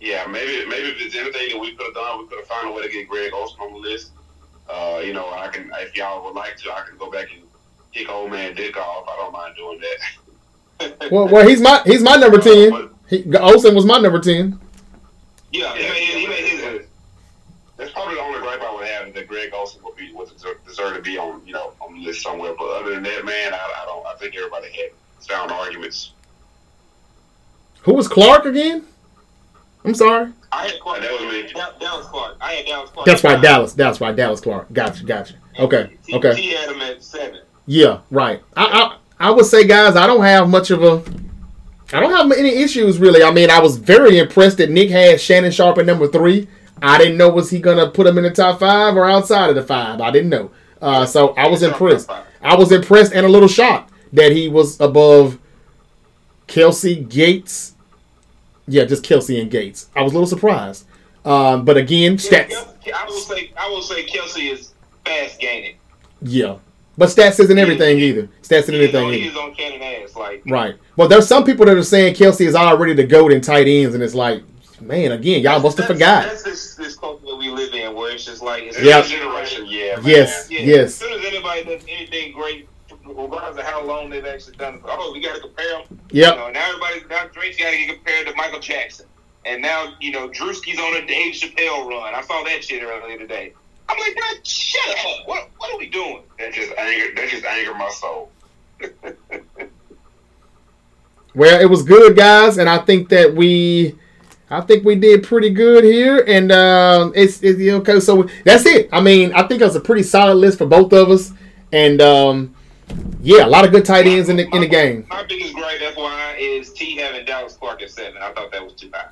Yeah, 0.00 0.26
maybe 0.26 0.68
maybe 0.68 0.88
if 0.88 0.98
there's 0.98 1.14
anything 1.14 1.50
that 1.50 1.60
we 1.60 1.74
could 1.76 1.86
have 1.86 1.94
done, 1.94 2.18
we 2.18 2.26
could 2.26 2.38
have 2.38 2.48
found 2.48 2.68
a 2.68 2.72
way 2.72 2.82
to 2.82 2.88
get 2.88 3.08
Greg 3.08 3.32
Olsen 3.32 3.60
on 3.60 3.72
the 3.72 3.78
list. 3.78 4.10
Uh, 4.68 5.00
you 5.04 5.12
know, 5.12 5.30
I 5.30 5.46
can 5.48 5.70
if 5.74 5.96
y'all 5.96 6.24
would 6.24 6.34
like 6.34 6.56
to, 6.58 6.72
I 6.72 6.82
can 6.86 6.98
go 6.98 7.08
back 7.08 7.28
and 7.32 7.44
kick 7.92 8.08
old 8.10 8.30
man 8.30 8.54
Dick 8.54 8.76
off. 8.76 9.06
I 9.08 9.16
don't 9.16 9.32
mind 9.32 9.54
doing 9.56 9.80
that. 9.80 9.96
Well, 11.10 11.26
well, 11.28 11.48
he's 11.48 11.60
my 11.62 11.80
he's 11.86 12.02
my 12.02 12.16
number 12.16 12.38
uh, 12.38 12.42
ten. 12.42 12.90
He, 13.08 13.24
Olsen 13.36 13.74
was 13.74 13.86
my 13.86 13.96
number 13.98 14.20
ten. 14.20 14.60
Yeah, 15.50 15.74
he 15.74 15.82
Yeah, 15.84 15.88
made, 15.90 16.02
he 16.02 16.26
made 16.26 16.44
his. 16.44 16.60
yeah. 16.60 16.78
That's 17.78 17.92
probably 17.92 18.16
the 18.16 18.20
only 18.20 18.40
gripe 18.40 18.60
I 18.60 18.74
would 18.74 18.86
have 18.86 19.08
is 19.08 19.14
that 19.14 19.26
Greg 19.26 19.54
Olsen 19.54 19.80
would 19.84 19.96
be 19.96 20.12
would 20.12 20.28
deserve, 20.30 20.62
deserve 20.66 20.96
to 20.96 21.00
be 21.00 21.16
on 21.16 21.40
you 21.46 21.54
know 21.54 21.72
on 21.80 21.94
the 21.94 22.00
list 22.04 22.20
somewhere. 22.22 22.54
But 22.58 22.66
other 22.82 22.94
than 22.94 23.04
that, 23.04 23.24
man, 23.24 23.54
I, 23.54 23.56
I 23.56 23.84
don't. 23.86 24.04
I 24.06 24.14
think 24.16 24.36
everybody 24.36 24.70
had 24.70 24.90
sound 25.20 25.50
arguments. 25.50 26.12
Who 27.84 27.94
was 27.94 28.06
Clark 28.06 28.44
again? 28.44 28.84
I'm 29.84 29.94
sorry. 29.94 30.30
I 30.52 30.66
had 30.68 30.80
Clark. 30.80 31.00
That 31.00 31.12
was 31.12 31.20
me. 31.22 31.52
Da- 31.54 31.78
Dallas 31.78 32.06
Clark. 32.08 32.36
I 32.40 32.52
had 32.52 32.66
Dallas 32.66 32.90
Clark. 32.90 33.06
That's 33.06 33.24
right, 33.24 33.40
Dallas. 33.40 33.72
That's 33.72 34.00
right, 34.00 34.14
Dallas 34.14 34.40
Clark. 34.42 34.70
Gotcha. 34.72 35.04
Gotcha. 35.04 35.34
Okay. 35.58 35.96
Okay. 36.12 36.34
T 36.34 36.50
had 36.50 36.70
him 36.70 36.82
at 36.82 37.02
seven. 37.02 37.40
Yeah. 37.66 38.00
Right. 38.10 38.42
I 38.56 38.64
I 39.18 39.28
I 39.28 39.30
would 39.30 39.46
say, 39.46 39.66
guys, 39.66 39.96
I 39.96 40.06
don't 40.06 40.22
have 40.22 40.48
much 40.48 40.70
of 40.70 40.82
a. 40.82 41.02
I 41.92 42.00
don't 42.00 42.10
have 42.10 42.32
any 42.36 42.62
issues 42.62 42.98
really. 42.98 43.22
I 43.22 43.30
mean, 43.30 43.50
I 43.50 43.60
was 43.60 43.76
very 43.76 44.18
impressed 44.18 44.58
that 44.58 44.70
Nick 44.70 44.90
had 44.90 45.20
Shannon 45.20 45.52
Sharpe 45.52 45.78
at 45.78 45.86
number 45.86 46.08
three. 46.08 46.48
I 46.82 46.98
didn't 46.98 47.16
know 47.16 47.30
was 47.30 47.50
he 47.50 47.60
gonna 47.60 47.88
put 47.90 48.06
him 48.06 48.18
in 48.18 48.24
the 48.24 48.30
top 48.30 48.60
five 48.60 48.96
or 48.96 49.06
outside 49.08 49.48
of 49.48 49.56
the 49.56 49.62
five. 49.62 50.00
I 50.00 50.10
didn't 50.10 50.30
know. 50.30 50.50
Uh, 50.82 51.06
so 51.06 51.28
I 51.34 51.46
was 51.48 51.62
impressed. 51.62 52.10
I 52.42 52.54
was 52.54 52.70
impressed 52.72 53.12
and 53.12 53.24
a 53.24 53.28
little 53.28 53.48
shocked 53.48 53.92
that 54.12 54.32
he 54.32 54.48
was 54.48 54.78
above 54.80 55.38
Kelce 56.48 57.08
Gates. 57.08 57.74
Yeah, 58.68 58.84
just 58.84 59.04
Kelce 59.04 59.40
and 59.40 59.50
Gates. 59.50 59.88
I 59.96 60.02
was 60.02 60.12
a 60.12 60.16
little 60.16 60.28
surprised. 60.28 60.86
Um, 61.24 61.64
but 61.64 61.76
again, 61.76 62.16
stats. 62.16 62.52
I 62.92 63.04
will 63.06 63.20
say 63.20 63.52
I 63.56 63.68
will 63.68 63.82
say 63.82 64.04
Kelce 64.04 64.52
is 64.52 64.74
fast 65.04 65.40
gaining. 65.40 65.76
Yeah, 66.22 66.56
but 66.98 67.08
stats 67.08 67.38
isn't 67.40 67.58
everything 67.58 67.98
either. 67.98 68.28
Stats 68.42 68.68
isn't 68.68 68.74
He 68.74 68.80
is, 68.84 68.94
on, 68.94 69.02
everything 69.02 69.12
he 69.12 69.26
either. 69.26 69.30
is 69.30 69.36
on 69.36 69.54
cannon 69.54 69.82
ass. 69.82 70.16
Like 70.16 70.42
Right. 70.46 70.74
Well, 70.96 71.08
there's 71.08 71.26
some 71.28 71.44
people 71.44 71.66
that 71.66 71.76
are 71.76 71.82
saying 71.82 72.14
Kelce 72.14 72.46
is 72.46 72.54
already 72.54 72.94
the 72.94 73.04
goat 73.04 73.32
in 73.32 73.40
tight 73.40 73.66
ends, 73.68 73.94
and 73.94 74.02
it's 74.02 74.14
like, 74.14 74.42
man, 74.80 75.12
again, 75.12 75.42
y'all 75.42 75.60
must 75.60 75.76
have 75.78 75.86
forgot. 75.86 76.24
That's 76.24 76.42
this 76.42 76.74
this 76.74 76.96
culture 76.96 77.26
that 77.26 77.36
we 77.36 77.50
live 77.50 77.74
in, 77.74 77.94
where 77.94 78.12
it's 78.12 78.24
just 78.24 78.42
like 78.42 78.64
it's 78.64 78.80
Yeah. 78.80 79.00
This 79.00 79.10
generation, 79.10 79.66
yeah. 79.66 80.00
Yes. 80.04 80.48
Yeah, 80.50 80.60
Yes. 80.60 80.84
As 80.84 80.94
soon 80.96 81.12
as 81.18 81.24
anybody 81.26 81.64
does 81.64 81.82
anything 81.88 82.32
great, 82.32 82.68
regardless 83.04 83.58
of 83.58 83.64
how 83.64 83.84
long 83.84 84.10
they've 84.10 84.24
actually 84.24 84.56
done 84.56 84.74
it, 84.74 84.80
oh, 84.84 85.12
we 85.12 85.20
got 85.20 85.34
to 85.34 85.40
compare 85.40 85.68
them. 85.68 86.00
Yep. 86.10 86.34
You 86.34 86.40
know, 86.40 86.50
now 86.50 86.68
everybody, 86.68 87.00
now 87.10 87.26
Drake's 87.28 87.56
got 87.56 87.70
to 87.70 87.76
get 87.76 87.94
compared 87.94 88.26
to 88.26 88.34
Michael 88.34 88.60
Jackson, 88.60 89.06
and 89.44 89.60
now 89.62 89.92
you 90.00 90.12
know 90.12 90.28
Druski's 90.28 90.78
on 90.78 91.02
a 91.02 91.06
Dave 91.06 91.34
Chappelle 91.34 91.88
run. 91.88 92.14
I 92.14 92.22
saw 92.22 92.42
that 92.44 92.64
shit 92.64 92.82
earlier 92.82 93.18
today. 93.18 93.52
I'm 93.88 93.98
like, 93.98 94.16
man, 94.16 94.42
shut 94.42 94.98
up. 94.98 95.26
What 95.26 95.48
what 95.58 95.72
are 95.72 95.78
we 95.78 95.88
doing? 95.88 96.22
That 96.38 96.52
just 96.52 96.72
anger. 96.78 97.14
That 97.14 97.28
just 97.28 97.44
anger 97.44 97.74
my 97.74 97.90
soul. 97.90 98.30
Well, 101.36 101.60
it 101.60 101.66
was 101.66 101.82
good, 101.82 102.16
guys, 102.16 102.56
and 102.56 102.66
I 102.66 102.78
think 102.78 103.10
that 103.10 103.34
we, 103.34 103.94
I 104.48 104.62
think 104.62 104.86
we 104.86 104.94
did 104.96 105.22
pretty 105.22 105.50
good 105.50 105.84
here, 105.84 106.24
and 106.26 106.50
um, 106.50 107.12
it's, 107.14 107.42
it's 107.42 107.60
okay. 107.60 108.00
So 108.00 108.26
that's 108.46 108.64
it. 108.64 108.88
I 108.90 109.02
mean, 109.02 109.34
I 109.34 109.46
think 109.46 109.60
it 109.60 109.64
was 109.64 109.76
a 109.76 109.80
pretty 109.80 110.02
solid 110.02 110.36
list 110.36 110.56
for 110.56 110.64
both 110.64 110.94
of 110.94 111.10
us, 111.10 111.34
and 111.72 112.00
um, 112.00 112.54
yeah, 113.20 113.44
a 113.44 113.48
lot 113.48 113.66
of 113.66 113.70
good 113.70 113.84
tight 113.84 114.06
ends 114.06 114.30
in 114.30 114.36
the 114.36 114.48
in 114.54 114.62
the 114.62 114.66
game. 114.66 115.06
My 115.10 115.24
biggest 115.24 115.52
gripe, 115.54 115.78
FYI, 115.78 116.36
is 116.38 116.72
T 116.72 116.96
having 116.96 117.26
Dallas 117.26 117.52
Clark 117.52 117.82
at 117.82 117.90
seven. 117.90 118.16
I 118.22 118.32
thought 118.32 118.50
that 118.52 118.64
was 118.64 118.72
too 118.72 118.90
high. 118.94 119.10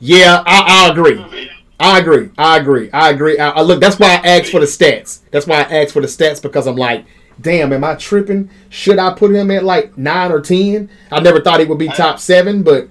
Yeah, 0.00 0.42
I, 0.44 0.86
I 0.86 0.92
agree. 0.92 1.50
I 1.80 1.98
agree. 2.00 2.30
I 2.36 2.58
agree. 2.58 2.90
I 2.92 3.10
agree. 3.10 3.38
I, 3.38 3.50
I 3.50 3.62
look. 3.62 3.80
That's 3.80 3.98
why 3.98 4.08
I 4.08 4.38
asked 4.38 4.50
for 4.50 4.60
the 4.60 4.66
stats. 4.66 5.20
That's 5.30 5.46
why 5.46 5.62
I 5.62 5.82
asked 5.82 5.92
for 5.92 6.02
the 6.02 6.08
stats 6.08 6.42
because 6.42 6.66
I'm 6.66 6.76
like, 6.76 7.04
damn, 7.40 7.72
am 7.72 7.84
I 7.84 7.94
tripping? 7.94 8.50
Should 8.68 8.98
I 8.98 9.14
put 9.14 9.32
him 9.32 9.50
at 9.50 9.62
like 9.64 9.96
nine 9.96 10.32
or 10.32 10.40
ten? 10.40 10.90
I 11.12 11.20
never 11.20 11.40
thought 11.40 11.60
he 11.60 11.66
would 11.66 11.78
be 11.78 11.88
top 11.88 12.18
seven, 12.18 12.62
but 12.64 12.88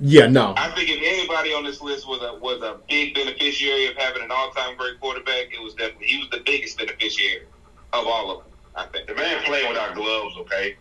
yeah, 0.00 0.28
no. 0.28 0.54
I 0.56 0.70
think 0.70 0.88
if 0.88 1.00
anybody 1.02 1.52
on 1.52 1.64
this 1.64 1.80
list 1.82 2.06
was 2.06 2.22
a 2.22 2.38
was 2.38 2.62
a 2.62 2.78
big 2.88 3.14
beneficiary 3.14 3.86
of 3.86 3.96
having 3.96 4.22
an 4.22 4.30
all 4.30 4.50
time 4.52 4.76
great 4.76 5.00
quarterback, 5.00 5.52
it 5.52 5.60
was 5.60 5.74
definitely 5.74 6.06
he 6.06 6.18
was 6.18 6.30
the 6.30 6.40
biggest 6.46 6.78
beneficiary 6.78 7.46
of 7.92 8.06
all 8.06 8.30
of 8.30 8.44
them. 8.44 8.52
I 8.76 8.86
think. 8.86 9.08
The 9.08 9.14
man 9.14 9.42
playing 9.44 9.68
without 9.68 9.96
gloves, 9.96 10.36
okay? 10.38 10.76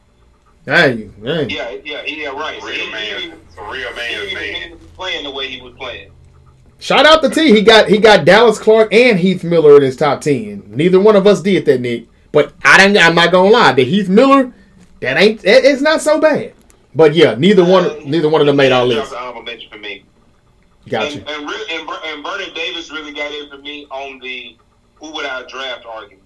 Hey, 0.66 1.10
hey. 1.24 1.48
Yeah, 1.50 1.72
yeah, 1.84 2.04
yeah, 2.06 2.28
right. 2.28 2.62
So 2.62 2.68
Real 2.68 2.92
man, 2.92 3.40
a 3.58 3.72
real 3.72 3.90
he 4.28 4.36
man. 4.36 4.78
playing 4.96 5.24
the 5.24 5.32
way 5.32 5.48
he 5.48 5.62
was 5.62 5.74
playing. 5.74 6.12
Shout 6.80 7.06
out 7.06 7.22
to 7.24 7.30
T. 7.30 7.52
He 7.54 7.62
got 7.62 7.90
he 7.90 7.98
got 7.98 8.26
Dallas 8.26 8.60
Clark 8.60 8.94
and 8.94 9.18
Heath 9.20 9.44
Miller 9.44 9.78
in 9.78 9.82
his 9.84 9.96
top 9.96 10.22
ten. 10.22 10.64
Neither 10.68 11.00
one 11.00 11.16
of 11.16 11.26
us 11.26 11.42
did 11.42 11.66
that, 11.66 11.82
Nick. 11.82 12.06
But 12.32 12.54
I 12.64 12.78
didn't. 12.78 12.98
I'm 13.04 13.16
not 13.16 13.32
gonna 13.32 13.50
lie. 13.50 13.74
The 13.74 13.84
Heath 13.84 14.10
Miller, 14.10 14.54
that 15.02 15.18
ain't. 15.18 15.44
It, 15.44 15.66
it's 15.66 15.82
not 15.82 16.02
so 16.02 16.20
bad. 16.22 16.54
But 16.94 17.16
yeah, 17.16 17.36
neither 17.36 17.64
Uh, 17.64 17.70
one. 17.70 18.10
Neither 18.10 18.30
one 18.30 18.42
of 18.42 18.48
them 18.48 18.56
made 18.58 18.72
our 18.72 18.86
list. 18.86 19.02
was 19.02 19.12
an 19.12 19.18
honorable 19.18 19.42
mention 19.44 19.70
for 19.72 19.80
me. 19.80 20.04
Gotcha. 20.88 21.18
And 21.20 21.28
and, 21.30 21.50
and, 21.50 21.90
and 21.90 22.24
Vernon 22.24 22.54
Davis 22.54 22.92
really 22.92 23.14
got 23.14 23.32
in 23.34 23.50
for 23.50 23.58
me 23.58 23.86
on 23.90 24.20
the 24.20 24.56
who 24.96 25.12
would 25.14 25.26
I 25.26 25.44
draft 25.50 25.86
argument. 25.86 26.24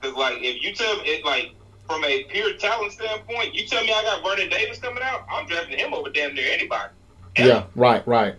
Because 0.00 0.16
like 0.16 0.38
if 0.40 0.62
you 0.62 0.74
tell 0.74 0.96
it 1.04 1.24
like 1.24 1.52
from 1.86 2.04
a 2.04 2.24
pure 2.24 2.54
talent 2.54 2.92
standpoint, 2.92 3.54
you 3.54 3.66
tell 3.66 3.82
me 3.84 3.92
I 3.92 4.02
got 4.02 4.22
Vernon 4.22 4.50
Davis 4.50 4.78
coming 4.78 5.02
out, 5.02 5.24
I'm 5.30 5.46
drafting 5.46 5.78
him 5.78 5.94
over 5.94 6.10
damn 6.10 6.34
near 6.34 6.50
anybody. 6.52 6.92
Yeah, 7.38 7.64
right, 7.76 8.06
right. 8.06 8.34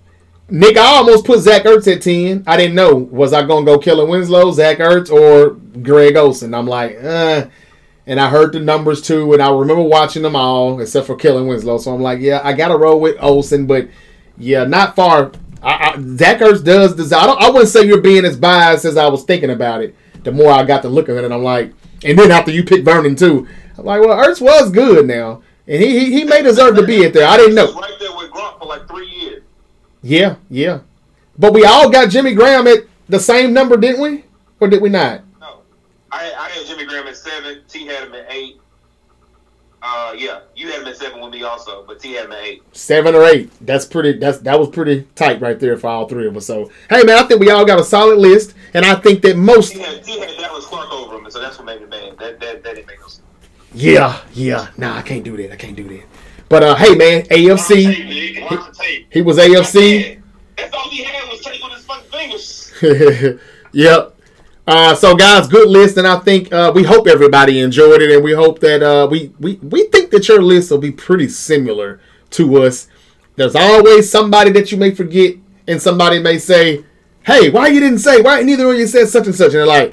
Nick, 0.51 0.77
I 0.77 0.85
almost 0.97 1.25
put 1.25 1.39
Zach 1.39 1.63
Ertz 1.63 1.93
at 1.93 2.01
10. 2.01 2.43
I 2.47 2.57
didn't 2.57 2.75
know. 2.75 2.95
Was 2.95 3.33
I 3.33 3.43
going 3.43 3.65
to 3.65 3.71
go 3.71 3.77
Kellen 3.77 4.09
Winslow, 4.09 4.51
Zach 4.51 4.79
Ertz, 4.79 5.11
or 5.11 5.51
Greg 5.81 6.15
Olsen? 6.15 6.53
I'm 6.53 6.67
like, 6.67 6.97
uh. 7.03 7.47
And 8.07 8.19
I 8.19 8.27
heard 8.27 8.53
the 8.53 8.59
numbers 8.59 9.03
too, 9.03 9.33
and 9.33 9.41
I 9.41 9.51
remember 9.51 9.83
watching 9.83 10.23
them 10.23 10.35
all, 10.35 10.81
except 10.81 11.05
for 11.05 11.15
Kellen 11.15 11.45
Winslow. 11.45 11.77
So 11.77 11.93
I'm 11.93 12.01
like, 12.01 12.19
yeah, 12.19 12.41
I 12.43 12.53
got 12.53 12.69
to 12.69 12.77
roll 12.77 12.99
with 12.99 13.17
Olson, 13.19 13.67
but 13.67 13.87
yeah, 14.35 14.63
not 14.63 14.95
far. 14.95 15.31
I, 15.61 15.91
I, 15.91 16.01
Zach 16.17 16.39
Ertz 16.39 16.63
does 16.63 16.95
deserve. 16.95 17.19
I, 17.19 17.27
don't, 17.27 17.41
I 17.41 17.49
wouldn't 17.51 17.69
say 17.69 17.85
you're 17.85 18.01
being 18.01 18.25
as 18.25 18.35
biased 18.35 18.85
as 18.85 18.97
I 18.97 19.07
was 19.09 19.23
thinking 19.25 19.51
about 19.51 19.83
it. 19.83 19.95
The 20.23 20.31
more 20.31 20.51
I 20.51 20.63
got 20.63 20.81
to 20.81 20.89
look 20.89 21.07
at 21.07 21.23
it, 21.23 21.31
I'm 21.31 21.43
like, 21.43 21.71
and 22.03 22.17
then 22.17 22.31
after 22.31 22.49
you 22.49 22.63
pick 22.63 22.83
Vernon 22.83 23.15
too, 23.15 23.47
I'm 23.77 23.85
like, 23.85 24.01
well, 24.01 24.17
Ertz 24.17 24.41
was 24.41 24.71
good 24.71 25.05
now, 25.05 25.43
and 25.67 25.81
he 25.81 25.99
he, 25.99 26.11
he 26.11 26.23
may 26.23 26.41
deserve 26.41 26.77
to 26.77 26.85
be 26.87 27.03
it 27.03 27.13
there. 27.13 27.27
I 27.27 27.37
didn't 27.37 27.55
know. 27.55 27.73
right 27.73 27.93
there 27.99 28.15
with 28.15 28.31
for 28.31 28.65
like 28.65 28.87
three 28.87 29.07
years. 29.07 29.38
Yeah, 30.01 30.35
yeah. 30.49 30.79
But 31.37 31.53
we 31.53 31.63
all 31.65 31.89
got 31.89 32.09
Jimmy 32.09 32.33
Graham 32.33 32.67
at 32.67 32.79
the 33.07 33.19
same 33.19 33.53
number, 33.53 33.77
didn't 33.77 34.01
we? 34.01 34.23
Or 34.59 34.67
did 34.67 34.81
we 34.81 34.89
not? 34.89 35.21
No, 35.39 35.61
I 36.11 36.31
I 36.37 36.49
had 36.49 36.65
Jimmy 36.65 36.85
Graham 36.85 37.07
at 37.07 37.17
seven. 37.17 37.61
T 37.67 37.85
had 37.85 38.07
him 38.07 38.13
at 38.13 38.31
eight. 38.31 38.59
Uh, 39.81 40.13
yeah, 40.17 40.41
you 40.55 40.69
had 40.69 40.81
him 40.81 40.87
at 40.89 40.97
seven 40.97 41.21
with 41.21 41.31
me 41.31 41.41
also, 41.43 41.85
but 41.87 41.99
T 41.99 42.11
had 42.13 42.25
him 42.25 42.33
at 42.33 42.43
eight. 42.43 42.63
Seven 42.75 43.15
or 43.15 43.23
eight. 43.23 43.49
That's 43.65 43.85
pretty. 43.85 44.19
That's 44.19 44.39
that 44.39 44.59
was 44.59 44.69
pretty 44.69 45.07
tight 45.15 45.39
right 45.39 45.57
there 45.59 45.77
for 45.77 45.87
all 45.87 46.07
three 46.07 46.27
of 46.27 46.35
us. 46.35 46.45
So 46.45 46.69
hey, 46.89 47.03
man, 47.03 47.17
I 47.17 47.23
think 47.23 47.39
we 47.39 47.49
all 47.49 47.65
got 47.65 47.79
a 47.79 47.85
solid 47.85 48.17
list, 48.17 48.53
and 48.73 48.85
I 48.85 48.95
think 48.95 49.21
that 49.21 49.37
most. 49.37 49.71
T 49.71 49.79
had 49.79 50.03
T 50.03 50.19
had 50.19 50.29
Dallas 50.37 50.65
Clark 50.65 50.91
over 50.91 51.17
him, 51.17 51.31
so 51.31 51.39
that's 51.39 51.57
what 51.57 51.65
made 51.65 51.81
me 51.81 51.87
mad. 51.87 52.17
That 52.19 52.39
that 52.41 52.63
that 52.63 52.75
didn't 52.75 52.87
make 52.87 52.99
no 52.99 53.07
sense. 53.07 53.25
Yeah, 53.73 54.19
yeah. 54.33 54.67
Nah, 54.77 54.97
I 54.97 55.01
can't 55.03 55.23
do 55.23 55.37
that. 55.37 55.51
I 55.53 55.55
can't 55.55 55.75
do 55.75 55.87
that. 55.87 56.03
But 56.49 56.63
uh, 56.63 56.75
hey, 56.75 56.95
man, 56.95 57.21
AFC. 57.23 57.85
tape, 57.85 58.05
Nick. 58.07 58.51
Watch 58.51 58.71
the 58.71 58.83
tape. 58.83 59.07
He 59.11 59.21
was 59.21 59.37
AFC. 59.37 60.21
That's 60.57 60.73
all 60.75 60.89
he 60.89 61.03
had 61.03 61.29
was 61.29 61.41
tape 61.41 61.63
on 61.63 61.71
his 61.71 61.85
fucking 61.85 62.11
fingers. 62.11 63.39
yep. 63.71 64.15
Uh, 64.65 64.93
so 64.93 65.15
guys, 65.15 65.47
good 65.47 65.67
list, 65.67 65.97
and 65.97 66.05
I 66.05 66.19
think 66.19 66.53
uh, 66.53 66.71
we 66.73 66.83
hope 66.83 67.07
everybody 67.07 67.59
enjoyed 67.59 68.03
it, 68.03 68.11
and 68.11 68.23
we 68.23 68.33
hope 68.33 68.59
that 68.59 68.83
uh, 68.83 69.07
we 69.09 69.33
we 69.39 69.55
we 69.63 69.87
think 69.87 70.11
that 70.11 70.27
your 70.27 70.43
list 70.43 70.69
will 70.69 70.77
be 70.77 70.91
pretty 70.91 71.27
similar 71.27 71.99
to 72.31 72.61
us. 72.61 72.87
There's 73.35 73.55
always 73.55 74.11
somebody 74.11 74.51
that 74.51 74.71
you 74.71 74.77
may 74.77 74.91
forget, 74.91 75.37
and 75.67 75.81
somebody 75.81 76.19
may 76.19 76.37
say, 76.37 76.85
"Hey, 77.25 77.49
why 77.49 77.69
you 77.69 77.79
didn't 77.79 77.97
say? 77.97 78.21
Why 78.21 78.43
neither 78.43 78.71
of 78.71 78.77
you 78.77 78.85
said 78.85 79.07
such 79.07 79.25
and 79.25 79.35
such?" 79.35 79.53
And 79.53 79.55
they're 79.55 79.65
like, 79.65 79.91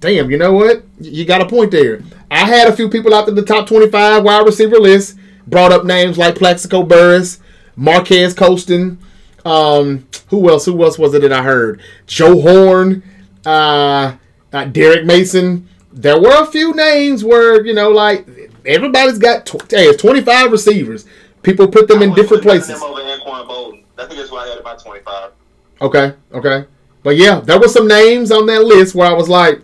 "Damn, 0.00 0.30
you 0.30 0.36
know 0.36 0.52
what? 0.52 0.82
You 1.00 1.24
got 1.24 1.40
a 1.40 1.48
point 1.48 1.70
there." 1.70 2.02
I 2.30 2.44
had 2.44 2.68
a 2.68 2.76
few 2.76 2.90
people 2.90 3.14
out 3.14 3.30
of 3.30 3.36
the 3.36 3.42
top 3.42 3.66
25 3.66 4.24
wide 4.24 4.44
receiver 4.44 4.78
list, 4.78 5.16
brought 5.46 5.72
up 5.72 5.84
names 5.84 6.18
like 6.18 6.36
Plaxico 6.36 6.82
Burress, 6.82 7.40
Marques 7.76 8.34
Colston. 8.34 8.98
Um, 9.44 10.06
who 10.28 10.48
else? 10.48 10.64
Who 10.66 10.82
else 10.82 10.98
was 10.98 11.14
it 11.14 11.22
that 11.22 11.32
I 11.32 11.42
heard? 11.42 11.80
Joe 12.06 12.40
Horn, 12.40 13.02
uh, 13.44 14.16
uh, 14.52 14.64
Derrick 14.66 15.04
Mason. 15.04 15.68
There 15.92 16.20
were 16.20 16.42
a 16.42 16.46
few 16.46 16.74
names 16.74 17.24
where 17.24 17.64
you 17.64 17.74
know, 17.74 17.90
like 17.90 18.26
everybody's 18.64 19.18
got. 19.18 19.46
Tw- 19.46 19.70
hey, 19.70 19.86
it's 19.86 20.00
twenty 20.00 20.20
five 20.20 20.52
receivers. 20.52 21.06
People 21.42 21.66
put 21.68 21.88
them 21.88 22.02
in 22.02 22.10
I 22.10 22.12
would've 22.12 22.24
different 22.24 22.42
places. 22.44 22.80
Them 22.80 22.82
over 22.82 23.00
Anquan 23.00 23.48
Boldin. 23.48 23.82
I 23.98 24.06
think 24.06 24.18
that's 24.18 24.30
why 24.30 24.44
I 24.44 24.48
had 24.48 24.58
about 24.58 24.82
twenty 24.82 25.02
five. 25.02 25.32
Okay, 25.80 26.14
okay, 26.32 26.66
but 27.02 27.16
yeah, 27.16 27.40
there 27.40 27.58
were 27.58 27.68
some 27.68 27.88
names 27.88 28.30
on 28.30 28.46
that 28.46 28.62
list 28.64 28.94
where 28.94 29.10
I 29.10 29.12
was 29.12 29.28
like, 29.28 29.60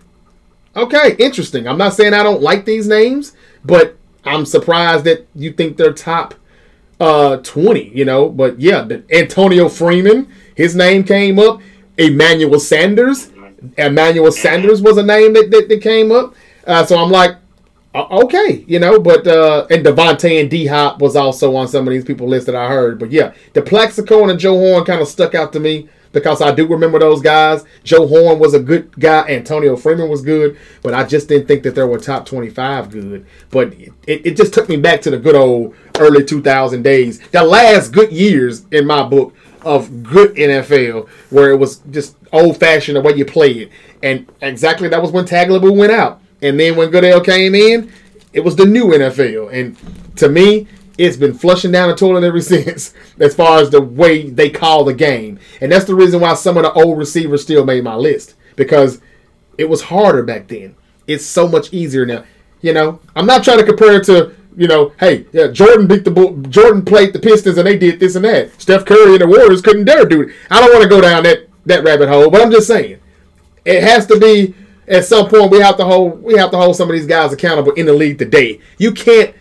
okay, 0.75 1.15
interesting. 1.19 1.69
I'm 1.69 1.79
not 1.79 1.95
saying 1.95 2.15
I 2.15 2.25
don't 2.25 2.43
like 2.43 2.65
these 2.65 2.89
names, 2.89 3.35
but 3.65 3.98
I'm 4.29 4.47
surprised 4.47 5.05
that 5.05 5.27
you 5.35 5.53
think 5.53 5.77
they're 5.77 5.93
top 5.93 6.35
uh 7.01 7.37
20, 7.39 7.91
you 7.97 8.05
know. 8.05 8.29
But 8.29 8.61
yeah, 8.61 8.83
the, 8.83 9.05
Antonio 9.11 9.69
Freeman, 9.69 10.29
his 10.55 10.75
name 10.75 11.05
came 11.05 11.39
up. 11.39 11.61
Emmanuel 11.97 12.61
Sanders, 12.61 13.31
Emmanuel 13.77 14.31
Sanders 14.31 14.81
was 14.81 14.99
a 14.99 15.03
name 15.03 15.33
that, 15.33 15.51
that, 15.51 15.69
that 15.69 15.83
came 15.83 16.13
up. 16.13 16.35
Uh, 16.67 16.85
so 16.85 16.97
I'm 16.97 17.11
like, 17.11 17.37
uh, 17.95 18.07
okay, 18.25 18.65
you 18.69 18.79
know, 18.79 19.01
but 19.01 19.27
uh, 19.27 19.67
and 19.71 19.85
Davante 19.85 20.41
and 20.41 20.51
D 20.51 20.67
Hop 20.67 21.01
was 21.01 21.17
also 21.17 21.57
on 21.57 21.67
some 21.69 21.89
of 21.89 21.93
these 21.93 22.05
people 22.05 22.29
list 22.29 22.47
that 22.47 22.55
I 22.55 22.69
heard. 22.69 22.99
But 22.99 23.11
yeah, 23.11 23.33
the 23.55 23.63
Plaxico 23.63 24.21
and 24.21 24.31
the 24.31 24.37
Joe 24.37 24.57
Horn 24.59 24.85
kind 24.85 25.01
of 25.01 25.09
stuck 25.09 25.35
out 25.35 25.53
to 25.55 25.61
me 25.61 25.89
because 26.13 26.41
I 26.41 26.53
do 26.53 26.67
remember 26.67 26.99
those 26.99 27.21
guys. 27.21 27.65
Joe 27.85 28.07
Horn 28.07 28.39
was 28.39 28.55
a 28.55 28.61
good 28.61 28.91
guy. 28.99 29.27
Antonio 29.29 29.77
Freeman 29.77 30.09
was 30.09 30.23
good, 30.23 30.57
but 30.83 30.95
I 30.95 31.05
just 31.05 31.29
didn't 31.29 31.49
think 31.49 31.63
that 31.65 31.75
there 31.75 31.87
were 31.87 31.99
top 31.99 32.27
25 32.27 32.91
good. 32.91 33.27
But 33.51 33.73
it, 33.75 33.93
it 34.07 34.37
just 34.37 34.55
took 34.55 34.69
me 34.69 34.77
back 34.77 35.01
to 35.03 35.11
the 35.11 35.19
good 35.19 35.35
old 35.35 35.75
early 35.99 36.25
2000 36.25 36.83
days. 36.83 37.21
The 37.29 37.43
last 37.43 37.93
good 37.93 38.13
years 38.13 38.65
in 38.71 38.87
my 38.87 39.03
book 39.03 39.35
of 39.63 40.03
good 40.03 40.35
NFL 40.37 41.09
where 41.31 41.51
it 41.51 41.57
was 41.57 41.79
just 41.91 42.17
old 42.33 42.59
fashioned 42.59 42.97
the 42.97 43.01
way 43.01 43.15
you 43.15 43.25
play 43.25 43.53
it. 43.53 43.71
And 44.03 44.31
exactly 44.41 44.89
that 44.89 45.03
was 45.03 45.11
when 45.11 45.25
Tagliabue 45.25 45.77
went 45.77 45.93
out. 45.93 46.21
And 46.41 46.59
then 46.59 46.77
when 46.77 46.91
Goodell 46.91 47.21
came 47.21 47.55
in, 47.55 47.93
it 48.33 48.41
was 48.41 48.57
the 48.57 48.67
new 48.67 48.87
NFL. 48.87 49.53
And 49.53 49.77
to 50.17 50.29
me, 50.29 50.69
it's 50.99 51.17
been 51.17 51.33
flushing 51.33 51.71
down 51.71 51.89
the 51.89 51.97
toilet 51.97 52.25
ever 52.25 52.41
since 52.43 52.93
as 53.19 53.35
far 53.35 53.61
as 53.61 53.71
the 53.71 53.81
way 53.81 54.29
they 54.29 54.51
call 54.51 54.85
the 54.85 54.93
game. 54.93 55.39
And 55.61 55.73
that's 55.73 55.87
the 55.87 55.95
reason 55.95 56.21
why 56.21 56.35
some 56.35 56.57
of 56.57 56.65
the 56.65 56.73
old 56.73 56.99
receivers 56.99 57.43
still 57.43 57.65
made 57.65 57.85
my 57.85 57.95
list 57.95 58.35
because 58.57 59.01
it 59.57 59.69
was 59.69 59.83
harder 59.83 60.25
back 60.25 60.49
then. 60.49 60.75
It's 61.07 61.25
so 61.25 61.49
much 61.49 61.73
easier 61.73 62.05
now. 62.05 62.25
You 62.61 62.73
know, 62.73 63.01
I'm 63.15 63.27
not 63.27 63.45
trying 63.45 63.59
to 63.59 63.65
compare 63.65 64.01
it 64.01 64.05
to, 64.07 64.35
you 64.57 64.67
know, 64.67 64.93
hey, 64.99 65.27
yeah, 65.33 65.47
Jordan 65.47 65.87
beat 65.87 66.05
the 66.05 66.47
Jordan 66.49 66.85
played 66.85 67.13
the 67.13 67.21
Pistons 67.21 67.57
and 67.57 67.67
they 67.67 67.79
did 67.79 68.01
this 68.01 68.17
and 68.17 68.25
that. 68.25 68.61
Steph 68.61 68.85
Curry 68.85 69.13
and 69.13 69.21
the 69.21 69.29
Warriors 69.29 69.63
couldn't 69.63 69.85
dare 69.85 70.05
do 70.05 70.23
it. 70.23 70.35
I 70.51 70.61
don't 70.61 70.73
want 70.73 70.83
to 70.83 70.89
go 70.89 71.01
down 71.01 71.23
that 71.23 71.49
that 71.67 71.85
rabbit 71.85 72.09
hole, 72.09 72.31
but 72.31 72.43
I'm 72.43 72.51
just 72.51 72.67
saying 72.67 72.99
it 73.65 73.83
has 73.85 74.07
to 74.07 74.19
be 74.19 74.55
at 74.89 75.05
some 75.05 75.29
point 75.29 75.53
we 75.53 75.61
have 75.61 75.77
to 75.77 75.85
hold 75.85 76.23
we 76.23 76.35
have 76.35 76.51
to 76.51 76.57
hold 76.57 76.75
some 76.75 76.89
of 76.89 76.97
these 76.97 77.07
guys 77.07 77.33
accountable 77.33 77.73
in 77.73 77.87
the 77.87 77.93
league 77.93 78.19
today. 78.19 78.61
You 78.79 78.93
can't 78.93 79.35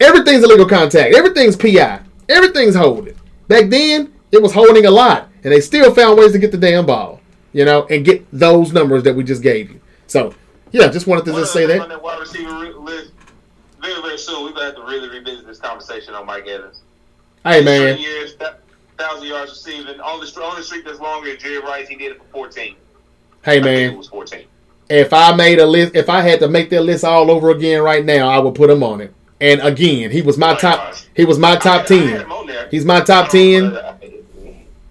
Everything's 0.00 0.42
illegal 0.42 0.66
contact. 0.66 1.14
Everything's 1.14 1.56
PI. 1.56 2.00
Everything's 2.28 2.74
holding. 2.74 3.14
Back 3.48 3.68
then, 3.68 4.12
it 4.32 4.40
was 4.40 4.52
holding 4.52 4.86
a 4.86 4.90
lot, 4.90 5.28
and 5.44 5.52
they 5.52 5.60
still 5.60 5.94
found 5.94 6.18
ways 6.18 6.32
to 6.32 6.38
get 6.38 6.52
the 6.52 6.58
damn 6.58 6.86
ball, 6.86 7.20
you 7.52 7.64
know, 7.64 7.86
and 7.90 8.04
get 8.04 8.26
those 8.32 8.72
numbers 8.72 9.02
that 9.04 9.14
we 9.14 9.24
just 9.24 9.42
gave 9.42 9.70
you. 9.70 9.80
So, 10.06 10.34
yeah, 10.72 10.88
just 10.88 11.06
wanted 11.06 11.24
to 11.26 11.32
just 11.32 11.52
say 11.52 11.66
that. 11.66 11.88
That 11.88 12.02
wide 12.02 12.20
receiver 12.20 12.72
list, 12.78 13.12
very 13.80 14.00
very 14.02 14.18
soon 14.18 14.44
we're 14.44 14.52
gonna 14.52 14.66
have 14.66 14.76
to 14.76 14.82
really 14.82 15.08
revisit 15.08 15.46
this 15.46 15.58
conversation 15.58 16.14
on 16.14 16.26
Mike 16.26 16.46
Evans. 16.46 16.82
Hey 17.44 17.62
man, 17.64 17.98
years, 17.98 18.34
thousand 18.98 19.26
yards 19.26 19.50
receiving 19.50 20.00
on 20.00 20.20
the 20.20 20.42
on 20.42 20.56
the 20.56 20.62
streak 20.62 20.84
that's 20.84 21.00
longer 21.00 21.30
than 21.30 21.38
Jerry 21.38 21.58
Rice. 21.58 21.88
He 21.88 21.96
did 21.96 22.12
it 22.12 22.18
for 22.18 22.24
fourteen. 22.32 22.76
Hey 23.44 23.60
man, 23.60 23.94
it 23.94 23.96
was 23.96 24.08
fourteen. 24.08 24.44
If 24.88 25.12
I 25.12 25.34
made 25.34 25.58
a 25.58 25.66
list, 25.66 25.94
if 25.94 26.08
I 26.08 26.20
had 26.20 26.40
to 26.40 26.48
make 26.48 26.70
that 26.70 26.82
list 26.82 27.04
all 27.04 27.30
over 27.30 27.50
again 27.50 27.82
right 27.82 28.04
now, 28.04 28.28
I 28.28 28.38
would 28.38 28.54
put 28.54 28.70
him 28.70 28.82
on 28.82 29.00
it. 29.00 29.14
And 29.40 29.60
again, 29.62 30.10
he 30.10 30.22
was 30.22 30.36
my 30.36 30.54
top. 30.54 30.96
He 31.14 31.24
was 31.24 31.38
my 31.38 31.56
top 31.56 31.86
ten. 31.86 32.26
He's 32.70 32.84
my 32.84 33.00
top 33.00 33.30
ten. 33.30 33.76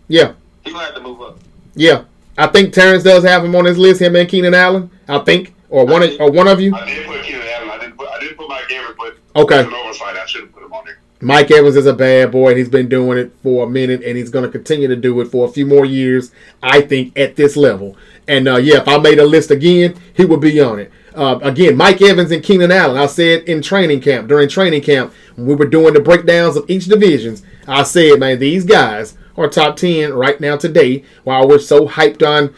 Yeah. 0.07 0.33
He 0.65 0.71
might 0.73 0.85
have 0.85 0.95
to 0.95 1.01
move 1.01 1.21
up. 1.21 1.39
Yeah, 1.75 2.03
I 2.37 2.47
think 2.47 2.73
Terrence 2.73 3.03
does 3.03 3.23
have 3.23 3.45
him 3.45 3.55
on 3.55 3.65
his 3.65 3.77
list. 3.77 4.01
Him 4.01 4.15
and 4.15 4.27
Keenan 4.27 4.53
Allen. 4.53 4.89
I 5.07 5.19
think, 5.19 5.53
or 5.69 5.85
one 5.85 6.03
of, 6.03 6.19
or 6.19 6.31
one 6.31 6.47
of 6.47 6.59
you. 6.59 6.75
I 6.75 6.85
did 6.85 7.07
put 7.07 7.23
Keenan 7.23 7.47
Allen. 7.47 7.69
I 7.69 7.77
didn't 7.79 7.97
put. 7.97 8.09
I 8.09 8.19
didn't 8.19 8.37
put 8.37 8.49
Mike 8.49 8.71
Evans, 8.71 8.95
but 8.97 9.17
okay. 9.41 9.61
An 9.61 9.73
oversight. 9.73 10.17
I 10.17 10.25
should 10.25 10.41
have 10.41 10.51
put 10.51 10.63
him 10.63 10.73
on 10.73 10.85
there. 10.85 10.99
Mike 11.21 11.51
Evans 11.51 11.75
is 11.75 11.85
a 11.85 11.93
bad 11.93 12.31
boy, 12.31 12.49
and 12.49 12.57
he's 12.57 12.69
been 12.69 12.89
doing 12.89 13.17
it 13.17 13.33
for 13.43 13.65
a 13.65 13.69
minute, 13.69 14.03
and 14.03 14.17
he's 14.17 14.29
going 14.29 14.45
to 14.45 14.51
continue 14.51 14.87
to 14.87 14.95
do 14.95 15.19
it 15.21 15.25
for 15.25 15.47
a 15.47 15.51
few 15.51 15.65
more 15.65 15.85
years. 15.85 16.31
I 16.61 16.81
think 16.81 17.17
at 17.17 17.35
this 17.35 17.55
level. 17.55 17.97
And 18.27 18.47
uh, 18.47 18.57
yeah, 18.57 18.81
if 18.81 18.87
I 18.87 18.97
made 18.97 19.19
a 19.19 19.25
list 19.25 19.51
again, 19.51 19.95
he 20.13 20.25
would 20.25 20.41
be 20.41 20.59
on 20.59 20.79
it. 20.79 20.91
Uh, 21.15 21.39
again, 21.41 21.75
Mike 21.75 22.01
Evans 22.01 22.31
and 22.31 22.43
Keenan 22.43 22.71
Allen. 22.71 22.97
I 22.97 23.07
said 23.07 23.43
in 23.43 23.61
training 23.61 24.01
camp, 24.01 24.27
during 24.27 24.47
training 24.47 24.81
camp, 24.81 25.13
when 25.35 25.47
we 25.47 25.55
were 25.55 25.65
doing 25.65 25.93
the 25.93 25.99
breakdowns 25.99 26.55
of 26.55 26.69
each 26.69 26.85
divisions, 26.85 27.43
I 27.67 27.83
said, 27.83 28.19
man, 28.19 28.39
these 28.39 28.65
guys 28.65 29.17
are 29.37 29.47
top 29.47 29.77
10 29.77 30.13
right 30.13 30.39
now 30.39 30.57
today, 30.57 31.03
while 31.23 31.47
we're 31.47 31.59
so 31.59 31.87
hyped 31.87 32.27
on 32.27 32.53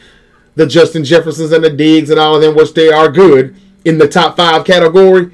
the 0.56 0.68
Justin 0.68 1.04
Jeffersons 1.04 1.52
and 1.52 1.64
the 1.64 1.70
Diggs 1.70 2.10
and 2.10 2.20
all 2.20 2.36
of 2.36 2.42
them, 2.42 2.56
which 2.56 2.74
they 2.74 2.92
are 2.92 3.10
good 3.10 3.56
in 3.86 3.98
the 3.98 4.08
top 4.08 4.36
five 4.38 4.66
category. 4.66 5.32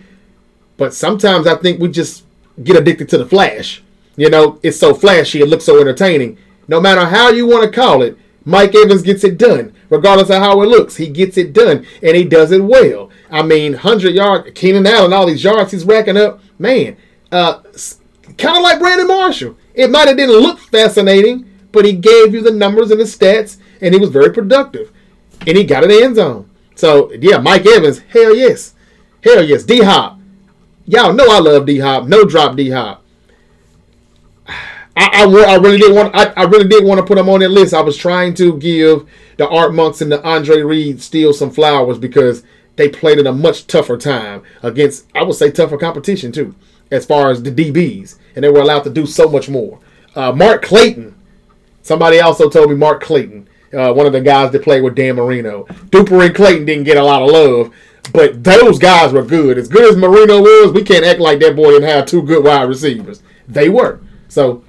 But 0.77 0.94
sometimes 0.94 1.48
I 1.48 1.56
think 1.56 1.80
we 1.80 1.89
just 1.89 2.23
get 2.64 2.76
addicted 2.76 3.10
to 3.10 3.18
the 3.18 3.26
flash. 3.26 3.84
You 4.15 4.30
know, 4.30 4.60
it's 4.64 4.80
so 4.80 4.94
flashy, 4.94 5.41
it 5.41 5.48
looks 5.48 5.65
so 5.65 5.80
entertaining. 5.80 6.38
No 6.68 6.80
matter 6.80 7.06
how 7.06 7.30
you 7.30 7.48
want 7.48 7.64
to 7.64 7.72
call 7.72 8.02
it, 8.02 8.18
Mike 8.47 8.73
Evans 8.75 9.01
gets 9.01 9.25
it 9.25 9.37
done, 9.37 9.75
regardless 9.89 10.29
of 10.29 10.37
how 10.37 10.61
it 10.61 10.67
looks. 10.67 10.95
He 10.95 11.09
gets 11.09 11.37
it 11.37 11.51
done, 11.51 11.85
and 12.01 12.15
he 12.15 12.23
does 12.23 12.53
it 12.53 12.63
well. 12.63 13.09
I 13.29 13.41
mean, 13.41 13.73
100 13.73 14.15
yard, 14.15 14.55
Keenan 14.55 14.87
Allen, 14.87 15.11
all 15.11 15.25
these 15.25 15.43
yards 15.43 15.73
he's 15.73 15.83
racking 15.83 16.15
up, 16.15 16.39
man, 16.57 16.95
uh, 17.29 17.59
kind 18.37 18.55
of 18.55 18.63
like 18.63 18.79
Brandon 18.79 19.05
Marshall. 19.05 19.57
It 19.73 19.91
might 19.91 20.07
have 20.07 20.15
didn't 20.15 20.37
look 20.37 20.59
fascinating, 20.59 21.45
but 21.73 21.83
he 21.83 21.91
gave 21.91 22.33
you 22.33 22.39
the 22.39 22.51
numbers 22.51 22.89
and 22.89 23.01
the 23.01 23.03
stats, 23.03 23.57
and 23.81 23.93
he 23.93 23.99
was 23.99 24.11
very 24.11 24.31
productive, 24.31 24.93
and 25.45 25.57
he 25.57 25.65
got 25.65 25.83
an 25.83 25.91
end 25.91 26.15
zone. 26.15 26.49
So 26.75 27.11
yeah, 27.11 27.39
Mike 27.39 27.65
Evans, 27.65 27.99
hell 27.99 28.33
yes, 28.33 28.75
hell 29.25 29.43
yes. 29.43 29.63
D 29.63 29.81
Hop, 29.81 30.21
y'all 30.85 31.11
know 31.11 31.27
I 31.29 31.39
love 31.39 31.65
D 31.65 31.79
Hop. 31.79 32.05
No 32.07 32.23
drop 32.23 32.55
D 32.55 32.69
Hop. 32.69 33.03
I, 34.97 35.23
I, 35.23 35.53
I, 35.53 35.55
really 35.57 35.77
did 35.77 35.95
want 35.95 36.15
I, 36.15 36.33
I 36.35 36.43
really 36.45 36.67
did 36.67 36.83
want 36.83 36.99
to 36.99 37.05
put 37.05 37.17
him 37.17 37.29
on 37.29 37.41
that 37.41 37.49
list. 37.49 37.73
I 37.73 37.81
was 37.81 37.95
trying 37.95 38.33
to 38.35 38.57
give 38.57 39.07
the 39.37 39.47
Art 39.47 39.73
Monks 39.73 40.01
and 40.01 40.11
the 40.11 40.23
Andre 40.23 40.61
Reed 40.61 41.01
steal 41.01 41.33
some 41.33 41.51
flowers 41.51 41.99
because 41.99 42.43
they 42.77 42.89
played 42.89 43.19
in 43.19 43.27
a 43.27 43.33
much 43.33 43.67
tougher 43.67 43.97
time 43.97 44.41
against 44.63 45.05
I 45.13 45.23
would 45.23 45.35
say 45.35 45.51
tougher 45.51 45.77
competition 45.77 46.31
too, 46.31 46.55
as 46.89 47.05
far 47.05 47.29
as 47.29 47.43
the 47.43 47.51
DBs, 47.51 48.17
and 48.35 48.43
they 48.43 48.49
were 48.49 48.61
allowed 48.61 48.83
to 48.85 48.89
do 48.89 49.05
so 49.05 49.29
much 49.29 49.49
more. 49.49 49.79
Uh, 50.15 50.31
Mark 50.31 50.63
Clayton, 50.63 51.15
somebody 51.83 52.19
also 52.19 52.49
told 52.49 52.69
me 52.69 52.75
Mark 52.75 53.03
Clayton, 53.03 53.47
uh, 53.73 53.93
one 53.93 54.07
of 54.07 54.13
the 54.13 54.21
guys 54.21 54.51
that 54.51 54.63
played 54.63 54.81
with 54.81 54.95
Dan 54.95 55.15
Marino. 55.15 55.65
Duper 55.91 56.25
and 56.25 56.35
Clayton 56.35 56.65
didn't 56.65 56.85
get 56.85 56.97
a 56.97 57.03
lot 57.03 57.21
of 57.21 57.29
love, 57.29 57.73
but 58.13 58.43
those 58.43 58.79
guys 58.79 59.13
were 59.13 59.23
good. 59.23 59.59
As 59.59 59.67
good 59.67 59.89
as 59.89 59.95
Marino 59.95 60.41
was, 60.41 60.71
we 60.71 60.83
can't 60.83 61.05
act 61.05 61.19
like 61.19 61.39
that 61.39 61.55
boy 61.55 61.71
didn't 61.71 61.89
have 61.89 62.05
two 62.05 62.23
good 62.23 62.43
wide 62.43 62.63
receivers. 62.63 63.21
They 63.47 63.69
were. 63.69 63.99
So 64.27 64.63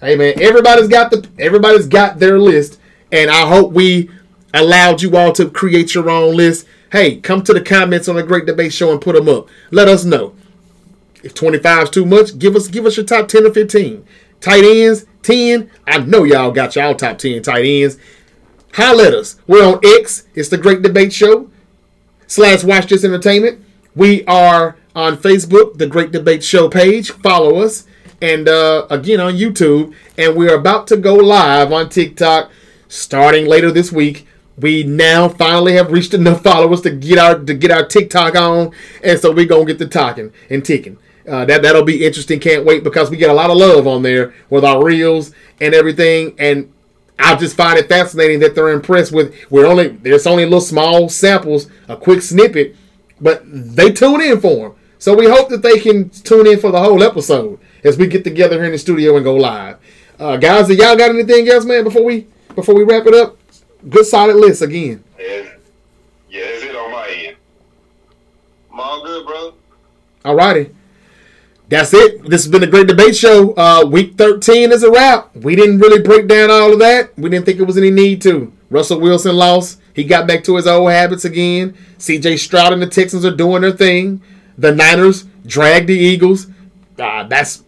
Hey 0.00 0.16
man, 0.16 0.40
everybody's 0.40 0.88
got 0.88 1.10
the 1.10 1.28
everybody's 1.38 1.86
got 1.86 2.18
their 2.18 2.38
list, 2.38 2.80
and 3.12 3.30
I 3.30 3.46
hope 3.46 3.72
we 3.72 4.08
allowed 4.54 5.02
you 5.02 5.14
all 5.14 5.30
to 5.32 5.50
create 5.50 5.94
your 5.94 6.08
own 6.08 6.34
list. 6.34 6.66
Hey, 6.90 7.16
come 7.16 7.42
to 7.42 7.52
the 7.52 7.60
comments 7.60 8.08
on 8.08 8.16
the 8.16 8.22
Great 8.22 8.46
Debate 8.46 8.72
Show 8.72 8.90
and 8.92 9.00
put 9.00 9.14
them 9.14 9.28
up. 9.28 9.48
Let 9.70 9.88
us 9.88 10.04
know. 10.04 10.34
If 11.22 11.34
25 11.34 11.82
is 11.82 11.90
too 11.90 12.06
much, 12.06 12.38
give 12.38 12.56
us 12.56 12.68
give 12.68 12.86
us 12.86 12.96
your 12.96 13.04
top 13.04 13.28
10 13.28 13.44
or 13.44 13.52
15. 13.52 14.06
Tight 14.40 14.64
ends, 14.64 15.04
10. 15.22 15.70
I 15.86 15.98
know 15.98 16.24
y'all 16.24 16.50
got 16.50 16.76
y'all 16.76 16.94
top 16.94 17.18
10 17.18 17.42
tight 17.42 17.66
ends. 17.66 17.98
Holler 18.72 19.04
at 19.04 19.14
us. 19.14 19.36
We're 19.46 19.66
on 19.66 19.80
X. 19.84 20.26
It's 20.34 20.48
the 20.48 20.56
Great 20.56 20.80
Debate 20.80 21.12
Show. 21.12 21.50
Slash 22.26 22.64
Watch 22.64 22.86
This 22.86 23.04
Entertainment. 23.04 23.62
We 23.94 24.24
are 24.24 24.76
on 24.94 25.18
Facebook, 25.18 25.76
the 25.76 25.86
Great 25.86 26.10
Debate 26.10 26.42
Show 26.42 26.70
page. 26.70 27.10
Follow 27.10 27.56
us 27.58 27.86
and 28.20 28.48
uh, 28.48 28.86
again 28.90 29.20
on 29.20 29.34
YouTube. 29.34 29.94
And 30.18 30.36
we're 30.36 30.54
about 30.54 30.86
to 30.88 30.96
go 30.96 31.14
live 31.14 31.72
on 31.72 31.88
TikTok 31.88 32.50
starting 32.88 33.46
later 33.46 33.70
this 33.70 33.90
week. 33.90 34.26
We 34.58 34.82
now 34.82 35.28
finally 35.28 35.74
have 35.74 35.90
reached 35.90 36.12
enough 36.12 36.42
followers 36.44 36.82
to 36.82 36.90
get 36.90 37.18
our 37.18 37.38
to 37.38 37.54
get 37.54 37.70
our 37.70 37.86
TikTok 37.86 38.36
on, 38.36 38.72
and 39.02 39.18
so 39.18 39.32
we're 39.32 39.46
gonna 39.46 39.64
get 39.64 39.78
the 39.78 39.86
talking 39.86 40.32
and 40.50 40.64
ticking. 40.64 40.98
Uh, 41.28 41.44
that 41.44 41.62
that'll 41.62 41.84
be 41.84 42.04
interesting. 42.04 42.40
Can't 42.40 42.64
wait 42.64 42.84
because 42.84 43.10
we 43.10 43.16
get 43.16 43.30
a 43.30 43.34
lot 43.34 43.50
of 43.50 43.56
love 43.56 43.86
on 43.86 44.02
there 44.02 44.34
with 44.50 44.64
our 44.64 44.84
reels 44.84 45.32
and 45.60 45.74
everything. 45.74 46.34
And 46.38 46.72
I 47.18 47.36
just 47.36 47.56
find 47.56 47.78
it 47.78 47.88
fascinating 47.88 48.40
that 48.40 48.54
they're 48.54 48.70
impressed 48.70 49.12
with. 49.12 49.34
We're 49.50 49.66
only 49.66 49.88
there's 49.88 50.26
only 50.26 50.44
little 50.44 50.60
small 50.60 51.08
samples, 51.08 51.68
a 51.88 51.96
quick 51.96 52.22
snippet, 52.22 52.76
but 53.20 53.42
they 53.44 53.92
tune 53.92 54.20
in 54.20 54.40
for 54.40 54.70
them. 54.70 54.78
So 54.98 55.14
we 55.14 55.26
hope 55.28 55.48
that 55.48 55.62
they 55.62 55.78
can 55.78 56.10
tune 56.10 56.46
in 56.46 56.58
for 56.60 56.70
the 56.70 56.80
whole 56.80 57.02
episode 57.02 57.58
as 57.84 57.96
we 57.96 58.06
get 58.06 58.24
together 58.24 58.56
here 58.56 58.66
in 58.66 58.72
the 58.72 58.78
studio 58.78 59.16
and 59.16 59.24
go 59.24 59.36
live. 59.36 59.78
Uh, 60.18 60.36
guys, 60.36 60.68
do 60.68 60.74
y'all 60.74 60.96
got 60.96 61.10
anything 61.10 61.48
else, 61.48 61.64
man? 61.64 61.84
Before 61.84 62.04
we 62.04 62.26
before 62.54 62.74
we 62.74 62.84
wrap 62.84 63.06
it 63.06 63.14
up, 63.14 63.38
good 63.88 64.04
solid 64.04 64.36
list 64.36 64.62
again. 64.62 65.02
Yeah, 65.18 65.48
yeah, 66.28 66.40
is 66.42 66.62
it 66.64 66.74
on 66.76 66.92
my 66.92 67.08
end? 67.08 67.36
I'm 68.72 68.80
all 68.80 69.04
good, 69.04 69.26
bro. 69.26 69.54
All 70.24 70.34
righty. 70.34 70.74
That's 71.70 71.94
it. 71.94 72.28
This 72.28 72.42
has 72.42 72.50
been 72.50 72.64
a 72.64 72.66
great 72.66 72.88
debate 72.88 73.14
show. 73.14 73.54
Uh, 73.54 73.86
week 73.86 74.16
13 74.18 74.72
is 74.72 74.82
a 74.82 74.90
wrap. 74.90 75.34
We 75.36 75.54
didn't 75.54 75.78
really 75.78 76.02
break 76.02 76.26
down 76.26 76.50
all 76.50 76.72
of 76.72 76.80
that. 76.80 77.16
We 77.16 77.30
didn't 77.30 77.46
think 77.46 77.60
it 77.60 77.64
was 77.64 77.78
any 77.78 77.90
need 77.90 78.20
to. 78.22 78.52
Russell 78.70 79.00
Wilson 79.00 79.36
lost. 79.36 79.80
He 79.94 80.02
got 80.02 80.26
back 80.26 80.42
to 80.44 80.56
his 80.56 80.66
old 80.66 80.90
habits 80.90 81.24
again. 81.24 81.76
CJ 81.98 82.40
Stroud 82.40 82.72
and 82.72 82.82
the 82.82 82.88
Texans 82.88 83.24
are 83.24 83.34
doing 83.34 83.62
their 83.62 83.70
thing. 83.70 84.20
The 84.58 84.74
Niners 84.74 85.26
dragged 85.46 85.88
the 85.88 85.94
Eagles. 85.94 86.48
Uh, 86.98 87.22
that's 87.24 87.62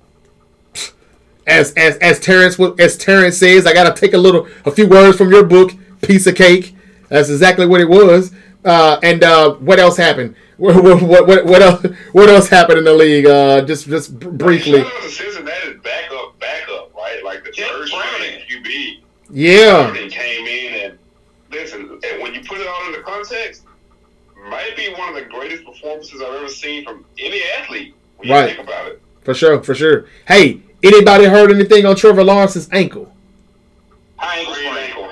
as 1.46 1.72
as 1.74 1.96
as 1.98 2.20
Terrence 2.20 2.58
as 2.78 2.96
Terrence 2.96 3.38
says, 3.38 3.66
I 3.66 3.72
gotta 3.74 3.98
take 3.98 4.14
a 4.14 4.18
little 4.18 4.46
a 4.64 4.70
few 4.70 4.88
words 4.88 5.16
from 5.16 5.30
your 5.30 5.44
book, 5.44 5.72
piece 6.02 6.26
of 6.26 6.34
cake. 6.36 6.74
That's 7.08 7.28
exactly 7.28 7.66
what 7.66 7.80
it 7.80 7.88
was. 7.88 8.32
Uh, 8.64 8.98
and 9.02 9.22
uh, 9.24 9.54
what 9.54 9.78
else 9.78 9.96
happened? 9.96 10.36
What, 10.62 10.76
what, 10.84 11.26
what, 11.26 11.44
what 11.46 11.60
else? 11.62 11.82
What 12.12 12.28
else 12.28 12.46
happened 12.48 12.78
in 12.78 12.84
the 12.84 12.94
league? 12.94 13.26
Uh, 13.26 13.62
just 13.62 13.86
just 13.88 14.16
briefly. 14.20 14.82
Shout 14.82 14.92
out 14.94 15.02
to 15.02 15.08
Cincinnati's 15.08 15.80
backup, 15.82 16.38
backup, 16.38 16.94
right? 16.94 17.20
Like 17.24 17.42
the 17.42 17.50
Jake 17.50 17.66
third 17.66 17.88
Browning. 17.90 18.42
QB. 18.48 19.00
Yeah, 19.30 19.90
Browning 19.90 20.08
came 20.10 20.46
in 20.46 20.74
and 20.90 20.98
listen. 21.50 21.98
And 22.04 22.22
when 22.22 22.32
you 22.34 22.42
put 22.44 22.60
it 22.60 22.68
all 22.68 22.86
into 22.86 23.00
context, 23.02 23.64
might 24.48 24.76
be 24.76 24.92
one 24.96 25.08
of 25.08 25.14
the 25.16 25.22
greatest 25.28 25.64
performances 25.64 26.22
I've 26.22 26.34
ever 26.34 26.48
seen 26.48 26.84
from 26.84 27.04
any 27.18 27.42
athlete. 27.58 27.94
When 28.18 28.28
you 28.28 28.34
Right. 28.34 28.54
think 28.54 28.68
about 28.68 28.86
it. 28.88 29.02
for 29.22 29.34
sure, 29.34 29.60
for 29.64 29.74
sure. 29.74 30.04
Hey, 30.28 30.60
anybody 30.82 31.24
heard 31.24 31.50
anything 31.50 31.86
on 31.86 31.96
Trevor 31.96 32.24
Lawrence's 32.24 32.68
ankle? 32.72 33.12
High 34.16 34.38
ankle 34.40 34.54
sprain. 34.54 34.76
ankle. 34.76 35.08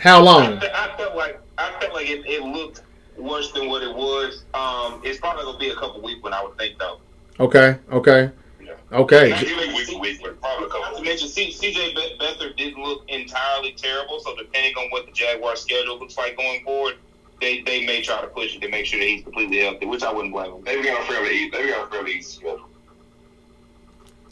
How 0.00 0.22
long? 0.22 0.60
fe- 0.60 0.70
I 0.74 0.94
felt 0.96 1.16
like 1.16 1.40
I 1.58 1.72
felt 1.80 1.94
like 1.94 2.08
it, 2.08 2.26
it 2.26 2.42
looked 2.42 2.82
worse 3.16 3.50
than 3.52 3.68
what 3.68 3.82
it 3.82 3.94
was. 3.94 4.44
Um, 4.54 5.00
it's 5.04 5.18
probably 5.18 5.44
gonna 5.44 5.58
be 5.58 5.70
a 5.70 5.74
couple 5.74 6.02
weeks 6.02 6.22
when 6.22 6.34
I 6.34 6.42
would 6.42 6.56
think 6.58 6.78
though. 6.78 6.98
Okay, 7.40 7.76
okay, 7.90 8.30
Yeah. 8.62 8.72
okay. 8.92 9.30
Not 9.30 9.42
even 9.42 9.74
week 9.74 9.88
to 9.88 9.98
week, 9.98 10.20
probably 10.40 10.66
a 10.66 10.68
Not 10.68 10.96
to 10.96 11.02
mention, 11.02 11.28
C- 11.28 11.50
CJ 11.52 11.94
Be- 11.94 12.16
Beathard 12.20 12.56
didn't 12.56 12.82
look 12.82 13.04
entirely 13.08 13.72
terrible. 13.72 14.20
So 14.20 14.34
depending 14.36 14.74
on 14.76 14.90
what 14.90 15.06
the 15.06 15.12
Jaguar 15.12 15.56
schedule 15.56 15.98
looks 15.98 16.16
like 16.18 16.36
going 16.36 16.62
forward, 16.64 16.94
they, 17.40 17.60
they 17.62 17.84
may 17.86 18.02
try 18.02 18.20
to 18.20 18.26
push 18.28 18.54
it 18.56 18.60
to 18.62 18.68
make 18.68 18.86
sure 18.86 18.98
that 19.00 19.06
he's 19.06 19.22
completely 19.22 19.60
healthy, 19.60 19.84
which 19.86 20.02
I 20.02 20.12
wouldn't 20.12 20.32
blame 20.32 20.50
them. 20.50 20.62
They've 20.64 20.82
got 20.84 21.02
a 21.02 21.04
fairly 21.12 21.30
easy. 21.34 21.50
They've 21.50 21.74
got 21.74 21.88
a 21.88 21.90
fairly 21.90 22.12
easy 22.12 22.22
schedule. 22.38 22.68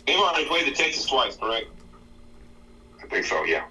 They've 0.06 0.16
already 0.16 0.46
played 0.46 0.66
the 0.66 0.72
Texas 0.72 1.06
twice, 1.06 1.36
correct? 1.36 1.66
I 3.02 3.06
think 3.06 3.24
so. 3.24 3.44
Yeah. 3.44 3.64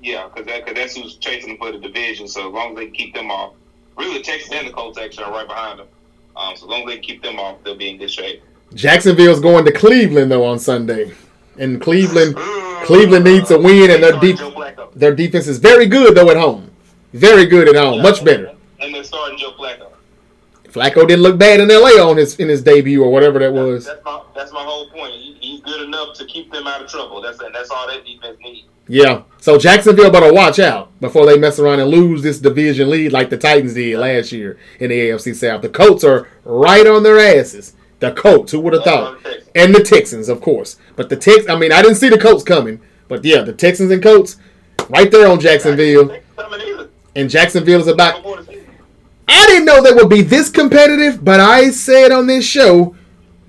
Yeah, 0.00 0.28
because 0.28 0.46
that, 0.46 0.64
cause 0.64 0.74
that's 0.74 0.96
who's 0.96 1.16
chasing 1.16 1.50
them 1.50 1.58
for 1.58 1.72
the 1.72 1.78
division. 1.78 2.28
So 2.28 2.48
as 2.48 2.54
long 2.54 2.72
as 2.72 2.76
they 2.76 2.90
keep 2.90 3.14
them 3.14 3.30
off, 3.30 3.54
really 3.96 4.18
the 4.18 4.24
Texas 4.24 4.50
and 4.52 4.68
the 4.68 4.72
Colts 4.72 4.98
actually 4.98 5.24
are 5.24 5.32
right 5.32 5.46
behind 5.46 5.80
them. 5.80 5.88
Um, 6.36 6.56
so 6.56 6.66
as 6.66 6.70
long 6.70 6.88
as 6.88 6.94
they 6.94 7.00
keep 7.00 7.22
them 7.22 7.38
off, 7.40 7.62
they'll 7.64 7.76
be 7.76 7.90
in 7.90 7.98
good 7.98 8.10
shape. 8.10 8.42
Jacksonville's 8.74 9.40
going 9.40 9.64
to 9.64 9.72
Cleveland 9.72 10.30
though 10.30 10.44
on 10.44 10.58
Sunday, 10.58 11.12
and 11.58 11.80
Cleveland 11.80 12.36
Cleveland 12.84 13.24
needs 13.24 13.50
a 13.50 13.58
win, 13.58 13.90
and 13.90 14.02
their 14.02 14.12
Starting 14.12 14.36
deep 14.36 14.94
their 14.94 15.14
defense 15.14 15.48
is 15.48 15.58
very 15.58 15.86
good 15.86 16.14
though 16.14 16.30
at 16.30 16.36
home. 16.36 16.70
Very 17.12 17.46
good 17.46 17.68
at 17.68 17.76
home, 17.76 18.02
much 18.02 18.24
better. 18.24 18.54
And 18.80 18.94
they're 18.94 19.02
starting 19.02 19.38
Joe 19.38 19.52
Flacco. 19.58 19.87
Flacco 20.70 21.06
didn't 21.06 21.22
look 21.22 21.38
bad 21.38 21.60
in 21.60 21.70
L.A. 21.70 22.00
on 22.00 22.16
his 22.16 22.36
in 22.36 22.48
his 22.48 22.62
debut 22.62 23.02
or 23.02 23.10
whatever 23.10 23.38
that 23.38 23.52
was. 23.52 23.86
That's 23.86 24.04
my 24.04 24.22
that's 24.34 24.52
my 24.52 24.62
whole 24.62 24.90
point. 24.90 25.12
He, 25.12 25.36
he's 25.40 25.60
good 25.60 25.82
enough 25.82 26.16
to 26.18 26.26
keep 26.26 26.52
them 26.52 26.66
out 26.66 26.82
of 26.82 26.88
trouble. 26.88 27.20
That's 27.20 27.40
and 27.40 27.54
that's 27.54 27.70
all 27.70 27.86
that 27.88 28.04
defense 28.04 28.38
needs. 28.40 28.68
Yeah. 28.88 29.22
So 29.40 29.58
Jacksonville 29.58 30.10
better 30.10 30.32
watch 30.32 30.58
out 30.58 30.98
before 31.00 31.26
they 31.26 31.38
mess 31.38 31.58
around 31.58 31.80
and 31.80 31.90
lose 31.90 32.22
this 32.22 32.38
division 32.38 32.90
lead 32.90 33.12
like 33.12 33.30
the 33.30 33.36
Titans 33.36 33.74
did 33.74 33.98
last 33.98 34.32
year 34.32 34.58
in 34.80 34.90
the 34.90 34.98
AFC 34.98 35.34
South. 35.34 35.62
The 35.62 35.68
Colts 35.68 36.04
are 36.04 36.28
right 36.44 36.86
on 36.86 37.02
their 37.02 37.18
asses. 37.18 37.74
The 38.00 38.12
Colts, 38.12 38.52
who 38.52 38.60
would 38.60 38.72
have 38.72 38.84
thought? 38.84 39.18
And 39.54 39.74
the 39.74 39.82
Texans, 39.82 40.28
of 40.28 40.40
course. 40.40 40.78
But 40.96 41.08
the 41.08 41.16
Tex 41.16 41.48
I 41.48 41.56
mean, 41.56 41.72
I 41.72 41.82
didn't 41.82 41.96
see 41.96 42.08
the 42.08 42.18
Colts 42.18 42.44
coming. 42.44 42.80
But 43.08 43.24
yeah, 43.24 43.42
the 43.42 43.52
Texans 43.52 43.90
and 43.90 44.02
Colts 44.02 44.36
right 44.88 45.10
there 45.10 45.28
on 45.28 45.40
Jacksonville. 45.40 46.16
And 47.14 47.28
Jacksonville 47.28 47.80
is 47.80 47.88
about 47.88 48.22
Before 48.22 48.36
the 48.36 48.44
season. 48.44 48.57
I 49.28 49.46
didn't 49.46 49.66
know 49.66 49.82
they 49.82 49.92
would 49.92 50.08
be 50.08 50.22
this 50.22 50.50
competitive, 50.50 51.24
but 51.24 51.40
I 51.40 51.70
said 51.70 52.12
on 52.12 52.26
this 52.26 52.46
show, 52.46 52.96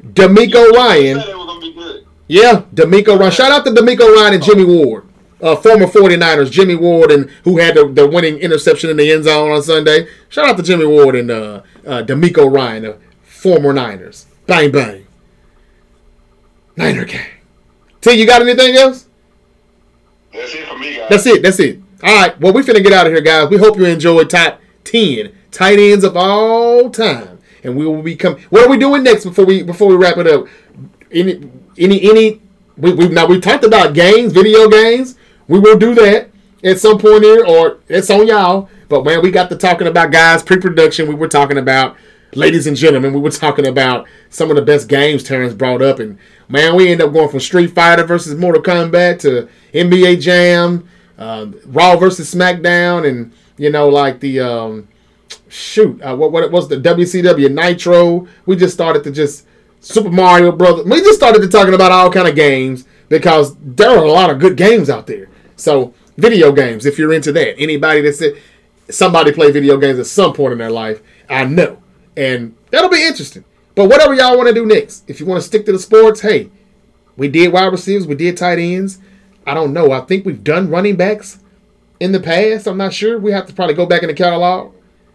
DeMeco 0.03 0.71
Ryan. 0.71 1.19
said 1.19 1.27
they 1.27 1.33
were 1.33 1.45
gonna 1.45 1.61
be 1.61 1.73
good. 1.73 2.05
Yeah, 2.27 2.63
DeMeco 2.73 3.17
Ryan. 3.17 3.31
Shout 3.31 3.51
out 3.51 3.65
to 3.65 3.71
DeMeco 3.71 4.15
Ryan 4.15 4.33
and 4.35 4.43
Jimmy 4.43 4.65
Ward, 4.65 5.07
uh, 5.41 5.55
former 5.55 5.87
49ers. 5.87 6.51
Jimmy 6.51 6.75
Ward, 6.75 7.11
and 7.11 7.29
who 7.43 7.57
had 7.57 7.75
the, 7.75 7.87
the 7.87 8.07
winning 8.07 8.37
interception 8.37 8.89
in 8.89 8.97
the 8.97 9.09
end 9.11 9.23
zone 9.23 9.51
on 9.51 9.63
Sunday. 9.63 10.07
Shout 10.27 10.49
out 10.49 10.57
to 10.57 10.63
Jimmy 10.63 10.85
Ward 10.85 11.15
and 11.15 11.31
uh, 11.31 11.61
uh, 11.87 12.03
DeMeco 12.03 12.53
Ryan, 12.53 12.83
the 12.83 12.97
former 13.23 13.71
Niners. 13.71 14.25
Bang, 14.47 14.71
bang. 14.71 15.05
Niner 16.75 17.05
gang. 17.05 17.27
T, 18.01 18.13
you 18.13 18.25
got 18.25 18.41
anything 18.41 18.75
else? 18.75 19.07
That's 20.33 20.53
it 20.53 20.67
for 20.67 20.77
me, 20.77 20.95
guys. 20.95 21.09
That's 21.09 21.25
it. 21.25 21.41
That's 21.41 21.59
it. 21.59 21.81
All 22.03 22.21
right. 22.21 22.39
Well, 22.39 22.53
we're 22.53 22.63
finna 22.63 22.83
get 22.83 22.93
out 22.93 23.07
of 23.07 23.13
here, 23.13 23.21
guys. 23.21 23.49
We 23.49 23.57
hope 23.57 23.77
you 23.77 23.85
enjoyed 23.85 24.29
top 24.29 24.61
ten 24.83 25.35
tight 25.51 25.79
ends 25.79 26.03
of 26.03 26.15
all 26.15 26.89
time, 26.89 27.39
and 27.63 27.75
we 27.75 27.85
will 27.85 28.01
be 28.01 28.15
coming. 28.15 28.43
What 28.49 28.65
are 28.65 28.69
we 28.69 28.77
doing 28.77 29.03
next 29.03 29.25
before 29.25 29.45
we 29.45 29.63
before 29.63 29.87
we 29.87 29.95
wrap 29.95 30.17
it 30.17 30.27
up? 30.27 30.47
Any 31.11 31.49
any 31.77 32.09
any? 32.09 32.41
We 32.77 32.93
we 32.93 33.09
now 33.09 33.25
we 33.25 33.39
talked 33.39 33.63
about 33.63 33.93
games, 33.93 34.33
video 34.33 34.69
games. 34.69 35.15
We 35.47 35.59
will 35.59 35.77
do 35.77 35.95
that 35.95 36.29
at 36.63 36.79
some 36.79 36.97
point 36.97 37.23
here, 37.23 37.45
or 37.45 37.79
it's 37.87 38.09
on 38.09 38.27
y'all. 38.27 38.69
But 38.87 39.05
man, 39.05 39.21
we 39.21 39.31
got 39.31 39.49
to 39.49 39.55
talking 39.55 39.87
about 39.87 40.11
guys 40.11 40.43
pre-production. 40.43 41.07
We 41.07 41.13
were 41.13 41.27
talking 41.27 41.57
about, 41.57 41.95
ladies 42.33 42.65
and 42.67 42.75
gentlemen, 42.75 43.13
we 43.13 43.19
were 43.19 43.29
talking 43.29 43.67
about 43.67 44.07
some 44.29 44.49
of 44.49 44.55
the 44.55 44.61
best 44.61 44.87
games 44.87 45.23
Terrence 45.23 45.53
brought 45.53 45.81
up, 45.81 45.99
and 45.99 46.17
man, 46.47 46.75
we 46.75 46.91
end 46.91 47.01
up 47.01 47.13
going 47.13 47.29
from 47.29 47.39
Street 47.39 47.71
Fighter 47.71 48.03
versus 48.03 48.35
Mortal 48.35 48.61
Kombat 48.61 49.19
to 49.19 49.47
NBA 49.73 50.21
Jam, 50.21 50.87
um, 51.17 51.59
Raw 51.65 51.95
versus 51.97 52.33
SmackDown, 52.33 53.07
and 53.07 53.31
you 53.57 53.69
know 53.69 53.89
like 53.89 54.19
the 54.19 54.39
um, 54.39 54.87
shoot, 55.49 56.01
uh, 56.01 56.15
what 56.15 56.31
what 56.31 56.49
was 56.51 56.67
the 56.67 56.77
WCW 56.77 57.51
Nitro? 57.51 58.27
We 58.45 58.55
just 58.55 58.73
started 58.73 59.03
to 59.03 59.11
just 59.11 59.45
Super 59.81 60.09
Mario 60.09 60.51
Brothers. 60.51 60.85
We 60.85 60.99
just 60.99 61.19
started 61.19 61.41
to 61.41 61.47
talking 61.47 61.73
about 61.73 61.91
all 61.91 62.11
kind 62.11 62.27
of 62.27 62.35
games 62.35 62.85
because 63.09 63.55
there 63.57 63.89
are 63.89 64.03
a 64.03 64.11
lot 64.11 64.29
of 64.29 64.39
good 64.39 64.55
games 64.55 64.89
out 64.89 65.07
there. 65.07 65.29
So 65.55 65.93
video 66.17 66.51
games, 66.51 66.85
if 66.85 66.97
you're 66.97 67.13
into 67.13 67.31
that, 67.33 67.59
anybody 67.59 68.01
that 68.01 68.15
said 68.15 68.37
somebody 68.89 69.31
play 69.31 69.51
video 69.51 69.77
games 69.77 69.99
at 69.99 70.05
some 70.07 70.33
point 70.33 70.53
in 70.53 70.57
their 70.57 70.71
life, 70.71 71.01
I 71.29 71.45
know, 71.45 71.81
and 72.15 72.55
that'll 72.71 72.89
be 72.89 73.05
interesting. 73.05 73.43
But 73.75 73.89
whatever 73.89 74.13
y'all 74.13 74.35
want 74.35 74.49
to 74.49 74.53
do 74.53 74.65
next, 74.65 75.09
if 75.09 75.19
you 75.19 75.25
want 75.25 75.41
to 75.41 75.47
stick 75.47 75.65
to 75.65 75.71
the 75.71 75.79
sports, 75.79 76.21
hey, 76.21 76.49
we 77.15 77.27
did 77.27 77.53
wide 77.53 77.71
receivers, 77.71 78.07
we 78.07 78.15
did 78.15 78.37
tight 78.37 78.59
ends. 78.59 78.99
I 79.45 79.53
don't 79.53 79.73
know. 79.73 79.91
I 79.91 80.01
think 80.01 80.25
we've 80.25 80.43
done 80.43 80.69
running 80.69 80.95
backs 80.95 81.39
in 81.99 82.11
the 82.11 82.19
past. 82.19 82.67
I'm 82.67 82.77
not 82.77 82.93
sure. 82.93 83.17
We 83.17 83.31
have 83.31 83.47
to 83.47 83.53
probably 83.53 83.75
go 83.75 83.85
back 83.85 84.03
in 84.03 84.07
the 84.07 84.13
catalog 84.13 84.73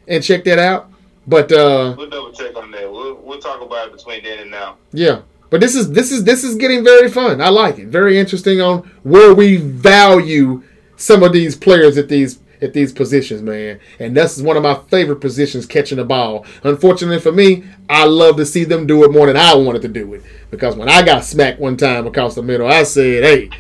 and 0.09 0.23
check 0.23 0.45
that 0.45 0.59
out. 0.59 0.91
But 1.27 1.51
uh, 1.53 1.95
We'll 1.97 2.11
double 2.11 2.33
check 2.33 2.57
on 2.57 2.71
that. 2.73 2.91
We'll 2.91 3.17
we'll 3.17 3.41
talk 3.41 3.61
about 3.63 3.89
it 3.89 3.93
between 3.97 4.23
then 4.25 4.41
and 4.41 4.51
now. 4.51 4.77
yeah. 4.93 5.23
But 5.51 5.61
this 5.61 5.75
is 5.77 5.93
this 5.93 6.11
is 6.11 6.25
this 6.25 6.43
is 6.43 6.57
getting 6.57 6.83
very 6.83 7.09
fun. 7.09 7.41
I 7.41 7.49
like 7.49 7.79
it. 7.79 7.87
Very 7.87 8.19
interesting 8.19 8.61
on 8.61 8.79
where 9.05 9.33
we 9.35 9.57
value 9.57 10.63
some 10.97 11.23
of 11.23 11.33
these 11.33 11.55
players 11.57 11.97
at 11.97 12.09
these 12.09 12.41
at 12.61 12.73
these 12.73 12.93
positions, 12.93 13.41
man. 13.43 13.79
And 14.01 14.17
this 14.17 14.37
is 14.37 14.43
one 14.43 14.57
of 14.57 14.63
my 14.65 14.75
favorite 14.89 15.21
positions, 15.21 15.65
catching 15.67 15.99
the 15.99 16.05
ball. 16.05 16.45
Unfortunately 16.65 17.21
for 17.21 17.31
me, 17.31 17.65
I 17.89 18.05
love 18.07 18.37
to 18.39 18.47
see 18.47 18.65
them 18.65 18.87
do 18.87 19.05
it 19.05 19.13
more 19.13 19.27
than 19.27 19.37
I 19.37 19.55
wanted 19.55 19.83
to 19.83 19.89
do 19.89 20.13
it. 20.15 20.23
Because 20.51 20.75
when 20.77 20.89
I 20.89 21.03
got 21.03 21.25
smacked 21.25 21.61
one 21.61 21.77
time 21.77 22.07
across 22.07 22.35
the 22.35 22.43
middle, 22.43 22.67
I 22.67 22.83
said, 22.83 23.23
"Hey, 23.23 23.51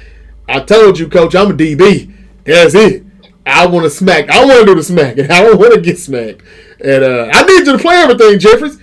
I 0.49 0.61
told 0.61 0.99
you, 0.99 1.09
coach, 1.09 1.35
I'm 1.37 1.51
a 1.53 1.55
DB. 1.55 2.13
That's 2.45 2.75
it. 2.75 3.05
I 3.47 3.67
want 3.67 3.85
to 3.85 3.91
smack. 3.91 4.31
I 4.31 4.45
want 4.45 4.61
to 4.61 4.67
do 4.67 4.75
the 4.75 4.83
smack, 4.83 5.19
and 5.19 5.31
I 5.31 5.43
don't 5.43 5.59
want 5.59 5.75
to 5.75 5.81
get 5.81 5.99
smacked. 5.99 6.43
And 6.83 7.05
uh, 7.05 7.31
I 7.33 7.45
need 7.45 7.67
you 7.67 7.73
to 7.73 7.79
play 7.79 7.97
everything, 7.97 8.39
Jeffries. 8.39 8.79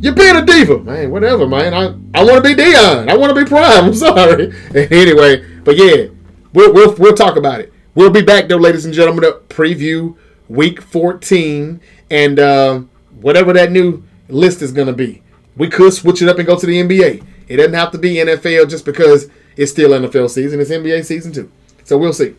You're 0.00 0.14
being 0.14 0.36
a 0.36 0.44
diva, 0.44 0.80
man. 0.80 1.10
Whatever, 1.10 1.46
man. 1.46 1.72
I, 1.72 1.84
I 2.18 2.24
want 2.24 2.36
to 2.36 2.42
be 2.42 2.54
Deion. 2.54 3.08
I 3.08 3.16
want 3.16 3.34
to 3.34 3.42
be 3.42 3.48
Prime. 3.48 3.84
I'm 3.86 3.94
sorry. 3.94 4.52
anyway, 4.74 5.44
but 5.60 5.76
yeah, 5.76 6.06
we'll, 6.52 6.74
we'll 6.74 6.94
we'll 6.96 7.14
talk 7.14 7.36
about 7.36 7.60
it. 7.60 7.72
We'll 7.94 8.10
be 8.10 8.22
back 8.22 8.48
though, 8.48 8.56
ladies 8.56 8.84
and 8.84 8.92
gentlemen, 8.92 9.22
to 9.22 9.40
preview 9.48 10.16
Week 10.48 10.82
14 10.82 11.80
and 12.10 12.38
uh, 12.38 12.80
whatever 13.20 13.52
that 13.52 13.72
new 13.72 14.02
list 14.28 14.62
is 14.62 14.72
going 14.72 14.88
to 14.88 14.92
be. 14.92 15.22
We 15.56 15.68
could 15.68 15.92
switch 15.92 16.20
it 16.20 16.28
up 16.28 16.38
and 16.38 16.46
go 16.46 16.58
to 16.58 16.66
the 16.66 16.82
NBA. 16.82 17.24
It 17.48 17.56
doesn't 17.56 17.74
have 17.74 17.92
to 17.92 17.98
be 17.98 18.16
NFL 18.16 18.68
just 18.68 18.84
because 18.84 19.30
it's 19.56 19.70
still 19.70 19.90
NFL 19.90 20.30
season. 20.30 20.60
It's 20.60 20.70
NBA 20.70 21.04
season 21.04 21.32
too. 21.32 21.50
So 21.84 21.96
we'll 21.96 22.12
see. 22.12 22.34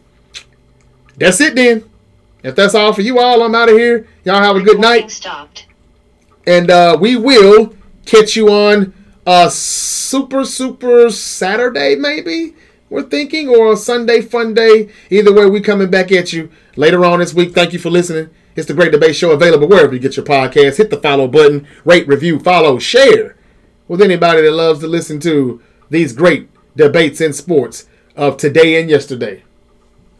That's 1.18 1.40
it 1.42 1.56
then. 1.56 1.90
If 2.44 2.56
that's 2.56 2.76
all 2.76 2.94
for 2.94 3.02
you 3.02 3.20
all, 3.20 3.42
I'm 3.42 3.56
out 3.56 3.70
of 3.70 3.78
here. 3.78 4.08
Y'all 4.24 4.42
have 4.42 4.56
a 4.56 4.62
good 4.62 4.80
night 4.80 5.10
Stopped. 5.10 5.66
and 6.46 6.70
uh, 6.70 6.98
we 7.00 7.16
will 7.16 7.74
catch 8.06 8.36
you 8.36 8.50
on 8.50 8.94
a 9.26 9.50
super 9.50 10.46
super 10.46 11.10
Saturday 11.10 11.96
maybe 11.96 12.54
we're 12.90 13.02
thinking 13.02 13.50
or 13.50 13.74
a 13.74 13.78
Sunday 13.78 14.22
fun 14.22 14.54
day. 14.54 14.90
Either 15.10 15.34
way, 15.34 15.50
we 15.50 15.60
coming 15.60 15.90
back 15.90 16.12
at 16.12 16.32
you 16.32 16.52
later 16.76 17.04
on 17.04 17.20
this 17.20 17.34
week. 17.34 17.54
Thank 17.56 17.74
you 17.74 17.80
for 17.80 17.90
listening. 17.90 18.30
It's 18.56 18.68
the 18.68 18.76
Great 18.76 18.92
Debate 18.92 19.16
Show 19.16 19.32
available 19.32 19.68
wherever 19.68 19.92
you 19.94 20.00
get 20.00 20.16
your 20.16 20.26
podcast. 20.26 20.78
Hit 20.78 20.92
the 20.92 21.02
follow 21.02 21.28
button, 21.28 21.68
rate, 21.84 22.08
review, 22.08 22.40
follow, 22.40 22.78
share 22.78 23.36
with 23.88 24.02
anybody 24.04 24.44
that 24.44 24.52
loves 24.52 24.82
to 24.82 24.88
listen 24.88 25.20
to 25.22 25.62
these 25.90 26.14
great 26.14 26.48
debates 26.76 27.20
in 27.22 27.34
sports 27.34 27.88
of 28.16 28.38
today 28.38 28.80
and 28.80 28.88
yesterday. 28.90 29.44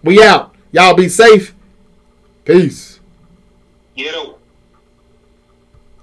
We 0.04 0.24
out. 0.24 0.55
Y'all 0.76 0.94
be 0.94 1.08
safe. 1.08 1.56
Peace. 2.44 3.00
Get 3.96 4.14
over. 4.14 4.34